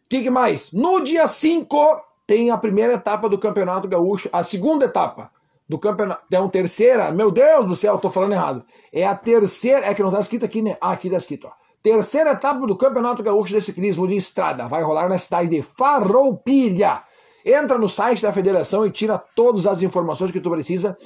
que, 0.09 0.23
que 0.23 0.29
mais? 0.31 0.71
No 0.71 1.01
dia 1.01 1.27
5 1.27 2.01
tem 2.25 2.49
a 2.49 2.57
primeira 2.57 2.93
etapa 2.93 3.29
do 3.29 3.37
Campeonato 3.37 3.87
Gaúcho, 3.87 4.27
a 4.33 4.41
segunda 4.41 4.85
etapa 4.85 5.29
do 5.67 5.77
campeonato. 5.77 6.23
Uma 6.31 6.49
terceira, 6.49 7.11
meu 7.11 7.31
Deus 7.31 7.65
do 7.65 7.75
céu, 7.75 7.97
tô 7.97 8.09
falando 8.09 8.33
errado. 8.33 8.65
É 8.91 9.05
a 9.05 9.15
terceira, 9.15 9.85
é 9.85 9.93
que 9.93 10.01
não 10.03 10.11
tá 10.11 10.19
escrito 10.19 10.45
aqui, 10.45 10.61
né? 10.61 10.77
Ah, 10.79 10.91
aqui 10.91 11.09
tá 11.09 11.17
escrito, 11.17 11.47
ó. 11.47 11.51
Terceira 11.81 12.31
etapa 12.31 12.65
do 12.65 12.75
Campeonato 12.75 13.23
Gaúcho 13.23 13.53
de 13.53 13.61
Ciclismo 13.61 14.07
de 14.07 14.15
Estrada. 14.15 14.67
Vai 14.67 14.83
rolar 14.83 15.07
na 15.07 15.17
cidade 15.17 15.49
de 15.49 15.61
Farroupilha. 15.61 17.01
Entra 17.45 17.77
no 17.77 17.87
site 17.87 18.21
da 18.21 18.33
federação 18.33 18.85
e 18.85 18.91
tira 18.91 19.17
todas 19.17 19.65
as 19.65 19.81
informações 19.81 20.31
que 20.31 20.41
tu 20.41 20.49
precisa 20.49 20.97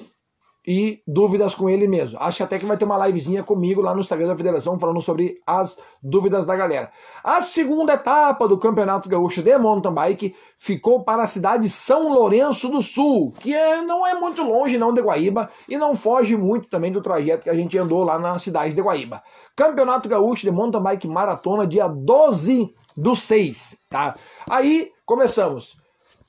e 0.65 1.01
dúvidas 1.07 1.55
com 1.55 1.69
ele 1.69 1.87
mesmo. 1.87 2.17
Acho 2.19 2.43
até 2.43 2.59
que 2.59 2.65
vai 2.65 2.77
ter 2.77 2.85
uma 2.85 3.07
livezinha 3.07 3.43
comigo 3.43 3.81
lá 3.81 3.93
no 3.93 4.01
Instagram 4.01 4.27
da 4.27 4.37
Federação 4.37 4.79
falando 4.79 5.01
sobre 5.01 5.41
as 5.45 5.77
dúvidas 6.01 6.45
da 6.45 6.55
galera. 6.55 6.91
A 7.23 7.41
segunda 7.41 7.93
etapa 7.93 8.47
do 8.47 8.57
Campeonato 8.57 9.09
Gaúcho 9.09 9.41
de 9.41 9.57
Mountain 9.57 9.93
Bike 9.93 10.35
ficou 10.57 11.03
para 11.03 11.23
a 11.23 11.27
cidade 11.27 11.63
de 11.63 11.69
São 11.69 12.13
Lourenço 12.13 12.69
do 12.69 12.81
Sul, 12.81 13.33
que 13.39 13.53
é, 13.53 13.81
não 13.81 14.05
é 14.05 14.13
muito 14.13 14.43
longe 14.43 14.77
não 14.77 14.93
de 14.93 15.01
Guaíba 15.01 15.49
e 15.67 15.77
não 15.77 15.95
foge 15.95 16.37
muito 16.37 16.69
também 16.69 16.91
do 16.91 17.01
trajeto 17.01 17.43
que 17.43 17.49
a 17.49 17.55
gente 17.55 17.77
andou 17.77 18.03
lá 18.03 18.19
na 18.19 18.37
cidade 18.37 18.75
de 18.75 18.81
Guaíba. 18.81 19.23
Campeonato 19.55 20.07
Gaúcho 20.07 20.43
de 20.43 20.51
Mountain 20.51 20.83
Bike 20.83 21.07
Maratona 21.07 21.65
dia 21.65 21.87
12 21.87 22.73
do 22.95 23.15
6, 23.15 23.77
tá? 23.89 24.15
Aí 24.49 24.91
começamos. 25.05 25.75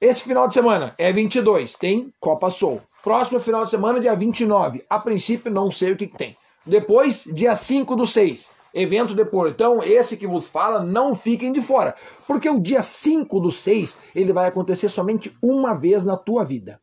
Esse 0.01 0.25
final 0.25 0.49
de 0.49 0.55
semana 0.55 0.95
é 0.99 1.13
22, 1.13 1.77
tem 1.77 2.13
Copa 2.19 2.51
Soul. 2.51 2.81
Próximo 3.03 3.41
final 3.41 3.65
de 3.65 3.71
semana, 3.71 3.99
dia 3.99 4.15
29. 4.15 4.85
A 4.89 4.99
princípio, 4.99 5.51
não 5.51 5.71
sei 5.71 5.93
o 5.93 5.97
que, 5.97 6.07
que 6.07 6.17
tem. 6.17 6.37
Depois, 6.65 7.25
dia 7.25 7.55
5 7.55 7.97
do 7.97 8.07
6. 8.07 8.53
Evento 8.73 9.15
de 9.15 9.25
Portão, 9.25 9.83
esse 9.83 10.17
que 10.17 10.27
vos 10.27 10.49
fala, 10.49 10.83
não 10.83 11.15
fiquem 11.15 11.53
de 11.53 11.61
fora. 11.61 11.95
Porque 12.27 12.49
o 12.49 12.61
dia 12.61 12.81
5 12.81 13.41
do 13.41 13.51
6, 13.51 13.99
ele 14.15 14.33
vai 14.33 14.47
acontecer 14.47 14.89
somente 14.89 15.37
uma 15.43 15.75
vez 15.75 16.05
na 16.05 16.17
tua 16.17 16.45
vida. 16.45 16.81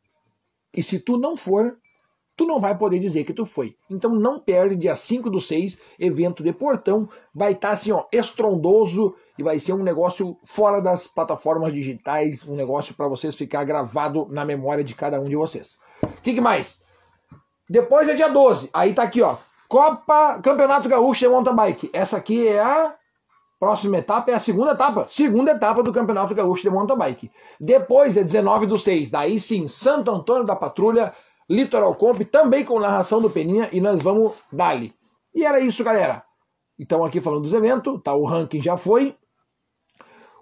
E 0.75 0.83
se 0.83 0.99
tu 0.99 1.17
não 1.17 1.35
for, 1.35 1.77
tu 2.35 2.45
não 2.45 2.59
vai 2.59 2.77
poder 2.77 2.99
dizer 2.99 3.23
que 3.23 3.33
tu 3.33 3.45
foi. 3.45 3.75
Então 3.89 4.13
não 4.13 4.39
perde 4.39 4.75
dia 4.75 4.95
5 4.95 5.29
do 5.29 5.39
6, 5.39 5.79
evento 5.97 6.43
de 6.43 6.53
Portão. 6.53 7.09
Vai 7.33 7.53
estar 7.53 7.69
tá, 7.69 7.73
assim, 7.73 7.91
ó, 7.91 8.05
estrondoso 8.13 9.15
e 9.37 9.41
vai 9.41 9.57
ser 9.57 9.73
um 9.73 9.83
negócio 9.83 10.37
fora 10.43 10.81
das 10.81 11.07
plataformas 11.07 11.73
digitais, 11.73 12.47
um 12.47 12.55
negócio 12.55 12.93
para 12.93 13.07
vocês 13.07 13.35
ficar 13.35 13.63
gravado 13.63 14.27
na 14.29 14.45
memória 14.45 14.83
de 14.83 14.93
cada 14.93 15.19
um 15.19 15.25
de 15.25 15.35
vocês. 15.35 15.75
O 16.17 16.21
que, 16.21 16.33
que, 16.33 16.41
mais? 16.41 16.81
Depois 17.69 18.07
é 18.07 18.13
dia 18.13 18.29
12. 18.29 18.69
Aí 18.73 18.93
tá 18.93 19.03
aqui, 19.03 19.21
ó. 19.21 19.37
Copa 19.67 20.39
Campeonato 20.41 20.89
Gaúcho 20.89 21.21
de 21.21 21.29
Mountain 21.29 21.55
Bike. 21.55 21.89
Essa 21.93 22.17
aqui 22.17 22.47
é 22.47 22.59
a 22.59 22.93
próxima 23.59 23.97
etapa, 23.97 24.31
é 24.31 24.33
a 24.33 24.39
segunda 24.39 24.71
etapa. 24.71 25.05
Segunda 25.09 25.51
etapa 25.51 25.83
do 25.83 25.93
Campeonato 25.93 26.33
Gaúcho 26.33 26.63
de 26.63 26.69
Mountain 26.69 26.97
Bike. 26.97 27.31
Depois 27.59 28.17
é 28.17 28.23
19 28.23 28.65
do 28.65 28.77
6. 28.77 29.09
Daí 29.09 29.39
sim, 29.39 29.67
Santo 29.67 30.09
Antônio 30.09 30.45
da 30.45 30.55
Patrulha, 30.55 31.13
Litoral 31.47 31.93
Comp, 31.95 32.21
também 32.21 32.65
com 32.65 32.79
narração 32.79 33.21
do 33.21 33.29
Peninha. 33.29 33.69
E 33.71 33.79
nós 33.79 34.01
vamos 34.01 34.33
dali. 34.51 34.93
E 35.35 35.45
era 35.45 35.59
isso, 35.59 35.83
galera. 35.83 36.23
Então 36.79 37.03
aqui 37.03 37.21
falando 37.21 37.43
dos 37.43 37.53
eventos, 37.53 38.01
tá? 38.01 38.13
O 38.13 38.25
ranking 38.25 38.61
já 38.61 38.77
foi. 38.77 39.15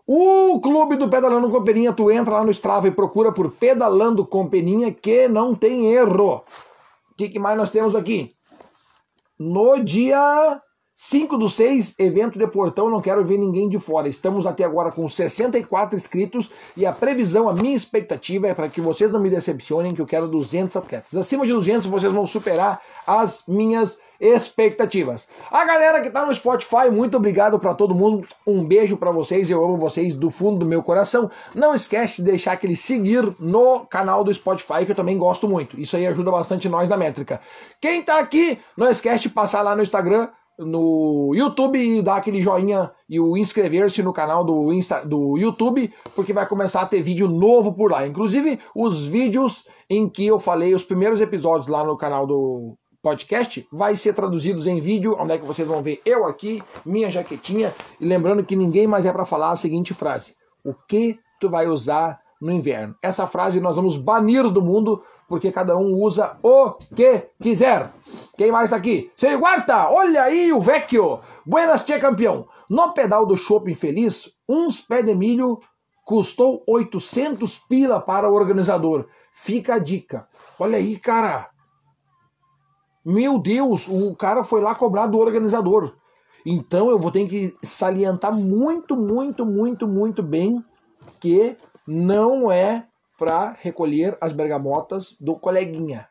O 0.09 0.61
clube 0.61 0.95
do 0.95 1.09
Pedalando 1.09 1.49
com 1.49 1.63
Peninha, 1.65 1.91
tu 1.91 2.09
entra 2.09 2.35
lá 2.35 2.43
no 2.45 2.49
Strava 2.51 2.87
e 2.87 2.91
procura 2.91 3.29
por 3.33 3.51
Pedalando 3.51 4.25
com 4.25 4.47
Peninha, 4.47 4.89
que 4.89 5.27
não 5.27 5.53
tem 5.53 5.93
erro. 5.93 6.45
O 7.11 7.15
que, 7.17 7.27
que 7.27 7.37
mais 7.37 7.57
nós 7.57 7.71
temos 7.71 7.93
aqui? 7.93 8.33
No 9.37 9.83
dia 9.83 10.61
5 10.99 11.37
do 11.37 11.47
6, 11.47 11.93
evento 11.99 12.39
de 12.39 12.47
portão, 12.47 12.89
não 12.89 12.99
quero 12.99 13.23
ver 13.23 13.37
ninguém 13.37 13.69
de 13.69 13.77
fora. 13.77 14.09
Estamos 14.09 14.47
até 14.47 14.63
agora 14.63 14.91
com 14.91 15.07
64 15.07 15.95
inscritos 15.95 16.49
e 16.75 16.87
a 16.87 16.91
previsão, 16.91 17.47
a 17.47 17.53
minha 17.53 17.75
expectativa 17.75 18.47
é 18.47 18.53
para 18.55 18.67
que 18.67 18.81
vocês 18.81 19.11
não 19.11 19.19
me 19.19 19.29
decepcionem, 19.29 19.93
que 19.93 20.01
eu 20.01 20.07
quero 20.07 20.27
200 20.27 20.75
atletas. 20.75 21.13
Acima 21.13 21.45
de 21.45 21.53
200 21.53 21.85
vocês 21.85 22.11
vão 22.11 22.25
superar 22.25 22.81
as 23.05 23.43
minhas 23.47 23.99
expectativas. 24.19 25.27
A 25.51 25.63
galera 25.65 26.01
que 26.01 26.07
está 26.07 26.25
no 26.25 26.33
Spotify, 26.33 26.89
muito 26.91 27.15
obrigado 27.15 27.59
para 27.59 27.75
todo 27.75 27.93
mundo. 27.93 28.27
Um 28.47 28.65
beijo 28.65 28.97
para 28.97 29.11
vocês, 29.11 29.51
eu 29.51 29.63
amo 29.63 29.77
vocês 29.77 30.15
do 30.15 30.31
fundo 30.31 30.57
do 30.57 30.65
meu 30.65 30.81
coração. 30.81 31.29
Não 31.53 31.75
esquece 31.75 32.23
de 32.23 32.31
deixar 32.31 32.53
aquele 32.53 32.75
seguir 32.75 33.35
no 33.39 33.81
canal 33.81 34.23
do 34.23 34.33
Spotify, 34.33 34.83
que 34.83 34.93
eu 34.93 34.95
também 34.95 35.15
gosto 35.15 35.47
muito. 35.47 35.79
Isso 35.79 35.95
aí 35.95 36.07
ajuda 36.07 36.31
bastante 36.31 36.67
nós 36.67 36.89
da 36.89 36.97
métrica. 36.97 37.39
Quem 37.79 37.99
está 37.99 38.17
aqui, 38.17 38.57
não 38.75 38.89
esquece 38.89 39.23
de 39.23 39.29
passar 39.29 39.61
lá 39.61 39.75
no 39.75 39.83
Instagram 39.83 40.29
no 40.57 41.33
YouTube 41.35 41.77
e 41.77 42.01
dar 42.01 42.17
aquele 42.17 42.41
joinha 42.41 42.91
e 43.07 43.19
o 43.19 43.37
inscrever-se 43.37 44.01
no 44.01 44.11
canal 44.11 44.43
do, 44.43 44.73
Insta, 44.73 45.05
do 45.05 45.37
YouTube, 45.37 45.93
porque 46.15 46.33
vai 46.33 46.47
começar 46.47 46.81
a 46.81 46.85
ter 46.85 47.01
vídeo 47.01 47.27
novo 47.27 47.73
por 47.73 47.91
lá. 47.91 48.07
Inclusive, 48.07 48.59
os 48.73 49.07
vídeos 49.07 49.65
em 49.89 50.09
que 50.09 50.25
eu 50.25 50.39
falei, 50.39 50.73
os 50.73 50.83
primeiros 50.83 51.21
episódios 51.21 51.67
lá 51.67 51.83
no 51.83 51.95
canal 51.95 52.25
do 52.25 52.75
podcast, 53.01 53.65
vai 53.71 53.95
ser 53.95 54.13
traduzidos 54.13 54.67
em 54.67 54.81
vídeo, 54.81 55.15
onde 55.19 55.33
é 55.33 55.37
que 55.37 55.45
vocês 55.45 55.67
vão 55.67 55.81
ver 55.81 56.01
eu 56.05 56.25
aqui, 56.25 56.61
minha 56.85 57.09
jaquetinha, 57.09 57.73
e 58.01 58.05
lembrando 58.05 58.43
que 58.43 58.55
ninguém 58.55 58.87
mais 58.87 59.05
é 59.05 59.13
para 59.13 59.25
falar 59.25 59.51
a 59.51 59.55
seguinte 59.55 59.93
frase: 59.93 60.35
O 60.63 60.73
que 60.73 61.17
tu 61.39 61.49
vai 61.49 61.67
usar 61.67 62.19
no 62.41 62.51
inverno? 62.51 62.95
Essa 63.01 63.27
frase 63.27 63.61
nós 63.61 63.75
vamos 63.75 63.95
banir 63.95 64.49
do 64.49 64.61
mundo 64.61 65.01
porque 65.27 65.51
cada 65.51 65.77
um 65.77 65.93
usa 65.93 66.37
o 66.41 66.71
que 66.95 67.27
quiser. 67.41 67.91
Quem 68.37 68.51
mais 68.51 68.69
tá 68.69 68.77
aqui? 68.77 69.11
Seu 69.17 69.39
Guarta, 69.39 69.89
olha 69.89 70.23
aí 70.23 70.53
o 70.53 70.61
vecchio. 70.61 71.19
Buenas, 71.45 71.83
tchê 71.83 71.99
campeão. 71.99 72.47
No 72.69 72.93
pedal 72.93 73.25
do 73.25 73.37
Shopping 73.37 73.73
Feliz, 73.73 74.29
uns 74.47 74.81
pé 74.81 75.01
de 75.01 75.13
milho 75.13 75.59
custou 76.05 76.63
800 76.65 77.59
pila 77.67 77.99
para 77.99 78.29
o 78.29 78.33
organizador. 78.33 79.07
Fica 79.33 79.75
a 79.75 79.79
dica. 79.79 80.27
Olha 80.57 80.77
aí, 80.77 80.97
cara. 80.97 81.49
Meu 83.05 83.37
Deus, 83.37 83.87
o 83.87 84.15
cara 84.15 84.43
foi 84.43 84.61
lá 84.61 84.73
cobrar 84.73 85.07
do 85.07 85.17
organizador. 85.17 85.93
Então 86.45 86.89
eu 86.89 86.97
vou 86.97 87.11
ter 87.11 87.27
que 87.27 87.55
salientar 87.61 88.33
muito, 88.33 88.95
muito, 88.95 89.45
muito, 89.45 89.85
muito 89.85 90.23
bem 90.23 90.63
que 91.19 91.57
não 91.85 92.49
é 92.49 92.86
para 93.17 93.55
recolher 93.61 94.17
as 94.21 94.31
bergamotas 94.31 95.15
do 95.19 95.35
coleguinha. 95.35 96.07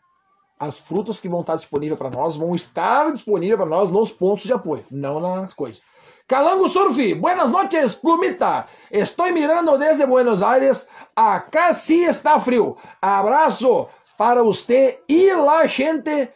As 0.58 0.78
frutas 0.78 1.20
que 1.20 1.28
vão 1.28 1.42
estar 1.42 1.56
disponíveis 1.56 1.98
para 1.98 2.10
nós 2.10 2.36
vão 2.36 2.54
estar 2.54 3.12
disponíveis 3.12 3.58
para 3.58 3.68
nós 3.68 3.90
nos 3.90 4.10
pontos 4.10 4.44
de 4.44 4.52
apoio, 4.52 4.84
não 4.90 5.20
nas 5.20 5.52
coisas. 5.54 5.80
Calango 6.26 6.68
Surf, 6.68 7.14
buenas 7.14 7.48
noches, 7.48 7.94
Plumita. 7.94 8.66
Estou 8.90 9.32
mirando 9.32 9.78
desde 9.78 10.04
Buenos 10.04 10.42
Aires. 10.42 10.88
Acá 11.14 11.72
sí 11.72 12.02
está 12.02 12.40
frio. 12.40 12.76
Abraço. 13.00 13.86
para 14.18 14.42
você 14.42 14.98
e 15.08 15.32
la 15.34 15.66
gente 15.66 16.30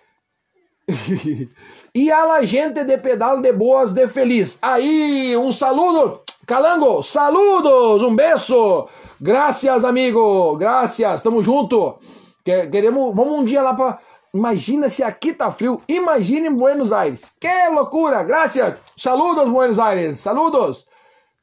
e 1.94 2.12
a 2.12 2.24
la 2.24 2.44
gente 2.44 2.84
de 2.84 2.98
pedal 2.98 3.40
de 3.40 3.52
boas 3.52 3.92
de 3.92 4.06
feliz. 4.06 4.58
Aí, 4.62 5.36
um 5.36 5.50
saludo, 5.50 6.22
Calango, 6.50 7.00
saludos, 7.00 8.02
um 8.02 8.16
beijo. 8.16 8.88
Graças, 9.20 9.84
amigo, 9.84 10.56
graças, 10.56 11.22
tamo 11.22 11.44
junto. 11.44 11.96
Queremos, 12.42 13.14
vamos 13.14 13.38
um 13.38 13.44
dia 13.44 13.62
lá 13.62 13.72
para 13.72 14.00
Imagina 14.34 14.88
se 14.88 15.00
aqui 15.00 15.32
tá 15.32 15.52
frio. 15.52 15.80
Imagina 15.86 16.48
em 16.48 16.52
Buenos 16.52 16.92
Aires. 16.92 17.32
Que 17.40 17.68
loucura! 17.68 18.24
Graças! 18.24 18.74
Saludos, 18.96 19.48
Buenos 19.48 19.78
Aires! 19.78 20.18
Saludos! 20.18 20.88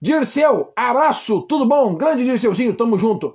Dirceu, 0.01 0.73
abraço, 0.75 1.41
tudo 1.43 1.65
bom? 1.65 1.95
Grande 1.95 2.25
Dirceuzinho, 2.25 2.75
tamo 2.75 2.99
junto. 2.99 3.33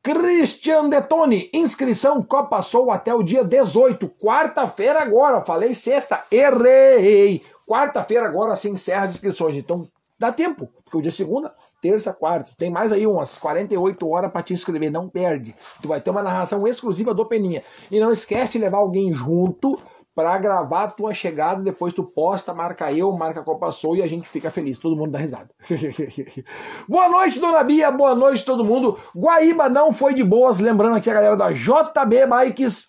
Christian 0.00 0.88
Detone, 0.88 1.50
inscrição 1.52 2.22
Copa 2.22 2.62
Sol 2.62 2.92
até 2.92 3.12
o 3.12 3.24
dia 3.24 3.42
18, 3.42 4.08
quarta-feira 4.22 5.02
agora, 5.02 5.44
falei 5.44 5.74
sexta, 5.74 6.22
errei. 6.30 7.42
Quarta-feira 7.66 8.24
agora 8.24 8.54
se 8.54 8.70
encerra 8.70 9.06
as 9.06 9.14
inscrições, 9.14 9.56
então 9.56 9.88
dá 10.16 10.30
tempo, 10.30 10.68
porque 10.88 10.98
o 10.98 11.02
dia 11.02 11.12
segunda, 11.12 11.54
terça, 11.80 12.12
quarta, 12.12 12.50
tem 12.56 12.70
mais 12.70 12.90
aí 12.90 13.06
umas 13.06 13.36
48 13.36 14.08
horas 14.08 14.32
para 14.32 14.42
te 14.42 14.54
inscrever, 14.54 14.90
não 14.90 15.08
perde. 15.08 15.54
Tu 15.82 15.86
vai 15.86 16.00
ter 16.00 16.10
uma 16.10 16.22
narração 16.22 16.66
exclusiva 16.66 17.12
do 17.12 17.26
Peninha. 17.26 17.62
E 17.90 18.00
não 18.00 18.10
esquece 18.10 18.52
de 18.52 18.58
levar 18.58 18.78
alguém 18.78 19.12
junto 19.12 19.78
para 20.14 20.36
gravar 20.38 20.82
a 20.82 20.88
tua 20.88 21.14
chegada, 21.14 21.62
depois 21.62 21.94
tu 21.94 22.02
posta, 22.02 22.52
marca 22.52 22.90
eu, 22.92 23.12
marca 23.12 23.38
a 23.38 23.44
Copa 23.44 23.70
Sou 23.70 23.94
e 23.94 24.02
a 24.02 24.08
gente 24.08 24.28
fica 24.28 24.50
feliz, 24.50 24.76
todo 24.76 24.96
mundo 24.96 25.12
dá 25.12 25.18
risada. 25.20 25.48
boa 26.88 27.08
noite, 27.08 27.38
dona 27.38 27.62
Bia, 27.62 27.88
boa 27.92 28.16
noite 28.16 28.44
todo 28.44 28.64
mundo. 28.64 28.98
Guaíba 29.14 29.68
não 29.68 29.92
foi 29.92 30.14
de 30.14 30.24
boas, 30.24 30.58
lembrando 30.58 30.96
aqui 30.96 31.08
a 31.08 31.14
galera 31.14 31.36
da 31.36 31.52
JB 31.52 32.26
Bikes, 32.26 32.88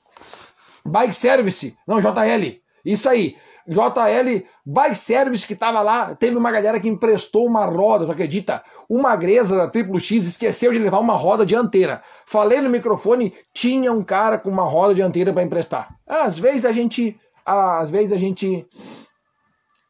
Bike 0.84 1.13
Service, 1.13 1.77
não, 1.85 1.99
JL, 2.01 2.59
isso 2.84 3.07
aí. 3.07 3.35
JL 3.69 4.45
Bike 4.65 4.95
Service 4.97 5.45
que 5.45 5.55
tava 5.55 5.81
lá, 5.81 6.15
teve 6.15 6.35
uma 6.35 6.51
galera 6.51 6.79
que 6.79 6.89
emprestou 6.89 7.45
uma 7.45 7.65
roda, 7.65 8.05
tu 8.05 8.11
acredita? 8.11 8.63
Uma 8.89 9.15
gresa 9.15 9.55
da 9.55 9.67
Triplo 9.67 9.99
X 9.99 10.25
esqueceu 10.25 10.73
de 10.73 10.79
levar 10.79 10.97
uma 10.97 11.15
roda 11.15 11.45
dianteira. 11.45 12.01
Falei 12.25 12.61
no 12.61 12.69
microfone, 12.69 13.33
tinha 13.53 13.93
um 13.93 14.01
cara 14.01 14.39
com 14.39 14.49
uma 14.49 14.63
roda 14.63 14.95
dianteira 14.95 15.31
para 15.31 15.43
emprestar. 15.43 15.87
Às 16.07 16.39
vezes 16.39 16.65
a 16.65 16.71
gente, 16.71 17.15
às 17.45 17.91
vezes 17.91 18.11
a 18.11 18.17
gente 18.17 18.65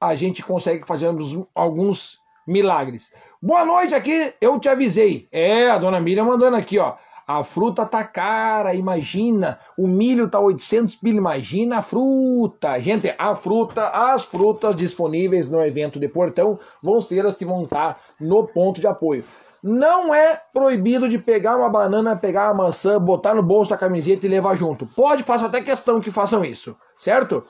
a 0.02 0.16
gente 0.16 0.44
consegue 0.44 0.86
fazer 0.86 1.10
alguns 1.54 2.18
milagres. 2.48 3.12
Boa 3.42 3.66
noite 3.66 3.94
aqui, 3.96 4.34
eu 4.42 4.60
te 4.60 4.68
avisei. 4.68 5.28
É, 5.32 5.70
a 5.70 5.78
dona 5.78 6.00
Miriam 6.00 6.26
mandando 6.26 6.58
aqui, 6.58 6.78
ó. 6.78 6.96
A 7.30 7.44
fruta 7.44 7.86
tá 7.86 8.04
cara, 8.04 8.74
imagina. 8.74 9.60
O 9.78 9.86
milho 9.88 10.28
tá 10.28 10.40
800 10.40 10.96
pila, 10.96 11.18
imagina 11.18 11.78
a 11.78 11.82
fruta. 11.84 12.80
Gente, 12.80 13.14
a 13.20 13.36
fruta, 13.36 13.88
as 13.90 14.26
frutas 14.26 14.76
disponíveis 14.76 15.48
no 15.48 15.64
evento 15.64 16.00
de 16.00 16.08
Portão 16.08 16.58
vão 16.82 17.00
ser 17.00 17.24
as 17.28 17.36
que 17.36 17.46
vão 17.46 17.66
estar 17.66 17.94
tá 17.94 18.00
no 18.20 18.48
ponto 18.48 18.82
de 18.82 18.88
apoio. 18.88 19.24
Não 19.62 20.12
é 20.12 20.42
proibido 20.52 21.08
de 21.08 21.20
pegar 21.20 21.56
uma 21.58 21.70
banana, 21.70 22.16
pegar 22.16 22.52
uma 22.52 22.66
maçã, 22.66 23.00
botar 23.00 23.36
no 23.36 23.44
bolso 23.44 23.70
da 23.70 23.78
camiseta 23.78 24.26
e 24.26 24.30
levar 24.30 24.56
junto. 24.56 24.88
Pode, 24.88 25.22
faço 25.22 25.46
até 25.46 25.62
questão 25.62 26.02
que 26.02 26.10
façam 26.10 26.44
isso, 26.44 26.76
certo? 26.98 27.44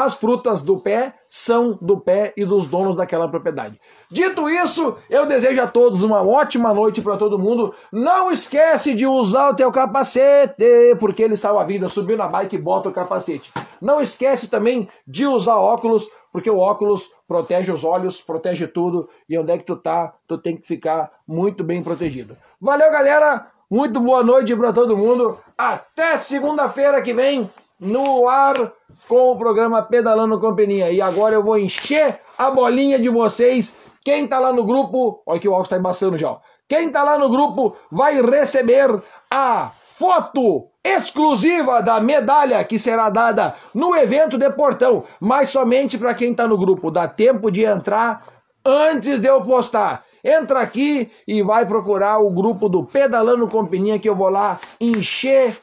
As 0.00 0.14
frutas 0.14 0.62
do 0.62 0.78
pé 0.78 1.12
são 1.28 1.76
do 1.82 1.98
pé 1.98 2.32
e 2.36 2.44
dos 2.44 2.68
donos 2.68 2.94
daquela 2.94 3.28
propriedade. 3.28 3.80
Dito 4.08 4.48
isso, 4.48 4.94
eu 5.10 5.26
desejo 5.26 5.60
a 5.60 5.66
todos 5.66 6.04
uma 6.04 6.22
ótima 6.22 6.72
noite 6.72 7.02
para 7.02 7.16
todo 7.16 7.36
mundo. 7.36 7.74
Não 7.90 8.30
esquece 8.30 8.94
de 8.94 9.08
usar 9.08 9.50
o 9.50 9.56
teu 9.56 9.72
capacete, 9.72 10.94
porque 11.00 11.20
ele 11.20 11.36
salva 11.36 11.62
a 11.62 11.64
vida. 11.64 11.88
Subiu 11.88 12.16
na 12.16 12.28
bike 12.28 12.54
e 12.54 12.60
bota 12.60 12.88
o 12.88 12.92
capacete. 12.92 13.52
Não 13.82 14.00
esquece 14.00 14.46
também 14.48 14.88
de 15.04 15.26
usar 15.26 15.56
óculos, 15.56 16.08
porque 16.32 16.48
o 16.48 16.58
óculos 16.58 17.10
protege 17.26 17.72
os 17.72 17.82
olhos, 17.82 18.20
protege 18.20 18.68
tudo. 18.68 19.08
E 19.28 19.36
onde 19.36 19.50
é 19.50 19.58
que 19.58 19.64
tu 19.64 19.74
tá, 19.74 20.14
tu 20.28 20.38
tem 20.38 20.56
que 20.56 20.64
ficar 20.64 21.10
muito 21.26 21.64
bem 21.64 21.82
protegido. 21.82 22.36
Valeu, 22.60 22.88
galera! 22.92 23.48
Muito 23.68 23.98
boa 23.98 24.22
noite 24.22 24.54
para 24.54 24.72
todo 24.72 24.96
mundo. 24.96 25.38
Até 25.58 26.18
segunda-feira 26.18 27.02
que 27.02 27.12
vem 27.12 27.50
no 27.80 28.28
ar 28.28 28.72
com 29.06 29.32
o 29.32 29.36
programa 29.36 29.82
Pedalando 29.82 30.40
Companhia. 30.40 30.90
E 30.90 31.00
agora 31.00 31.34
eu 31.34 31.42
vou 31.42 31.58
encher 31.58 32.20
a 32.36 32.50
bolinha 32.50 32.98
de 32.98 33.08
vocês. 33.08 33.74
Quem 34.04 34.26
tá 34.26 34.40
lá 34.40 34.52
no 34.52 34.64
grupo, 34.64 35.22
olha 35.26 35.38
que 35.38 35.48
o 35.48 35.52
óculos 35.52 35.68
tá 35.68 35.76
embaçando 35.76 36.16
já. 36.16 36.36
Quem 36.68 36.90
tá 36.90 37.02
lá 37.02 37.18
no 37.18 37.28
grupo 37.28 37.76
vai 37.90 38.20
receber 38.20 39.02
a 39.30 39.72
foto 39.98 40.68
exclusiva 40.84 41.82
da 41.82 42.00
medalha 42.00 42.62
que 42.64 42.78
será 42.78 43.10
dada 43.10 43.54
no 43.74 43.96
evento 43.96 44.38
de 44.38 44.48
Portão, 44.50 45.04
mas 45.20 45.50
somente 45.50 45.98
para 45.98 46.14
quem 46.14 46.34
tá 46.34 46.46
no 46.46 46.56
grupo. 46.56 46.90
Dá 46.90 47.08
tempo 47.08 47.50
de 47.50 47.64
entrar 47.64 48.24
antes 48.64 49.20
de 49.20 49.28
eu 49.28 49.40
postar. 49.42 50.04
Entra 50.22 50.60
aqui 50.60 51.10
e 51.26 51.42
vai 51.42 51.64
procurar 51.64 52.18
o 52.18 52.30
grupo 52.30 52.68
do 52.68 52.84
Pedalando 52.84 53.48
Companhia 53.48 53.98
que 53.98 54.08
eu 54.08 54.16
vou 54.16 54.28
lá 54.28 54.58
encher 54.80 55.56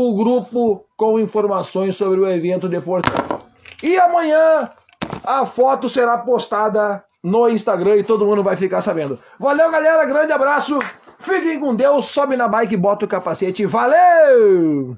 o 0.00 0.14
grupo 0.14 0.84
com 0.96 1.18
informações 1.18 1.96
sobre 1.96 2.20
o 2.20 2.28
evento 2.28 2.68
de 2.68 2.80
Portão. 2.80 3.40
E 3.82 3.98
amanhã 3.98 4.70
a 5.24 5.44
foto 5.44 5.88
será 5.88 6.16
postada 6.18 7.02
no 7.20 7.48
Instagram 7.48 7.96
e 7.96 8.04
todo 8.04 8.24
mundo 8.24 8.44
vai 8.44 8.56
ficar 8.56 8.80
sabendo. 8.80 9.18
Valeu, 9.40 9.68
galera. 9.72 10.04
Grande 10.06 10.30
abraço. 10.30 10.78
Fiquem 11.18 11.58
com 11.58 11.74
Deus. 11.74 12.06
Sobe 12.06 12.36
na 12.36 12.46
bike, 12.46 12.76
bota 12.76 13.06
o 13.06 13.08
capacete. 13.08 13.66
Valeu! 13.66 14.96